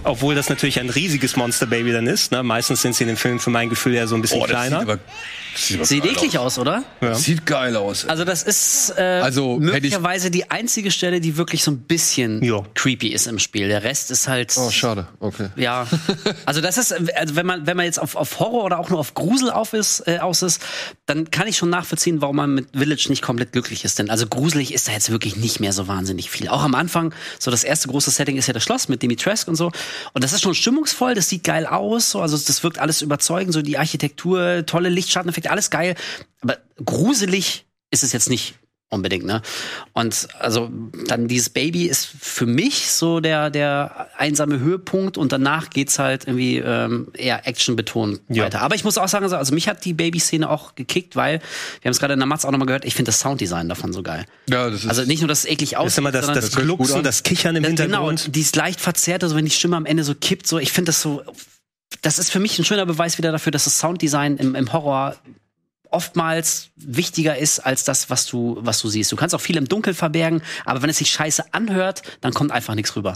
obwohl 0.04 0.34
das 0.34 0.48
natürlich 0.48 0.80
ein 0.80 0.90
riesiges 0.90 1.36
Monsterbaby 1.36 1.92
dann 1.92 2.06
ist. 2.06 2.32
Ne? 2.32 2.42
Meistens 2.42 2.82
sind 2.82 2.94
sie 2.94 3.04
in 3.04 3.08
den 3.08 3.16
Filmen 3.16 3.38
für 3.40 3.50
mein 3.50 3.68
Gefühl 3.68 3.94
ja 3.94 4.06
so 4.06 4.14
ein 4.14 4.22
bisschen 4.22 4.40
Oh, 4.40 4.46
das 4.46 4.50
kleiner. 4.50 4.80
sieht 4.80 4.88
aber, 4.88 4.98
sieht 5.54 5.76
aber 5.76 5.84
Sieht 5.86 6.04
eklig 6.06 6.38
aus, 6.38 6.58
oder? 6.58 6.82
aus. 7.00 7.22
Sieht 7.22 7.46
geil 7.46 7.76
aus. 7.76 8.06
Also 8.06 8.24
das 8.24 8.42
ist 8.42 8.94
äh, 8.96 9.02
Also, 9.22 9.58
möglicherweise 9.58 10.30
die 10.30 10.50
einzige 10.50 10.90
Stelle, 10.90 11.20
die 11.20 11.36
wirklich 11.36 11.62
so 11.62 11.70
ein 11.70 11.78
bisschen 11.80 12.42
Ja. 12.42 12.62
creepy 12.74 13.08
ist 13.08 13.26
im 13.26 13.38
Spiel. 13.38 13.68
Der 13.68 13.82
Rest 13.84 14.10
ist 14.10 14.28
halt 14.28 14.54
Oh, 14.56 14.70
schade. 14.70 15.06
Okay. 15.20 15.48
ja. 15.56 15.86
Also 16.46 16.60
das 16.60 16.78
ist, 16.78 16.92
also 17.16 17.36
wenn 17.36 17.46
man 17.46 17.66
wenn 17.66 17.76
man 17.76 17.86
jetzt 17.86 17.98
auf, 18.00 18.16
auf 18.16 18.38
Horror 18.38 18.64
oder 18.64 18.78
auch 18.78 18.90
nur 18.90 18.98
auf 18.98 19.14
Grusel 19.14 19.50
auf 19.50 19.72
ist, 19.74 20.00
äh, 20.06 20.18
aus 20.18 20.42
ist, 20.42 20.60
dann 21.06 21.30
kann 21.30 21.46
ich 21.46 21.56
schon 21.56 21.70
nachvollziehen, 21.70 22.20
warum 22.20 22.36
man 22.36 22.54
mit 22.54 22.68
Village 22.76 23.06
nicht 23.08 23.22
komplett 23.22 23.52
glücklich 23.52 23.84
ist. 23.84 23.98
Denn 23.98 24.10
also 24.10 24.26
gruselig 24.26 24.72
ist 24.74 24.88
da 24.88 24.92
jetzt 24.92 25.10
wirklich 25.10 25.36
nicht 25.36 25.60
mehr 25.60 25.72
so 25.72 25.86
wahnsinnig 25.88 26.30
viel. 26.30 26.48
Auch 26.48 26.62
am 26.62 26.74
Anfang, 26.74 27.14
so 27.38 27.50
das 27.50 27.64
erste 27.64 27.88
große 27.88 28.10
Setting 28.10 28.36
ist 28.36 28.46
ja 28.48 28.52
das 28.54 28.62
Schloss 28.64 28.88
mit 28.88 29.02
Dimitrescu 29.02 29.50
und 29.50 29.56
so. 29.56 29.70
Und 30.12 30.24
das 30.24 30.32
ist 30.32 30.42
schon 30.42 30.54
stimmungsvoll, 30.54 31.14
das 31.14 31.28
sieht 31.28 31.44
geil 31.44 31.66
aus, 31.66 32.10
so, 32.10 32.20
also 32.20 32.36
das 32.36 32.62
wirkt 32.62 32.78
alles 32.78 33.02
überzeugend, 33.02 33.52
so 33.52 33.62
die 33.62 33.78
Architektur, 33.78 34.64
tolle 34.66 34.88
Lichtschatteneffekte, 34.88 35.50
alles 35.50 35.70
geil. 35.70 35.94
Aber 36.40 36.58
gruselig 36.84 37.66
ist 37.90 38.02
es 38.02 38.12
jetzt 38.12 38.30
nicht 38.30 38.54
unbedingt, 38.92 39.24
ne? 39.24 39.42
Und 39.92 40.28
also 40.38 40.70
dann 41.06 41.26
dieses 41.28 41.50
Baby 41.50 41.86
ist 41.86 42.06
für 42.06 42.46
mich 42.46 42.90
so 42.90 43.20
der 43.20 43.50
der 43.50 44.08
einsame 44.16 44.58
Höhepunkt 44.60 45.16
und 45.18 45.32
danach 45.32 45.70
geht's 45.70 45.98
halt 45.98 46.26
irgendwie 46.26 46.58
ähm, 46.58 47.08
eher 47.14 47.46
actionbetont 47.48 48.20
Ja. 48.28 48.44
weiter. 48.44 48.60
Aber 48.60 48.74
ich 48.74 48.84
muss 48.84 48.98
auch 48.98 49.08
sagen, 49.08 49.24
also- 49.24 49.36
also 49.36 49.54
mich 49.54 49.66
hat 49.68 49.84
die 49.84 49.94
Baby-Szene 49.94 50.48
auch 50.48 50.74
gekickt, 50.74 51.16
weil 51.16 51.38
wir 51.80 51.88
haben 51.88 51.92
es 51.92 51.98
gerade 51.98 52.12
in 52.14 52.20
der 52.20 52.26
Matz 52.26 52.44
auch 52.44 52.50
nochmal 52.50 52.66
gehört. 52.66 52.84
Ich 52.84 52.94
finde 52.94 53.08
das 53.08 53.20
Sounddesign 53.20 53.68
davon 53.68 53.92
so 53.92 54.02
geil. 54.02 54.26
Ja, 54.48 54.68
das 54.70 54.84
ist. 54.84 54.88
Also 54.88 55.04
nicht 55.04 55.20
nur, 55.20 55.28
dass 55.28 55.40
es 55.40 55.44
eklig 55.50 55.76
aussieht, 55.76 55.88
ist 55.92 55.98
immer 55.98 56.12
das, 56.12 56.26
das 56.26 56.52
Glucksen, 56.54 57.02
das 57.02 57.22
Kichern 57.22 57.56
im 57.56 57.62
das, 57.62 57.70
Hintergrund. 57.70 58.20
Genau, 58.22 58.32
die 58.32 58.40
ist 58.40 58.54
leicht 58.56 58.80
verzerrt, 58.80 59.22
also 59.24 59.34
wenn 59.36 59.44
die 59.46 59.50
Stimme 59.50 59.76
am 59.76 59.86
Ende 59.86 60.04
so 60.04 60.14
kippt, 60.14 60.46
so 60.46 60.58
ich 60.58 60.72
finde 60.72 60.90
das 60.90 61.00
so. 61.00 61.22
Das 62.00 62.18
ist 62.18 62.30
für 62.30 62.40
mich 62.40 62.58
ein 62.58 62.64
schöner 62.64 62.86
Beweis 62.86 63.18
wieder 63.18 63.32
dafür, 63.32 63.52
dass 63.52 63.64
das 63.64 63.78
Sounddesign 63.78 64.36
im, 64.38 64.54
im 64.54 64.72
Horror 64.72 65.14
oftmals 65.92 66.68
wichtiger 66.76 67.36
ist 67.36 67.60
als 67.60 67.84
das, 67.84 68.10
was 68.10 68.26
du, 68.26 68.58
was 68.60 68.80
du 68.80 68.88
siehst. 68.88 69.12
Du 69.12 69.16
kannst 69.16 69.34
auch 69.34 69.40
viel 69.40 69.56
im 69.56 69.68
Dunkel 69.68 69.94
verbergen, 69.94 70.42
aber 70.64 70.82
wenn 70.82 70.90
es 70.90 70.98
sich 70.98 71.10
scheiße 71.10 71.52
anhört, 71.52 72.02
dann 72.20 72.32
kommt 72.34 72.50
einfach 72.52 72.74
nichts 72.74 72.96
rüber. 72.96 73.14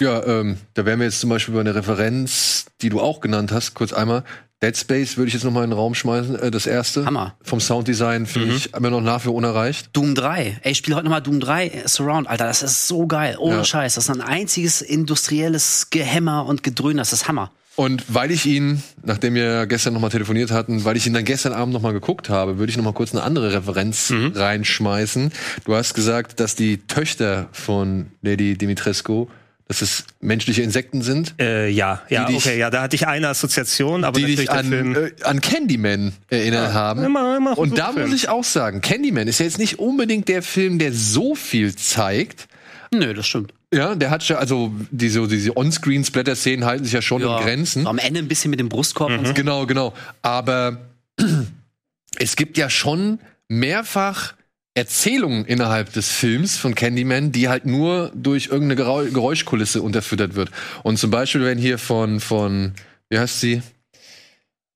Ja, 0.00 0.24
ähm, 0.26 0.58
da 0.74 0.84
wären 0.84 0.98
wir 0.98 1.06
jetzt 1.06 1.20
zum 1.20 1.30
Beispiel 1.30 1.54
bei 1.54 1.60
einer 1.60 1.74
Referenz, 1.74 2.66
die 2.80 2.88
du 2.88 3.00
auch 3.00 3.20
genannt 3.20 3.52
hast, 3.52 3.74
kurz 3.74 3.92
einmal. 3.92 4.24
Dead 4.62 4.76
Space 4.76 5.16
würde 5.16 5.26
ich 5.26 5.34
jetzt 5.34 5.42
noch 5.42 5.50
mal 5.50 5.64
in 5.64 5.70
den 5.70 5.76
Raum 5.78 5.92
schmeißen, 5.94 6.38
äh, 6.38 6.50
das 6.52 6.66
erste. 6.66 7.04
Hammer. 7.04 7.34
Vom 7.42 7.60
Sounddesign 7.60 8.26
finde 8.26 8.54
ich 8.54 8.72
immer 8.74 8.90
noch 8.90 9.00
nach 9.00 9.20
wie 9.22 9.24
vor 9.24 9.34
unerreicht. 9.34 9.90
Doom 9.92 10.14
3. 10.14 10.60
Ey, 10.62 10.72
ich 10.72 10.78
spiele 10.78 10.94
heute 10.96 11.04
nochmal 11.04 11.20
Doom 11.22 11.40
3 11.40 11.66
äh, 11.66 11.88
Surround, 11.88 12.28
Alter. 12.28 12.46
Das 12.46 12.62
ist 12.62 12.86
so 12.86 13.08
geil. 13.08 13.36
Ohne 13.40 13.56
Ja. 13.56 13.64
Scheiß. 13.64 13.96
Das 13.96 14.04
ist 14.04 14.10
ein 14.10 14.20
einziges 14.20 14.80
industrielles 14.80 15.88
Gehämmer 15.90 16.46
und 16.46 16.62
Gedröhn. 16.62 16.96
Das 16.96 17.12
ist 17.12 17.26
Hammer. 17.26 17.50
Und 17.74 18.04
weil 18.14 18.30
ich 18.30 18.44
ihn, 18.44 18.82
nachdem 19.02 19.34
wir 19.34 19.66
gestern 19.66 19.94
nochmal 19.94 20.10
telefoniert 20.10 20.50
hatten, 20.50 20.84
weil 20.84 20.96
ich 20.96 21.06
ihn 21.06 21.14
dann 21.14 21.24
gestern 21.24 21.54
Abend 21.54 21.72
nochmal 21.72 21.94
geguckt 21.94 22.28
habe, 22.28 22.58
würde 22.58 22.70
ich 22.70 22.76
nochmal 22.76 22.92
kurz 22.92 23.12
eine 23.12 23.22
andere 23.22 23.52
Referenz 23.54 24.10
Mhm. 24.10 24.32
reinschmeißen. 24.34 25.32
Du 25.64 25.74
hast 25.74 25.94
gesagt, 25.94 26.38
dass 26.38 26.54
die 26.54 26.78
Töchter 26.86 27.48
von 27.52 28.08
Lady 28.20 28.58
Dimitrescu, 28.58 29.26
dass 29.68 29.80
es 29.80 30.04
menschliche 30.20 30.60
Insekten 30.60 31.00
sind, 31.00 31.34
Äh, 31.40 31.68
ja, 31.70 32.02
ja, 32.10 32.26
dich- 32.26 32.36
okay, 32.36 32.58
ja, 32.58 32.68
da 32.68 32.82
hatte 32.82 32.94
ich 32.96 33.06
eine 33.06 33.28
Assoziation, 33.28 34.04
aber 34.04 34.16
die 34.18 34.22
natürlich 34.24 34.40
dich 34.40 34.50
an, 34.50 34.66
Film. 34.68 34.94
äh, 34.94 35.10
an 35.22 35.40
Candyman 35.40 36.12
erinnert 36.28 36.74
haben. 36.74 37.02
immer- 37.02 37.38
immer 37.38 37.56
Und 37.56 37.78
da 37.78 37.92
muss 37.92 38.12
ich 38.12 38.28
auch 38.28 38.44
sagen, 38.44 38.82
Candyman 38.82 39.28
ist 39.28 39.38
ja 39.40 39.46
jetzt 39.46 39.58
nicht 39.58 39.78
unbedingt 39.78 40.28
der 40.28 40.42
Film, 40.42 40.78
der 40.78 40.92
so 40.92 41.34
viel 41.34 41.74
zeigt. 41.74 42.48
Nö, 42.92 43.14
das 43.14 43.26
stimmt. 43.26 43.54
Ja, 43.72 43.94
der 43.94 44.10
hat 44.10 44.26
ja, 44.28 44.36
also 44.36 44.72
diese, 44.90 45.26
diese 45.26 45.56
On-Screen-Splatter-Szenen 45.56 46.64
halten 46.64 46.84
sich 46.84 46.92
ja 46.92 47.00
schon 47.00 47.22
in 47.22 47.28
Grenzen. 47.28 47.86
Am 47.86 47.98
Ende 47.98 48.20
ein 48.20 48.28
bisschen 48.28 48.50
mit 48.50 48.60
dem 48.60 48.68
Brustkorb 48.68 49.10
und 49.10 49.26
so. 49.26 49.34
Genau, 49.34 49.66
genau. 49.66 49.94
Aber 50.20 50.78
es 52.18 52.36
gibt 52.36 52.58
ja 52.58 52.68
schon 52.68 53.18
mehrfach 53.48 54.34
Erzählungen 54.74 55.44
innerhalb 55.44 55.92
des 55.92 56.10
Films 56.10 56.56
von 56.56 56.74
Candyman, 56.74 57.32
die 57.32 57.48
halt 57.48 57.66
nur 57.66 58.10
durch 58.14 58.46
irgendeine 58.46 59.10
Geräuschkulisse 59.10 59.82
unterfüttert 59.82 60.34
wird. 60.34 60.50
Und 60.82 60.98
zum 60.98 61.10
Beispiel, 61.10 61.44
wenn 61.44 61.58
hier 61.58 61.78
von, 61.78 62.20
von, 62.20 62.72
wie 63.10 63.18
heißt 63.18 63.40
sie? 63.40 63.62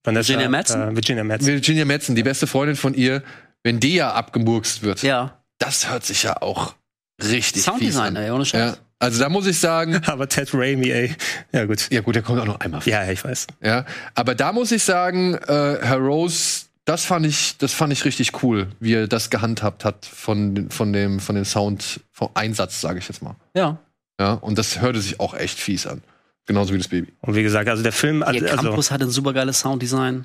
Vanessa, 0.04 0.28
Virginia 0.28 0.48
Madsen? 0.48 0.82
Äh, 0.82 0.94
Virginia 0.94 1.24
Madsen. 1.24 1.48
Virginia 1.48 1.84
Madsen, 1.84 2.14
die 2.14 2.22
beste 2.22 2.46
Freundin 2.46 2.76
von 2.76 2.94
ihr, 2.94 3.22
wenn 3.62 3.80
die 3.80 3.94
ja 3.94 4.12
abgemurkst 4.12 4.82
wird. 4.82 5.02
Ja. 5.02 5.42
Das 5.58 5.90
hört 5.90 6.04
sich 6.04 6.24
ja 6.24 6.42
auch 6.42 6.74
richtig 7.22 7.62
fies 7.62 7.64
Sounddesign, 7.64 8.16
an. 8.16 8.22
ey, 8.22 8.30
ohne 8.30 8.44
Scheiß. 8.44 8.76
Ja, 8.76 8.85
also 8.98 9.20
da 9.20 9.28
muss 9.28 9.46
ich 9.46 9.58
sagen, 9.58 10.00
Aber 10.06 10.28
Ted 10.28 10.50
Raimi, 10.52 10.90
ey. 10.90 11.14
Ja, 11.52 11.64
gut. 11.64 11.90
ja 11.90 12.00
gut, 12.00 12.14
der 12.14 12.22
kommt 12.22 12.40
auch 12.40 12.46
noch 12.46 12.60
einmal 12.60 12.80
vor. 12.80 12.92
Ja, 12.92 13.04
ja, 13.04 13.12
ich 13.12 13.24
weiß. 13.24 13.46
Ja, 13.62 13.84
aber 14.14 14.34
da 14.34 14.52
muss 14.52 14.72
ich 14.72 14.82
sagen, 14.82 15.34
äh, 15.34 15.78
Herr 15.82 15.98
Rose, 15.98 16.66
das 16.84 17.04
fand 17.04 17.26
ich, 17.26 17.58
das 17.58 17.72
fand 17.72 17.92
ich 17.92 18.04
richtig 18.04 18.42
cool, 18.42 18.68
wie 18.80 18.94
er 18.94 19.08
das 19.08 19.30
gehandhabt 19.30 19.84
hat 19.84 20.06
von, 20.06 20.70
von 20.70 20.92
dem, 20.92 21.20
von 21.20 21.34
dem 21.34 21.44
Sound, 21.44 22.00
vom 22.12 22.30
Einsatz, 22.34 22.80
sage 22.80 22.98
ich 22.98 23.08
jetzt 23.08 23.22
mal. 23.22 23.34
Ja. 23.54 23.78
Ja, 24.18 24.32
und 24.34 24.56
das 24.56 24.80
hörte 24.80 25.00
sich 25.00 25.20
auch 25.20 25.34
echt 25.34 25.58
fies 25.58 25.86
an. 25.86 26.02
Genauso 26.46 26.72
wie 26.72 26.78
das 26.78 26.88
Baby. 26.88 27.12
Und 27.20 27.34
wie 27.34 27.42
gesagt, 27.42 27.68
also 27.68 27.82
der 27.82 27.92
Film, 27.92 28.22
also, 28.22 28.44
Campus 28.44 28.90
hat 28.92 29.02
ein 29.02 29.10
supergeiles 29.10 29.60
Sounddesign. 29.60 30.24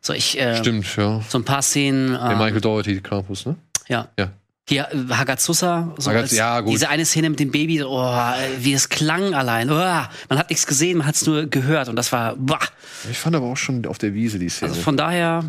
So, 0.00 0.12
ich, 0.12 0.38
äh, 0.38 0.56
Stimmt, 0.56 0.96
ja. 0.96 1.22
so 1.28 1.38
ein 1.38 1.44
paar 1.44 1.62
Szenen. 1.62 2.08
Der 2.08 2.32
Äh, 2.32 2.36
Michael 2.36 2.60
Doherty 2.60 3.00
Campus, 3.00 3.46
ne? 3.46 3.56
ja. 3.88 4.08
Ja. 4.18 4.30
Hier, 4.66 4.88
äh, 4.90 5.12
Hagazusa, 5.14 5.94
so 5.98 6.10
Hagaz- 6.10 6.32
ja, 6.34 6.60
gut. 6.60 6.72
diese 6.72 6.88
eine 6.88 7.04
Szene 7.04 7.28
mit 7.30 7.38
dem 7.38 7.50
Baby, 7.50 7.82
oh, 7.82 8.00
wie 8.58 8.72
es 8.72 8.88
klang 8.88 9.34
allein. 9.34 9.70
Oh, 9.70 9.74
man 9.74 10.38
hat 10.38 10.48
nichts 10.48 10.66
gesehen, 10.66 10.98
man 10.98 11.06
hat 11.06 11.16
es 11.16 11.26
nur 11.26 11.46
gehört 11.46 11.88
und 11.88 11.96
das 11.96 12.12
war, 12.12 12.34
boah. 12.36 12.60
Ich 13.10 13.18
fand 13.18 13.36
aber 13.36 13.46
auch 13.46 13.56
schon 13.58 13.84
auf 13.86 13.98
der 13.98 14.14
Wiese 14.14 14.38
die 14.38 14.48
Szene. 14.48 14.70
Also 14.70 14.82
von 14.82 14.96
daher, 14.96 15.44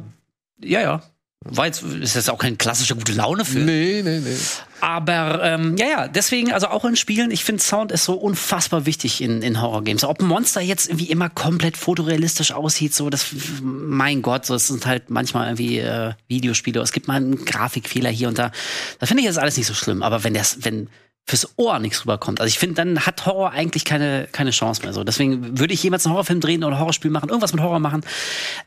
ja, 0.62 0.82
ja. 0.82 1.02
War 1.48 1.68
jetzt, 1.68 1.84
ist 1.84 2.16
jetzt 2.16 2.30
auch 2.32 2.40
kein 2.40 2.58
klassischer 2.58 2.96
gute 2.96 3.14
Laune-Film. 3.14 3.66
nee, 3.66 4.02
nee, 4.04 4.20
nee. 4.20 4.36
Aber 4.82 5.44
ähm, 5.44 5.78
ja, 5.78 5.86
ja, 5.86 6.08
deswegen, 6.08 6.52
also 6.52 6.68
auch 6.68 6.86
in 6.86 6.96
Spielen, 6.96 7.30
ich 7.30 7.44
finde 7.44 7.62
Sound 7.62 7.92
ist 7.92 8.04
so 8.04 8.14
unfassbar 8.14 8.86
wichtig 8.88 9.22
in, 9.22 9.44
in 9.44 9.62
Horror-Games. 9.62 10.04
Ob 10.04 10.22
ein 10.22 10.28
Monster 10.28 10.62
jetzt 10.62 10.90
irgendwie 10.90 11.06
immer 11.06 11.30
komplett 11.30 11.78
fotorealistisch 11.78 12.52
aussieht, 12.52 12.96
so 12.96 13.12
das, 13.12 13.28
mein 13.62 14.24
Gott, 14.24 14.48
so 14.48 14.56
es 14.56 14.68
sind 14.68 14.88
halt 14.88 15.12
manchmal 15.12 15.48
irgendwie 15.48 15.80
äh, 15.80 16.14
Videospiele. 16.28 16.82
Es 16.82 16.92
gibt 16.92 17.08
mal 17.08 17.16
einen 17.16 17.46
Grafikfehler 17.46 18.10
hier 18.10 18.28
und 18.28 18.40
da. 18.40 18.52
Da 19.00 19.06
finde 19.06 19.22
ich 19.22 19.28
jetzt 19.28 19.40
alles 19.40 19.56
nicht 19.56 19.68
so 19.68 19.76
schlimm. 19.76 20.02
Aber 20.02 20.24
wenn 20.24 20.34
das, 20.34 20.58
wenn 20.62 20.90
fürs 21.26 21.58
Ohr 21.58 21.80
nichts 21.80 22.02
rüberkommt, 22.02 22.40
also 22.40 22.48
ich 22.48 22.60
finde, 22.60 22.76
dann 22.76 23.06
hat 23.06 23.26
Horror 23.26 23.52
eigentlich 23.52 23.84
keine 23.84 24.28
keine 24.32 24.52
Chance 24.52 24.84
mehr. 24.84 24.94
So, 24.94 25.04
deswegen 25.04 25.58
würde 25.58 25.74
ich 25.74 25.82
jemals 25.82 26.06
einen 26.06 26.14
Horrorfilm 26.14 26.40
drehen 26.40 26.64
oder 26.64 26.76
ein 26.76 26.80
Horrorspiel 26.80 27.10
machen, 27.10 27.30
irgendwas 27.30 27.54
mit 27.54 27.64
Horror 27.64 27.80
machen. 27.80 28.02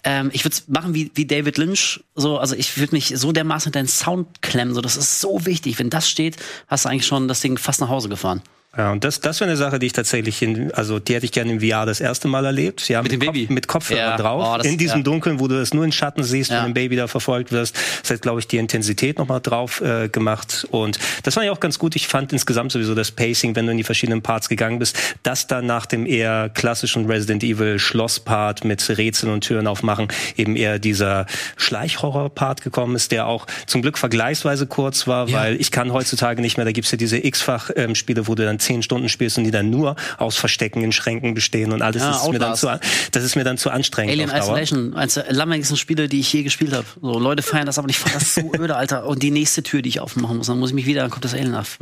Ähm, 0.02 0.30
ich 0.32 0.44
würde 0.44 0.54
es 0.54 0.68
machen 0.68 0.94
wie, 0.94 1.12
wie 1.14 1.26
David 1.26 1.56
Lynch. 1.56 2.00
So, 2.14 2.38
also 2.38 2.56
ich 2.56 2.78
würde 2.78 2.94
mich 2.96 3.12
so 3.16 3.32
dermaßen 3.32 3.68
in 3.68 3.72
deinen 3.72 3.88
Sound 3.88 4.42
klemmen. 4.42 4.74
So, 4.74 4.80
das 4.80 4.96
ist 4.96 5.20
so 5.20 5.46
wichtig. 5.46 5.78
Wenn 5.78 5.90
das 5.90 6.08
steht, 6.08 6.36
hast 6.66 6.84
du 6.84 6.88
eigentlich 6.88 7.06
schon 7.06 7.28
das 7.28 7.40
Ding 7.40 7.58
fast 7.58 7.80
nach 7.80 7.88
Hause 7.88 8.08
gefahren. 8.08 8.42
Ja, 8.76 8.92
und 8.92 9.02
das, 9.02 9.20
das 9.20 9.40
wäre 9.40 9.48
eine 9.50 9.56
Sache, 9.56 9.78
die 9.78 9.86
ich 9.86 9.94
tatsächlich 9.94 10.42
in, 10.42 10.72
also 10.74 10.98
die 10.98 11.14
hätte 11.14 11.24
ich 11.24 11.32
gerne 11.32 11.50
im 11.52 11.60
VR 11.60 11.86
das 11.86 12.00
erste 12.00 12.28
Mal 12.28 12.44
erlebt. 12.44 12.86
Ja, 12.90 13.02
Mit 13.02 13.10
dem 13.12 13.20
Kopf, 13.20 13.32
Baby. 13.32 13.52
Mit 13.52 13.66
Kopfhörern 13.66 14.10
Ja, 14.10 14.16
drauf. 14.18 14.44
oh, 14.46 14.58
das- 14.58 14.66
in 14.66 14.76
diesem 14.76 14.98
ja. 14.98 15.02
Dunkeln, 15.04 15.40
wo 15.40 15.48
du 15.48 15.54
es 15.60 15.72
nur 15.72 15.84
in 15.86 15.90
Schatten 15.90 16.22
siehst, 16.22 16.50
Ja. 16.50 16.58
wenn 16.58 16.66
ein 16.66 16.74
Baby 16.74 16.94
da 16.94 17.08
verfolgt 17.08 17.50
wirst. 17.50 17.74
Das 18.02 18.10
hat, 18.10 18.22
glaube 18.22 18.40
ich, 18.40 18.46
die 18.46 18.58
Intensität 18.58 19.18
nochmal 19.18 19.40
drauf 19.40 19.80
äh, 19.80 20.08
gemacht. 20.10 20.66
Und 20.70 20.98
das 21.22 21.34
fand 21.34 21.46
ich 21.46 21.50
auch 21.50 21.60
ganz 21.60 21.78
gut. 21.78 21.96
Ich 21.96 22.08
fand 22.08 22.30
insgesamt 22.34 22.70
sowieso 22.70 22.94
das 22.94 23.10
Pacing, 23.10 23.56
wenn 23.56 23.64
du 23.64 23.72
in 23.72 23.78
die 23.78 23.84
verschiedenen 23.84 24.20
Parts 24.20 24.50
gegangen 24.50 24.78
bist, 24.78 24.96
dass 25.22 25.46
dann 25.46 25.64
nach 25.64 25.86
dem 25.86 26.04
eher 26.04 26.50
klassischen 26.50 27.06
Resident 27.06 27.42
Evil 27.42 27.78
Schloss-Part 27.78 28.64
mit 28.66 28.86
Rätseln 28.96 29.32
und 29.32 29.40
Türen 29.40 29.66
aufmachen, 29.66 30.08
eben 30.36 30.56
eher 30.56 30.78
dieser 30.78 31.24
Schleichhorror-Part 31.56 32.62
gekommen 32.62 32.96
ist, 32.96 33.12
der 33.12 33.26
auch 33.26 33.46
zum 33.66 33.82
Glück 33.82 33.96
vergleichsweise 33.98 34.66
kurz 34.66 35.06
war, 35.06 35.32
weil 35.32 35.60
ich 35.60 35.70
kann 35.70 35.92
heutzutage 35.92 36.42
nicht 36.42 36.56
mehr, 36.58 36.66
da 36.66 36.72
gibt's 36.72 36.90
ja 36.90 36.98
diese 36.98 37.16
X-Fach-Spiele, 37.24 38.26
wo 38.28 38.34
du 38.34 38.44
dann 38.44 38.57
zehn 38.58 38.82
Stunden 38.82 39.08
spielst 39.08 39.38
und 39.38 39.44
die 39.44 39.50
dann 39.50 39.70
nur 39.70 39.96
aus 40.16 40.36
Verstecken 40.36 40.82
in 40.82 40.92
Schränken 40.92 41.34
bestehen 41.34 41.72
und 41.72 41.82
alles. 41.82 42.02
Ja, 42.02 42.16
ist 42.16 42.30
mir 42.30 42.38
dann 42.38 42.56
zu, 42.56 42.68
das 43.12 43.24
ist 43.24 43.36
mir 43.36 43.44
dann 43.44 43.58
zu 43.58 43.70
anstrengend. 43.70 44.12
Alien. 44.12 44.30
Isolation, 44.30 44.94
eines 44.94 45.14
der 45.14 45.32
langweiligsten 45.32 45.76
Spiele, 45.76 46.08
die 46.08 46.20
ich 46.20 46.32
je 46.32 46.42
gespielt 46.42 46.72
habe. 46.72 46.86
So, 47.00 47.18
Leute 47.18 47.42
feiern 47.42 47.66
das, 47.66 47.78
aber 47.78 47.88
ich 47.88 47.98
fand 47.98 48.14
das 48.14 48.34
so 48.34 48.52
öde, 48.58 48.76
Alter. 48.76 49.06
Und 49.06 49.22
die 49.22 49.30
nächste 49.30 49.62
Tür, 49.62 49.82
die 49.82 49.88
ich 49.88 50.00
aufmachen 50.00 50.36
muss, 50.36 50.46
dann 50.46 50.58
muss 50.58 50.70
ich 50.70 50.74
mich 50.74 50.86
wieder, 50.86 51.02
dann 51.02 51.10
kommt 51.10 51.24
das 51.24 51.34
Alien 51.34 51.54
auf. 51.54 51.78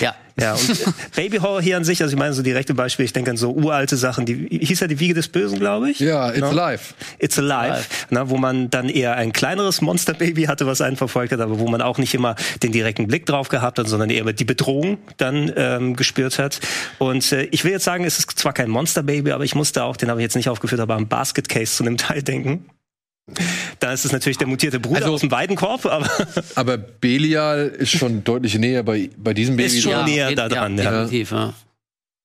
Ja. 0.00 0.14
Ja, 0.40 0.54
und 0.54 0.70
äh, 0.70 0.84
Baby 1.16 1.38
Horror 1.38 1.62
hier 1.62 1.76
an 1.76 1.84
sich, 1.84 2.02
also 2.02 2.12
ich 2.14 2.18
meine 2.18 2.32
so 2.32 2.42
direkte 2.42 2.74
Beispiele, 2.74 3.04
ich 3.04 3.12
denke 3.12 3.30
an 3.30 3.36
so 3.36 3.52
uralte 3.52 3.96
Sachen, 3.96 4.26
die 4.26 4.48
hieß 4.50 4.80
ja 4.80 4.86
die 4.86 4.98
Wiege 5.00 5.14
des 5.14 5.28
Bösen, 5.28 5.58
glaube 5.58 5.90
ich. 5.90 6.00
Ja, 6.00 6.30
it's 6.30 6.40
No? 6.40 6.48
alive. 6.48 6.80
It's 7.18 7.38
Alive, 7.38 7.84
na, 8.10 8.28
wo 8.30 8.36
man 8.36 8.70
dann 8.70 8.88
eher 8.88 9.16
ein 9.16 9.32
kleineres 9.32 9.80
Monsterbaby 9.80 10.44
hatte, 10.44 10.66
was 10.66 10.80
einen 10.80 10.96
verfolgt 10.96 11.32
hat, 11.32 11.40
aber 11.40 11.58
wo 11.58 11.68
man 11.68 11.82
auch 11.82 11.98
nicht 11.98 12.14
immer 12.14 12.34
den 12.62 12.72
direkten 12.72 13.06
Blick 13.06 13.26
drauf 13.26 13.48
gehabt 13.48 13.78
hat, 13.78 13.88
sondern 13.88 14.10
eher 14.10 14.24
die 14.32 14.44
Bedrohung 14.44 14.98
dann 15.16 15.52
ähm, 15.56 15.96
gespürt 15.96 16.38
hat. 16.38 16.60
Und 16.98 17.30
äh, 17.32 17.44
ich 17.50 17.64
will 17.64 17.72
jetzt 17.72 17.84
sagen, 17.84 18.04
es 18.04 18.18
ist 18.18 18.38
zwar 18.38 18.52
kein 18.52 18.70
Monsterbaby, 18.70 19.32
aber 19.32 19.44
ich 19.44 19.54
musste 19.54 19.84
auch, 19.84 19.96
den 19.96 20.08
habe 20.10 20.20
ich 20.20 20.24
jetzt 20.24 20.36
nicht 20.36 20.48
aufgeführt, 20.48 20.80
aber 20.80 20.94
am 20.94 21.06
Basket 21.08 21.48
Case 21.48 21.76
zu 21.76 21.84
einem 21.84 21.96
Teil 21.96 22.22
denken. 22.22 22.64
Da 23.78 23.92
ist 23.92 24.04
es 24.04 24.12
natürlich 24.12 24.38
der 24.38 24.48
mutierte 24.48 24.80
Bruder 24.80 25.02
Also- 25.02 25.14
aus 25.14 25.20
dem 25.20 25.30
Weidenkorb, 25.30 25.86
aber 25.86 26.08
Aber 26.56 26.76
Belial 26.76 27.68
ist 27.68 27.90
schon 27.90 28.24
deutlich 28.24 28.54
näher 28.58 28.82
bei, 28.82 29.08
bei 29.16 29.34
diesem 29.34 29.56
Baby. 29.56 29.66
Ist 29.76 29.82
schon 29.82 29.92
dran. 29.92 30.04
näher 30.06 30.28
ja, 30.30 30.34
da 30.34 30.48
dran, 30.48 30.76
ja. 30.76 30.90
Definitiv, 31.02 31.30
ja. 31.32 31.54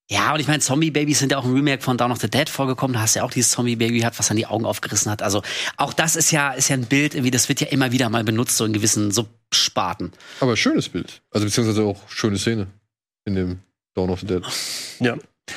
Ja, 0.09 0.33
und 0.35 0.39
ich 0.39 0.47
meine, 0.47 0.59
Zombie-Babys 0.59 1.17
sind 1.17 1.31
ja 1.31 1.39
auch 1.39 1.45
ein 1.45 1.53
Remake 1.53 1.81
von 1.81 1.97
Dawn 1.97 2.11
of 2.11 2.19
the 2.21 2.29
Dead 2.29 2.47
vorgekommen. 2.47 2.93
Da 2.93 3.01
hast 3.01 3.15
du 3.15 3.19
ja 3.19 3.25
auch 3.25 3.31
dieses 3.31 3.51
Zombie-Baby 3.51 3.99
gehabt, 4.01 4.19
was 4.19 4.27
dann 4.27 4.37
die 4.37 4.45
Augen 4.45 4.63
aufgerissen 4.65 5.11
hat. 5.11 5.23
Also 5.23 5.41
auch 5.77 5.93
das 5.93 6.15
ist 6.15 6.29
ja, 6.31 6.51
ist 6.51 6.69
ja 6.69 6.75
ein 6.75 6.85
Bild, 6.85 7.15
irgendwie, 7.15 7.31
das 7.31 7.49
wird 7.49 7.59
ja 7.59 7.67
immer 7.67 7.91
wieder 7.91 8.09
mal 8.09 8.23
benutzt, 8.23 8.57
so 8.57 8.65
in 8.65 8.73
gewissen 8.73 9.09
Subsparten. 9.09 10.11
Aber 10.41 10.55
schönes 10.57 10.89
Bild. 10.89 11.21
Also 11.31 11.47
beziehungsweise 11.47 11.83
auch 11.83 12.07
schöne 12.07 12.37
Szene 12.37 12.67
in 13.25 13.33
dem 13.33 13.59
Dawn 13.95 14.11
of 14.11 14.19
the 14.19 14.27
Dead. 14.27 14.43
ja. 14.99 15.15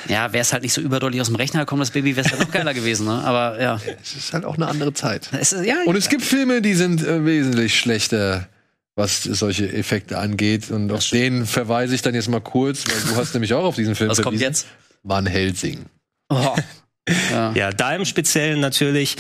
Ja, 0.09 0.33
wäre 0.33 0.43
es 0.43 0.53
halt 0.53 0.63
nicht 0.63 0.73
so 0.73 0.81
überdeutlich 0.81 1.21
aus 1.21 1.29
dem 1.29 1.37
Rechner 1.37 1.61
gekommen, 1.61 1.81
das 1.81 1.91
Baby, 1.91 2.15
wäre 2.17 2.27
es 2.27 2.33
halt 2.33 2.43
noch 2.43 2.51
geiler 2.51 2.75
gewesen, 2.75 3.07
ne? 3.07 3.25
Aber 3.25 3.61
ja. 3.61 3.81
Es 4.03 4.15
ist 4.15 4.33
halt 4.33 4.45
auch 4.45 4.57
eine 4.57 4.67
andere 4.67 4.93
Zeit. 4.93 5.31
Es 5.33 5.53
ist, 5.53 5.65
ja, 5.65 5.77
Und 5.87 5.97
es 5.97 6.09
gibt 6.09 6.23
Filme, 6.23 6.61
die 6.61 6.75
sind 6.75 7.03
äh, 7.05 7.25
wesentlich 7.25 7.79
schlechter, 7.79 8.49
was 8.97 9.23
solche 9.23 9.73
Effekte 9.73 10.19
angeht. 10.19 10.71
Und 10.71 10.93
auf 10.93 11.09
den 11.09 11.47
verweise 11.47 11.95
ich 11.95 12.03
dann 12.03 12.15
jetzt 12.15 12.29
mal 12.29 12.41
kurz, 12.41 12.85
weil 12.87 13.01
du 13.13 13.17
hast 13.17 13.33
nämlich 13.33 13.55
auch 13.55 13.65
auf 13.65 13.77
diesen 13.77 13.95
Film 13.95 14.11
was 14.11 14.21
kommt 14.21 14.41
jetzt? 14.41 14.67
Van 15.03 15.27
Helsing. 15.27 15.87
Oh. 16.29 16.55
Ja. 17.31 17.53
Ja, 17.55 17.71
da 17.71 17.95
im 17.95 18.05
Speziellen 18.05 18.61
natürlich, 18.61 19.17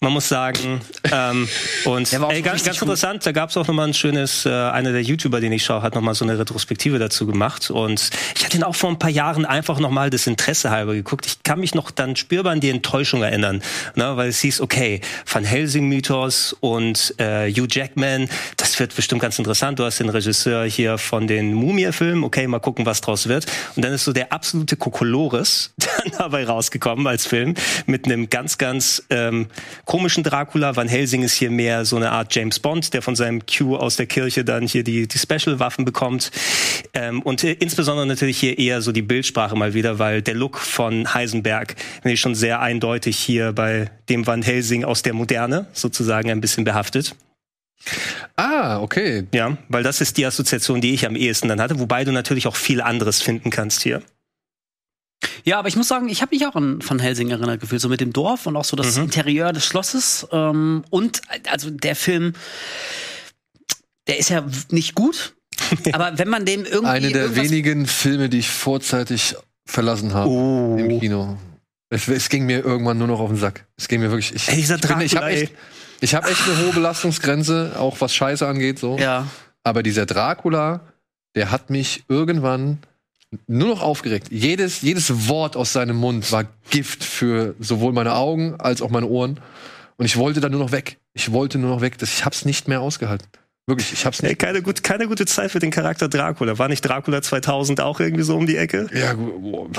man 0.00 0.12
muss 0.12 0.28
sagen, 0.28 0.80
ähm, 1.10 1.48
und 1.84 2.12
ey, 2.12 2.42
ganz, 2.42 2.62
ganz 2.62 2.80
interessant, 2.80 3.26
da 3.26 3.32
gab 3.32 3.50
es 3.50 3.56
auch 3.56 3.66
nochmal 3.66 3.88
ein 3.88 3.94
schönes, 3.94 4.46
äh, 4.46 4.50
einer 4.50 4.92
der 4.92 5.02
YouTuber, 5.02 5.40
den 5.40 5.50
ich 5.50 5.64
schaue, 5.64 5.82
hat 5.82 5.96
nochmal 5.96 6.14
so 6.14 6.24
eine 6.24 6.38
Retrospektive 6.38 7.00
dazu 7.00 7.26
gemacht 7.26 7.68
und 7.70 8.10
ich 8.36 8.44
hatte 8.44 8.56
ihn 8.56 8.62
auch 8.62 8.76
vor 8.76 8.90
ein 8.90 8.98
paar 9.00 9.10
Jahren 9.10 9.44
einfach 9.44 9.80
nochmal 9.80 10.10
das 10.10 10.28
Interesse 10.28 10.70
halber 10.70 10.94
geguckt. 10.94 11.26
Ich 11.26 11.42
kann 11.42 11.58
mich 11.58 11.74
noch 11.74 11.90
dann 11.90 12.14
spürbar 12.14 12.52
an 12.52 12.60
die 12.60 12.70
Enttäuschung 12.70 13.24
erinnern, 13.24 13.60
ne, 13.96 14.16
weil 14.16 14.28
es 14.28 14.38
hieß, 14.40 14.60
okay, 14.60 15.00
Van 15.26 15.42
Helsing-Mythos 15.42 16.56
und 16.60 17.14
äh, 17.18 17.50
Hugh 17.50 17.66
Jackman, 17.68 18.28
das 18.56 18.78
wird 18.78 18.94
bestimmt 18.94 19.20
ganz 19.20 19.36
interessant. 19.40 19.80
Du 19.80 19.84
hast 19.84 19.98
den 19.98 20.10
Regisseur 20.10 20.64
hier 20.64 20.98
von 20.98 21.26
den 21.26 21.54
Mumie-Filmen, 21.54 22.22
okay, 22.22 22.46
mal 22.46 22.60
gucken, 22.60 22.86
was 22.86 23.00
draus 23.00 23.26
wird. 23.26 23.46
Und 23.74 23.84
dann 23.84 23.92
ist 23.92 24.04
so 24.04 24.12
der 24.12 24.32
absolute 24.32 24.76
Kokolores 24.76 25.72
dann 25.76 26.12
dabei 26.18 26.44
rausgekommen 26.44 27.08
als 27.08 27.26
Film 27.26 27.54
mit 27.86 28.04
einem 28.04 28.30
ganz, 28.30 28.58
ganz 28.58 29.02
ähm, 29.10 29.48
komischen 29.88 30.22
Dracula. 30.22 30.76
Van 30.76 30.86
Helsing 30.86 31.22
ist 31.22 31.34
hier 31.34 31.50
mehr 31.50 31.86
so 31.86 31.96
eine 31.96 32.12
Art 32.12 32.34
James 32.34 32.60
Bond, 32.60 32.92
der 32.92 33.00
von 33.00 33.16
seinem 33.16 33.44
Q 33.46 33.74
aus 33.74 33.96
der 33.96 34.04
Kirche 34.04 34.44
dann 34.44 34.66
hier 34.66 34.84
die, 34.84 35.08
die 35.08 35.18
Special-Waffen 35.18 35.86
bekommt. 35.86 36.30
Ähm, 36.92 37.22
und 37.22 37.42
äh, 37.42 37.52
insbesondere 37.54 38.06
natürlich 38.06 38.38
hier 38.38 38.58
eher 38.58 38.82
so 38.82 38.92
die 38.92 39.00
Bildsprache 39.00 39.56
mal 39.56 39.72
wieder, 39.72 39.98
weil 39.98 40.20
der 40.20 40.34
Look 40.34 40.58
von 40.58 41.14
Heisenberg 41.14 41.74
finde 42.02 42.12
ich 42.12 42.20
schon 42.20 42.34
sehr 42.34 42.60
eindeutig 42.60 43.16
hier 43.16 43.52
bei 43.52 43.90
dem 44.10 44.26
Van 44.26 44.42
Helsing 44.42 44.84
aus 44.84 45.02
der 45.02 45.14
Moderne 45.14 45.66
sozusagen 45.72 46.30
ein 46.30 46.42
bisschen 46.42 46.64
behaftet. 46.64 47.16
Ah, 48.36 48.80
okay. 48.80 49.26
Ja, 49.32 49.56
weil 49.68 49.82
das 49.82 50.02
ist 50.02 50.18
die 50.18 50.26
Assoziation, 50.26 50.82
die 50.82 50.92
ich 50.92 51.06
am 51.06 51.16
ehesten 51.16 51.48
dann 51.48 51.62
hatte, 51.62 51.78
wobei 51.78 52.04
du 52.04 52.12
natürlich 52.12 52.46
auch 52.46 52.56
viel 52.56 52.82
anderes 52.82 53.22
finden 53.22 53.48
kannst 53.48 53.82
hier. 53.82 54.02
Ja, 55.44 55.58
aber 55.58 55.68
ich 55.68 55.76
muss 55.76 55.88
sagen, 55.88 56.08
ich 56.08 56.22
habe 56.22 56.34
mich 56.34 56.46
auch 56.46 56.54
an 56.54 56.78
Van 56.86 56.98
Helsing 56.98 57.30
erinnert 57.30 57.60
gefühlt, 57.60 57.80
so 57.80 57.88
mit 57.88 58.00
dem 58.00 58.12
Dorf 58.12 58.46
und 58.46 58.56
auch 58.56 58.64
so 58.64 58.76
das 58.76 58.96
Interieur 58.96 59.52
des 59.52 59.64
Schlosses. 59.64 60.26
Ähm, 60.30 60.84
und 60.90 61.22
also 61.50 61.70
der 61.70 61.96
Film, 61.96 62.34
der 64.06 64.18
ist 64.18 64.30
ja 64.30 64.44
nicht 64.70 64.94
gut. 64.94 65.34
aber 65.92 66.18
wenn 66.18 66.28
man 66.28 66.44
dem 66.44 66.64
irgendwie 66.64 66.86
Eine 66.86 67.12
der 67.12 67.34
wenigen 67.34 67.86
Filme, 67.86 68.28
die 68.28 68.38
ich 68.38 68.48
vorzeitig 68.48 69.34
verlassen 69.66 70.14
habe 70.14 70.30
im 70.78 71.00
Kino. 71.00 71.36
Es, 71.90 72.06
es 72.06 72.28
ging 72.28 72.46
mir 72.46 72.64
irgendwann 72.64 72.98
nur 72.98 73.06
noch 73.08 73.18
auf 73.20 73.30
den 73.30 73.38
Sack. 73.38 73.66
Es 73.76 73.88
ging 73.88 74.00
mir 74.00 74.10
wirklich. 74.10 74.34
Ich, 74.34 74.48
Ey, 74.48 74.60
ich, 74.60 74.68
bin- 74.68 75.00
ich 75.00 75.16
habe 75.16 75.26
echt, 75.30 75.52
ich 76.00 76.14
hab 76.14 76.28
echt 76.30 76.40
eine 76.46 76.66
hohe 76.66 76.72
Belastungsgrenze, 76.74 77.74
auch 77.78 78.00
was 78.00 78.14
Scheiße 78.14 78.46
angeht. 78.46 78.78
So. 78.78 78.98
Ja. 78.98 79.26
Aber 79.64 79.82
dieser 79.82 80.06
Dracula, 80.06 80.80
der 81.34 81.50
hat 81.50 81.70
mich 81.70 82.04
irgendwann 82.08 82.78
nur 83.46 83.68
noch 83.68 83.82
aufgeregt. 83.82 84.28
Jedes, 84.30 84.80
jedes 84.82 85.28
Wort 85.28 85.56
aus 85.56 85.72
seinem 85.72 85.96
Mund 85.96 86.30
war 86.32 86.44
Gift 86.70 87.04
für 87.04 87.54
sowohl 87.58 87.92
meine 87.92 88.14
Augen 88.14 88.54
als 88.58 88.80
auch 88.82 88.90
meine 88.90 89.06
Ohren. 89.06 89.40
Und 89.96 90.06
ich 90.06 90.16
wollte 90.16 90.40
dann 90.40 90.52
nur 90.52 90.60
noch 90.60 90.72
weg. 90.72 90.98
Ich 91.12 91.32
wollte 91.32 91.58
nur 91.58 91.70
noch 91.70 91.80
weg. 91.80 91.98
Das, 91.98 92.12
ich 92.12 92.24
hab's 92.24 92.44
nicht 92.44 92.68
mehr 92.68 92.80
ausgehalten. 92.80 93.26
Wirklich, 93.66 93.92
ich 93.92 94.06
hab's 94.06 94.20
Ey, 94.20 94.30
nicht. 94.30 94.38
keine, 94.38 94.62
gut, 94.62 94.82
keine 94.82 95.08
gute 95.08 95.26
Zeit 95.26 95.50
für 95.50 95.58
den 95.58 95.70
Charakter 95.70 96.08
Dracula. 96.08 96.58
War 96.58 96.68
nicht 96.68 96.80
Dracula 96.80 97.20
2000 97.20 97.80
auch 97.82 98.00
irgendwie 98.00 98.22
so 98.22 98.34
um 98.36 98.46
die 98.46 98.56
Ecke? 98.56 98.86
Ja, 98.94 99.12
gut. 99.12 99.76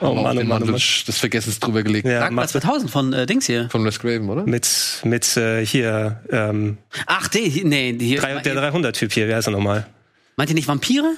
Oh 0.00 0.06
Auf 0.06 0.14
Mann, 0.22 0.38
oh 0.38 0.44
Mann, 0.44 0.62
oh 0.62 0.66
Mann. 0.66 0.72
des 0.74 1.18
Vergessens 1.18 1.58
drüber 1.60 1.82
gelegt. 1.82 2.06
Ja, 2.06 2.20
Dracula 2.20 2.30
macht 2.42 2.48
2000 2.50 2.90
von 2.90 3.12
äh, 3.12 3.26
Dings 3.26 3.46
hier. 3.46 3.68
Von 3.70 3.84
Wes 3.84 3.98
Craven, 3.98 4.28
oder? 4.30 4.44
mit, 4.44 4.68
mit 5.04 5.36
äh, 5.36 5.66
hier, 5.66 6.22
ähm, 6.30 6.78
Ach, 7.06 7.28
die, 7.28 7.48
hier- 7.50 7.64
nee, 7.66 7.96
hier. 8.00 8.20
drei, 8.20 8.40
der 8.40 8.54
300-Typ 8.72 9.12
hier, 9.12 9.26
wer 9.28 9.38
ist 9.38 9.46
er 9.48 9.52
nochmal? 9.52 9.86
Meint 10.36 10.50
ihr 10.50 10.54
nicht 10.54 10.68
Vampire? 10.68 11.14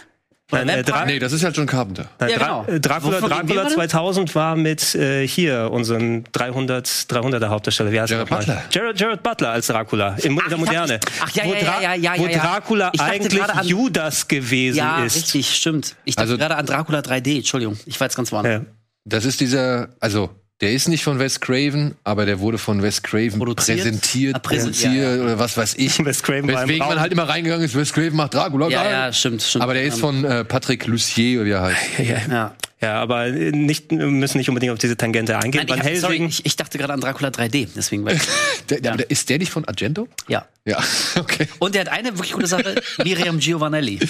Nein, 0.53 0.69
äh? 0.69 0.83
Dra- 0.83 1.05
Nee, 1.07 1.19
das 1.19 1.33
ist 1.33 1.43
ja 1.43 1.49
John 1.51 1.67
Carpenter. 1.67 2.09
Nein, 2.21 2.31
Ja, 2.31 2.39
Dra 2.39 2.47
genau. 2.63 2.77
äh, 2.77 2.81
Dracula, 2.81 3.21
Dracula 3.21 3.63
gerade? 3.63 3.75
2000 3.75 4.35
war 4.37 4.55
mit 4.55 4.95
äh, 4.95 5.27
hier 5.27 5.71
unserem 5.73 6.23
300 6.31 6.87
300er 6.87 7.49
Hauptdarsteller. 7.49 7.91
Wie 7.91 8.01
heißt 8.01 8.13
Jared 8.13 8.31
er? 8.31 8.37
Butler. 8.37 8.63
Jared, 8.71 9.01
Jared 9.01 9.23
Butler 9.25 9.51
als 9.51 9.67
Dracula 9.67 10.15
in, 10.23 10.39
Ach, 10.39 10.45
in 10.45 10.49
der 10.51 10.59
Moderne. 10.59 10.99
dachte- 11.01 11.13
ach, 11.21 11.31
ja, 11.33 11.45
ja, 11.45 11.51
Dra- 11.55 11.83
ja, 11.83 11.95
ja, 11.95 12.15
ja, 12.15 12.19
Wo 12.19 12.27
ja. 12.29 12.39
Dracula 12.39 12.91
dachte 12.93 13.03
eigentlich 13.11 13.43
an- 13.43 13.67
Judas 13.67 14.29
gewesen 14.29 14.77
Ja, 14.79 15.05
ist. 15.05 15.17
richtig, 15.17 15.51
stimmt. 15.57 15.97
Ich 16.05 16.15
dachte 16.15 16.29
Also- 16.31 16.39
gerade 16.39 16.57
an 16.57 16.65
Dracula 16.67 17.01
3D, 17.01 17.39
Entschuldigung. 17.39 17.77
Ich 17.85 17.99
war 17.99 18.07
jetzt 18.07 18.17
ganz 18.17 18.31
woanders. 18.31 18.63
Ja. 18.63 18.67
Das 19.05 19.25
ist 19.25 19.41
dieser, 19.41 19.89
also, 19.99 20.31
der 20.61 20.73
ist 20.73 20.89
nicht 20.89 21.05
von 21.05 21.19
Wes 21.19 21.41
Craven, 21.41 21.97
aber 22.03 22.25
der 22.25 22.41
wurde 22.41 22.57
von 22.57 22.83
Wes 22.83 23.03
Craven 23.03 23.39
Produziert? 23.39 23.79
präsentiert, 23.79 24.37
Ah, 24.37 24.39
präsentiert, 24.39 24.93
produziert 24.93 25.19
ja, 25.19 25.25
oder 25.25 25.39
was 25.39 25.57
weiß 25.57 25.75
ich. 25.77 25.99
Wes 26.05 26.23
Craven 26.23 26.49
Weswegen 26.49 26.79
man 26.87 26.99
halt 26.99 27.13
immer 27.13 27.29
reingegangen 27.29 27.65
ist, 27.65 27.75
Wes 27.75 27.93
Craven 27.93 28.17
macht 28.17 28.35
Dracula. 28.35 28.69
Ja, 28.69 28.91
ja, 28.91 29.13
stimmt, 29.13 29.43
stimmt. 29.43 29.63
Aber 29.63 29.75
der 29.75 29.85
ist 29.85 30.01
von 30.01 30.25
äh, 30.25 30.45
Patrick 30.45 30.87
Lucier, 30.87 31.41
oder 31.41 31.47
wie 31.47 31.51
er 31.53 31.63
heißt. 31.63 31.99
Ja. 32.31 32.55
Ja, 32.81 33.01
aber 33.01 33.27
äh, 33.29 33.53
nicht, 33.53 33.91
wir 33.91 34.07
müssen 34.07 34.37
nicht 34.37 34.49
unbedingt 34.51 34.73
auf 34.73 34.79
diese 34.79 34.97
Tangente 34.97 35.39
eingehen. 35.39 35.65
Nein, 35.67 35.79
ich, 35.81 35.87
hab, 35.87 35.97
sorry, 35.97 36.27
ich, 36.27 36.45
ich 36.45 36.57
dachte 36.57 36.77
gerade 36.77 36.93
an 36.93 37.01
Dracula 37.01 37.31
3D, 37.31 37.69
deswegen 37.75 38.07
ich, 38.07 38.21
Der, 38.71 38.81
der, 38.81 38.97
der, 38.99 39.11
ist 39.11 39.29
der 39.31 39.39
nicht 39.39 39.51
von 39.51 39.65
Argento? 39.67 40.09
ja. 40.29 40.47
Ja, 40.67 40.83
okay. 41.19 41.47
Und 41.61 41.75
der 41.77 41.83
hat 41.83 41.89
eine 41.89 42.13
wirklich 42.15 42.33
gute 42.33 42.49
Sache, 42.49 42.83
Miriam 43.05 43.39
Giovanelli. 43.39 44.01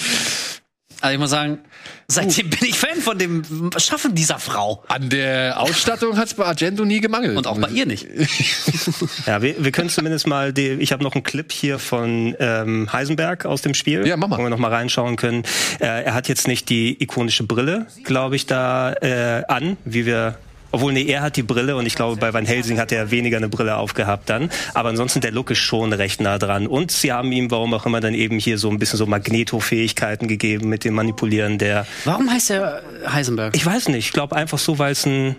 Also 0.99 1.13
ich 1.13 1.19
muss 1.19 1.29
sagen, 1.29 1.59
seitdem 2.07 2.49
bin 2.49 2.59
ich 2.63 2.77
Fan 2.77 2.99
von 2.99 3.19
dem 3.19 3.43
Schaffen 3.77 4.15
dieser 4.15 4.39
Frau. 4.39 4.83
An 4.87 5.09
der 5.09 5.59
Ausstattung 5.59 6.17
hat's 6.17 6.33
bei 6.33 6.45
Argento 6.45 6.85
nie 6.85 6.99
gemangelt. 7.01 7.37
Und 7.37 7.45
auch 7.45 7.59
bei 7.59 7.69
ihr 7.69 7.85
nicht. 7.85 8.07
ja, 9.27 9.41
wir, 9.41 9.63
wir 9.63 9.71
können 9.71 9.89
zumindest 9.89 10.25
mal, 10.25 10.53
die, 10.53 10.69
ich 10.69 10.91
habe 10.91 11.03
noch 11.03 11.13
einen 11.13 11.23
Clip 11.23 11.51
hier 11.51 11.77
von 11.77 12.35
ähm, 12.39 12.91
Heisenberg 12.91 13.45
aus 13.45 13.61
dem 13.61 13.73
Spiel, 13.75 14.07
Ja, 14.07 14.17
mach 14.17 14.27
mal. 14.29 14.39
wo 14.39 14.43
wir 14.43 14.49
noch 14.49 14.57
mal 14.57 14.73
reinschauen 14.73 15.17
können. 15.17 15.43
Äh, 15.79 15.85
er 16.05 16.13
hat 16.15 16.27
jetzt 16.27 16.47
nicht 16.47 16.69
die 16.69 17.01
ikonische 17.01 17.43
Brille, 17.43 17.85
glaube 18.03 18.35
ich, 18.35 18.47
da 18.47 18.93
äh, 18.93 19.43
an, 19.47 19.77
wie 19.85 20.05
wir 20.07 20.37
obwohl, 20.77 20.93
nee, 20.93 21.05
er 21.05 21.23
hat 21.23 21.37
die 21.37 21.41
Brille 21.41 21.75
und 21.75 21.87
ich 21.87 21.95
glaube, 21.95 22.17
bei 22.17 22.31
Van 22.35 22.45
Helsing 22.45 22.77
hat 22.77 22.91
er 22.91 23.09
weniger 23.09 23.37
eine 23.37 23.49
Brille 23.49 23.77
aufgehabt 23.77 24.29
dann. 24.29 24.51
Aber 24.75 24.89
ansonsten, 24.89 25.21
der 25.21 25.31
Look 25.31 25.49
ist 25.49 25.57
schon 25.57 25.91
recht 25.91 26.21
nah 26.21 26.37
dran. 26.37 26.67
Und 26.67 26.91
sie 26.91 27.11
haben 27.11 27.31
ihm, 27.31 27.49
warum 27.49 27.73
auch 27.73 27.87
immer, 27.87 27.99
dann 27.99 28.13
eben 28.13 28.37
hier 28.37 28.59
so 28.59 28.69
ein 28.69 28.77
bisschen 28.77 28.97
so 28.97 29.07
Magneto-Fähigkeiten 29.07 30.27
gegeben 30.27 30.69
mit 30.69 30.85
dem 30.85 30.93
Manipulieren 30.93 31.57
der... 31.57 31.87
Warum 32.05 32.29
heißt 32.29 32.51
er 32.51 32.83
Heisenberg? 33.11 33.55
Ich 33.55 33.65
weiß 33.65 33.87
nicht, 33.87 34.05
ich 34.05 34.13
glaube 34.13 34.35
einfach 34.35 34.59
so, 34.59 34.77
weil 34.77 34.91
es 34.91 35.03
ein... 35.07 35.35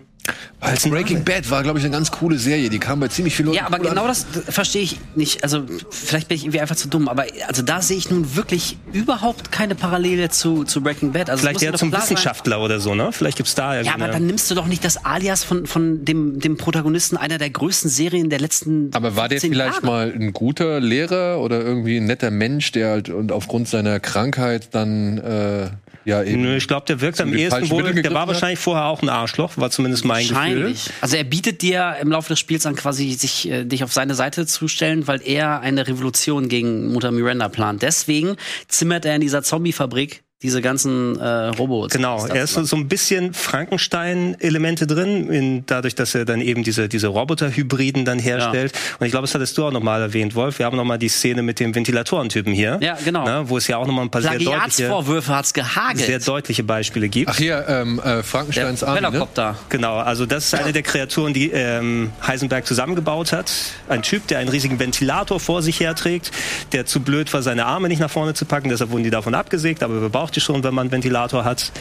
Als 0.61 0.89
Breaking 0.89 1.25
Bad 1.25 1.49
war, 1.51 1.63
glaube 1.63 1.79
ich, 1.79 1.85
eine 1.85 1.93
ganz 1.93 2.11
coole 2.11 2.37
Serie. 2.39 2.69
Die 2.69 2.79
kam 2.81 2.99
bei 3.01 3.09
ziemlich 3.09 3.35
vielen 3.37 3.47
Leuten 3.47 3.59
Ja, 3.59 3.67
aber 3.67 3.79
cool 3.81 3.89
genau 3.91 4.03
an. 4.03 4.09
das 4.09 4.27
verstehe 4.49 4.83
ich 4.83 4.99
nicht. 5.15 5.45
Also 5.45 5.63
vielleicht 5.91 6.29
bin 6.29 6.37
ich 6.37 6.45
irgendwie 6.45 6.61
einfach 6.61 6.75
zu 6.77 6.89
dumm, 6.89 7.09
aber 7.09 7.27
also 7.47 7.63
da 7.63 7.81
sehe 7.81 7.97
ich 7.97 8.11
nun 8.11 8.35
wirklich 8.37 8.77
überhaupt 8.93 9.53
keine 9.53 9.75
Parallele 9.75 10.29
zu, 10.31 10.65
zu 10.65 10.83
Breaking 10.83 11.13
Bad. 11.13 11.31
Also 11.31 11.43
Vielleicht 11.43 11.63
eher 11.63 11.75
zum 11.75 11.91
sein- 11.93 12.03
Wissenschaftler 12.03 12.61
oder 12.61 12.81
so, 12.81 12.95
ne? 12.95 13.11
Vielleicht 13.13 13.37
gibt's 13.37 13.55
da 13.55 13.75
Ja, 13.75 13.81
irgendeine... 13.81 14.05
aber 14.05 14.13
dann 14.13 14.27
nimmst 14.27 14.51
du 14.51 14.55
doch 14.57 14.67
nicht 14.67 14.85
das 14.85 15.05
Alias 15.05 15.45
von, 15.45 15.67
von 15.67 16.05
dem, 16.05 16.41
dem 16.41 16.57
Protagonisten 16.57 17.17
einer 17.17 17.39
der 17.39 17.51
größten 17.51 17.89
Serien 17.91 18.29
der 18.31 18.41
letzten 18.41 18.91
Aber 18.95 19.15
war 19.17 19.29
der 19.29 19.41
15 19.41 19.53
vielleicht 19.53 19.75
Jahre. 19.83 19.87
mal 19.87 20.13
ein 20.13 20.33
guter 20.33 20.81
Lehrer 20.81 21.39
oder 21.41 21.61
irgendwie 21.61 21.99
ein 21.99 22.07
netter 22.07 22.31
Mensch, 22.31 22.73
der 22.73 22.89
halt 22.91 23.09
und 23.11 23.31
aufgrund 23.33 23.69
seiner 23.69 24.01
Krankheit 24.01 24.71
dann 24.75 25.19
äh, 25.19 25.69
ja 26.09 26.22
eben. 26.22 26.43
Nö, 26.43 26.56
ich 26.56 26.66
glaube, 26.66 26.86
der 26.86 27.01
wirkt 27.01 27.20
am 27.20 27.35
ehesten 27.35 27.70
wohl. 27.70 27.93
Der 27.93 28.12
war 28.12 28.22
hat? 28.22 28.28
wahrscheinlich 28.28 28.59
vorher 28.59 28.86
auch 28.86 29.02
ein 29.02 29.09
Arschloch, 29.09 29.56
war 29.56 29.70
zumindest 29.70 30.05
mein 30.05 30.22
Gefühl. 30.22 30.36
Wahrscheinlich. 30.36 30.90
Also 31.01 31.16
er 31.16 31.24
bietet 31.24 31.62
dir 31.62 31.97
im 32.01 32.10
Laufe 32.10 32.30
des 32.30 32.39
Spiels 32.39 32.66
an, 32.66 32.74
quasi 32.74 33.12
sich 33.12 33.48
äh, 33.51 33.64
dich 33.64 33.85
auf 33.85 33.93
seine 33.93 34.14
Seite 34.14 34.47
zu 34.47 34.68
stellen, 34.68 35.06
weil 35.06 35.20
er 35.22 35.60
eine 35.60 35.86
Revolution 35.86 36.48
gegen 36.48 36.93
Mutter 36.93 37.10
Miranda 37.10 37.48
plant. 37.48 37.82
Deswegen 37.82 38.36
zimmert 38.68 39.05
er 39.05 39.14
in 39.14 39.20
dieser 39.20 39.43
Zombiefabrik 39.43 40.22
diese 40.43 40.62
ganzen 40.62 41.19
äh, 41.19 41.47
Robots. 41.48 41.93
Genau, 41.93 42.24
er 42.27 42.44
ist 42.44 42.55
so, 42.55 42.62
so 42.62 42.77
ein 42.77 42.86
bisschen 42.86 43.35
Frankenstein-Elemente 43.35 44.86
drin, 44.86 45.28
in, 45.31 45.66
dadurch, 45.66 45.97
dass 45.97 46.15
er 46.15 46.24
dann 46.24 46.40
eben 46.40 46.62
diese, 46.62 46.89
diese 46.89 47.09
Roboter-Hybriden 47.09 48.05
dann 48.05 48.20
herstellt. 48.20 48.73
Und 49.01 49.06
ich 49.06 49.10
glaube, 49.10 49.27
das 49.27 49.35
hattest 49.35 49.59
du 49.59 49.65
auch 49.65 49.73
nochmal 49.73 50.01
erwähnt, 50.01 50.36
Wolf. 50.36 50.60
Wir 50.60 50.66
haben 50.66 50.77
nochmal 50.77 50.98
die 50.98 51.09
Szene 51.09 51.43
mit 51.43 51.59
dem 51.59 51.74
Ventilatorentypen 51.74 52.52
hier. 52.52 52.78
Ja, 52.81 52.97
genau. 53.05 53.24
Ne, 53.24 53.48
wo 53.48 53.56
es 53.56 53.66
ja 53.66 53.78
auch 53.78 53.86
nochmal 53.86 54.05
ein 54.05 54.10
paar 54.10 54.23
sehr 54.23 54.32
deutliche, 54.32 54.51
Plagiatsvorwürfe 54.51 55.35
hat's 55.35 55.52
gehagelt. 55.52 56.06
sehr 56.06 56.20
deutliche 56.20 56.62
Beispiele 56.62 57.09
gibt. 57.09 57.31
Ach 57.31 57.36
hier, 57.36 57.65
ähm, 57.66 57.98
äh, 57.98 58.05
der 58.05 58.23
Frankensteins 58.23 58.85
Army, 58.85 59.01
ne? 59.01 59.09
Propellercopter. 59.09 59.56
Genau, 59.70 59.97
also 59.97 60.24
das 60.24 60.44
ist 60.44 60.55
eine 60.55 60.73
der 60.73 60.82
Kreaturen, 60.82 61.35
die 61.35 61.51
ähm, 61.51 62.12
Heisenberg 62.24 62.65
zusammengebaut 62.65 63.32
hat. 63.32 63.52
Ein 63.89 64.02
Typ, 64.02 64.28
der 64.28 64.39
einen 64.39 64.51
riesigen 64.51 64.78
Ventilator 64.78 65.40
vor 65.40 65.62
sich 65.62 65.81
herträgt, 65.81 66.31
der 66.70 66.86
zu 66.86 67.01
blöd 67.01 67.32
war, 67.32 67.43
seine 67.43 67.66
Arme 67.66 67.89
nicht 67.89 68.01
nach 68.01 68.10
vorne 68.10 68.35
zu 68.35 68.44
packen, 68.44 68.69
deshalb 68.69 68.90
wurden 68.93 69.02
die 69.02 69.10
davon 69.10 69.35
abgesägt, 69.35 69.82
aber 69.82 70.01
wer 70.01 70.09
braucht 70.29 70.37
die 70.37 70.41
schon, 70.43 70.63
wenn 70.63 70.75
man 70.75 70.83
einen 70.85 70.93
Ventilator 70.93 71.45
hat? 71.45 71.73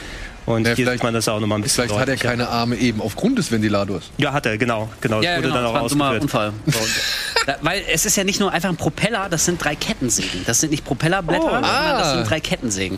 Und 0.46 0.62
Ja, 0.66 0.68
hier 0.70 0.76
vielleicht- 0.78 1.00
sieht 1.00 1.04
man 1.04 1.14
das 1.14 1.28
auch 1.28 1.42
nochmal 1.42 1.60
ein 1.60 1.64
bisschen 1.64 1.84
Vielleicht 1.90 2.00
hat 2.00 2.08
er 2.08 2.16
keine 2.16 2.48
Arme 2.48 2.78
eben 2.78 3.02
aufgrund 3.02 3.38
des 3.38 3.52
Ventilators. 3.52 4.04
Ja, 4.18 4.32
hat 4.32 4.46
er, 4.46 4.58
genau. 4.58 4.88
genau. 5.02 5.22
Ja, 5.22 5.32
ja, 5.32 5.38
wurde 5.38 5.50
genau, 5.50 5.56
dann 5.56 5.64
das 5.66 5.70
auch 5.72 5.74
war 5.74 5.82
ein 5.84 5.88
dummer 5.90 6.06
ausgeführt. 6.06 6.24
Unfall. 6.24 6.54
So. 6.68 6.80
Da- 7.46 7.58
Weil 7.62 7.84
es 7.92 8.06
ist 8.06 8.16
ja 8.16 8.24
nicht 8.24 8.40
nur 8.40 8.52
einfach 8.54 8.70
ein 8.70 8.78
Propeller, 8.78 9.28
das 9.30 9.44
sind 9.44 9.62
drei 9.62 9.76
Kettensägen. 9.76 10.44
Das 10.46 10.62
sind 10.62 10.70
nicht 10.72 10.86
Propellerblätter, 10.86 11.44
Oh, 11.44 11.50
sondern 11.50 11.66
ah. 11.66 11.98
das 12.00 12.14
sind 12.14 12.30
drei 12.30 12.40
Kettensägen. 12.40 12.98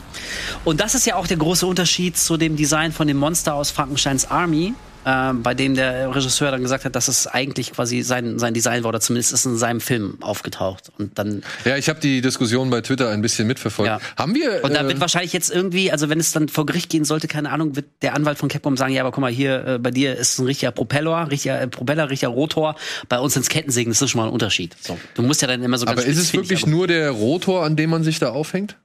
Und 0.64 0.80
das 0.80 0.94
ist 0.94 1.08
ja 1.08 1.16
auch 1.16 1.26
der 1.26 1.38
große 1.38 1.66
Unterschied 1.66 2.18
zu 2.18 2.38
dem 2.38 2.56
Design 2.56 2.92
von 2.92 3.08
dem 3.08 3.18
Monster 3.18 3.56
aus 3.56 3.72
Frankensteins 3.72 4.30
Army, 4.30 4.76
äh, 5.06 5.34
bei 5.34 5.54
dem 5.54 5.76
der 5.76 6.14
Regisseur 6.14 6.52
dann 6.52 6.62
gesagt 6.62 6.86
hat, 6.86 6.96
dass 6.96 7.08
es 7.08 7.28
eigentlich 7.28 7.74
quasi 7.74 8.02
sein, 8.02 8.40
sein 8.40 8.54
Design 8.54 8.84
war, 8.84 8.90
oder 8.90 9.00
zumindest 9.00 9.34
ist 9.34 9.42
es 9.42 9.46
in 9.46 9.58
seinem 9.58 9.82
Film 9.82 10.18
aufgetaucht. 10.22 10.92
Und 10.98 11.18
dann 11.18 11.44
Ja, 11.66 11.78
ich 11.78 11.90
habe 11.90 12.00
die 12.00 12.22
Diskussion 12.22 12.70
bei 12.70 12.82
Twitter 12.82 13.10
ein 13.10 13.22
bisschen 13.22 13.48
mitverfolgt. 13.48 13.88
Ja. 13.88 14.00
Haben 14.18 14.36
wir. 14.36 14.64
Und 14.64 14.74
da 14.74 14.82
äh, 14.82 14.88
wird 14.88 15.00
wahrscheinlich 15.00 15.34
jetzt 15.34 15.50
irgendwie, 15.50 15.92
also 15.92 16.10
wenn 16.10 16.20
es 16.20 16.32
dann 16.32 16.50
vor 16.50 16.66
Gericht 16.66 16.90
gehen 16.90 17.06
sollte, 17.06 17.28
keine 17.28 17.52
Ahnung, 17.52 17.76
wird 17.76 17.86
der 18.02 18.16
Anwalt 18.16 18.38
von 18.38 18.50
Capcom 18.50 18.78
sagen, 18.78 18.94
ja, 18.94 19.02
aber 19.02 19.12
guck 19.12 19.22
mal, 19.22 19.32
hier 19.32 19.66
äh, 19.66 19.80
bei 19.80 19.92
dir 19.92 20.16
ist 20.16 20.40
ein 20.40 20.46
richtiger 20.46 20.72
Propeller, 20.72 21.32
richtiger 21.32 21.62
äh, 21.62 21.68
Propeller, 21.68 22.10
richtiger 22.10 22.32
Rotor, 22.32 22.76
bei 23.08 23.20
uns 23.20 23.36
ins 23.36 23.50
Kettensägen, 23.50 23.92
das 23.92 24.02
ist 24.02 24.10
schon 24.10 24.22
mal 24.22 24.28
ein 24.28 24.34
Unterschied. 24.34 24.76
So. 24.82 24.98
Du 25.16 25.22
musst 25.22 25.42
ja 25.42 25.48
dann 25.48 25.64
immer 25.64 25.78
so 25.78 25.86
ganz 25.86 26.00
aber 26.00 26.08
ist 26.08 26.18
es 26.18 26.34
wirklich 26.34 26.66
nur 26.66 26.88
der 26.88 27.12
Rotor, 27.12 27.64
an 27.64 27.76
dem 27.76 27.90
man 27.90 28.04
sich 28.04 28.20
da 28.20 28.30
aufhängt? 28.30 28.78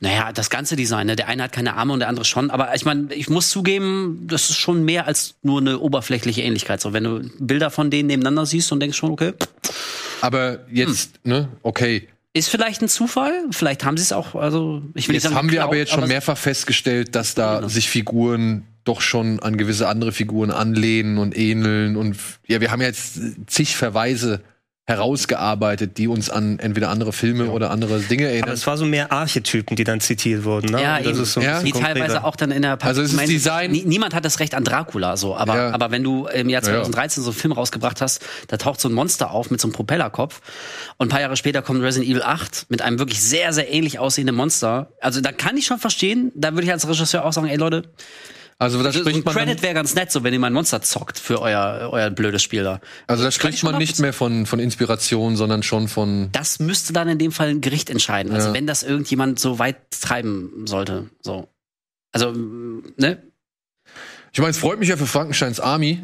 Naja, 0.00 0.32
das 0.32 0.50
ganze 0.50 0.76
Design, 0.76 1.06
ne? 1.08 1.16
Der 1.16 1.28
eine 1.28 1.42
hat 1.42 1.52
keine 1.52 1.74
Arme 1.74 1.92
und 1.92 1.98
der 2.00 2.08
andere 2.08 2.24
schon. 2.24 2.50
Aber 2.50 2.74
ich 2.74 2.84
meine, 2.84 3.12
ich 3.12 3.28
muss 3.28 3.50
zugeben, 3.50 4.24
das 4.28 4.48
ist 4.50 4.56
schon 4.56 4.84
mehr 4.84 5.06
als 5.06 5.34
nur 5.42 5.60
eine 5.60 5.78
oberflächliche 5.80 6.42
Ähnlichkeit. 6.42 6.80
So, 6.80 6.92
wenn 6.92 7.04
du 7.04 7.28
Bilder 7.38 7.70
von 7.70 7.90
denen 7.90 8.06
nebeneinander 8.06 8.46
siehst 8.46 8.70
und 8.72 8.80
denkst 8.80 8.96
schon, 8.96 9.10
okay, 9.10 9.32
Aber 10.22 10.60
jetzt, 10.70 11.14
Hm. 11.24 11.30
ne, 11.32 11.48
okay. 11.62 12.06
ist 12.34 12.48
vielleicht 12.50 12.82
ein 12.82 12.88
Zufall, 12.88 13.32
vielleicht 13.50 13.84
haben 13.84 13.96
sie 13.96 14.02
es 14.04 14.12
auch, 14.12 14.34
also 14.34 14.82
ich 14.94 15.08
will 15.08 15.14
nicht 15.14 15.22
Jetzt 15.22 15.22
sagen, 15.24 15.34
haben 15.34 15.50
wir 15.50 15.64
aber 15.64 15.76
jetzt 15.76 15.90
schon 15.90 16.00
aber- 16.00 16.08
mehrfach 16.08 16.36
festgestellt, 16.38 17.14
dass 17.14 17.34
da 17.34 17.56
Genau. 17.56 17.68
sich 17.68 17.88
Figuren 17.88 18.64
doch 18.84 19.00
schon 19.00 19.40
an 19.40 19.56
gewisse 19.56 19.88
andere 19.88 20.12
Figuren 20.12 20.50
anlehnen 20.50 21.18
und 21.18 21.36
ähneln. 21.36 21.96
Und 21.96 22.16
ja, 22.46 22.60
wir 22.60 22.70
haben 22.70 22.80
jetzt 22.82 23.18
zig 23.46 23.76
Verweise 23.76 24.40
herausgearbeitet, 24.90 25.98
die 25.98 26.08
uns 26.08 26.30
an 26.30 26.58
entweder 26.58 26.88
andere 26.90 27.12
Filme 27.12 27.50
oder 27.50 27.70
andere 27.70 28.00
Dinge 28.00 28.24
Aber 28.24 28.32
erinnern. 28.32 28.50
es 28.54 28.66
war 28.66 28.76
so 28.76 28.84
mehr 28.84 29.12
Archetypen, 29.12 29.76
die 29.76 29.84
dann 29.84 30.00
zitiert 30.00 30.44
wurden. 30.44 30.70
Ne? 30.72 30.82
Ja, 30.82 30.96
Und 30.98 31.06
das 31.06 31.12
eben. 31.14 31.22
ist 31.22 31.32
so 31.32 31.40
ein 31.40 31.46
Ja. 31.46 31.60
bisschen 31.60 31.66
die 31.66 31.80
teilweise 31.80 32.24
auch 32.24 32.36
dann 32.36 32.50
in 32.50 32.62
der 32.62 32.82
Also 32.82 33.00
es 33.02 33.08
ist 33.08 33.12
ich 33.14 33.16
meine, 33.16 33.32
Design- 33.32 33.70
nie- 33.72 33.84
niemand 33.84 34.14
hat 34.14 34.24
das 34.24 34.40
Recht 34.40 34.54
an 34.54 34.64
Dracula 34.64 35.16
so, 35.16 35.36
aber 35.36 35.56
Ja. 35.56 35.70
aber 35.72 35.90
wenn 35.90 36.02
du 36.02 36.26
im 36.26 36.48
Jahr 36.48 36.62
Ja, 36.62 36.68
ja. 36.68 36.74
2013 36.82 37.22
so 37.22 37.30
einen 37.30 37.38
Film 37.38 37.52
rausgebracht 37.52 38.00
hast, 38.00 38.22
da 38.48 38.56
taucht 38.56 38.80
so 38.80 38.88
ein 38.88 38.92
Monster 38.92 39.30
auf 39.30 39.50
mit 39.50 39.60
so 39.60 39.68
einem 39.68 39.72
Propellerkopf 39.72 40.40
und 40.98 41.06
ein 41.06 41.10
paar 41.10 41.20
Jahre 41.20 41.36
später 41.36 41.62
kommt 41.62 41.82
Resident 41.82 42.10
Evil 42.10 42.22
8 42.22 42.66
mit 42.68 42.82
einem 42.82 42.98
wirklich 42.98 43.20
sehr 43.22 43.52
sehr 43.52 43.72
ähnlich 43.72 43.98
aussehenden 43.98 44.36
Monster. 44.36 44.88
Also 45.00 45.20
da 45.20 45.32
kann 45.32 45.56
ich 45.56 45.66
schon 45.66 45.78
verstehen, 45.78 46.32
da 46.34 46.52
würde 46.52 46.64
ich 46.64 46.72
als 46.72 46.88
Regisseur 46.88 47.24
auch 47.24 47.32
sagen, 47.32 47.46
ey 47.48 47.56
Leute, 47.56 47.82
Also 48.62 48.82
da 48.82 48.92
so 48.92 48.98
ein 49.00 49.04
spricht 49.06 49.24
man 49.24 49.34
Credit 49.34 49.62
wäre 49.62 49.72
ganz 49.72 49.94
nett, 49.94 50.12
so 50.12 50.22
wenn 50.22 50.34
ihr 50.34 50.38
mal 50.38 50.48
ein 50.48 50.52
Monster 50.52 50.82
zockt 50.82 51.18
für 51.18 51.40
euer, 51.40 51.88
euer 51.92 52.10
blödes 52.10 52.42
Spiel 52.42 52.62
da. 52.62 52.80
also 53.06 53.22
da 53.22 53.30
ich 53.30 53.34
spricht 53.34 53.62
man 53.64 53.78
nicht 53.78 53.98
mehr 54.00 54.12
von, 54.12 54.44
von 54.44 54.58
Inspiration, 54.60 55.34
sondern 55.36 55.62
schon 55.62 55.88
von 55.88 56.28
Das 56.32 56.58
müsste 56.60 56.92
dann 56.92 57.08
in 57.08 57.18
dem 57.18 57.32
Fall 57.32 57.48
ein 57.48 57.62
Gericht 57.62 57.88
entscheiden. 57.88 58.32
Also 58.32 58.48
Ja. 58.48 58.54
wenn 58.54 58.66
das 58.66 58.82
irgendjemand 58.82 59.40
so 59.40 59.58
weit 59.58 59.76
treiben 60.02 60.66
sollte. 60.66 61.08
So. 61.22 61.48
Also, 62.12 62.32
ne? 62.32 63.22
Ich 64.32 64.38
meine, 64.38 64.50
es 64.50 64.58
freut 64.58 64.78
mich 64.78 64.90
ja 64.90 64.96
für 64.98 65.06
Frankensteins 65.06 65.58
Army. 65.58 66.02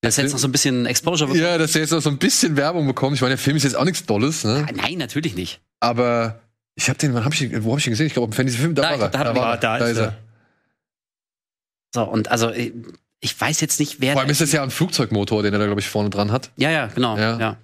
Dass 0.00 0.14
Der 0.16 0.24
jetzt 0.24 0.32
noch 0.32 0.38
so 0.38 0.46
ein 0.48 0.52
bisschen 0.52 0.86
Exposure 0.86 1.28
bekommt. 1.28 1.42
ja, 1.44 1.58
dass 1.58 1.74
er 1.74 1.80
jetzt 1.80 1.90
noch 1.90 2.02
so 2.02 2.10
ein 2.10 2.18
bisschen 2.18 2.56
Werbung 2.56 2.86
bekommt. 2.86 3.16
Ich 3.16 3.20
meine, 3.22 3.30
der 3.30 3.38
Film 3.38 3.56
ist 3.56 3.62
jetzt 3.64 3.74
auch 3.76 3.84
nichts 3.84 4.04
Dolles, 4.06 4.44
ne? 4.44 4.66
Nein, 4.76 4.98
natürlich 4.98 5.34
nicht. 5.34 5.60
Aber 5.80 6.40
ich 6.76 6.88
habe 6.88 6.98
den, 6.98 7.14
wann 7.14 7.24
hab 7.24 7.32
ich, 7.32 7.38
den- 7.40 7.64
wo 7.64 7.70
habe 7.70 7.78
ich 7.80 7.84
den 7.84 7.90
gesehen? 7.92 8.06
Ich 8.06 8.12
glaube, 8.12 8.26
im 8.26 8.32
Fantasy-Film, 8.32 8.74
da, 8.74 8.82
Da, 8.82 8.90
war 8.90 9.00
er. 9.00 9.08
da 9.08 9.22
er 9.24 9.34
war 9.36 9.46
Ah, 9.46 9.56
da 9.56 9.76
ist 9.78 9.96
er. 9.96 10.14
So, 11.94 12.02
und 12.02 12.28
also, 12.28 12.50
äh, 12.50 12.72
ich 13.20 13.40
weiß 13.40 13.60
jetzt 13.60 13.78
nicht, 13.78 14.00
wer. 14.00 14.12
Vor 14.14 14.22
allem 14.22 14.30
ist 14.30 14.40
das 14.40 14.50
ja 14.50 14.64
ein 14.64 14.70
Flugzeugmotor, 14.70 15.44
den 15.44 15.52
er 15.52 15.60
da, 15.60 15.66
glaube 15.66 15.80
ich, 15.80 15.88
vorne 15.88 16.10
dran 16.10 16.32
hat. 16.32 16.50
Ja, 16.56 16.70
ja, 16.70 16.86
genau. 16.88 17.16
Ja. 17.16 17.38
Ja. 17.38 17.56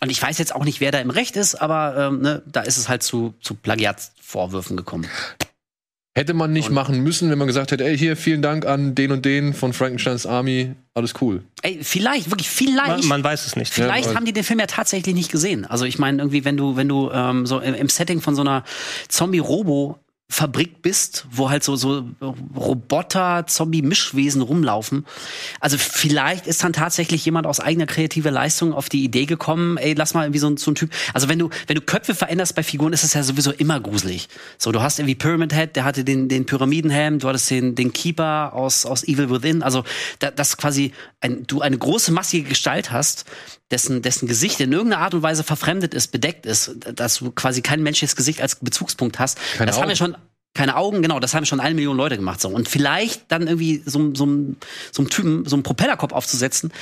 Und 0.00 0.10
ich 0.10 0.22
weiß 0.22 0.38
jetzt 0.38 0.54
auch 0.54 0.64
nicht, 0.64 0.80
wer 0.80 0.92
da 0.92 1.00
im 1.00 1.10
Recht 1.10 1.36
ist, 1.36 1.56
aber 1.56 1.96
ähm, 1.96 2.20
ne, 2.22 2.42
da 2.46 2.60
ist 2.62 2.76
es 2.76 2.88
halt 2.88 3.02
zu, 3.02 3.34
zu 3.40 3.54
Plagiatsvorwürfen 3.54 4.76
gekommen. 4.76 5.06
Hätte 6.14 6.34
man 6.34 6.52
nicht 6.52 6.68
Und- 6.68 6.74
machen 6.74 7.00
müssen, 7.00 7.30
wenn 7.30 7.38
man 7.38 7.46
gesagt 7.46 7.72
hätte, 7.72 7.84
ey, 7.84 7.96
hier, 7.98 8.16
vielen 8.16 8.42
Dank 8.42 8.64
an 8.66 8.94
den 8.94 9.12
und 9.12 9.24
den 9.24 9.54
von 9.54 9.72
Frankensteins 9.72 10.26
Army, 10.26 10.74
alles 10.94 11.14
cool. 11.20 11.42
Ey, 11.62 11.80
vielleicht, 11.82 12.30
wirklich, 12.30 12.50
vielleicht. 12.50 12.86
Man, 12.86 13.06
man 13.08 13.24
weiß 13.24 13.46
es 13.46 13.56
nicht. 13.56 13.72
Vielleicht 13.72 14.10
Ja, 14.10 14.14
haben 14.14 14.24
die 14.26 14.32
den 14.34 14.44
Film 14.44 14.60
ja 14.60 14.66
tatsächlich 14.66 15.14
nicht 15.14 15.32
gesehen. 15.32 15.64
Also 15.64 15.84
ich 15.86 15.98
meine, 15.98 16.20
irgendwie, 16.20 16.44
wenn 16.44 16.56
du, 16.56 16.76
wenn 16.76 16.88
du 16.88 17.10
ähm, 17.10 17.46
so 17.46 17.60
im, 17.60 17.74
im 17.74 17.88
Setting 17.88 18.20
von 18.20 18.34
so 18.34 18.42
einer 18.42 18.62
Zombie-Robo 19.08 19.98
Fabrik 20.32 20.80
bist, 20.80 21.26
wo 21.30 21.50
halt 21.50 21.62
so 21.62 21.76
so 21.76 22.08
Roboter, 22.56 23.46
Zombie-Mischwesen 23.46 24.40
rumlaufen. 24.40 25.04
Also 25.60 25.76
vielleicht 25.76 26.46
ist 26.46 26.64
dann 26.64 26.72
tatsächlich 26.72 27.22
jemand 27.26 27.46
aus 27.46 27.60
eigener 27.60 27.84
kreativer 27.84 28.30
Leistung 28.30 28.72
auf 28.72 28.88
die 28.88 29.04
Idee 29.04 29.26
gekommen, 29.26 29.76
ey, 29.76 29.92
lass 29.92 30.14
mal 30.14 30.24
irgendwie 30.24 30.38
so, 30.38 30.56
so 30.56 30.70
ein 30.70 30.74
Typ. 30.74 30.90
Also 31.12 31.28
wenn 31.28 31.38
du 31.38 31.50
wenn 31.66 31.76
du 31.76 31.82
Köpfe 31.82 32.14
veränderst 32.14 32.54
bei 32.54 32.62
Figuren, 32.62 32.94
ist 32.94 33.04
es 33.04 33.12
ja 33.12 33.22
sowieso 33.22 33.52
immer 33.52 33.78
gruselig. 33.78 34.28
So, 34.56 34.72
du 34.72 34.80
hast 34.80 34.98
irgendwie 34.98 35.16
Pyramid 35.16 35.52
Head, 35.52 35.76
der 35.76 35.84
hatte 35.84 36.02
den 36.02 36.30
den 36.30 36.46
Pyramidenhelm, 36.46 37.18
du 37.18 37.28
hattest 37.28 37.50
den 37.50 37.74
den 37.74 37.92
Keeper 37.92 38.54
aus 38.54 38.86
aus 38.86 39.06
Evil 39.06 39.28
Within. 39.28 39.62
Also 39.62 39.84
da, 40.18 40.30
das 40.30 40.56
quasi 40.56 40.92
ein, 41.20 41.46
du 41.46 41.60
eine 41.60 41.76
große 41.76 42.10
massige 42.10 42.48
Gestalt 42.48 42.90
hast, 42.90 43.26
dessen 43.72 44.02
dessen 44.02 44.28
Gesicht 44.28 44.60
in 44.60 44.72
irgendeiner 44.72 45.02
Art 45.02 45.14
und 45.14 45.22
Weise 45.22 45.42
verfremdet 45.42 45.94
ist, 45.94 46.12
bedeckt 46.12 46.46
ist, 46.46 46.76
dass 46.94 47.18
du 47.18 47.32
quasi 47.32 47.62
kein 47.62 47.82
menschliches 47.82 48.14
Gesicht 48.14 48.40
als 48.40 48.56
Bezugspunkt 48.56 49.18
hast. 49.18 49.38
Keine 49.56 49.70
das 49.70 49.76
haben 49.76 49.88
ja 49.88 49.88
Augen. 49.88 49.96
schon 49.96 50.16
keine 50.54 50.76
Augen, 50.76 51.00
genau, 51.00 51.18
das 51.18 51.34
haben 51.34 51.46
schon 51.46 51.60
eine 51.60 51.74
Million 51.74 51.96
Leute 51.96 52.16
gemacht. 52.16 52.40
So. 52.40 52.48
Und 52.48 52.68
vielleicht 52.68 53.32
dann 53.32 53.46
irgendwie 53.46 53.82
so, 53.86 54.14
so, 54.14 54.26
so 54.92 55.02
einem 55.02 55.08
Typen, 55.08 55.46
so 55.46 55.56
einen 55.56 55.62
Propellerkopf 55.62 56.12
aufzusetzen. 56.12 56.72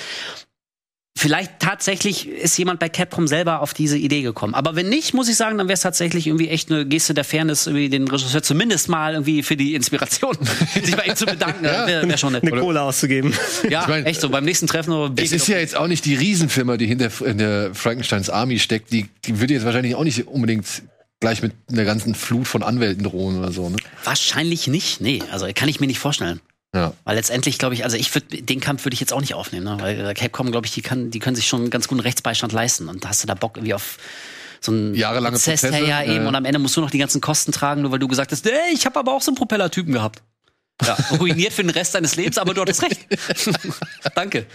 Vielleicht 1.17 1.59
tatsächlich 1.59 2.29
ist 2.29 2.57
jemand 2.57 2.81
bei 2.81 2.89
Capcom 2.89 3.27
selber 3.27 3.61
auf 3.61 3.75
diese 3.75 3.99
Idee 3.99 4.23
gekommen. 4.23 4.55
Aber 4.55 4.77
wenn 4.77 4.89
nicht, 4.89 5.13
muss 5.13 5.29
ich 5.29 5.37
sagen, 5.37 5.59
dann 5.59 5.67
wäre 5.67 5.75
es 5.75 5.81
tatsächlich 5.81 6.27
irgendwie 6.29 6.49
echt 6.49 6.71
eine 6.71 6.87
Geste 6.87 7.13
der 7.15 7.25
Fairness, 7.25 7.67
irgendwie 7.67 7.91
den 7.91 8.09
Regisseur 8.09 8.43
zumindest 8.43 8.89
mal 8.89 9.13
irgendwie 9.15 9.43
für 9.43 9.57
die 9.57 9.75
Inspiration 9.75 10.39
sich 10.83 10.97
bei 10.97 11.05
ihm 11.05 11.17
zu 11.17 11.27
bedanken. 11.27 11.65
Ja. 11.65 11.87
Wäre 11.87 12.09
wär 12.09 12.17
schon 12.17 12.33
nett. 12.33 12.45
Eine 12.45 12.59
Kohle 12.61 12.81
auszugeben. 12.81 13.35
Ja, 13.69 13.83
Ich 13.83 13.89
mein, 13.89 14.07
echt 14.07 14.21
so, 14.21 14.31
beim 14.31 14.45
nächsten 14.45 14.67
Treffen 14.67 14.93
oder 14.93 15.23
Es 15.23 15.33
ist 15.33 15.47
ja 15.49 15.59
jetzt 15.59 15.77
auch 15.77 15.89
nicht 15.89 16.05
die 16.07 16.15
Riesenfirma, 16.15 16.77
die 16.77 16.87
hinter 16.87 17.11
in 17.27 17.39
der 17.39 17.75
Frankensteins 17.75 18.31
Army 18.31 18.59
steckt. 18.59 18.93
Die, 18.93 19.09
die 19.27 19.41
würde 19.41 19.55
jetzt 19.55 19.67
wahrscheinlich 19.67 19.97
auch 19.97 20.05
nicht 20.05 20.27
unbedingt 20.27 20.65
gleich 21.19 21.43
mit 21.43 21.53
einer 21.71 21.85
ganzen 21.85 22.15
Flut 22.15 22.49
von 22.49 22.63
Anwälten 22.63 23.05
drohen 23.05 23.39
oder 23.39 23.53
so. 23.53 23.69
Ne? 23.69 23.77
Wahrscheinlich 24.05 24.69
nicht, 24.69 25.01
nee. 25.01 25.23
Also 25.31 25.47
kann 25.55 25.69
ich 25.69 25.81
mir 25.81 25.87
nicht 25.87 25.99
vorstellen. 25.99 26.41
Ja. 26.75 26.93
Weil 27.05 27.17
letztendlich, 27.17 27.59
glaube 27.59 27.75
ich, 27.75 27.85
also 27.85 27.97
ich 27.97 28.15
würde 28.15 28.43
den 28.43 28.61
Kampf 28.61 28.85
würde 28.85 28.95
ich 28.95 29.01
jetzt 29.01 29.13
auch 29.13 29.21
nicht 29.21 29.35
aufnehmen, 29.35 29.65
ne? 29.65 29.77
Weil 29.81 30.11
äh, 30.11 30.15
Capcom, 30.15 30.53
glaube 30.53 30.67
ich, 30.67 30.73
die 30.73 30.83
kann, 30.83 31.11
die 31.11 31.19
können 31.19 31.35
sich 31.35 31.49
schon 31.49 31.63
einen 31.63 31.71
ganz 31.71 31.89
guten 31.89 32.01
Rechtsbeistand 32.01 32.53
leisten. 32.53 32.89
Und 32.89 33.09
hast 33.09 33.23
du 33.23 33.27
da 33.27 33.35
Bock 33.35 33.57
irgendwie 33.57 33.75
auf 33.75 33.99
so 34.61 34.73
einen 34.73 34.95
Jahrelange 34.95 35.37
Prozess, 35.37 35.63
Prozesse, 35.63 35.85
ja, 35.85 36.03
eben. 36.03 36.23
ja. 36.23 36.29
Und 36.29 36.35
am 36.35 36.45
Ende 36.45 36.59
musst 36.59 36.77
du 36.77 36.81
noch 36.81 36.91
die 36.91 36.99
ganzen 36.99 37.21
Kosten 37.21 37.51
tragen, 37.51 37.83
nur 37.83 37.91
weil 37.91 37.99
du 37.99 38.07
gesagt 38.07 38.31
hast, 38.31 38.47
ey, 38.47 38.73
ich 38.73 38.87
habe 38.87 38.99
aber 38.99 39.13
auch 39.13 39.23
so 39.23 39.31
einen 39.31 39.37
Propellertypen 39.37 39.93
gehabt. 39.93 40.23
Ja, 40.85 40.97
ruiniert 41.19 41.53
für 41.53 41.63
den 41.63 41.71
Rest 41.71 41.95
deines 41.95 42.17
Lebens, 42.17 42.39
aber 42.39 42.55
du 42.55 42.63
hattest 42.63 42.83
recht. 42.83 43.01
Danke. 44.15 44.47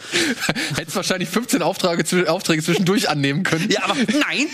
Hättest 0.75 0.95
wahrscheinlich 0.95 1.29
15 1.29 1.61
Aufträge, 1.61 2.31
Aufträge 2.31 2.63
zwischendurch 2.63 3.09
annehmen 3.09 3.43
können. 3.43 3.69
Ja, 3.69 3.83
aber 3.83 3.95
nein, 3.95 4.47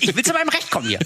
ich 0.00 0.14
will 0.14 0.24
zu 0.24 0.32
meinem 0.32 0.48
Recht 0.48 0.70
kommen 0.70 0.88
hier. 0.88 1.00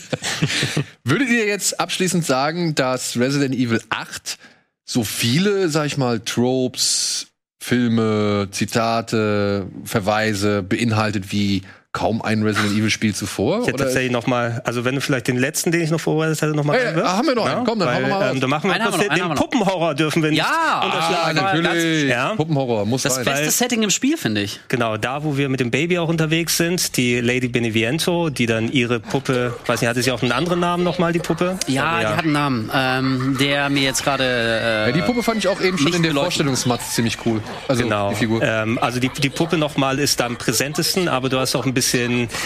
Würdet 1.05 1.29
ihr 1.29 1.47
jetzt 1.47 1.81
abschließend 1.81 2.25
sagen, 2.25 2.75
dass 2.75 3.17
Resident 3.17 3.55
Evil 3.55 3.83
8 3.91 4.39
so 4.85 5.05
viele, 5.05 5.69
sag 5.69 5.87
ich 5.87 5.97
mal, 5.97 6.21
Tropes, 6.21 7.29
Filme, 7.63 8.49
Zitate, 8.51 9.69
Verweise 9.85 10.63
beinhaltet 10.63 11.33
wie 11.33 11.63
kaum 11.93 12.23
ein 12.23 12.43
Resident 12.43 12.73
Evil 12.73 12.89
Spiel 12.91 13.15
zuvor? 13.15 13.61
Ich 13.61 13.67
hätte 13.67 13.75
Oder- 13.75 13.85
tatsächlich 13.85 14.13
noch 14.13 14.27
mal, 14.27 14.63
also 14.65 14.85
wenn 14.87 14.95
du 14.95 15.01
vielleicht 15.03 15.29
den 15.29 15.37
letzten, 15.37 15.73
den 15.73 15.83
ich 15.83 15.91
noch 15.91 16.01
vorbereitet 16.01 16.41
hatte, 16.41 16.55
noch 16.55 16.65
mal 16.65 16.77
Ja, 16.79 16.97
ja, 16.99 17.17
haben 17.19 17.27
wir 17.29 17.35
noch 17.35 17.45
einen. 17.45 17.65
Komm, 17.67 17.79
dann 17.79 17.89
weil, 17.89 18.03
wir 18.03 18.09
mal 18.09 18.31
ähm, 18.33 18.41
dann 18.41 18.49
machen 18.51 18.71
wir 18.71 18.75
Einen 18.75 18.85
kurz 18.85 18.97
noch, 18.97 19.03
den, 19.05 19.15
den 19.15 19.29
noch. 19.29 19.35
Puppenhorror 19.37 19.95
dürfen 19.95 20.23
wir 20.23 20.31
nicht 20.31 20.39
Ja, 20.39 20.47
Ah, 20.81 20.85
unterschlagen. 20.87 21.37
natürlich. 21.63 22.09
Ja. 22.11 22.35
Puppenhorror 22.35 22.87
muss 22.87 23.03
Das 23.03 23.19
rein. 23.19 23.25
beste 23.27 23.51
Setting 23.51 23.83
im 23.83 23.91
Spiel, 23.91 24.17
finde 24.17 24.41
ich. 24.41 24.61
Genau, 24.69 24.97
da 24.97 25.23
wo 25.23 25.37
wir 25.37 25.51
mit 25.51 25.61
dem 25.61 25.71
Baby 25.71 25.99
auch 25.99 26.09
unterwegs 26.09 26.57
sind, 26.57 26.97
die 26.97 27.21
Lady 27.21 27.49
Beneviento, 27.49 28.31
die 28.31 28.47
dann 28.47 28.73
ihre 28.73 28.99
Puppe, 28.99 29.55
weiß 29.67 29.83
nicht, 29.83 29.91
hatte 29.91 30.03
sie 30.03 30.13
auch 30.13 30.23
einen 30.23 30.33
anderen 30.33 30.61
Namen 30.61 30.85
nochmal, 30.85 31.13
die 31.13 31.19
Puppe? 31.19 31.59
Ja, 31.67 31.85
Aber 31.85 32.01
die 32.01 32.07
hat 32.07 32.19
einen 32.25 32.33
Namen, 32.33 32.71
ähm, 32.75 33.37
der 33.39 33.69
mir 33.69 33.83
jetzt 33.83 34.03
gerade. 34.03 34.25
Äh, 34.25 34.87
Ja, 34.87 34.93
die 34.93 35.03
Puppe 35.03 35.23
fand 35.23 35.39
ich 35.39 35.49
auch 35.49 35.61
eben 35.61 35.77
schon 35.77 35.93
in 35.93 36.03
der. 36.03 36.13
Vorstellungsmatz 36.15 36.95
ziemlich 36.95 37.19
cool. 37.27 37.43
Also 37.69 37.83
Genau. 37.83 38.11
die 38.11 38.17
Figur. 38.17 38.41
Ähm, 38.43 38.79
also 38.81 38.99
die, 38.99 39.11
die 39.11 39.29
Puppe 39.29 39.59
nochmal 39.59 39.99
ist 39.99 40.21
da 40.21 40.27
am 40.27 40.37
präsentesten, 40.37 41.09
aber 41.09 41.29
du 41.29 41.39
hast 41.39 41.55
auch 41.55 41.67
ein 41.67 41.75
bisschen, 41.75 41.82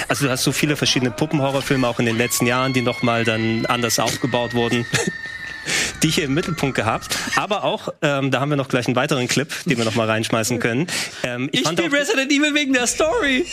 also 0.08 0.24
du 0.26 0.30
hast 0.30 0.44
so 0.44 0.52
viele 0.52 0.76
verschiedene 0.76 1.10
Puppenhorrorfilme 1.10 1.86
auch 1.86 1.98
in 1.98 2.06
den 2.06 2.16
letzten 2.18 2.46
Jahren, 2.46 2.72
die 2.72 2.82
nochmal 2.82 3.24
dann 3.24 3.66
anders 3.66 3.98
aufgebaut 3.98 4.54
wurden. 4.54 4.86
Die 6.02 6.10
hier 6.10 6.24
im 6.26 6.34
Mittelpunkt 6.34 6.76
gehabt, 6.76 7.16
aber 7.34 7.64
auch, 7.64 7.92
ähm, 8.00 8.30
da 8.30 8.38
haben 8.38 8.50
wir 8.50 8.56
noch 8.56 8.68
gleich 8.68 8.86
einen 8.86 8.94
weiteren 8.94 9.26
Clip, 9.26 9.52
den 9.64 9.76
wir 9.78 9.84
noch 9.84 9.96
mal 9.96 10.06
reinschmeißen 10.08 10.60
können. 10.60 10.86
Ähm, 11.24 11.48
ich 11.50 11.62
fand 11.62 11.76
spiele 11.80 11.98
Resident 11.98 12.30
Evil 12.30 12.54
wegen 12.54 12.72
der 12.72 12.86
Story. 12.86 13.44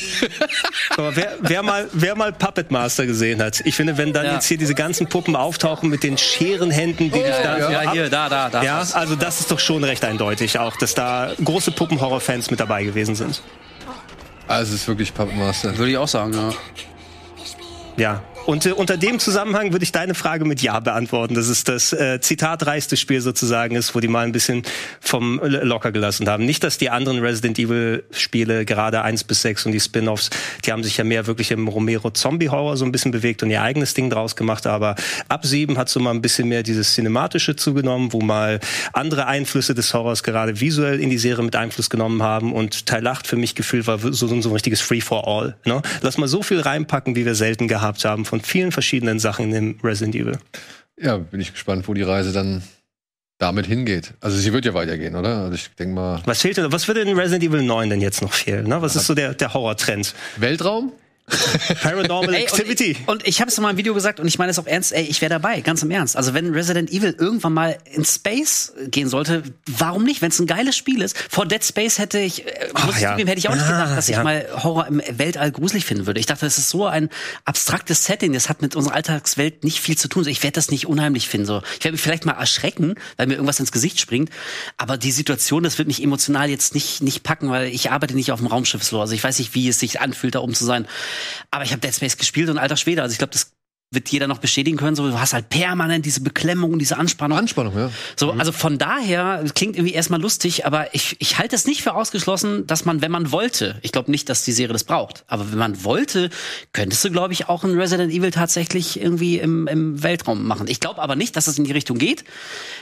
Aber 0.96 1.16
wer, 1.16 1.38
wer, 1.40 1.64
mal, 1.64 1.90
wer 1.94 2.16
mal 2.16 2.32
Puppet 2.32 2.70
Master 2.70 3.08
gesehen 3.08 3.42
hat, 3.42 3.62
ich 3.66 3.76
finde, 3.76 3.98
wenn 3.98 4.14
dann 4.14 4.26
Ja. 4.28 4.34
jetzt 4.34 4.46
hier 4.46 4.60
diese 4.60 4.76
ganzen 4.76 5.08
Puppen 5.08 5.36
auftauchen 5.36 5.90
mit 5.90 6.04
den 6.04 6.18
Scherenhänden, 6.20 7.10
die 7.12 7.18
dich 7.24 7.36
da 7.42 7.60
so 7.60 7.72
Ja, 7.72 7.92
hier, 7.92 8.10
da, 8.12 8.30
da, 8.30 8.50
da. 8.52 8.62
Ja, 8.62 8.86
also 8.94 9.16
das 9.16 9.40
ist 9.40 9.50
doch 9.50 9.60
schon 9.60 9.84
recht 9.84 10.06
eindeutig 10.06 10.60
auch, 10.60 10.76
dass 10.78 10.94
da 10.94 11.32
große 11.44 11.72
Puppenhorror-Fans 11.72 12.52
mit 12.52 12.60
dabei 12.60 12.84
gewesen 12.84 13.16
sind. 13.16 13.42
Also 14.48 14.74
es 14.74 14.82
ist 14.82 14.88
wirklich 14.88 15.14
Puppet 15.14 15.36
Master. 15.36 15.78
Würde 15.78 15.92
ich 15.92 15.98
auch 15.98 16.08
sagen, 16.08 16.34
ja. 16.34 16.52
Ja. 17.98 18.22
Und 18.46 18.66
äh, 18.66 18.72
unter 18.74 18.98
dem 18.98 19.20
Zusammenhang 19.20 19.72
würde 19.72 19.84
ich 19.84 19.94
deine 19.94 20.16
Frage 20.16 20.44
mit 20.44 20.62
Ja 20.62 20.82
beantworten. 20.82 21.34
Das 21.34 21.48
ist 21.48 21.70
das 21.70 21.94
äh, 21.94 22.20
zitatreichste 22.20 22.98
Spiel 22.98 23.22
sozusagen 23.22 23.76
ist, 23.76 23.96
wo 23.96 24.02
die 24.02 24.10
mal 24.10 24.26
ein 24.26 24.34
bisschen 24.34 24.64
vom 25.00 25.40
locker 25.42 25.94
gelassen 25.94 26.28
haben. 26.28 26.46
Nicht, 26.46 26.64
dass 26.64 26.78
die 26.78 26.90
anderen 26.90 27.20
Resident 27.20 27.58
Evil 27.58 28.04
Spiele, 28.12 28.66
gerade 28.66 29.02
1 29.02 29.24
bis 29.24 29.44
6 29.44 29.68
und 29.68 29.72
die 29.72 29.80
Spin-offs, 29.80 30.30
die 30.66 30.74
haben 30.74 30.84
sich 30.84 30.98
ja 30.98 31.06
mehr 31.06 31.26
wirklich 31.26 31.52
im 31.52 31.70
Romero 31.70 32.12
Zombie 32.12 32.50
Horror 32.50 32.76
so 32.76 32.84
ein 32.84 32.92
bisschen 32.92 33.12
bewegt 33.12 33.44
und 33.44 33.50
ihr 33.50 33.62
eigenes 33.62 33.94
Ding 33.94 34.10
draus 34.10 34.36
gemacht. 34.36 34.68
Aber 34.68 34.96
ab 35.30 35.46
7 35.46 35.78
hat 35.78 35.88
so 35.88 36.02
mal 36.02 36.12
ein 36.12 36.22
bisschen 36.22 36.50
mehr 36.50 36.64
dieses 36.64 36.94
Cinematische 36.96 37.56
zugenommen, 37.56 38.12
wo 38.12 38.20
mal 38.20 38.60
andere 38.92 39.26
Einflüsse 39.26 39.74
des 39.74 39.94
Horrors 39.94 40.22
gerade 40.22 40.60
visuell 40.60 41.00
in 41.00 41.10
die 41.10 41.18
Serie 41.18 41.46
mit 41.46 41.56
Einfluss 41.56 41.90
genommen 41.90 42.22
haben. 42.22 42.52
Und 42.52 42.88
Teil 42.88 43.08
8 43.08 43.26
für 43.26 43.38
mich 43.38 43.56
gefühlt 43.56 43.88
war 43.88 44.00
so, 44.00 44.12
so 44.28 44.36
ein 44.36 44.54
richtiges 44.54 44.82
Free 44.82 45.02
for 45.02 45.30
All. 45.30 45.56
Ne? 45.64 45.82
Lass 46.02 46.18
mal 46.18 46.28
so 46.28 46.44
viel 46.44 46.60
reinpacken, 46.60 47.16
wie 47.16 47.26
wir 47.26 47.36
selten 47.36 47.70
gehabt 47.70 48.04
haben 48.04 48.26
von 48.34 48.42
vielen 48.42 48.72
verschiedenen 48.72 49.20
Sachen 49.20 49.46
in 49.46 49.52
dem 49.52 49.80
Resident 49.84 50.16
Evil. 50.16 50.40
Ja, 51.00 51.18
bin 51.18 51.40
ich 51.40 51.52
gespannt, 51.52 51.88
wo 51.88 51.94
die 51.94 52.02
Reise 52.02 52.34
dann 52.34 52.64
damit 53.38 53.68
hingeht. 53.68 54.16
Also 54.22 54.38
sie 54.38 54.52
wird 54.54 54.66
ja 54.66 54.74
weitergehen, 54.74 55.16
oder? 55.16 55.44
Also 55.44 55.54
ich 55.54 55.70
denke 55.76 55.94
mal. 55.94 56.20
Was 56.26 56.42
fehlt 56.42 56.58
denn, 56.58 56.72
was 56.72 56.88
würde 56.88 57.02
in 57.02 57.16
Resident 57.16 57.44
Evil 57.44 57.62
9 57.62 57.92
denn 57.92 58.02
jetzt 58.02 58.24
noch 58.24 58.34
fehlen? 58.34 58.68
Ne? 58.68 58.82
Was 58.82 58.96
ist 58.96 59.06
so 59.06 59.14
der, 59.14 59.36
der 59.36 59.54
Horrortrend? 59.54 60.16
Weltraum? 60.38 60.94
Paranormal 61.82 62.34
Ey, 62.34 62.44
Activity. 62.44 62.98
Und, 63.06 63.14
und 63.14 63.28
ich 63.28 63.42
habe 63.42 63.50
es 63.50 63.60
mal 63.60 63.72
im 63.72 63.78
Video 63.78 63.94
gesagt 63.94 64.20
und 64.20 64.28
ich 64.28 64.38
meine 64.38 64.52
es 64.52 64.60
auch 64.60 64.68
ernst, 64.68 64.94
ey, 64.94 65.04
ich 65.04 65.22
wäre 65.22 65.30
dabei, 65.30 65.62
ganz 65.62 65.84
im 65.84 65.92
Ernst. 65.92 66.16
Also 66.16 66.34
wenn 66.34 66.54
Resident 66.54 66.92
Evil 66.92 67.16
irgendwann 67.18 67.54
mal 67.54 67.78
in 67.92 68.06
Space 68.06 68.74
gehen 68.88 69.10
sollte, 69.10 69.44
warum 69.68 70.04
nicht? 70.04 70.22
Wenn 70.22 70.30
es 70.30 70.40
ein 70.40 70.48
geiles 70.48 70.76
Spiel 70.76 71.02
ist. 71.02 71.18
Vor 71.30 71.46
Dead 71.46 71.64
Space 71.64 72.00
hätte 72.00 72.20
ich, 72.20 72.46
äh, 72.46 72.70
muss 72.86 72.96
ich 72.96 73.02
ja. 73.02 73.12
zugeben, 73.12 73.28
hätte 73.28 73.40
ich 73.40 73.50
auch 73.50 73.56
nicht 73.56 73.64
Ah, 73.64 73.84
gedacht, 73.84 73.98
dass 73.98 74.08
ja. 74.08 74.18
ich 74.18 74.24
mal 74.24 74.46
Horror 74.64 74.88
im 74.88 75.02
Weltall 75.10 75.52
gruselig 75.52 75.86
finden 75.86 76.06
würde. 76.06 76.20
Ich 76.20 76.26
dachte, 76.26 76.46
das 76.46 76.58
ist 76.58 76.70
so 76.70 76.86
ein 76.86 77.10
abstraktes 77.46 78.06
Setting, 78.06 78.34
das 78.34 78.50
hat 78.50 78.62
mit 78.62 78.76
unserer 78.76 78.96
Alltagswelt 78.96 79.64
nicht 79.64 79.80
viel 79.80 79.98
zu 79.98 80.08
tun. 80.08 80.28
Ich 80.28 80.44
werde 80.44 80.56
das 80.56 80.70
nicht 80.72 80.88
unheimlich 80.88 81.28
finden. 81.28 81.48
So. 81.48 81.62
Ich 81.78 81.84
werde 81.84 81.94
mich 81.94 82.02
vielleicht 82.02 82.26
mal 82.26 82.34
erschrecken, 82.34 82.96
weil 83.18 83.28
mir 83.28 83.34
irgendwas 83.36 83.60
ins 83.60 83.72
Gesicht 83.72 84.00
springt. 84.00 84.30
Aber 84.78 84.98
die 84.98 85.12
Situation, 85.12 85.64
das 85.64 85.78
wird 85.78 85.88
mich 85.88 86.02
emotional 86.04 86.50
jetzt 86.50 86.74
nicht, 86.76 87.02
nicht 87.02 87.24
packen, 87.24 87.50
weil 87.50 87.68
ich 87.68 87.92
arbeite 87.92 88.16
nicht 88.16 88.32
auf 88.32 88.40
dem 88.40 88.48
Raumschiff 88.48 88.84
so. 88.84 89.02
Also 89.02 89.14
ich 89.14 89.24
weiß 89.24 89.40
nicht, 89.40 89.56
wie 89.56 89.68
es 89.68 89.80
sich 89.80 90.02
anfühlt, 90.02 90.36
da 90.36 90.40
oben 90.40 90.54
zu 90.54 90.66
sein. 90.66 90.88
Aber 91.52 91.64
ich 91.64 91.72
habe 91.72 91.82
Dead 91.82 91.94
Space 91.94 92.18
gespielt 92.18 92.50
und 92.50 92.58
alter 92.58 92.78
Schwede. 92.78 93.02
Also 93.02 93.14
ich 93.14 93.18
glaube, 93.18 93.34
das 93.34 93.52
wird 93.94 94.10
jeder 94.10 94.28
noch 94.28 94.40
bestätigen 94.40 94.78
können. 94.78 94.96
So, 94.96 95.08
du 95.08 95.20
hast 95.20 95.34
halt 95.34 95.50
permanent 95.50 96.06
diese 96.06 96.22
Beklemmung, 96.22 96.80
diese 96.80 96.98
Anspannung. 96.98 97.38
Anspannung, 97.38 97.78
ja. 97.78 97.92
So, 98.16 98.32
also 98.32 98.52
von 98.52 98.78
daher 98.78 99.44
klingt 99.54 99.76
irgendwie 99.76 99.94
erstmal 99.94 100.22
lustig, 100.22 100.66
aber 100.66 100.94
ich, 100.96 101.16
ich 101.20 101.38
halte 101.38 101.56
es 101.56 101.66
nicht 101.66 101.84
für 101.84 101.94
ausgeschlossen, 101.94 102.66
dass 102.68 102.86
man, 102.86 103.02
wenn 103.02 103.12
man 103.12 103.32
wollte, 103.32 103.80
ich 103.82 103.92
glaube 103.92 104.12
nicht, 104.12 104.30
dass 104.30 104.44
die 104.44 104.52
Serie 104.52 104.74
das 104.74 104.84
braucht, 104.84 105.24
aber 105.28 105.52
wenn 105.52 105.60
man 105.60 105.84
wollte, 105.84 106.30
könntest 106.72 107.04
du, 107.06 107.12
glaube 107.12 107.34
ich, 107.34 107.50
auch 107.50 107.64
ein 107.64 107.78
Resident 107.78 108.12
Evil 108.12 108.32
tatsächlich 108.32 109.00
irgendwie 109.00 109.40
im, 109.40 109.68
im 109.68 110.02
Weltraum 110.04 110.46
machen. 110.46 110.68
Ich 110.68 110.80
glaube 110.80 111.02
aber 111.02 111.16
nicht, 111.16 111.36
dass 111.36 111.48
es 111.48 111.58
in 111.58 111.64
die 111.64 111.72
Richtung 111.72 111.98
geht, 111.98 112.24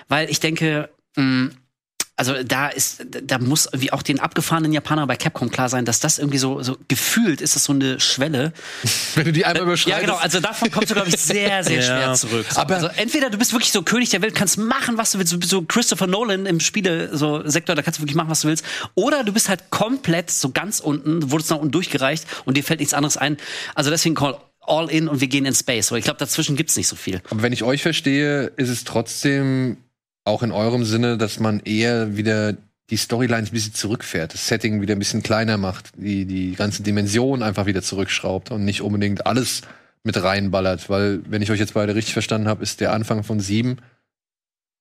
weil 0.07 0.29
ich 0.29 0.39
denke, 0.39 0.89
mh, 1.15 1.51
also 2.21 2.43
da 2.43 2.67
ist, 2.67 3.03
da 3.23 3.39
muss 3.39 3.65
irgendwie 3.65 3.91
auch 3.91 4.03
den 4.03 4.19
abgefahrenen 4.19 4.71
Japanern 4.73 5.07
bei 5.07 5.15
Capcom 5.15 5.49
klar 5.49 5.69
sein, 5.69 5.85
dass 5.85 5.99
das 5.99 6.19
irgendwie 6.19 6.37
so, 6.37 6.61
so 6.61 6.77
gefühlt 6.87 7.41
ist 7.41 7.55
das 7.55 7.63
so 7.63 7.73
eine 7.73 7.99
Schwelle. 7.99 8.53
Wenn 9.15 9.25
du 9.25 9.31
die 9.31 9.43
einmal 9.43 9.63
überschreitest. 9.63 10.01
Ja, 10.03 10.05
genau. 10.05 10.19
Also 10.21 10.39
davon 10.39 10.69
kommst 10.69 10.91
du, 10.91 10.93
glaube 10.93 11.09
ich, 11.09 11.17
sehr, 11.17 11.63
sehr 11.63 11.77
Ja. 11.81 11.83
schwer 11.83 12.13
zurück. 12.13 12.45
So, 12.47 12.61
Aber- 12.61 12.75
also 12.75 12.87
entweder 12.95 13.31
du 13.31 13.39
bist 13.39 13.53
wirklich 13.53 13.71
so 13.71 13.81
König 13.81 14.11
der 14.11 14.21
Welt, 14.21 14.35
kannst 14.35 14.59
machen, 14.59 14.99
was 14.99 15.11
du 15.11 15.17
willst, 15.17 15.33
du 15.33 15.39
bist 15.39 15.49
so 15.49 15.63
Christopher 15.63 16.05
Nolan 16.05 16.45
im 16.45 16.59
Spiele 16.59 17.17
so 17.17 17.41
Sektor, 17.49 17.75
da 17.75 17.81
kannst 17.81 17.97
du 17.97 18.03
wirklich 18.03 18.15
machen, 18.15 18.29
was 18.29 18.41
du 18.41 18.49
willst. 18.49 18.63
Oder 18.93 19.23
du 19.23 19.33
bist 19.33 19.49
halt 19.49 19.71
komplett 19.71 20.29
so 20.29 20.51
ganz 20.51 20.79
unten, 20.79 21.21
du 21.21 21.31
wurdest 21.31 21.49
nach 21.49 21.57
unten 21.57 21.71
durchgereicht 21.71 22.25
und 22.45 22.55
dir 22.55 22.63
fällt 22.63 22.79
nichts 22.81 22.93
anderes 22.93 23.17
ein. 23.17 23.37
Also 23.73 23.89
deswegen 23.89 24.13
call 24.13 24.37
all 24.67 24.91
in 24.91 25.07
und 25.07 25.21
wir 25.21 25.27
gehen 25.27 25.45
in 25.45 25.55
Space. 25.55 25.87
So, 25.87 25.95
ich 25.95 26.03
glaube, 26.03 26.19
dazwischen 26.19 26.55
gibt's 26.55 26.75
nicht 26.77 26.87
so 26.87 26.95
viel. 26.95 27.19
Aber 27.31 27.41
wenn 27.41 27.51
ich 27.51 27.63
euch 27.63 27.81
verstehe, 27.81 28.51
ist 28.57 28.69
es 28.69 28.83
trotzdem 28.83 29.77
auch 30.23 30.43
in 30.43 30.51
eurem 30.51 30.83
Sinne, 30.83 31.17
dass 31.17 31.39
man 31.39 31.59
eher 31.61 32.15
wieder 32.17 32.55
die 32.89 32.97
Storylines 32.97 33.49
ein 33.49 33.53
bisschen 33.53 33.73
zurückfährt, 33.73 34.33
das 34.33 34.47
Setting 34.47 34.81
wieder 34.81 34.95
ein 34.95 34.99
bisschen 34.99 35.23
kleiner 35.23 35.57
macht, 35.57 35.91
die, 35.95 36.25
die 36.25 36.53
ganze 36.55 36.83
Dimension 36.83 37.41
einfach 37.41 37.65
wieder 37.65 37.81
zurückschraubt 37.81 38.51
und 38.51 38.65
nicht 38.65 38.81
unbedingt 38.81 39.25
alles 39.25 39.61
mit 40.03 40.21
reinballert. 40.21 40.89
Weil, 40.89 41.21
wenn 41.29 41.41
ich 41.41 41.51
euch 41.51 41.59
jetzt 41.59 41.73
beide 41.73 41.95
richtig 41.95 42.13
verstanden 42.13 42.49
habe, 42.49 42.63
ist 42.63 42.81
der 42.81 42.93
Anfang 42.93 43.23
von 43.23 43.39
sieben 43.39 43.77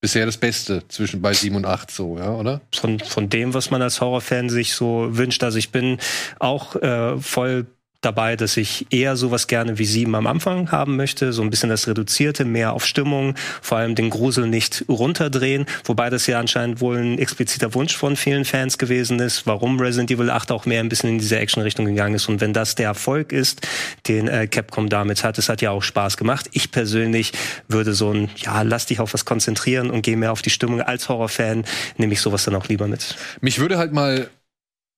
bisher 0.01 0.25
das 0.25 0.37
Beste 0.37 0.83
zwischen 0.87 1.21
bei 1.21 1.33
sieben 1.33 1.55
und 1.55 1.65
acht 1.65 1.91
so, 1.91 2.17
ja, 2.17 2.31
oder? 2.31 2.59
von, 2.73 2.99
von 2.99 3.29
dem, 3.29 3.53
was 3.53 3.69
man 3.69 3.83
als 3.83 4.01
Horrorfan 4.01 4.49
sich 4.49 4.73
so 4.73 5.15
wünscht. 5.15 5.43
Also 5.43 5.59
ich 5.59 5.71
bin 5.71 5.99
auch 6.39 6.75
äh, 6.75 7.17
voll 7.19 7.67
dabei, 8.01 8.35
dass 8.35 8.57
ich 8.57 8.87
eher 8.89 9.15
sowas 9.15 9.47
gerne 9.47 9.77
wie 9.77 9.85
sieben 9.85 10.15
am 10.15 10.27
Anfang 10.27 10.71
haben 10.71 10.95
möchte, 10.95 11.33
so 11.33 11.41
ein 11.41 11.49
bisschen 11.49 11.69
das 11.69 11.87
Reduzierte, 11.87 12.45
mehr 12.45 12.73
auf 12.73 12.85
Stimmung, 12.85 13.35
vor 13.61 13.77
allem 13.77 13.95
den 13.95 14.09
Grusel 14.09 14.47
nicht 14.47 14.85
runterdrehen, 14.89 15.65
wobei 15.85 16.09
das 16.09 16.27
ja 16.27 16.39
anscheinend 16.39 16.81
wohl 16.81 16.97
ein 16.97 17.19
expliziter 17.19 17.73
Wunsch 17.73 17.95
von 17.95 18.15
vielen 18.15 18.45
Fans 18.45 18.77
gewesen 18.77 19.19
ist, 19.19 19.45
warum 19.45 19.79
Resident 19.79 20.11
Evil 20.11 20.29
8 20.29 20.51
auch 20.51 20.65
mehr 20.65 20.79
ein 20.79 20.89
bisschen 20.89 21.11
in 21.11 21.19
diese 21.19 21.37
Action-Richtung 21.37 21.85
gegangen 21.85 22.15
ist 22.15 22.27
und 22.27 22.41
wenn 22.41 22.53
das 22.53 22.75
der 22.75 22.87
Erfolg 22.87 23.31
ist, 23.31 23.67
den 24.07 24.27
äh, 24.27 24.47
Capcom 24.47 24.89
damit 24.89 25.23
hat, 25.23 25.37
es 25.37 25.47
hat 25.47 25.61
ja 25.61 25.71
auch 25.71 25.83
Spaß 25.83 26.17
gemacht. 26.17 26.49
Ich 26.53 26.71
persönlich 26.71 27.33
würde 27.67 27.93
so 27.93 28.11
ein, 28.11 28.29
ja, 28.37 28.63
lass 28.63 28.87
dich 28.87 28.99
auf 28.99 29.13
was 29.13 29.25
konzentrieren 29.25 29.91
und 29.91 30.01
geh 30.01 30.15
mehr 30.15 30.31
auf 30.31 30.41
die 30.41 30.49
Stimmung 30.49 30.81
als 30.81 31.07
Horrorfan, 31.09 31.65
nehme 31.97 32.13
ich 32.13 32.21
sowas 32.21 32.43
dann 32.45 32.55
auch 32.55 32.67
lieber 32.67 32.87
mit. 32.87 33.15
Mich 33.41 33.59
würde 33.59 33.77
halt 33.77 33.93
mal, 33.93 34.29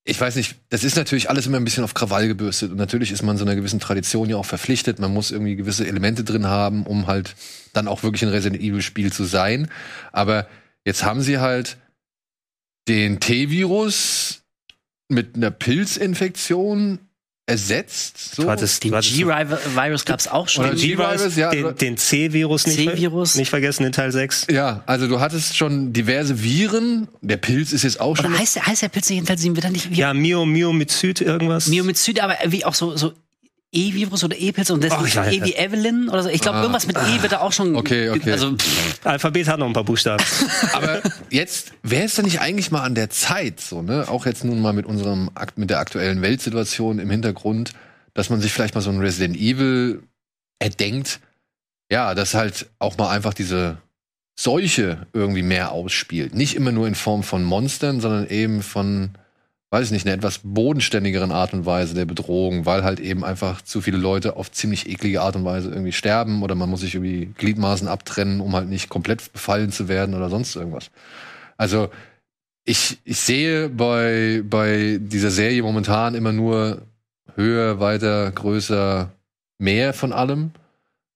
ich 0.06 0.20
weiß 0.20 0.36
nicht, 0.36 0.56
das 0.70 0.84
ist 0.84 0.98
natürlich 0.98 1.30
alles 1.30 1.48
immer 1.48 1.58
ein 1.58 1.64
bisschen 1.64 1.84
auf 1.84 1.94
Krawall 1.94 2.28
gebürstet 2.28 2.72
und 2.72 2.78
natürlich 2.78 3.12
ist 3.12 3.24
man 3.24 3.38
so 3.38 3.46
einer 3.46 3.56
gewissen 3.56 3.80
Tradition 3.80 4.30
ja 4.30 4.36
auch 4.36 4.46
verpflichtet. 4.46 5.00
Man 5.00 5.14
muss 5.14 5.32
irgendwie 5.32 5.56
gewisse 5.56 5.88
Elemente 5.88 6.26
drin 6.26 6.48
haben, 6.48 6.86
um 6.86 7.08
halt 7.08 7.36
dann 7.72 7.88
auch 7.88 8.04
wirklich 8.04 8.24
ein 8.24 8.30
Resident 8.30 8.62
Evil 8.62 8.82
Spiel 8.82 9.14
zu 9.14 9.24
sein. 9.24 9.70
Aber 10.12 10.48
jetzt 10.84 11.06
haben 11.06 11.22
sie 11.22 11.40
halt 11.40 11.78
den 12.90 13.22
T-Virus 13.22 14.42
mit 15.08 15.36
einer 15.36 15.52
Pilzinfektion 15.52 17.00
ersetzt. 17.46 18.36
So. 18.36 18.44
Du 18.44 18.50
hattest, 18.50 18.84
Den 18.84 18.92
G-Virus 19.00 20.06
gab's 20.06 20.28
auch 20.28 20.48
schon. 20.48 20.66
Den 20.66 20.76
G-Virus, 20.76 21.36
ja, 21.36 21.50
den, 21.52 21.76
den 21.76 21.98
C-Virus 21.98 22.66
nicht, 22.68 22.90
ver- 22.90 23.38
nicht 23.38 23.50
vergessen 23.50 23.86
in 23.86 23.92
Teil 23.92 24.12
6. 24.12 24.48
ja, 24.50 24.82
also 24.86 25.08
du 25.08 25.20
hattest 25.20 25.58
schon 25.58 25.92
diverse 25.94 26.42
Viren. 26.42 27.08
Der 27.22 27.38
Pilz 27.38 27.74
ist 27.74 27.84
jetzt 27.84 28.00
auch 28.00 28.16
schon. 28.16 28.28
Oder 28.28 28.40
heißt 28.40 28.56
der, 28.56 28.66
heißt 28.66 28.82
der 28.82 28.90
Pilz 28.90 29.10
jedenfalls 29.10 29.42
sehen 29.42 29.56
wir 29.56 29.62
dann 29.62 29.74
nicht 29.74 29.90
wie 29.92 29.96
Ja, 29.96 30.14
Mio, 30.14 30.46
Mio 30.46 30.72
mit 30.72 30.90
Süd 30.92 31.20
irgendwas. 31.22 31.68
Myomycid, 31.68 32.22
aber 32.22 32.38
wie 32.48 32.64
auch 32.66 32.74
so, 32.76 32.96
so 32.96 33.14
E-Virus 33.74 34.24
oder 34.24 34.38
E-Pilz 34.38 34.70
und 34.70 34.84
das 34.84 34.94
ich 35.06 35.16
weiß 35.16 35.34
E 35.34 35.44
wie 35.44 35.56
Evelyn 35.56 36.10
oder 36.10 36.24
so. 36.24 36.30
Ich 36.30 36.42
glaube, 36.42 36.60
irgendwas 36.60 36.88
mit 36.88 36.98
E 36.98 37.22
wird 37.22 37.32
da 37.32 37.40
auch 37.40 37.52
schon. 37.52 37.76
Okay, 37.76 38.10
okay. 38.10 38.32
Also, 38.32 38.56
pff, 38.56 39.06
Alphabet 39.06 39.48
hat 39.48 39.60
noch 39.60 39.68
ein 39.68 39.74
paar 39.74 39.84
Buchstaben. 39.84 40.24
Aber 40.74 41.02
jetzt 41.30 41.74
wäre 41.82 42.06
es 42.06 42.16
dann 42.16 42.26
nicht 42.26 42.40
eigentlich 42.40 42.72
mal 42.72 42.84
an 42.84 42.96
der 42.96 43.10
Zeit, 43.10 43.60
so, 43.60 43.82
ne? 43.82 44.08
Auch 44.08 44.26
jetzt 44.26 44.44
nun 44.44 44.62
mal 44.62 44.74
mit 44.74 44.86
unserem 44.86 45.32
Akt, 45.34 45.58
mit 45.58 45.70
der 45.70 45.80
aktuellen 45.80 46.22
Weltsituation 46.22 47.00
im 47.00 47.10
Hintergrund, 47.10 47.74
dass 48.14 48.30
man 48.30 48.40
sich 48.40 48.54
vielleicht 48.54 48.76
mal 48.76 48.82
so 48.82 48.92
ein 48.92 49.00
Resident 49.00 49.36
Evil 49.36 50.04
erdenkt, 50.60 51.20
ja, 51.92 52.14
dass 52.16 52.34
halt 52.36 52.68
auch 52.80 52.98
mal 52.98 53.10
einfach 53.10 53.34
diese 53.34 53.78
Seuche 54.36 55.08
irgendwie 55.14 55.44
mehr 55.44 55.72
ausspielt. 55.72 56.34
Nicht 56.34 56.56
immer 56.56 56.72
nur 56.72 56.88
in 56.88 56.96
Form 56.96 57.24
von 57.24 57.44
Monstern, 57.44 58.02
sondern 58.02 58.28
eben 58.28 58.64
von, 58.64 59.12
weiß 59.74 59.88
ich 59.88 59.92
nicht, 59.92 60.06
einer 60.06 60.16
etwas 60.16 60.42
bodenständigeren 60.44 61.32
Art 61.32 61.52
und 61.52 61.66
Weise 61.66 61.96
der 61.96 62.06
Bedrohung, 62.06 62.68
weil 62.68 62.84
halt 62.84 63.00
eben 63.00 63.24
einfach 63.24 63.64
zu 63.64 63.82
viele 63.82 63.98
Leute 63.98 64.36
auf 64.36 64.52
ziemlich 64.52 64.88
eklige 64.88 65.24
Art 65.24 65.36
und 65.36 65.46
Weise 65.46 65.70
irgendwie 65.70 65.92
sterben 65.92 66.44
oder 66.44 66.54
man 66.54 66.70
muss 66.70 66.82
sich 66.82 66.94
irgendwie 66.94 67.34
Gliedmaßen 67.40 67.88
abtrennen, 67.88 68.40
um 68.40 68.56
halt 68.56 68.70
nicht 68.70 68.88
komplett 68.90 69.34
befallen 69.34 69.72
zu 69.72 69.88
werden 69.88 70.14
oder 70.14 70.30
sonst 70.30 70.56
irgendwas. 70.56 70.92
Also 71.58 71.90
ich, 72.66 73.00
ich 73.04 73.18
sehe 73.18 73.68
bei, 73.68 74.44
bei 74.48 75.00
dieser 75.02 75.32
Serie 75.32 75.64
momentan 75.64 76.14
immer 76.14 76.34
nur 76.34 76.84
höher, 77.34 77.80
weiter, 77.80 78.32
größer, 78.32 79.12
mehr 79.58 79.94
von 79.94 80.14
allem. 80.14 80.52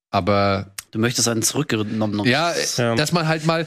Aber 0.10 0.72
du 0.98 1.02
möchtest 1.02 1.28
einen 1.28 1.42
zurückgenommen. 1.44 2.26
ja, 2.26 2.54
Ja. 2.78 2.96
dass 2.96 3.12
man 3.12 3.28
halt 3.28 3.46
mal, 3.46 3.66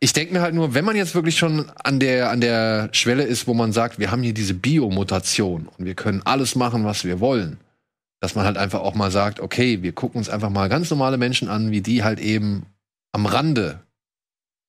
ich 0.00 0.12
denke 0.12 0.32
mir 0.32 0.40
halt 0.40 0.54
nur, 0.54 0.74
wenn 0.74 0.84
man 0.84 0.96
jetzt 0.96 1.14
wirklich 1.14 1.36
schon 1.36 1.70
an 1.82 2.00
der, 2.00 2.30
an 2.30 2.40
der 2.40 2.88
Schwelle 2.92 3.24
ist, 3.24 3.46
wo 3.46 3.54
man 3.54 3.72
sagt, 3.72 3.98
wir 3.98 4.10
haben 4.10 4.22
hier 4.22 4.34
diese 4.34 4.54
Biomutation 4.54 5.68
und 5.76 5.84
wir 5.84 5.94
können 5.94 6.22
alles 6.24 6.54
machen, 6.54 6.84
was 6.84 7.04
wir 7.04 7.20
wollen, 7.20 7.58
dass 8.20 8.34
man 8.34 8.44
halt 8.44 8.56
einfach 8.56 8.80
auch 8.80 8.94
mal 8.94 9.10
sagt, 9.10 9.40
okay, 9.40 9.82
wir 9.82 9.92
gucken 9.92 10.18
uns 10.18 10.28
einfach 10.28 10.50
mal 10.50 10.68
ganz 10.68 10.88
normale 10.90 11.18
Menschen 11.18 11.48
an, 11.48 11.70
wie 11.70 11.80
die 11.80 12.04
halt 12.04 12.20
eben 12.20 12.66
am 13.12 13.26
Rande 13.26 13.80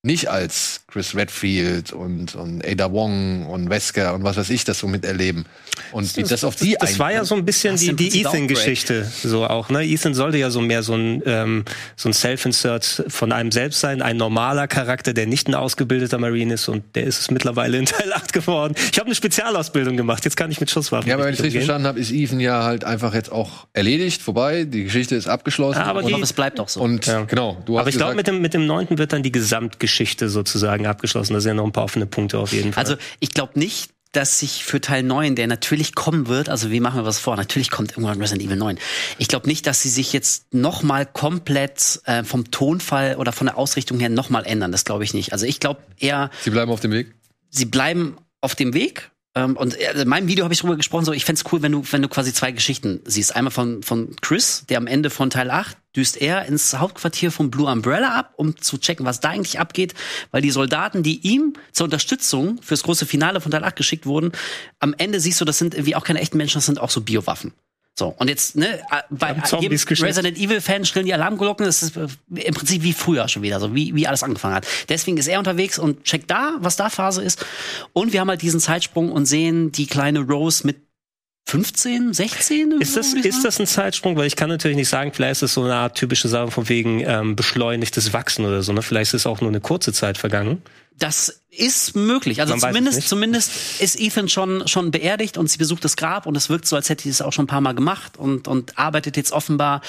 nicht 0.05 0.29
als 0.29 0.81
Chris 0.87 1.15
Redfield 1.15 1.93
und, 1.93 2.35
und 2.35 2.63
Ada 2.67 2.91
Wong 2.91 3.45
und 3.47 3.69
Wesker 3.69 4.13
und 4.13 4.25
was 4.25 4.35
weiß 4.35 4.49
ich 4.49 4.65
das 4.65 4.79
so 4.79 4.87
miterleben. 4.87 5.45
Und 5.93 6.15
wie 6.17 6.23
das 6.23 6.43
auf 6.43 6.57
die 6.57 6.75
Das 6.77 6.99
war 6.99 7.13
ja 7.13 7.23
so 7.23 7.35
ein 7.35 7.45
bisschen 7.45 7.75
Das 7.75 7.81
die, 7.81 7.95
die 7.95 8.19
Ethan-Geschichte, 8.19 9.09
so 9.23 9.47
auch, 9.47 9.69
ne? 9.69 9.81
Ethan 9.85 10.13
sollte 10.13 10.37
ja 10.37 10.49
so 10.51 10.59
mehr 10.59 10.83
so 10.83 10.93
ein, 10.93 11.23
ähm, 11.25 11.63
so 11.95 12.09
ein 12.09 12.13
Self-Insert 12.13 13.05
von 13.07 13.31
einem 13.31 13.53
selbst 13.53 13.79
sein, 13.79 14.01
ein 14.01 14.17
normaler 14.17 14.67
Charakter, 14.67 15.13
der 15.13 15.25
nicht 15.25 15.47
ein 15.47 15.55
ausgebildeter 15.55 16.17
Marine 16.17 16.55
ist 16.55 16.67
und 16.67 16.83
der 16.95 17.05
ist 17.05 17.21
es 17.21 17.31
mittlerweile 17.31 17.77
in 17.77 17.85
Teil 17.85 18.11
8 18.11 18.33
geworden. 18.33 18.75
Ich 18.91 18.99
habe 18.99 19.05
eine 19.05 19.15
Spezialausbildung 19.15 19.95
gemacht, 19.95 20.25
jetzt 20.25 20.35
kann 20.35 20.51
ich 20.51 20.59
mit 20.59 20.69
Schusswaffen. 20.69 21.07
Ja, 21.07 21.15
aber 21.15 21.23
wenn 21.25 21.33
ich 21.33 21.39
richtig 21.39 21.61
verstanden 21.61 21.87
habe, 21.87 21.99
ist 22.01 22.11
Ethan 22.11 22.41
ja 22.41 22.63
halt 22.63 22.83
einfach 22.83 23.13
jetzt 23.13 23.31
auch 23.31 23.67
erledigt, 23.71 24.21
vorbei. 24.21 24.65
Die 24.65 24.83
Geschichte 24.83 25.15
ist 25.15 25.27
abgeschlossen. 25.27 25.79
Ja, 25.79 25.85
aber 25.85 26.03
Und 26.03 26.13
die- 26.13 26.21
es 26.21 26.33
bleibt 26.33 26.59
auch 26.59 26.67
so. 26.67 26.81
und 26.81 27.05
Ja. 27.05 27.23
genau, 27.23 27.57
du 27.65 27.75
hast 27.77 27.81
Aber 27.83 27.89
ich 27.89 27.95
glaube, 27.95 28.15
mit 28.15 28.27
dem, 28.27 28.41
mit 28.41 28.53
dem 28.53 28.65
neunten 28.67 28.97
wird 28.97 29.13
dann 29.13 29.23
die 29.23 29.31
Gesamtgeschichte 29.31 29.92
sozusagen 30.29 30.87
abgeschlossen. 30.87 31.33
Da 31.33 31.41
sind 31.41 31.49
ja 31.49 31.53
noch 31.55 31.65
ein 31.65 31.71
paar 31.71 31.83
offene 31.83 32.05
Punkte 32.05 32.39
auf 32.39 32.53
jeden 32.53 32.73
Fall. 32.73 32.83
Also 32.83 32.95
ich 33.19 33.31
glaube 33.31 33.57
nicht, 33.59 33.91
dass 34.13 34.39
sich 34.39 34.63
für 34.63 34.79
Teil 34.79 35.03
9, 35.03 35.35
der 35.35 35.47
natürlich 35.47 35.95
kommen 35.95 36.27
wird, 36.27 36.47
also 36.47 36.69
wie 36.69 36.79
machen 36.79 37.01
wir 37.01 37.05
was 37.05 37.17
vor? 37.19 37.35
Natürlich 37.35 37.71
kommt 37.71 37.91
irgendwann 37.91 38.21
Resident 38.21 38.45
Evil 38.45 38.57
9. 38.57 38.77
Ich 39.17 39.27
glaube 39.27 39.47
nicht, 39.47 39.65
dass 39.65 39.81
sie 39.81 39.89
sich 39.89 40.13
jetzt 40.13 40.53
noch 40.53 40.83
mal 40.83 41.05
komplett 41.05 41.99
äh, 42.05 42.23
vom 42.23 42.51
Tonfall 42.51 43.15
oder 43.15 43.31
von 43.31 43.47
der 43.47 43.57
Ausrichtung 43.57 43.99
her 43.99 44.09
noch 44.09 44.29
mal 44.29 44.45
ändern. 44.45 44.71
Das 44.71 44.85
glaube 44.85 45.03
ich 45.03 45.13
nicht. 45.15 45.33
Also 45.33 45.47
ich 45.47 45.59
glaube 45.59 45.81
eher, 45.99 46.29
sie 46.43 46.51
bleiben 46.51 46.71
auf 46.71 46.79
dem 46.79 46.91
Weg. 46.91 47.13
sie 47.49 47.65
bleiben 47.65 48.17
auf 48.39 48.55
dem 48.55 48.73
Weg. 48.73 49.09
Ähm, 49.35 49.57
und 49.57 49.79
äh, 49.79 50.01
in 50.01 50.07
meinem 50.07 50.27
Video 50.27 50.43
habe 50.43 50.53
ich 50.53 50.59
drüber 50.59 50.75
gesprochen, 50.75 51.05
so 51.05 51.11
ich 51.11 51.25
fänd's 51.25 51.43
cool, 51.51 51.61
wenn 51.61 51.71
du, 51.71 51.83
wenn 51.91 52.01
du 52.01 52.09
quasi 52.09 52.33
zwei 52.33 52.51
Geschichten 52.51 53.01
siehst. 53.05 53.35
Einmal 53.35 53.51
von, 53.51 53.83
von 53.83 54.15
Chris, 54.21 54.65
der 54.69 54.77
am 54.77 54.87
Ende 54.87 55.09
von 55.09 55.29
Teil 55.29 55.49
8 55.49 55.77
düst 55.95 56.17
er 56.17 56.45
ins 56.45 56.73
Hauptquartier 56.73 57.31
von 57.31 57.51
Blue 57.51 57.71
Umbrella 57.71 58.17
ab, 58.17 58.33
um 58.37 58.57
zu 58.59 58.79
checken, 58.79 59.05
was 59.05 59.19
da 59.19 59.29
eigentlich 59.29 59.59
abgeht, 59.59 59.93
weil 60.31 60.41
die 60.41 60.49
Soldaten, 60.49 61.03
die 61.03 61.19
ihm 61.19 61.53
zur 61.71 61.85
Unterstützung 61.85 62.59
fürs 62.63 62.83
große 62.83 63.05
Finale 63.05 63.41
von 63.41 63.51
Teil 63.51 63.63
8 63.63 63.75
geschickt 63.75 64.05
wurden, 64.05 64.31
am 64.79 64.95
Ende 64.97 65.19
siehst 65.19 65.39
du, 65.39 65.45
das 65.45 65.59
sind 65.59 65.75
irgendwie 65.75 65.95
auch 65.95 66.03
keine 66.03 66.19
echten 66.19 66.37
Menschen, 66.37 66.57
das 66.57 66.65
sind 66.65 66.79
auch 66.79 66.89
so 66.89 67.01
Biowaffen. 67.01 67.53
So, 67.97 68.15
und 68.17 68.27
jetzt, 68.27 68.55
ne, 68.55 68.79
äh, 68.79 69.01
bei 69.11 69.35
jedem. 69.59 69.77
Resident 69.77 70.37
Evil-Fan 70.37 70.83
schrillen 70.83 71.05
die 71.05 71.13
Alarmglocken, 71.13 71.65
das 71.65 71.83
ist 71.83 71.95
äh, 71.95 72.07
im 72.33 72.55
Prinzip 72.55 72.81
wie 72.81 72.93
früher 72.93 73.27
schon 73.27 73.43
wieder, 73.43 73.59
so 73.59 73.75
wie, 73.75 73.93
wie 73.93 74.07
alles 74.07 74.23
angefangen 74.23 74.55
hat. 74.55 74.67
Deswegen 74.89 75.17
ist 75.17 75.27
er 75.27 75.37
unterwegs 75.37 75.77
und 75.77 76.03
checkt 76.03 76.31
da, 76.31 76.55
was 76.59 76.75
da 76.75 76.89
Phase 76.89 77.23
ist. 77.23 77.45
Und 77.93 78.11
wir 78.11 78.21
haben 78.21 78.29
halt 78.29 78.41
diesen 78.41 78.59
Zeitsprung 78.59 79.11
und 79.11 79.27
sehen 79.27 79.71
die 79.71 79.85
kleine 79.85 80.21
Rose 80.21 80.65
mit 80.65 80.77
15, 81.45 82.13
16? 82.13 82.71
Ist 82.79 82.97
das, 82.97 83.13
ist 83.13 83.45
das 83.45 83.59
ein 83.59 83.67
Zeitsprung? 83.67 84.15
Weil 84.15 84.25
ich 84.25 84.35
kann 84.35 84.49
natürlich 84.49 84.77
nicht 84.77 84.89
sagen, 84.89 85.11
vielleicht 85.13 85.33
ist 85.33 85.41
es 85.43 85.53
so 85.53 85.63
eine 85.63 85.75
Art 85.75 85.95
typische 85.95 86.27
Sache 86.27 86.49
von 86.49 86.69
wegen 86.69 87.01
ähm, 87.01 87.35
beschleunigtes 87.35 88.13
Wachsen 88.13 88.45
oder 88.45 88.63
so. 88.63 88.73
Ne? 88.73 88.81
Vielleicht 88.81 89.13
ist 89.13 89.21
es 89.21 89.27
auch 89.27 89.41
nur 89.41 89.49
eine 89.49 89.59
kurze 89.59 89.93
Zeit 89.93 90.17
vergangen. 90.17 90.63
Das 90.97 91.41
ist 91.49 91.95
möglich. 91.95 92.39
Also 92.41 92.55
Man 92.55 92.61
zumindest, 92.61 93.07
zumindest 93.07 93.81
ist 93.81 93.99
Ethan 93.99 94.29
schon, 94.29 94.67
schon 94.67 94.91
beerdigt 94.91 95.37
und 95.37 95.49
sie 95.49 95.57
besucht 95.57 95.83
das 95.83 95.97
Grab 95.97 96.25
und 96.25 96.35
es 96.35 96.49
wirkt 96.49 96.65
so, 96.65 96.75
als 96.75 96.89
hätte 96.89 97.03
sie 97.03 97.09
es 97.09 97.21
auch 97.21 97.33
schon 97.33 97.45
ein 97.45 97.47
paar 97.47 97.61
Mal 97.61 97.73
gemacht 97.73 98.17
und, 98.17 98.47
und 98.47 98.77
arbeitet 98.77 99.17
jetzt 99.17 99.31
offenbar 99.31 99.81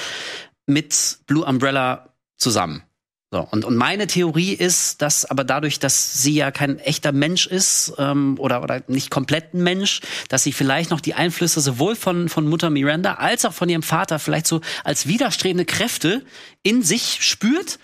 mit 0.67 1.19
Blue 1.27 1.45
Umbrella 1.45 2.09
zusammen. 2.37 2.83
So, 3.35 3.41
und, 3.51 3.65
und 3.65 3.75
meine 3.75 4.07
Theorie 4.07 4.53
ist, 4.53 5.03
dass 5.03 5.25
aber 5.25 5.43
dadurch, 5.43 5.81
dass 5.81 6.23
sie 6.23 6.35
ja 6.35 6.53
kein 6.53 6.79
echter 6.79 7.11
Mensch 7.11 7.49
ist 7.49 7.93
ähm, 7.99 8.37
oder, 8.39 8.63
oder 8.63 8.85
nicht 8.87 9.11
komplett 9.11 9.55
ein 9.55 9.63
Mensch, 9.65 10.03
dass 10.29 10.45
sie 10.45 10.53
vielleicht 10.53 10.91
noch 10.91 11.01
die 11.01 11.15
Einflüsse 11.15 11.61
sowohl 11.61 11.97
von, 11.97 12.29
von 12.29 12.47
Mutter 12.47 12.71
Miranda 12.71 13.15
als 13.15 13.45
auch 13.45 13.53
von 13.53 13.69
ihrem 13.69 13.83
Vater 13.83 14.21
vielleicht 14.21 14.47
so 14.47 14.61
als 14.85 15.09
widerstrebende 15.09 15.65
Kräfte 15.65 16.25
in 16.63 16.85
sich 16.85 17.19
spürt 17.23 17.81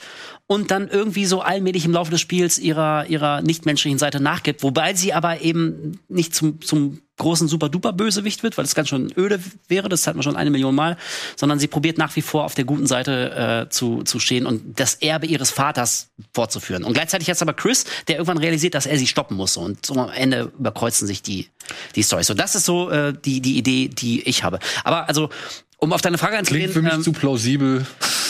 und 0.51 0.73
dann 0.73 0.89
irgendwie 0.89 1.27
so 1.27 1.43
allmählich 1.43 1.85
im 1.85 1.93
Laufe 1.93 2.11
des 2.11 2.21
Spiels 2.21 2.59
ihrer, 2.59 3.07
ihrer 3.07 3.41
nichtmenschlichen 3.41 4.01
Seite 4.01 4.19
nachgibt, 4.19 4.65
wobei 4.65 4.95
sie 4.95 5.15
aber 5.15 5.43
eben 5.43 6.01
nicht 6.09 6.35
zum, 6.35 6.61
zum 6.61 7.01
großen 7.19 7.47
Super-Duper-Bösewicht 7.47 8.43
wird, 8.43 8.59
weil 8.59 8.65
das 8.65 8.75
ganz 8.75 8.89
schön 8.89 9.13
öde 9.17 9.39
wäre, 9.69 9.89
das 9.89 10.09
hat 10.09 10.17
man 10.17 10.25
schon 10.25 10.35
eine 10.35 10.51
Million 10.51 10.75
Mal, 10.75 10.97
sondern 11.37 11.61
sie 11.61 11.69
probiert 11.69 11.99
nach 11.99 12.17
wie 12.17 12.23
vor 12.23 12.43
auf 12.43 12.57
der 12.57 12.65
guten 12.65 12.89
Seite 12.89 13.69
äh, 13.69 13.71
zu, 13.71 14.03
zu 14.03 14.19
stehen 14.19 14.45
und 14.45 14.81
das 14.81 14.95
Erbe 14.97 15.27
ihres 15.27 15.53
Vaters 15.53 16.09
fortzuführen. 16.35 16.83
Und 16.83 16.95
gleichzeitig 16.95 17.29
jetzt 17.29 17.43
aber 17.43 17.53
Chris, 17.53 17.85
der 18.09 18.17
irgendwann 18.17 18.39
realisiert, 18.39 18.75
dass 18.75 18.87
er 18.87 18.99
sie 18.99 19.07
stoppen 19.07 19.37
muss 19.37 19.57
und 19.57 19.87
so 19.87 19.95
am 19.95 20.11
Ende 20.11 20.51
überkreuzen 20.59 21.07
sich 21.07 21.23
die, 21.23 21.47
die 21.95 22.03
Storys. 22.03 22.27
So, 22.27 22.35
das 22.35 22.57
ist 22.57 22.65
so 22.65 22.91
äh, 22.91 23.15
die, 23.25 23.41
die 23.41 23.57
Idee, 23.57 23.87
die 23.87 24.23
ich 24.23 24.43
habe. 24.43 24.59
Aber 24.83 25.07
also, 25.09 25.31
um 25.81 25.93
auf 25.93 26.03
deine 26.03 26.19
Frage 26.19 26.33
Klingt 26.43 26.49
einzugehen. 26.49 26.73
für 26.73 26.83
mich 26.83 26.93
ähm, 26.93 27.03
zu 27.03 27.13
plausibel. 27.13 27.87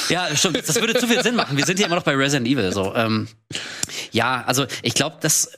ja, 0.08 0.34
stimmt. 0.34 0.56
Das 0.66 0.74
würde 0.80 0.94
zu 0.94 1.06
viel 1.06 1.22
Sinn 1.22 1.36
machen. 1.36 1.56
Wir 1.56 1.66
sind 1.66 1.76
hier 1.76 1.86
immer 1.86 1.96
noch 1.96 2.04
bei 2.04 2.14
Resident 2.14 2.46
Evil. 2.46 2.72
So, 2.72 2.94
ähm, 2.94 3.28
ja, 4.12 4.44
also 4.46 4.66
ich 4.82 4.94
glaube, 4.94 5.16
dass 5.20 5.50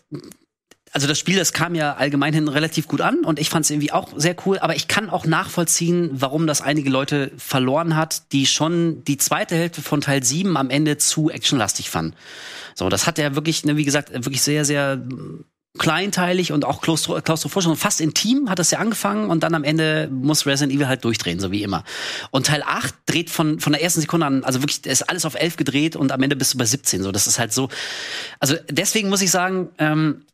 also 0.93 1.06
das 1.06 1.19
Spiel, 1.19 1.36
das 1.36 1.55
kam 1.55 1.74
ja 1.74 1.94
allgemein 1.94 2.35
hin 2.35 2.48
relativ 2.48 2.86
gut 2.86 3.01
an 3.01 3.20
und 3.24 3.39
ich 3.39 3.48
fand 3.48 3.64
es 3.64 3.70
irgendwie 3.70 3.93
auch 3.93 4.10
sehr 4.14 4.36
cool, 4.44 4.59
aber 4.59 4.77
ich 4.77 4.89
kann 4.89 5.09
auch 5.09 5.24
nachvollziehen, 5.24 6.10
warum 6.12 6.47
das 6.47 6.60
einige 6.60 6.90
Leute 6.90 7.32
verloren 7.39 7.97
hat, 7.97 8.31
die 8.32 8.44
schon 8.44 9.02
die 9.05 9.16
zweite 9.16 9.56
Hälfte 9.56 9.81
von 9.81 10.02
Teil 10.02 10.23
7 10.23 10.56
am 10.59 10.69
Ende 10.69 10.98
zu 10.98 11.31
actionlastig 11.31 11.89
fanden. 11.89 12.14
So, 12.74 12.90
das 12.90 13.06
hat 13.06 13.19
er 13.19 13.35
wirklich, 13.35 13.64
ne, 13.64 13.78
wie 13.78 13.85
gesagt, 13.85 14.12
wirklich 14.12 14.43
sehr, 14.43 14.66
sehr 14.66 15.02
kleinteilig 15.78 16.53
und 16.53 16.66
auch 16.66 16.82
klaustro 16.82 17.20
klaustrophobisch 17.23 17.66
und 17.66 17.77
fast 17.77 18.01
intim 18.01 18.51
hat 18.51 18.59
das 18.59 18.70
ja 18.70 18.78
angefangen 18.78 19.31
und 19.31 19.43
dann 19.43 19.55
am 19.55 19.65
Ende 19.65 20.09
muss 20.12 20.44
Resident 20.44 20.73
Evil 20.73 20.86
halt 20.86 21.03
durchdrehen, 21.05 21.40
so 21.40 21.51
wie 21.51 21.62
immer. 21.62 21.85
Und 22.31 22.47
Teil 22.47 22.62
8 22.62 22.94
dreht 23.07 23.31
von, 23.31 23.59
von 23.59 23.73
der 23.73 23.82
ersten 23.82 24.03
Sekunde 24.03 24.27
an, 24.27 24.44
also 24.44 24.61
wirklich, 24.62 24.85
ist 24.85 25.09
alles 25.09 25.24
auf 25.24 25.35
11 25.35 25.57
gedreht 25.57 25.97
und 25.97 26.12
am 26.12 26.23
Ende 26.23 26.36
bist 26.36 26.53
du 26.53 26.59
bei 26.59 26.66
17, 26.66 27.03
so. 27.03 27.11
Das 27.11 27.27
ist 27.27 27.39
halt 27.39 27.53
so. 27.53 27.70
Also 28.39 28.57
deswegen 28.70 29.09
muss 29.09 29.23
ich 29.23 29.31
sagen, 29.31 29.70
ähm, 29.78 30.27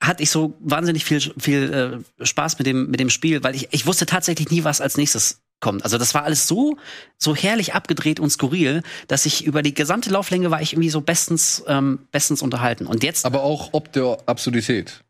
hatte 0.00 0.22
ich 0.22 0.30
so 0.30 0.56
wahnsinnig 0.60 1.04
viel, 1.04 1.20
viel 1.38 2.02
äh, 2.20 2.24
Spaß 2.26 2.58
mit 2.58 2.66
dem, 2.66 2.90
mit 2.90 3.00
dem 3.00 3.08
Spiel, 3.08 3.42
weil 3.42 3.54
ich, 3.54 3.68
ich 3.70 3.86
wusste 3.86 4.04
tatsächlich 4.04 4.50
nie, 4.50 4.64
was 4.64 4.80
als 4.80 4.96
nächstes 4.96 5.41
kommt. 5.62 5.84
Also 5.84 5.96
das 5.96 6.12
war 6.12 6.24
alles 6.24 6.46
so, 6.46 6.76
so 7.16 7.34
herrlich 7.34 7.72
abgedreht 7.72 8.20
und 8.20 8.28
skurril, 8.28 8.82
dass 9.08 9.24
ich 9.24 9.46
über 9.46 9.62
die 9.62 9.72
gesamte 9.72 10.10
Lauflänge 10.10 10.50
war 10.50 10.60
ich 10.60 10.74
irgendwie 10.74 10.90
so 10.90 11.00
bestens, 11.00 11.64
ähm, 11.66 12.00
bestens 12.10 12.42
unterhalten. 12.42 12.86
Und 12.86 13.02
jetzt 13.02 13.24
Aber 13.24 13.42
auch 13.42 13.70
ob 13.72 13.90
der 13.92 14.18
Absurdität. 14.26 15.02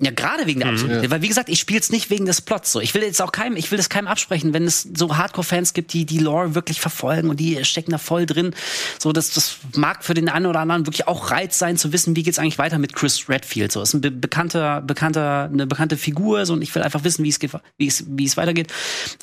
Ja, 0.00 0.12
gerade 0.12 0.46
wegen 0.46 0.60
der 0.60 0.68
Absurdität. 0.68 1.10
Weil, 1.10 1.22
wie 1.22 1.28
gesagt, 1.28 1.48
ich 1.48 1.58
spiele 1.58 1.80
es 1.80 1.90
nicht 1.90 2.08
wegen 2.08 2.24
des 2.24 2.40
Plots. 2.40 2.70
So, 2.70 2.80
ich 2.80 2.94
will 2.94 3.02
jetzt 3.02 3.20
auch 3.20 3.32
keinem, 3.32 3.56
ich 3.56 3.72
will 3.72 3.78
das 3.78 3.88
keinem 3.88 4.06
absprechen, 4.06 4.52
wenn 4.52 4.62
es 4.62 4.86
so 4.94 5.16
Hardcore-Fans 5.16 5.72
gibt, 5.72 5.92
die 5.92 6.04
die 6.04 6.20
Lore 6.20 6.54
wirklich 6.54 6.80
verfolgen 6.80 7.30
und 7.30 7.40
die 7.40 7.64
stecken 7.64 7.90
da 7.90 7.98
voll 7.98 8.24
drin. 8.24 8.54
So, 9.00 9.12
das, 9.12 9.30
das 9.30 9.56
mag 9.74 10.04
für 10.04 10.14
den 10.14 10.28
einen 10.28 10.46
oder 10.46 10.60
anderen 10.60 10.86
wirklich 10.86 11.08
auch 11.08 11.32
Reiz 11.32 11.58
sein, 11.58 11.76
zu 11.76 11.92
wissen, 11.92 12.14
wie 12.14 12.22
geht's 12.22 12.38
eigentlich 12.38 12.58
weiter 12.58 12.78
mit 12.78 12.94
Chris 12.94 13.28
Redfield. 13.28 13.72
So, 13.72 13.82
ist 13.82 13.92
ein 13.92 14.00
be 14.00 14.12
bekannter, 14.12 14.82
bekannter, 14.82 15.50
eine 15.52 15.66
bekannte 15.66 15.96
Figur. 15.96 16.46
So, 16.46 16.52
und 16.52 16.62
ich 16.62 16.72
will 16.76 16.82
einfach 16.82 17.02
wissen, 17.02 17.24
wie 17.24 17.30
es 17.30 17.40
geht, 17.40 17.50
wie 17.76 17.88
es, 17.88 18.04
wie 18.06 18.24
es 18.24 18.36
weitergeht. 18.36 18.72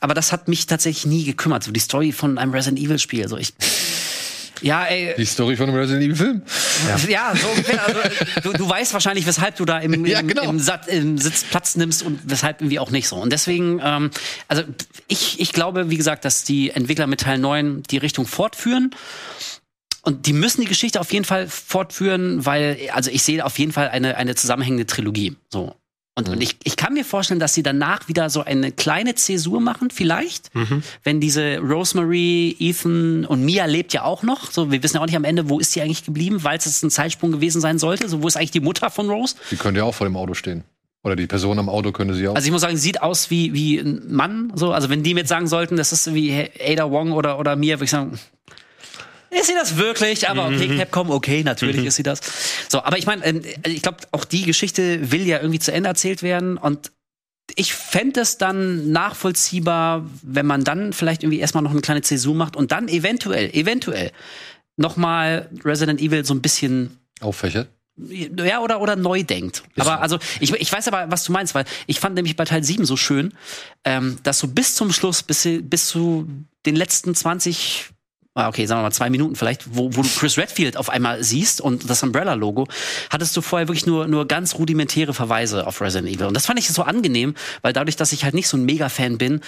Aber 0.02 0.14
das 0.14 0.34
hat 0.34 0.50
mich 0.50 0.66
tatsächlich 0.66 1.06
nie 1.06 1.24
gekümmert. 1.24 1.64
So, 1.64 1.72
die 1.72 1.80
Story 1.80 2.12
von 2.12 2.38
einem 2.38 2.52
Resident 2.52 2.80
Evil-Spiel. 2.82 3.30
So, 3.30 3.38
ich, 3.38 3.54
ja, 4.62 4.86
ey, 4.86 5.14
Die 5.18 5.26
Story 5.26 5.56
von 5.56 5.70
einem 5.70 5.78
Resident 5.78 6.04
Evil 6.04 6.16
Film. 6.16 6.42
ja, 7.10 7.34
so 7.36 7.48
ungefähr. 7.48 7.86
Also, 7.86 8.00
du, 8.44 8.54
du 8.54 8.70
weißt 8.70 8.94
wahrscheinlich, 8.94 9.26
weshalb 9.26 9.56
du 9.56 9.66
da 9.66 9.80
im, 9.80 9.94
im, 9.94 10.06
Ja, 10.06 10.22
genau. 10.22 10.44
im, 10.44 10.62
im 10.88 11.18
Sitz 11.18 11.44
Platz 11.44 11.76
nimmst 11.76 12.04
und 12.04 12.20
weshalb 12.26 12.62
irgendwie 12.62 12.80
auch 12.80 12.92
nicht 12.92 13.08
so. 13.08 13.18
Und 13.18 13.32
deswegen, 13.32 13.82
ähm, 13.84 14.12
also 14.48 14.64
ich, 15.08 15.40
ich 15.40 15.52
glaube, 15.52 15.90
wie 15.90 15.98
gesagt, 15.98 16.26
dass 16.26 16.44
die 16.44 16.72
Entwickler 16.72 17.08
mit 17.08 17.22
Teil 17.22 17.38
9 17.38 17.84
die 17.84 17.98
Richtung 17.98 18.26
fortführen. 18.26 18.92
Und 20.02 20.28
die 20.28 20.34
müssen 20.34 20.62
die 20.62 20.68
Geschichte 20.68 21.00
auf 21.02 21.12
jeden 21.12 21.26
Fall 21.26 21.48
fortführen, 21.48 22.46
weil, 22.46 22.78
also 22.94 23.10
ich 23.10 23.24
sehe 23.24 23.44
auf 23.44 23.58
jeden 23.58 23.72
Fall 23.72 23.90
eine, 23.90 24.18
eine 24.18 24.36
zusammenhängende 24.36 24.86
Trilogie. 24.86 25.36
So. 25.50 25.76
Und, 26.18 26.30
und 26.30 26.42
ich, 26.42 26.56
ich 26.64 26.78
kann 26.78 26.94
mir 26.94 27.04
vorstellen, 27.04 27.42
dass 27.42 27.54
sie 27.54 27.62
danach 27.62 28.08
wieder 28.08 28.30
so 28.30 28.42
eine 28.42 28.72
kleine 28.72 29.16
Zäsur 29.16 29.60
machen, 29.60 29.90
vielleicht. 29.90 30.50
Wenn 31.04 31.20
diese 31.20 31.58
Rosemary, 31.58 32.56
Ethan 32.58 33.26
und 33.26 33.44
Mia 33.44 33.66
lebt 33.66 33.92
ja 33.92 34.04
auch 34.04 34.24
noch. 34.24 34.50
So, 34.50 34.72
wir 34.72 34.82
wissen 34.82 34.96
ja 34.96 35.02
auch 35.02 35.08
nicht 35.08 35.18
am 35.18 35.26
Ende, 35.26 35.50
wo 35.50 35.60
ist 35.60 35.74
sie 35.74 35.82
eigentlich 35.82 36.06
geblieben, 36.06 36.44
weil 36.46 36.58
es 36.58 36.82
ein 36.82 36.90
Zeitsprung 36.90 37.34
gewesen 37.34 37.60
sein 37.60 37.80
sollte. 37.80 38.08
So, 38.08 38.24
wo 38.24 38.28
ist 38.28 38.38
eigentlich 38.38 38.52
die 38.52 38.62
Mutter 38.62 38.90
von 38.90 39.10
Rose? 39.10 39.36
Die 39.52 39.58
könnte 39.58 39.80
ja 39.80 39.84
auch 39.84 39.94
vor 39.94 40.08
dem 40.08 40.16
Auto 40.16 40.34
stehen. 40.36 40.64
Oder 41.04 41.18
die 41.18 41.28
Person 41.28 41.60
am 41.60 41.68
Auto 41.70 41.92
könnte 41.92 42.16
sie 42.16 42.28
auch. 42.28 42.36
Also 42.36 42.48
ich 42.48 42.52
muss 42.52 42.62
sagen, 42.62 42.78
sieht 42.78 43.02
aus 43.02 43.30
wie, 43.30 43.54
wie 43.54 43.78
ein 43.78 44.12
Mann. 44.12 44.54
So, 44.56 44.72
also 44.72 44.90
wenn 44.90 45.04
die 45.04 45.14
mir 45.14 45.20
jetzt 45.20 45.30
sagen 45.30 45.48
sollten, 45.48 45.76
das 45.76 45.92
ist 45.92 46.14
wie 46.16 46.50
Ada 46.66 46.90
Wong 46.90 47.12
oder, 47.12 47.38
oder 47.38 47.58
Mia, 47.58 47.76
würde 47.76 47.84
ich 47.86 47.92
sagen, 47.92 48.18
ist 49.40 49.48
sie 49.48 49.54
das 49.54 49.78
wirklich? 49.78 50.30
Aber 50.30 50.48
okay, 50.48 50.78
Capcom, 50.78 51.10
okay, 51.12 51.44
natürlich 51.44 51.86
ist 51.86 51.96
sie 51.96 52.04
das. 52.04 52.20
So, 52.68 52.84
aber 52.84 52.98
ich 52.98 53.06
meine, 53.06 53.26
ähm, 53.26 53.42
ich 53.66 53.82
glaube, 53.82 53.98
auch 54.12 54.26
die 54.26 54.44
Geschichte 54.44 55.12
will 55.12 55.26
ja 55.26 55.38
irgendwie 55.38 55.60
zu 55.60 55.72
Ende 55.72 55.90
erzählt 55.90 56.24
werden 56.24 56.58
und 56.58 56.92
ich 57.56 57.74
fände 57.74 58.22
es 58.22 58.38
dann 58.38 58.92
nachvollziehbar, 58.92 60.06
wenn 60.24 60.46
man 60.46 60.64
dann 60.64 60.94
vielleicht 60.94 61.24
irgendwie 61.24 61.40
erstmal 61.40 61.64
noch 61.64 61.72
eine 61.72 61.82
kleine 61.82 62.02
Zäsur 62.02 62.34
macht 62.34 62.56
und 62.56 62.72
dann 62.72 62.88
eventuell, 62.88 63.52
eventuell 63.54 64.12
nochmal 64.78 65.50
Resident 65.64 66.02
Evil 66.02 66.26
so 66.26 66.34
ein 66.34 66.42
bisschen 66.42 67.00
Auffächert. 67.22 67.70
ja, 67.98 68.60
oder, 68.60 68.82
oder 68.82 68.96
neu 68.96 69.24
denkt. 69.24 69.64
Aber 69.78 70.02
also, 70.02 70.20
ich, 70.40 70.54
ich 70.54 70.72
weiß 70.72 70.88
aber, 70.88 71.10
was 71.12 71.24
du 71.24 71.32
meinst, 71.32 71.56
weil 71.56 71.66
ich 71.88 72.00
fand 72.00 72.16
nämlich 72.16 72.36
bei 72.36 72.46
Teil 72.46 72.64
7 72.64 72.86
so 72.86 72.98
schön, 72.98 73.34
ähm, 73.86 74.18
dass 74.24 74.40
so 74.40 74.48
bis 74.48 74.76
zum 74.76 74.92
Schluss, 74.92 75.24
bis, 75.24 75.48
bis 75.62 75.88
zu 75.88 76.28
den 76.66 76.76
letzten 76.76 77.16
20, 77.16 77.86
ah, 77.90 77.95
okay, 78.36 78.66
sagen 78.66 78.80
wir 78.80 78.84
mal 78.84 78.92
zwei 78.92 79.10
Minuten 79.10 79.36
vielleicht, 79.36 79.76
wo, 79.76 79.96
wo 79.96 80.02
du 80.02 80.10
Chris 80.10 80.38
Redfield 80.38 80.76
auf 80.76 80.90
einmal 80.90 81.24
siehst 81.24 81.62
und 81.62 81.90
das 81.90 82.04
Umbrella-Logo, 82.04 82.68
hattest 83.10 83.36
du 83.38 83.42
vorher 83.42 83.70
wirklich 83.70 83.86
nur, 83.86 84.08
nur 84.08 84.28
ganz 84.28 84.56
rudimentäre 84.56 85.14
Verweise 85.14 85.66
auf 85.66 85.80
Resident 85.80 86.14
Evil. 86.14 86.28
Und 86.28 86.34
das 86.34 86.46
fand 86.46 86.60
ich 86.60 86.68
so 86.68 86.84
angenehm, 86.84 87.34
weil 87.62 87.72
dadurch, 87.72 87.96
dass 87.96 88.12
ich 88.12 88.26
halt 88.26 88.34
nicht 88.34 88.50
so 88.50 88.58
ein 88.58 88.66
Mega-Fan 88.66 89.18
bin, 89.18 89.40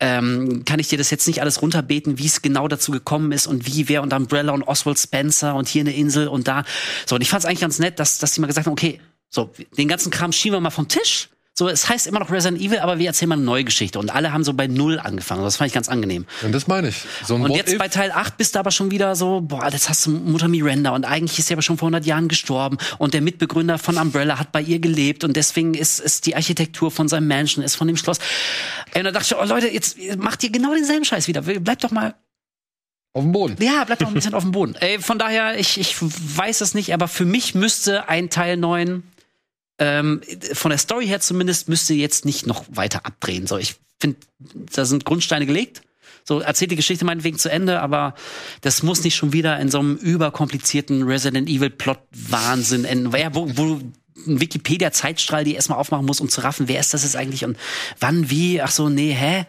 ähm, 0.00 0.64
kann 0.64 0.80
ich 0.80 0.88
dir 0.88 0.96
das 0.96 1.10
jetzt 1.10 1.26
nicht 1.26 1.42
alles 1.42 1.60
runterbeten, 1.60 2.18
wie 2.18 2.26
es 2.26 2.40
genau 2.40 2.66
dazu 2.66 2.92
gekommen 2.92 3.32
ist 3.32 3.46
und 3.46 3.66
wie, 3.66 3.90
wer 3.90 4.02
und 4.02 4.14
Umbrella 4.14 4.52
und 4.52 4.62
Oswald 4.62 4.98
Spencer 4.98 5.54
und 5.54 5.68
hier 5.68 5.82
eine 5.82 5.94
Insel 5.94 6.26
und 6.26 6.48
da. 6.48 6.64
So, 7.04 7.16
und 7.16 7.20
ich 7.20 7.28
fand 7.28 7.42
es 7.42 7.46
eigentlich 7.46 7.60
ganz 7.60 7.78
nett, 7.78 7.98
dass, 7.98 8.18
dass 8.18 8.32
die 8.32 8.40
mal 8.40 8.46
gesagt 8.46 8.66
haben, 8.66 8.72
okay, 8.72 9.00
so, 9.28 9.50
den 9.76 9.86
ganzen 9.86 10.10
Kram 10.10 10.32
schieben 10.32 10.56
wir 10.56 10.60
mal 10.60 10.70
vom 10.70 10.88
Tisch. 10.88 11.28
So, 11.60 11.68
es 11.68 11.90
heißt 11.90 12.06
immer 12.06 12.20
noch 12.20 12.30
Resident 12.30 12.58
Evil, 12.58 12.78
aber 12.78 12.98
wir 12.98 13.08
erzählen 13.08 13.28
mal 13.28 13.34
eine 13.34 13.44
neue 13.44 13.64
Geschichte. 13.64 13.98
Und 13.98 14.08
alle 14.08 14.32
haben 14.32 14.44
so 14.44 14.54
bei 14.54 14.66
Null 14.66 14.98
angefangen. 14.98 15.42
Das 15.42 15.58
fand 15.58 15.68
ich 15.68 15.74
ganz 15.74 15.90
angenehm. 15.90 16.24
Und 16.40 16.52
das 16.52 16.68
meine 16.68 16.88
ich. 16.88 17.02
So 17.22 17.34
Und 17.34 17.54
jetzt 17.54 17.76
bei 17.76 17.88
Teil 17.88 18.12
8 18.12 18.38
bist 18.38 18.54
du 18.54 18.60
aber 18.60 18.70
schon 18.70 18.90
wieder 18.90 19.14
so, 19.14 19.42
boah, 19.42 19.68
jetzt 19.70 19.90
hast 19.90 20.06
du 20.06 20.10
Mutter 20.10 20.48
Miranda 20.48 20.92
und 20.92 21.04
eigentlich 21.04 21.38
ist 21.38 21.48
sie 21.48 21.52
aber 21.52 21.60
schon 21.60 21.76
vor 21.76 21.88
100 21.88 22.06
Jahren 22.06 22.28
gestorben 22.28 22.78
und 22.96 23.12
der 23.12 23.20
Mitbegründer 23.20 23.76
von 23.76 23.98
Umbrella 23.98 24.38
hat 24.38 24.52
bei 24.52 24.62
ihr 24.62 24.78
gelebt 24.78 25.22
und 25.22 25.36
deswegen 25.36 25.74
ist, 25.74 26.00
ist 26.00 26.24
die 26.24 26.34
Architektur 26.34 26.90
von 26.90 27.08
seinem 27.08 27.28
Mansion, 27.28 27.62
ist 27.62 27.76
von 27.76 27.88
dem 27.88 27.98
Schloss. 27.98 28.20
Und 28.94 29.04
da 29.04 29.10
dachte 29.10 29.34
ich, 29.34 29.36
oh 29.38 29.44
Leute, 29.44 29.68
jetzt 29.68 29.98
macht 30.16 30.42
ihr 30.42 30.50
genau 30.50 30.72
denselben 30.72 31.04
Scheiß 31.04 31.28
wieder. 31.28 31.42
Bleibt 31.42 31.84
doch 31.84 31.90
mal 31.90 32.14
auf 33.12 33.22
dem 33.22 33.32
Boden. 33.32 33.62
ja, 33.62 33.84
bleibt 33.84 34.00
doch 34.00 34.08
ein 34.08 34.14
bisschen 34.20 34.32
auf 34.32 34.44
dem 34.44 34.52
Boden. 34.52 34.76
Ey, 34.76 34.98
von 34.98 35.18
daher, 35.18 35.58
ich, 35.58 35.78
ich 35.78 35.94
weiß 36.00 36.62
es 36.62 36.72
nicht, 36.72 36.94
aber 36.94 37.06
für 37.06 37.26
mich 37.26 37.54
müsste 37.54 38.08
ein 38.08 38.30
Teil 38.30 38.56
9, 38.56 39.02
ähm, 39.80 40.20
von 40.52 40.70
der 40.70 40.78
Story 40.78 41.06
her 41.06 41.20
zumindest, 41.20 41.68
müsste 41.68 41.94
jetzt 41.94 42.24
nicht 42.24 42.46
noch 42.46 42.64
weiter 42.70 43.04
abdrehen. 43.04 43.46
So, 43.46 43.56
ich 43.56 43.76
finde, 43.98 44.18
da 44.74 44.84
sind 44.84 45.04
Grundsteine 45.04 45.46
gelegt. 45.46 45.82
So, 46.22 46.40
erzählt 46.40 46.70
die 46.70 46.76
Geschichte 46.76 47.04
meinetwegen 47.04 47.38
zu 47.38 47.50
Ende, 47.50 47.80
aber 47.80 48.14
das 48.60 48.82
muss 48.82 49.02
nicht 49.02 49.16
schon 49.16 49.32
wieder 49.32 49.58
in 49.58 49.70
so 49.70 49.80
einem 49.80 49.96
überkomplizierten 49.96 51.02
Resident 51.02 51.48
Evil 51.48 51.70
Plot-Wahnsinn 51.70 52.84
enden. 52.84 53.10
Ja, 53.16 53.34
wo, 53.34 53.50
wo 53.56 53.80
ein 54.26 54.40
Wikipedia-Zeitstrahl 54.40 55.44
die 55.44 55.54
erstmal 55.54 55.78
aufmachen 55.78 56.04
muss, 56.04 56.20
um 56.20 56.28
zu 56.28 56.42
raffen, 56.42 56.68
wer 56.68 56.78
ist 56.78 56.92
das 56.92 57.04
jetzt 57.04 57.16
eigentlich 57.16 57.46
und 57.46 57.56
wann, 57.98 58.28
wie, 58.28 58.60
ach 58.60 58.70
so, 58.70 58.90
nee, 58.90 59.14
hä? 59.14 59.46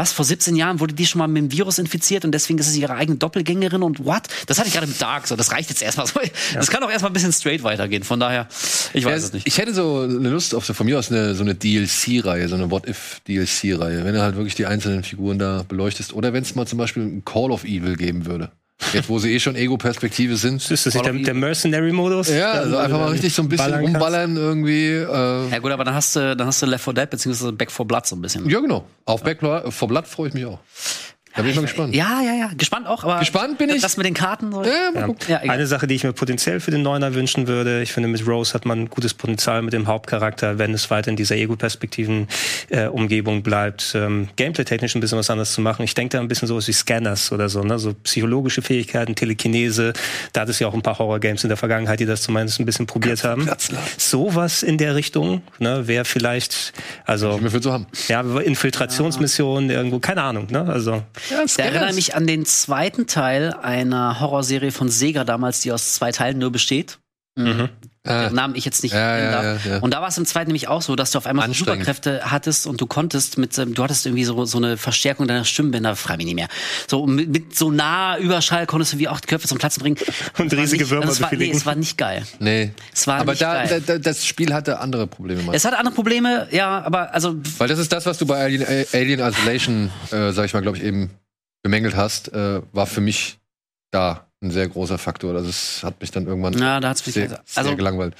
Was? 0.00 0.12
Vor 0.12 0.24
17 0.24 0.56
Jahren 0.56 0.80
wurde 0.80 0.94
die 0.94 1.04
schon 1.04 1.18
mal 1.18 1.28
mit 1.28 1.42
dem 1.42 1.52
Virus 1.52 1.78
infiziert 1.78 2.24
und 2.24 2.32
deswegen 2.32 2.58
ist 2.58 2.68
es 2.68 2.74
ihre 2.74 2.94
eigene 2.94 3.18
Doppelgängerin 3.18 3.82
und 3.82 4.02
what? 4.02 4.22
Das 4.46 4.58
hatte 4.58 4.68
ich 4.68 4.72
gerade 4.72 4.86
mit 4.86 4.98
Dark, 4.98 5.26
so 5.26 5.36
das 5.36 5.52
reicht 5.52 5.68
jetzt 5.68 5.82
erstmal 5.82 6.06
so. 6.06 6.18
Das 6.54 6.70
kann 6.70 6.82
auch 6.82 6.90
erstmal 6.90 7.10
ein 7.10 7.12
bisschen 7.12 7.34
straight 7.34 7.62
weitergehen. 7.62 8.02
Von 8.02 8.18
daher, 8.18 8.48
ich 8.94 9.04
weiß 9.04 9.20
Ja, 9.20 9.26
es 9.26 9.32
nicht. 9.34 9.46
Ich 9.46 9.58
hätte 9.58 9.74
so 9.74 10.00
eine 10.00 10.30
Lust 10.30 10.54
auf 10.54 10.64
von 10.64 10.86
mir 10.86 10.98
aus 10.98 11.10
eine, 11.10 11.34
so 11.34 11.42
eine 11.42 11.54
DLC-Reihe, 11.54 12.48
so 12.48 12.54
eine 12.54 12.70
What-If-DLC-Reihe, 12.70 14.06
wenn 14.06 14.14
du 14.14 14.22
halt 14.22 14.36
wirklich 14.36 14.54
die 14.54 14.64
einzelnen 14.64 15.02
Figuren 15.02 15.38
da 15.38 15.64
beleuchtest. 15.68 16.14
Oder 16.14 16.32
wenn 16.32 16.44
es 16.44 16.54
mal 16.54 16.66
zum 16.66 16.78
Beispiel 16.78 17.02
ein 17.02 17.24
Call 17.26 17.50
of 17.50 17.64
Evil 17.64 17.96
geben 17.96 18.24
würde. 18.24 18.52
Jetzt, 18.92 19.08
wo 19.08 19.18
sie 19.18 19.32
eh 19.34 19.40
schon 19.40 19.56
Ego-Perspektive 19.56 20.36
sind. 20.36 20.68
Ist 20.70 20.86
das 20.86 20.94
nicht 20.94 21.04
der, 21.04 21.12
der 21.12 21.34
Mercenary-Modus? 21.34 22.28
Ja, 22.30 22.52
also 22.52 22.76
einfach 22.76 22.98
mal 22.98 23.10
richtig 23.10 23.34
so 23.34 23.42
ein 23.42 23.48
bisschen 23.48 23.66
Ballern 23.66 23.80
kannst? 23.84 23.94
rumballern 23.94 24.36
irgendwie. 24.36 24.88
Äh, 24.88 25.50
Ja 25.50 25.58
gut, 25.58 25.70
aber 25.70 25.84
dann 25.84 25.94
hast 25.94 26.16
du, 26.16 26.34
dann 26.34 26.46
hast 26.46 26.62
du 26.62 26.66
Left 26.66 26.84
4 26.84 26.92
Dead 26.94 27.10
beziehungsweise 27.10 27.52
Back 27.52 27.70
4 27.70 27.84
Blood 27.84 28.06
so 28.06 28.16
ein 28.16 28.22
bisschen. 28.22 28.48
ja, 28.48 28.58
genau. 28.60 28.84
Auf 29.04 29.22
Back 29.22 29.40
for 29.40 29.88
Blood 29.88 30.06
freue 30.06 30.28
ich 30.28 30.34
mich 30.34 30.44
auch. 30.46 30.58
Da 31.34 31.42
bin 31.42 31.50
ich 31.52 31.56
mal 31.56 31.62
gespannt. 31.62 31.94
Ja, 31.94 32.20
ja, 32.22 32.34
ja. 32.34 32.50
Gespannt 32.56 32.86
auch, 32.88 33.04
aber. 33.04 33.20
Gespannt 33.20 33.56
bin 33.58 33.70
ich. 33.70 33.80
Das 33.82 33.96
mit 33.96 34.04
den 34.04 34.14
Karten. 34.14 34.50
So. 34.52 34.64
Ja, 34.64 34.90
mal 34.92 35.00
Ja. 35.00 35.06
gucken. 35.06 35.24
Ja, 35.28 35.40
egal. 35.42 35.54
Eine 35.56 35.66
Sache, 35.66 35.86
die 35.86 35.94
ich 35.94 36.02
mir 36.02 36.12
potenziell 36.12 36.58
für 36.60 36.70
den 36.72 36.82
Neuner 36.82 37.14
wünschen 37.14 37.46
würde, 37.46 37.82
ich 37.82 37.92
finde, 37.92 38.08
mit 38.08 38.26
Rose 38.26 38.52
hat 38.52 38.66
man 38.66 38.90
gutes 38.90 39.14
Potenzial 39.14 39.62
mit 39.62 39.72
dem 39.72 39.86
Hauptcharakter, 39.86 40.58
wenn 40.58 40.74
es 40.74 40.90
weiter 40.90 41.08
in 41.10 41.16
dieser 41.16 41.36
Ego-Perspektiven-Umgebung 41.36 43.42
bleibt, 43.42 43.92
ähm, 43.94 44.28
gameplay-technisch 44.36 44.94
ein 44.94 45.00
bisschen 45.00 45.18
was 45.18 45.30
anderes 45.30 45.52
zu 45.52 45.60
machen. 45.60 45.82
Ich 45.84 45.94
denke 45.94 46.16
da 46.16 46.20
ein 46.20 46.28
bisschen 46.28 46.48
sowas 46.48 46.66
wie 46.68 46.72
Scanners 46.72 47.32
oder 47.32 47.48
so, 47.48 47.62
ne? 47.62 47.78
so 47.78 47.94
psychologische 47.94 48.62
Fähigkeiten, 48.62 49.14
Telekinese. 49.14 49.92
Da 50.32 50.42
hat 50.42 50.48
es 50.48 50.58
ja 50.58 50.66
auch 50.66 50.74
ein 50.74 50.82
paar 50.82 50.98
Horror-Games 50.98 51.44
in 51.44 51.48
der 51.48 51.56
Vergangenheit, 51.56 52.00
die 52.00 52.06
das 52.06 52.22
zumindest 52.22 52.60
ein 52.60 52.66
bisschen 52.66 52.86
probiert 52.86 53.24
haben. 53.24 53.48
Sowas 53.98 54.62
in 54.62 54.78
der 54.78 54.94
Richtung, 54.94 55.42
ne, 55.58 55.86
wäre 55.86 56.04
vielleicht, 56.04 56.72
also 57.06 57.36
Ich 57.36 57.40
mir 57.42 57.50
für 57.50 57.60
zu 57.60 57.72
haben. 57.72 57.86
ja, 58.08 58.20
Infiltrationsmissionen 58.20 59.70
irgendwo, 59.70 59.98
keine 60.00 60.22
Ahnung, 60.22 60.46
ne? 60.50 60.66
Also 60.68 61.02
Da 61.28 61.62
erinnere 61.62 61.92
mich 61.92 62.14
an 62.14 62.26
den 62.26 62.44
zweiten 62.46 63.06
Teil 63.06 63.52
einer 63.52 64.20
Horrorserie 64.20 64.72
von 64.72 64.88
Sega 64.88 65.24
damals, 65.24 65.60
die 65.60 65.72
aus 65.72 65.94
zwei 65.94 66.12
Teilen 66.12 66.38
nur 66.38 66.50
besteht. 66.50 66.98
Mhm. 67.36 67.68
Den 68.06 68.34
Namen 68.34 68.54
ich 68.54 68.64
jetzt 68.64 68.82
nicht 68.82 68.94
Ja, 68.94 69.16
nennen 69.16 69.32
darf. 69.32 69.66
ja, 69.66 69.72
ja. 69.72 69.78
Und 69.80 69.92
da 69.92 70.00
war 70.00 70.08
es 70.08 70.16
im 70.16 70.24
zweiten 70.24 70.46
nämlich 70.48 70.68
auch 70.68 70.80
so, 70.80 70.96
dass 70.96 71.10
du 71.10 71.18
auf 71.18 71.26
einmal 71.26 71.46
so. 71.48 71.52
Superkräfte 71.52 72.22
hattest 72.30 72.66
und 72.66 72.80
du 72.80 72.86
konntest 72.86 73.36
mit, 73.36 73.58
du 73.58 73.82
hattest 73.84 74.06
irgendwie 74.06 74.24
so, 74.24 74.42
so 74.46 74.56
eine 74.56 74.78
Verstärkung 74.78 75.28
deiner 75.28 75.44
Stimmbänder, 75.44 75.94
frei 75.96 76.16
mich 76.16 76.24
nicht 76.24 76.34
mehr. 76.34 76.48
So 76.88 77.06
mit, 77.06 77.28
mit 77.28 77.56
so 77.58 77.70
nah 77.70 78.16
Überschall 78.16 78.64
konntest 78.66 78.94
du 78.94 78.98
wie 78.98 79.08
auch 79.08 79.20
die 79.20 79.26
Köpfe 79.26 79.46
zum 79.48 79.58
Platzen 79.58 79.82
bringen. 79.82 79.98
Und 80.38 80.50
riesige 80.54 80.84
nicht- 80.84 80.90
Würmer 80.90 81.08
also 81.08 81.20
war, 81.22 81.34
nee, 81.34 81.50
es 81.50 81.66
war 81.66 81.74
nicht 81.74 81.98
geil. 81.98 82.24
Nee. 82.38 82.72
Es 82.94 83.06
war 83.06 83.18
aber 83.20 83.32
nicht 83.32 83.42
da, 83.42 83.64
geil. 83.66 83.82
da, 83.86 83.98
das 83.98 84.24
Spiel 84.24 84.54
hatte 84.54 84.78
andere 84.80 85.06
Probleme. 85.06 85.42
Mann. 85.42 85.54
Es 85.54 85.66
hat 85.66 85.74
andere 85.74 85.94
Probleme, 85.94 86.48
ja, 86.52 86.82
aber 86.82 87.12
also 87.12 87.36
Weil 87.58 87.68
das 87.68 87.78
ist 87.78 87.92
das, 87.92 88.06
was 88.06 88.16
du 88.16 88.24
bei 88.24 88.42
Alien, 88.42 88.62
äh, 88.62 88.86
Alien 88.94 89.20
Isolation, 89.20 89.90
äh, 90.10 90.32
sag 90.32 90.46
ich 90.46 90.54
mal, 90.54 90.62
glaube 90.62 90.78
ich, 90.78 90.84
eben 90.84 91.10
bemängelt 91.62 91.94
hast, 91.96 92.32
äh, 92.32 92.62
war 92.72 92.86
für 92.86 93.02
mich 93.02 93.38
da 93.90 94.26
ein 94.42 94.50
sehr 94.50 94.68
großer 94.68 94.96
Faktor. 94.96 95.34
Also 95.34 95.50
es 95.50 95.82
hat 95.82 96.00
mich 96.00 96.10
dann 96.12 96.26
irgendwann 96.26 96.54
Ja, 96.58 96.80
da 96.80 96.88
hat's 96.88 97.04
mich 97.04 97.14
sehr, 97.14 97.42
also- 97.54 97.68
sehr 97.68 97.76
gelangweilt. 97.76 98.14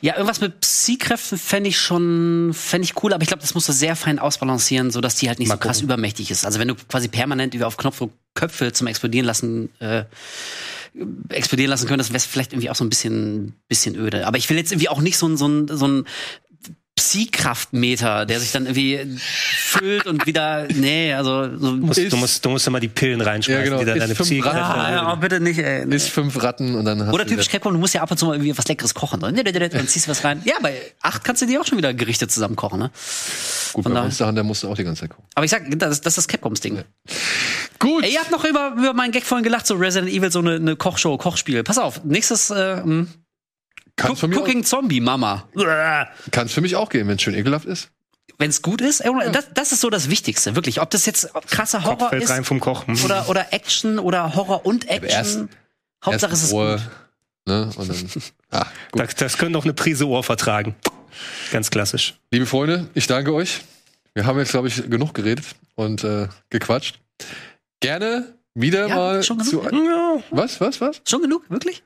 Ja, 0.00 0.14
irgendwas 0.14 0.40
mit 0.40 0.60
Psy-Kräften 0.60 1.36
fände 1.36 1.68
ich 1.68 1.78
schon, 1.78 2.52
fände 2.54 2.84
ich 2.84 3.02
cool, 3.02 3.12
aber 3.12 3.22
ich 3.22 3.28
glaube, 3.28 3.40
das 3.40 3.54
musst 3.54 3.68
du 3.68 3.72
sehr 3.72 3.96
fein 3.96 4.20
ausbalancieren, 4.20 4.92
sodass 4.92 5.16
die 5.16 5.28
halt 5.28 5.40
nicht 5.40 5.48
Mal 5.48 5.54
so 5.56 5.60
krass 5.60 5.78
gucken. 5.78 5.86
übermächtig 5.88 6.30
ist. 6.30 6.46
Also 6.46 6.60
wenn 6.60 6.68
du 6.68 6.76
quasi 6.76 7.08
permanent 7.08 7.54
über 7.54 7.66
auf 7.66 7.76
Knopfdruck 7.76 8.12
Köpfe 8.34 8.72
zum 8.72 8.86
Explodieren 8.86 9.26
lassen, 9.26 9.70
äh, 9.80 10.04
explodieren 11.28 11.70
lassen 11.70 11.88
könntest, 11.88 12.10
wäre 12.10 12.18
es 12.18 12.24
vielleicht 12.24 12.52
irgendwie 12.52 12.70
auch 12.70 12.76
so 12.76 12.84
ein 12.84 12.88
bisschen, 12.88 13.54
bisschen 13.68 13.96
öde. 13.96 14.26
Aber 14.28 14.38
ich 14.38 14.48
will 14.48 14.56
jetzt 14.56 14.70
irgendwie 14.70 14.88
auch 14.88 15.00
nicht 15.00 15.18
so 15.18 15.26
ein, 15.26 15.36
so 15.36 15.48
ein, 15.48 15.66
so 15.68 15.88
ein 15.88 16.04
Psy-Kraftmeter, 16.98 18.26
der 18.26 18.40
sich 18.40 18.52
dann 18.52 18.66
irgendwie 18.66 19.18
füllt 19.20 20.06
und 20.06 20.26
wieder, 20.26 20.66
nee, 20.74 21.12
also 21.14 21.44
so. 21.56 21.76
du 21.76 21.86
musst, 21.86 21.98
Ist- 21.98 22.12
du 22.12 22.16
musst, 22.16 22.44
du 22.44 22.50
musst 22.50 22.66
immer 22.66 22.80
die 22.80 22.88
Pillen 22.88 23.20
reinschmeißen, 23.20 23.64
Ja, 23.64 23.64
genau. 23.64 23.78
die 23.78 23.84
dann 23.86 23.96
Ist 23.96 24.02
deine 24.02 24.14
fünf 24.14 24.28
Psyche 24.28 24.44
Ratten. 24.44 24.58
Ah, 24.80 24.90
ja, 24.92 25.14
bitte 25.14 25.40
nicht, 25.40 25.58
ey. 25.58 25.86
nee. 25.86 25.96
Ist 25.96 26.08
fünf 26.10 26.40
Ratten 26.42 26.74
und 26.74 26.84
dann 26.84 27.06
hast 27.06 27.12
Oder 27.14 27.24
du 27.24 27.30
typisch 27.30 27.48
Capcom, 27.48 27.72
du 27.72 27.78
musst 27.78 27.94
ja 27.94 28.02
ab 28.02 28.10
und 28.10 28.16
zu 28.18 28.26
mal 28.26 28.34
irgendwie 28.34 28.56
was 28.56 28.68
Leckeres 28.68 28.94
kochen. 28.94 29.20
ne? 29.20 29.32
Dann 29.32 29.88
ziehst 29.88 30.06
du 30.06 30.10
was 30.10 30.24
rein. 30.24 30.42
Ja, 30.44 30.54
bei 30.60 30.74
acht 31.02 31.24
kannst 31.24 31.42
du 31.42 31.46
dir 31.46 31.60
auch 31.60 31.66
schon 31.66 31.78
wieder 31.78 31.94
Gerichte 31.94 32.28
zusammen 32.28 32.56
kochen, 32.56 32.78
ne? 32.78 32.90
Gut, 33.72 33.82
von 33.84 33.92
bei 33.94 34.00
Monster 34.02 34.26
Hunter 34.26 34.42
musst 34.42 34.62
du 34.62 34.68
auch 34.70 34.76
die 34.76 34.84
ganze 34.84 35.00
Zeit 35.02 35.10
gucken. 35.10 35.24
Aber 35.34 35.44
ich 35.44 35.50
sag, 35.50 35.62
das, 35.78 36.00
das 36.00 36.18
ist 36.18 36.28
Capcoms 36.28 36.60
Ding. 36.60 36.82
Gut. 37.78 38.04
Ey, 38.04 38.12
ihr 38.14 38.20
habt 38.20 38.30
noch 38.30 38.44
über, 38.44 38.74
über 38.76 38.92
meinen 38.92 39.12
Gag 39.12 39.24
vorhin 39.24 39.44
gelacht, 39.44 39.66
so 39.66 39.74
Resident 39.74 40.10
Evil, 40.12 40.30
so 40.32 40.40
eine, 40.40 40.56
eine 40.56 40.76
Kochshow, 40.76 41.16
Kochspiel. 41.16 41.62
Pass 41.62 41.78
auf, 41.78 42.02
nächstes 42.04 42.50
äh, 42.50 42.78
m, 42.80 43.08
Kann's 43.98 44.22
Cook- 44.22 44.34
Cooking 44.34 44.64
Zombie 44.64 45.00
Mama. 45.00 45.46
auch- 45.54 46.06
kann's 46.30 46.52
für 46.52 46.60
mich 46.62 46.76
auch 46.76 46.88
gehen, 46.88 47.06
wenn 47.08 47.16
es 47.16 47.22
schön 47.22 47.34
ekelhaft 47.34 47.66
ist. 47.66 47.90
Wenn 48.38 48.50
es 48.50 48.62
gut 48.62 48.80
ist, 48.80 49.02
das, 49.32 49.48
das 49.52 49.72
ist 49.72 49.80
so 49.80 49.90
das 49.90 50.08
Wichtigste, 50.10 50.54
wirklich. 50.54 50.80
Ob 50.80 50.90
das 50.90 51.06
jetzt 51.06 51.28
krasser 51.50 51.82
Horror 51.82 51.98
Kopf 51.98 52.08
fällt 52.10 52.22
ist 52.22 52.30
rein 52.30 52.44
vom 52.44 52.60
Kochen. 52.60 52.96
oder, 53.04 53.28
oder 53.28 53.52
Action 53.52 53.98
oder 53.98 54.34
Horror 54.36 54.64
und 54.64 54.88
Action. 54.88 55.10
erst- 55.10 55.38
Hauptsache 56.04 56.32
es 56.32 56.40
Erst 56.40 56.44
ist 56.44 56.52
Ruhe, 56.52 56.76
gut. 56.76 57.52
ne? 57.52 57.70
Und 57.76 57.88
dann, 57.88 58.10
ah, 58.52 58.66
gut. 58.92 59.02
Das, 59.02 59.14
das 59.16 59.38
können 59.38 59.52
doch 59.52 59.64
eine 59.64 59.74
Prise 59.74 60.06
Ohr 60.06 60.22
vertragen. 60.22 60.76
Ganz 61.50 61.70
klassisch. 61.70 62.14
Liebe 62.30 62.46
Freunde, 62.46 62.88
ich 62.94 63.08
danke 63.08 63.34
euch. 63.34 63.62
Wir 64.14 64.24
haben 64.24 64.38
jetzt, 64.38 64.50
glaube 64.52 64.68
ich, 64.68 64.88
genug 64.88 65.14
geredet 65.14 65.44
und 65.74 66.04
äh, 66.04 66.28
gequatscht. 66.50 67.00
Gerne 67.80 68.34
wieder 68.54 68.86
Ja, 68.88 68.94
mal 68.96 69.22
schon 69.24 69.40
zu. 69.42 69.62
Ja. 69.64 70.22
Was, 70.30 70.60
was, 70.60 70.80
was? 70.80 71.00
Schon 71.08 71.22
genug, 71.22 71.48
wirklich? 71.50 71.82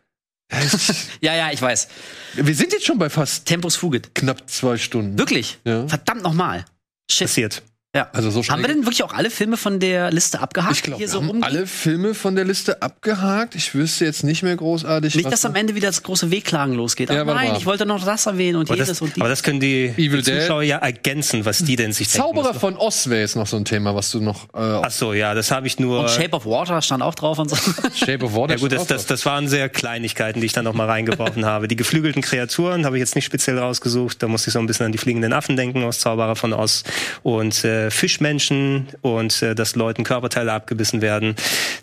Ja, 1.20 1.34
ja, 1.34 1.50
ich 1.52 1.60
weiß. 1.62 1.88
Wir 2.34 2.54
sind 2.54 2.72
jetzt 2.72 2.84
schon 2.84 2.98
bei 2.98 3.08
fast 3.10 3.46
Tempus 3.46 3.76
Fugit. 3.76 4.14
knapp 4.14 4.48
zwei 4.50 4.76
Stunden. 4.76 5.18
Wirklich? 5.18 5.58
Ja. 5.64 5.86
Verdammt 5.88 6.22
nochmal. 6.22 6.64
Shit. 7.10 7.28
Passiert. 7.28 7.62
Ja. 7.94 8.08
Also 8.14 8.30
so. 8.30 8.42
Haben 8.44 8.62
wir 8.62 8.68
denn 8.68 8.84
wirklich 8.86 9.02
auch 9.02 9.12
alle 9.12 9.28
Filme 9.28 9.58
von 9.58 9.78
der 9.78 10.10
Liste 10.10 10.40
abgehakt? 10.40 10.76
Ich 10.76 10.82
glaube, 10.82 11.00
wir 11.00 11.08
so 11.08 11.18
haben 11.18 11.26
rumgehen? 11.26 11.44
alle 11.44 11.66
Filme 11.66 12.14
von 12.14 12.34
der 12.34 12.46
Liste 12.46 12.80
abgehakt. 12.80 13.54
Ich 13.54 13.74
wüsste 13.74 14.06
jetzt 14.06 14.24
nicht 14.24 14.42
mehr 14.42 14.56
großartig. 14.56 15.14
Nicht, 15.14 15.26
was 15.26 15.32
dass 15.32 15.44
am 15.44 15.54
Ende 15.56 15.74
wieder 15.74 15.88
das 15.88 16.02
große 16.02 16.30
Wehklagen 16.30 16.72
losgeht. 16.74 17.10
Ja, 17.10 17.26
warte 17.26 17.34
nein, 17.34 17.50
mal. 17.50 17.58
ich 17.58 17.66
wollte 17.66 17.84
noch 17.84 18.02
das 18.02 18.24
erwähnen 18.24 18.56
und 18.56 18.70
Aber 18.70 18.76
jedes 18.76 18.88
das, 18.88 19.02
und 19.02 19.14
die. 19.14 19.20
aber 19.20 19.28
das 19.28 19.42
können 19.42 19.60
die, 19.60 19.92
die. 19.94 20.22
Zuschauer 20.22 20.62
ja 20.62 20.78
ergänzen, 20.78 21.44
was 21.44 21.58
die 21.58 21.76
denn 21.76 21.92
sich 21.92 22.08
Zauberer 22.08 22.44
denken. 22.44 22.60
von 22.60 22.76
Oz 22.78 23.08
wäre 23.10 23.20
jetzt 23.20 23.36
noch 23.36 23.46
so 23.46 23.58
ein 23.58 23.66
Thema, 23.66 23.94
was 23.94 24.10
du 24.10 24.20
noch. 24.20 24.44
Äh, 24.54 24.58
Ach 24.60 24.90
so, 24.90 25.12
ja, 25.12 25.34
das 25.34 25.50
habe 25.50 25.66
ich 25.66 25.78
nur. 25.78 26.00
und 26.00 26.08
Shape 26.10 26.32
of 26.34 26.46
Water 26.46 26.80
stand 26.80 27.02
auch 27.02 27.14
drauf 27.14 27.38
und 27.40 27.50
so. 27.50 27.56
Shape 27.94 28.24
of 28.24 28.34
Water. 28.34 28.54
ja 28.54 28.58
gut, 28.58 28.72
das, 28.72 28.86
das, 28.86 29.04
das 29.04 29.26
waren 29.26 29.48
sehr 29.48 29.68
Kleinigkeiten, 29.68 30.40
die 30.40 30.46
ich 30.46 30.54
dann 30.54 30.64
noch 30.64 30.72
mal 30.72 30.86
reingeworfen 30.88 31.44
habe. 31.44 31.68
Die 31.68 31.76
geflügelten 31.76 32.22
Kreaturen 32.22 32.86
habe 32.86 32.96
ich 32.96 33.00
jetzt 33.00 33.16
nicht 33.16 33.26
speziell 33.26 33.58
rausgesucht. 33.58 34.22
Da 34.22 34.28
musste 34.28 34.48
ich 34.48 34.54
so 34.54 34.60
ein 34.60 34.66
bisschen 34.66 34.86
an 34.86 34.92
die 34.92 34.98
fliegenden 34.98 35.34
Affen 35.34 35.58
denken 35.58 35.84
aus 35.84 36.00
Zauberer 36.00 36.36
von 36.36 36.54
Oz. 36.54 36.84
Und 37.22 37.62
äh, 37.64 37.81
Fischmenschen 37.90 38.88
und 39.00 39.42
äh, 39.42 39.54
dass 39.54 39.74
Leuten 39.74 40.04
Körperteile 40.04 40.52
abgebissen 40.52 41.02
werden. 41.02 41.34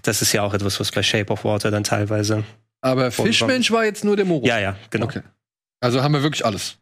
Das 0.03 0.21
ist 0.21 0.33
ja 0.33 0.43
auch 0.43 0.53
etwas, 0.53 0.79
was 0.79 0.91
bei 0.91 1.03
Shape 1.03 1.31
of 1.31 1.43
Water 1.43 1.71
dann 1.71 1.83
teilweise. 1.83 2.43
Aber 2.81 3.11
Fischmensch 3.11 3.71
war 3.71 3.85
jetzt 3.85 4.05
nur 4.05 4.15
der 4.15 4.25
Moro. 4.25 4.45
Ja, 4.45 4.59
ja, 4.59 4.75
genau. 4.89 5.05
Okay. 5.05 5.21
Also 5.81 6.01
haben 6.03 6.13
wir 6.13 6.23
wirklich 6.23 6.45
alles. 6.45 6.77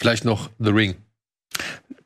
Vielleicht 0.00 0.24
noch 0.24 0.50
The 0.58 0.70
Ring. 0.70 0.96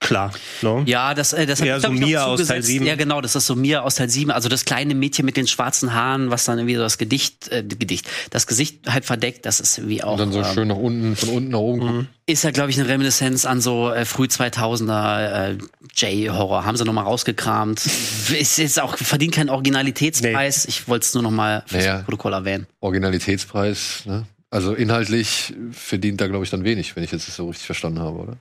Klar. 0.01 0.33
No? 0.63 0.83
Ja, 0.87 1.15
das, 1.15 1.33
äh, 1.33 1.47
das 1.47 1.61
hat 1.61 1.67
Ja, 1.67 1.81
so 1.81 1.89
ich, 1.93 2.01
noch 2.01 2.07
Mia 2.07 2.25
aus 2.25 2.39
Teil 2.39 2.47
zugesetzt. 2.47 2.67
7. 2.69 2.87
Ja, 2.87 2.97
genau, 2.97 3.21
das 3.21 3.35
ist 3.35 3.47
so 3.47 3.57
Mia 3.57 3.81
aus 3.81 3.97
Teil 3.97 4.09
7. 4.09 4.31
Also 4.31 4.49
das 4.49 4.65
kleine 4.65 4.95
Mädchen 4.95 5.25
mit 5.25 5.37
den 5.37 5.47
schwarzen 5.47 5.95
Haaren, 5.95 6.31
was 6.31 6.45
dann 6.45 6.59
irgendwie 6.59 6.77
so 6.77 6.83
das 6.83 6.99
Gedicht, 6.99 7.49
äh, 7.49 7.63
Gedicht, 7.63 8.07
das 8.31 8.47
Gesicht 8.47 8.91
halt 8.93 9.05
verdeckt, 9.05 9.47
das 9.47 9.61
ist 9.61 9.79
irgendwie 9.79 10.03
auch. 10.03 10.13
Und 10.13 10.19
dann 10.19 10.33
so 10.33 10.41
ähm, 10.41 10.55
schön 10.55 10.69
nach 10.69 10.77
unten, 10.77 11.17
von 11.17 11.29
unten 11.31 11.51
nach 11.51 11.59
oben 11.59 11.81
gucken. 11.81 12.09
Ist 12.27 12.45
ja, 12.45 12.51
glaube 12.51 12.71
ich, 12.71 12.79
eine 12.79 12.89
Reminiszenz 12.89 13.45
an 13.47 13.61
so 13.61 13.91
äh, 13.93 14.05
früh 14.05 14.25
2000er 14.25 15.53
äh, 15.53 15.59
J-Horror. 15.95 16.65
Haben 16.65 16.77
sie 16.77 16.85
noch 16.85 16.93
mal 16.93 17.03
rausgekramt. 17.03 17.85
ist 18.39 18.59
jetzt 18.59 18.81
auch, 18.81 18.97
verdient 18.97 19.35
keinen 19.35 19.49
Originalitätspreis. 19.51 20.67
Ich 20.67 20.89
wollte 20.89 21.05
es 21.05 21.15
nur 21.15 21.23
noch 21.23 21.31
mal 21.31 21.63
fürs 21.67 21.85
Naja. 21.85 22.03
Protokoll 22.03 22.33
erwähnen. 22.33 22.67
Originalitätspreis. 22.81 24.03
Ne? 24.07 24.27
Also 24.51 24.75
inhaltlich 24.75 25.55
verdient 25.73 26.21
da, 26.21 26.27
glaube 26.27 26.45
ich, 26.45 26.51
dann 26.51 26.65
wenig, 26.65 26.97
wenn 26.97 27.05
ich 27.05 27.13
jetzt 27.13 27.29
das 27.29 27.37
so 27.37 27.47
richtig 27.49 27.67
verstanden 27.67 28.01
habe, 28.01 28.19
oder? 28.19 28.37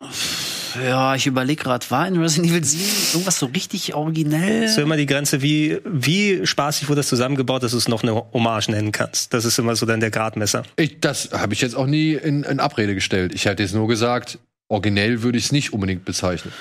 Ja, 0.84 1.14
ich 1.14 1.26
überlege 1.26 1.62
gerade, 1.62 1.90
war 1.90 2.06
in 2.06 2.16
Resident 2.18 2.52
Evil 2.52 2.64
7 2.64 2.84
irgendwas 3.12 3.38
so 3.38 3.46
richtig 3.46 3.94
originell? 3.94 4.64
ist 4.64 4.78
immer 4.78 4.96
die 4.96 5.06
Grenze, 5.06 5.42
wie, 5.42 5.78
wie 5.84 6.46
spaßig 6.46 6.88
wurde 6.88 7.00
das 7.00 7.08
zusammengebaut, 7.08 7.62
dass 7.62 7.72
du 7.72 7.78
es 7.78 7.88
noch 7.88 8.02
eine 8.02 8.14
Hommage 8.32 8.70
nennen 8.70 8.92
kannst. 8.92 9.34
Das 9.34 9.44
ist 9.44 9.58
immer 9.58 9.76
so 9.76 9.86
dann 9.86 10.00
der 10.00 10.10
Gradmesser. 10.10 10.62
Ich, 10.76 11.00
das 11.00 11.30
habe 11.32 11.52
ich 11.54 11.60
jetzt 11.60 11.74
auch 11.74 11.86
nie 11.86 12.12
in, 12.14 12.44
in 12.44 12.60
Abrede 12.60 12.94
gestellt. 12.94 13.32
Ich 13.34 13.44
hätte 13.44 13.62
jetzt 13.62 13.74
nur 13.74 13.88
gesagt, 13.88 14.38
originell 14.68 15.22
würde 15.22 15.38
ich 15.38 15.46
es 15.46 15.52
nicht 15.52 15.72
unbedingt 15.72 16.04
bezeichnen. 16.04 16.52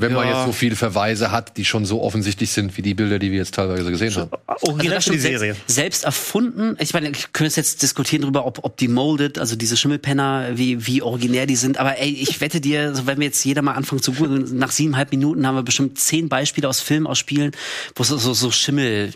Wenn 0.00 0.12
man 0.12 0.28
Ja. 0.28 0.36
jetzt 0.38 0.46
so 0.46 0.52
viele 0.52 0.76
Verweise 0.76 1.32
hat, 1.32 1.56
die 1.56 1.64
schon 1.64 1.84
so 1.84 2.02
offensichtlich 2.02 2.52
sind 2.52 2.76
wie 2.76 2.82
die 2.82 2.94
Bilder, 2.94 3.18
die 3.18 3.32
wir 3.32 3.38
jetzt 3.38 3.54
teilweise 3.54 3.90
gesehen 3.90 4.14
haben. 4.14 4.30
Original 4.62 4.94
das 4.94 5.04
für 5.06 5.10
die 5.10 5.18
Serie. 5.18 5.54
Selbst, 5.54 5.74
selbst 5.74 6.04
erfunden. 6.04 6.76
Ich 6.78 6.94
meine, 6.94 7.10
ich 7.10 7.32
könnte 7.32 7.56
jetzt 7.56 7.82
diskutieren 7.82 8.22
darüber, 8.22 8.46
ob, 8.46 8.60
ob 8.62 8.76
die 8.76 8.86
Molded, 8.86 9.40
also 9.40 9.56
diese 9.56 9.76
Schimmelpenner, 9.76 10.50
wie, 10.56 10.86
wie 10.86 11.02
originär 11.02 11.46
die 11.46 11.56
sind. 11.56 11.78
Aber 11.78 11.98
ey, 11.98 12.10
ich 12.10 12.40
wette 12.40 12.60
dir, 12.60 12.94
so 12.94 13.08
wenn 13.08 13.18
wir 13.18 13.26
jetzt 13.26 13.44
jeder 13.44 13.62
mal 13.62 13.72
anfangen 13.72 14.00
zu 14.00 14.12
googeln, 14.12 14.56
nach 14.56 14.70
siebeneinhalb 14.70 15.10
Minuten 15.10 15.44
haben 15.44 15.56
wir 15.56 15.64
bestimmt 15.64 15.98
zehn 15.98 16.28
Beispiele 16.28 16.68
aus 16.68 16.80
Filmen, 16.80 17.08
aus 17.08 17.18
Spielen, 17.18 17.50
wo 17.96 18.02
es 18.04 18.08
so, 18.08 18.18
so, 18.18 18.50
Schimmel. 18.52 19.12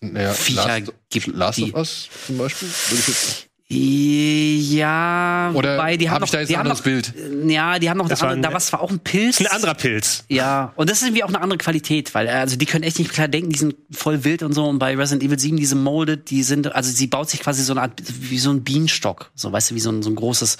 Naja, 0.00 0.32
Viecher 0.32 0.80
Last, 0.80 0.92
gibt, 1.08 1.26
Last 1.28 1.62
of 1.62 1.72
Us 1.74 2.08
zum 2.26 2.38
Beispiel? 2.38 2.68
Ich 3.68 4.70
Ja, 4.70 5.50
oder 5.54 5.74
wobei, 5.76 5.96
die 5.96 6.08
haben 6.08 6.16
habe 6.16 6.24
ich 6.24 6.30
noch, 6.30 6.34
da 6.36 6.40
jetzt 6.40 6.50
ein 6.50 6.60
anderes 6.60 6.78
noch, 6.78 6.84
Bild? 6.84 7.12
Ja, 7.48 7.78
die 7.80 7.90
haben 7.90 7.98
noch 7.98 8.08
Das 8.08 8.20
eine 8.20 8.28
war 8.28 8.32
andere, 8.34 8.48
ein- 8.48 8.50
da 8.50 8.52
war 8.54 8.60
zwar 8.60 8.80
auch 8.80 8.90
ein 8.90 9.00
Pilz. 9.00 9.36
Das 9.38 9.46
ist 9.46 9.50
ein 9.50 9.56
anderer 9.56 9.74
Pilz. 9.74 10.24
Ja, 10.28 10.72
und 10.76 10.88
das 10.88 10.98
ist 10.98 11.04
irgendwie 11.08 11.24
auch 11.24 11.28
eine 11.28 11.40
andere 11.40 11.58
Qualität, 11.58 12.14
weil 12.14 12.26
äh, 12.28 12.30
also 12.30 12.54
die 12.56 12.66
können 12.66 12.84
echt 12.84 12.98
nicht 13.00 13.10
klar 13.12 13.26
denken, 13.26 13.50
die 13.50 13.58
sind 13.58 13.74
voll 13.90 14.22
wild 14.24 14.44
und 14.44 14.52
so. 14.52 14.64
Und 14.66 14.78
bei 14.78 14.96
Resident 14.96 15.24
Evil 15.24 15.38
7, 15.38 15.56
diese 15.56 15.74
Molded, 15.74 16.30
die 16.30 16.44
sind, 16.44 16.72
also 16.76 16.90
sie 16.92 17.08
baut 17.08 17.28
sich 17.28 17.40
quasi 17.40 17.64
so 17.64 17.72
eine 17.72 17.82
Art, 17.82 18.00
wie 18.20 18.38
so 18.38 18.50
ein 18.50 18.62
Bienenstock, 18.62 19.30
so 19.34 19.50
weißt 19.50 19.72
du, 19.72 19.74
wie 19.74 19.80
so 19.80 19.90
ein, 19.90 20.02
so 20.02 20.10
ein 20.10 20.16
großes, 20.16 20.58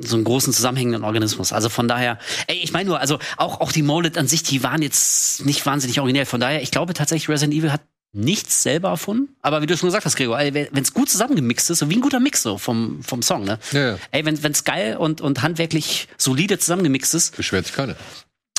so 0.00 0.16
einen 0.16 0.24
großen 0.24 0.52
zusammenhängenden 0.52 1.04
Organismus. 1.04 1.52
Also 1.54 1.70
von 1.70 1.88
daher, 1.88 2.18
ey, 2.48 2.56
ich 2.62 2.72
meine 2.74 2.88
nur, 2.90 3.00
also 3.00 3.18
auch, 3.38 3.60
auch 3.62 3.72
die 3.72 3.82
Molded 3.82 4.18
an 4.18 4.28
sich, 4.28 4.42
die 4.42 4.62
waren 4.62 4.82
jetzt 4.82 5.44
nicht 5.46 5.64
wahnsinnig 5.64 6.00
originell. 6.00 6.26
Von 6.26 6.40
daher, 6.40 6.60
ich 6.62 6.70
glaube 6.70 6.92
tatsächlich, 6.92 7.28
Resident 7.30 7.54
Evil 7.54 7.72
hat 7.72 7.80
nichts 8.14 8.62
selber 8.62 8.88
erfunden. 8.88 9.34
Aber 9.42 9.60
wie 9.60 9.66
du 9.66 9.76
schon 9.76 9.88
gesagt 9.88 10.04
hast, 10.04 10.16
Gregor, 10.16 10.38
wenn 10.38 10.82
es 10.82 10.94
gut 10.94 11.10
zusammengemixt 11.10 11.70
ist, 11.70 11.80
so 11.80 11.90
wie 11.90 11.96
ein 11.96 12.00
guter 12.00 12.20
Mix 12.20 12.42
so 12.42 12.58
vom, 12.58 13.02
vom 13.02 13.22
Song, 13.22 13.44
ne? 13.44 13.58
Ja, 13.72 13.90
ja. 13.90 13.98
Ey, 14.12 14.24
wenn 14.24 14.52
es 14.52 14.64
geil 14.64 14.96
und, 14.96 15.20
und 15.20 15.42
handwerklich 15.42 16.08
solide 16.16 16.58
zusammengemixt 16.58 17.14
ist, 17.14 17.36
Beschwert 17.36 17.66
sich 17.66 17.74
keiner. 17.74 17.96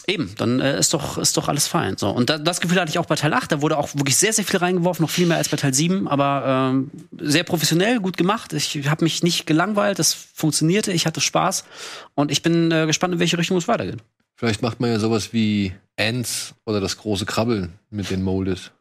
Eben, 0.07 0.35
dann 0.37 0.59
äh, 0.59 0.77
ist 0.77 0.93
doch 0.93 1.17
ist 1.17 1.35
doch 1.35 1.47
alles 1.47 1.67
fein. 1.67 1.97
So 1.97 2.09
und 2.11 2.29
da, 2.29 2.37
das 2.37 2.61
Gefühl 2.61 2.79
hatte 2.79 2.91
ich 2.91 2.99
auch 2.99 3.07
bei 3.07 3.15
Teil 3.15 3.33
8, 3.33 3.51
da 3.51 3.61
wurde 3.61 3.77
auch 3.77 3.95
wirklich 3.95 4.15
sehr 4.15 4.33
sehr 4.33 4.45
viel 4.45 4.59
reingeworfen, 4.59 5.03
noch 5.03 5.09
viel 5.09 5.25
mehr 5.25 5.37
als 5.37 5.49
bei 5.49 5.57
Teil 5.57 5.73
7, 5.73 6.07
aber 6.07 6.71
ähm, 6.73 6.91
sehr 7.19 7.43
professionell, 7.43 7.99
gut 7.99 8.15
gemacht. 8.15 8.53
Ich 8.53 8.87
habe 8.87 9.03
mich 9.03 9.23
nicht 9.23 9.47
gelangweilt, 9.47 9.97
das 9.97 10.13
funktionierte, 10.13 10.91
ich 10.91 11.07
hatte 11.07 11.21
Spaß 11.21 11.65
und 12.13 12.29
ich 12.29 12.43
bin 12.43 12.71
äh, 12.71 12.85
gespannt, 12.85 13.15
in 13.15 13.19
welche 13.19 13.37
Richtung 13.39 13.57
es 13.57 13.67
weitergeht. 13.67 13.97
Vielleicht 14.35 14.61
macht 14.61 14.79
man 14.79 14.91
ja 14.91 14.99
sowas 14.99 15.33
wie 15.33 15.73
Ants 15.97 16.53
oder 16.65 16.81
das 16.81 16.97
große 16.97 17.25
Krabbeln 17.25 17.73
mit 17.89 18.11
den 18.11 18.21
Molded. 18.21 18.71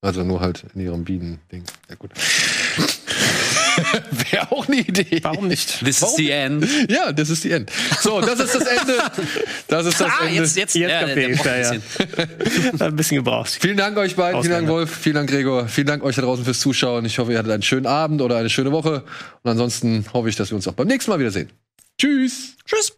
Also 0.00 0.22
nur 0.22 0.40
halt 0.40 0.64
in 0.74 0.80
ihrem 0.82 1.04
Bienen-Ding. 1.04 1.64
Ja, 1.88 1.96
gut. 1.96 2.12
Wäre 4.30 4.50
auch 4.52 4.66
eine 4.68 4.78
Idee. 4.80 5.20
Warum 5.22 5.48
nicht? 5.48 5.80
This 5.84 6.02
Warum? 6.02 6.12
is 6.12 6.16
the 6.16 6.30
end. 6.30 6.66
Ja, 6.90 7.12
das 7.12 7.30
ist 7.30 7.44
die 7.44 7.52
End. 7.52 7.70
So, 8.00 8.20
das 8.20 8.40
ist 8.40 8.54
das 8.54 8.64
Ende. 8.66 8.98
Das 9.68 9.86
ist 9.86 10.00
das 10.00 10.08
Ah, 10.10 10.24
Ende. 10.26 10.34
jetzt 10.34 10.56
jetzt, 10.56 10.74
Jetzt 10.74 10.90
ja, 10.90 11.04
der, 11.04 11.14
der 11.14 11.30
ja, 11.30 11.70
ein 11.72 11.82
ja. 12.78 12.86
ein 12.86 12.96
bisschen 12.96 13.16
gebraucht. 13.18 13.56
Vielen 13.60 13.76
Dank 13.76 13.96
euch 13.96 14.16
beiden, 14.16 14.40
vielen 14.42 14.52
Dank. 14.54 14.68
Wolf, 14.68 14.90
vielen 14.96 15.14
Dank 15.14 15.30
Gregor, 15.30 15.68
vielen 15.68 15.86
Dank 15.86 16.02
euch 16.02 16.16
da 16.16 16.22
draußen 16.22 16.44
fürs 16.44 16.58
Zuschauen. 16.60 17.04
Ich 17.04 17.18
hoffe, 17.18 17.32
ihr 17.32 17.38
hattet 17.38 17.52
einen 17.52 17.62
schönen 17.62 17.86
Abend 17.86 18.20
oder 18.20 18.36
eine 18.36 18.50
schöne 18.50 18.72
Woche. 18.72 19.04
Und 19.42 19.50
ansonsten 19.50 20.04
hoffe 20.12 20.28
ich, 20.28 20.36
dass 20.36 20.50
wir 20.50 20.56
uns 20.56 20.66
auch 20.66 20.74
beim 20.74 20.88
nächsten 20.88 21.10
Mal 21.10 21.20
wiedersehen. 21.20 21.50
Tschüss. 21.98 22.56
Tschüss. 22.66 22.97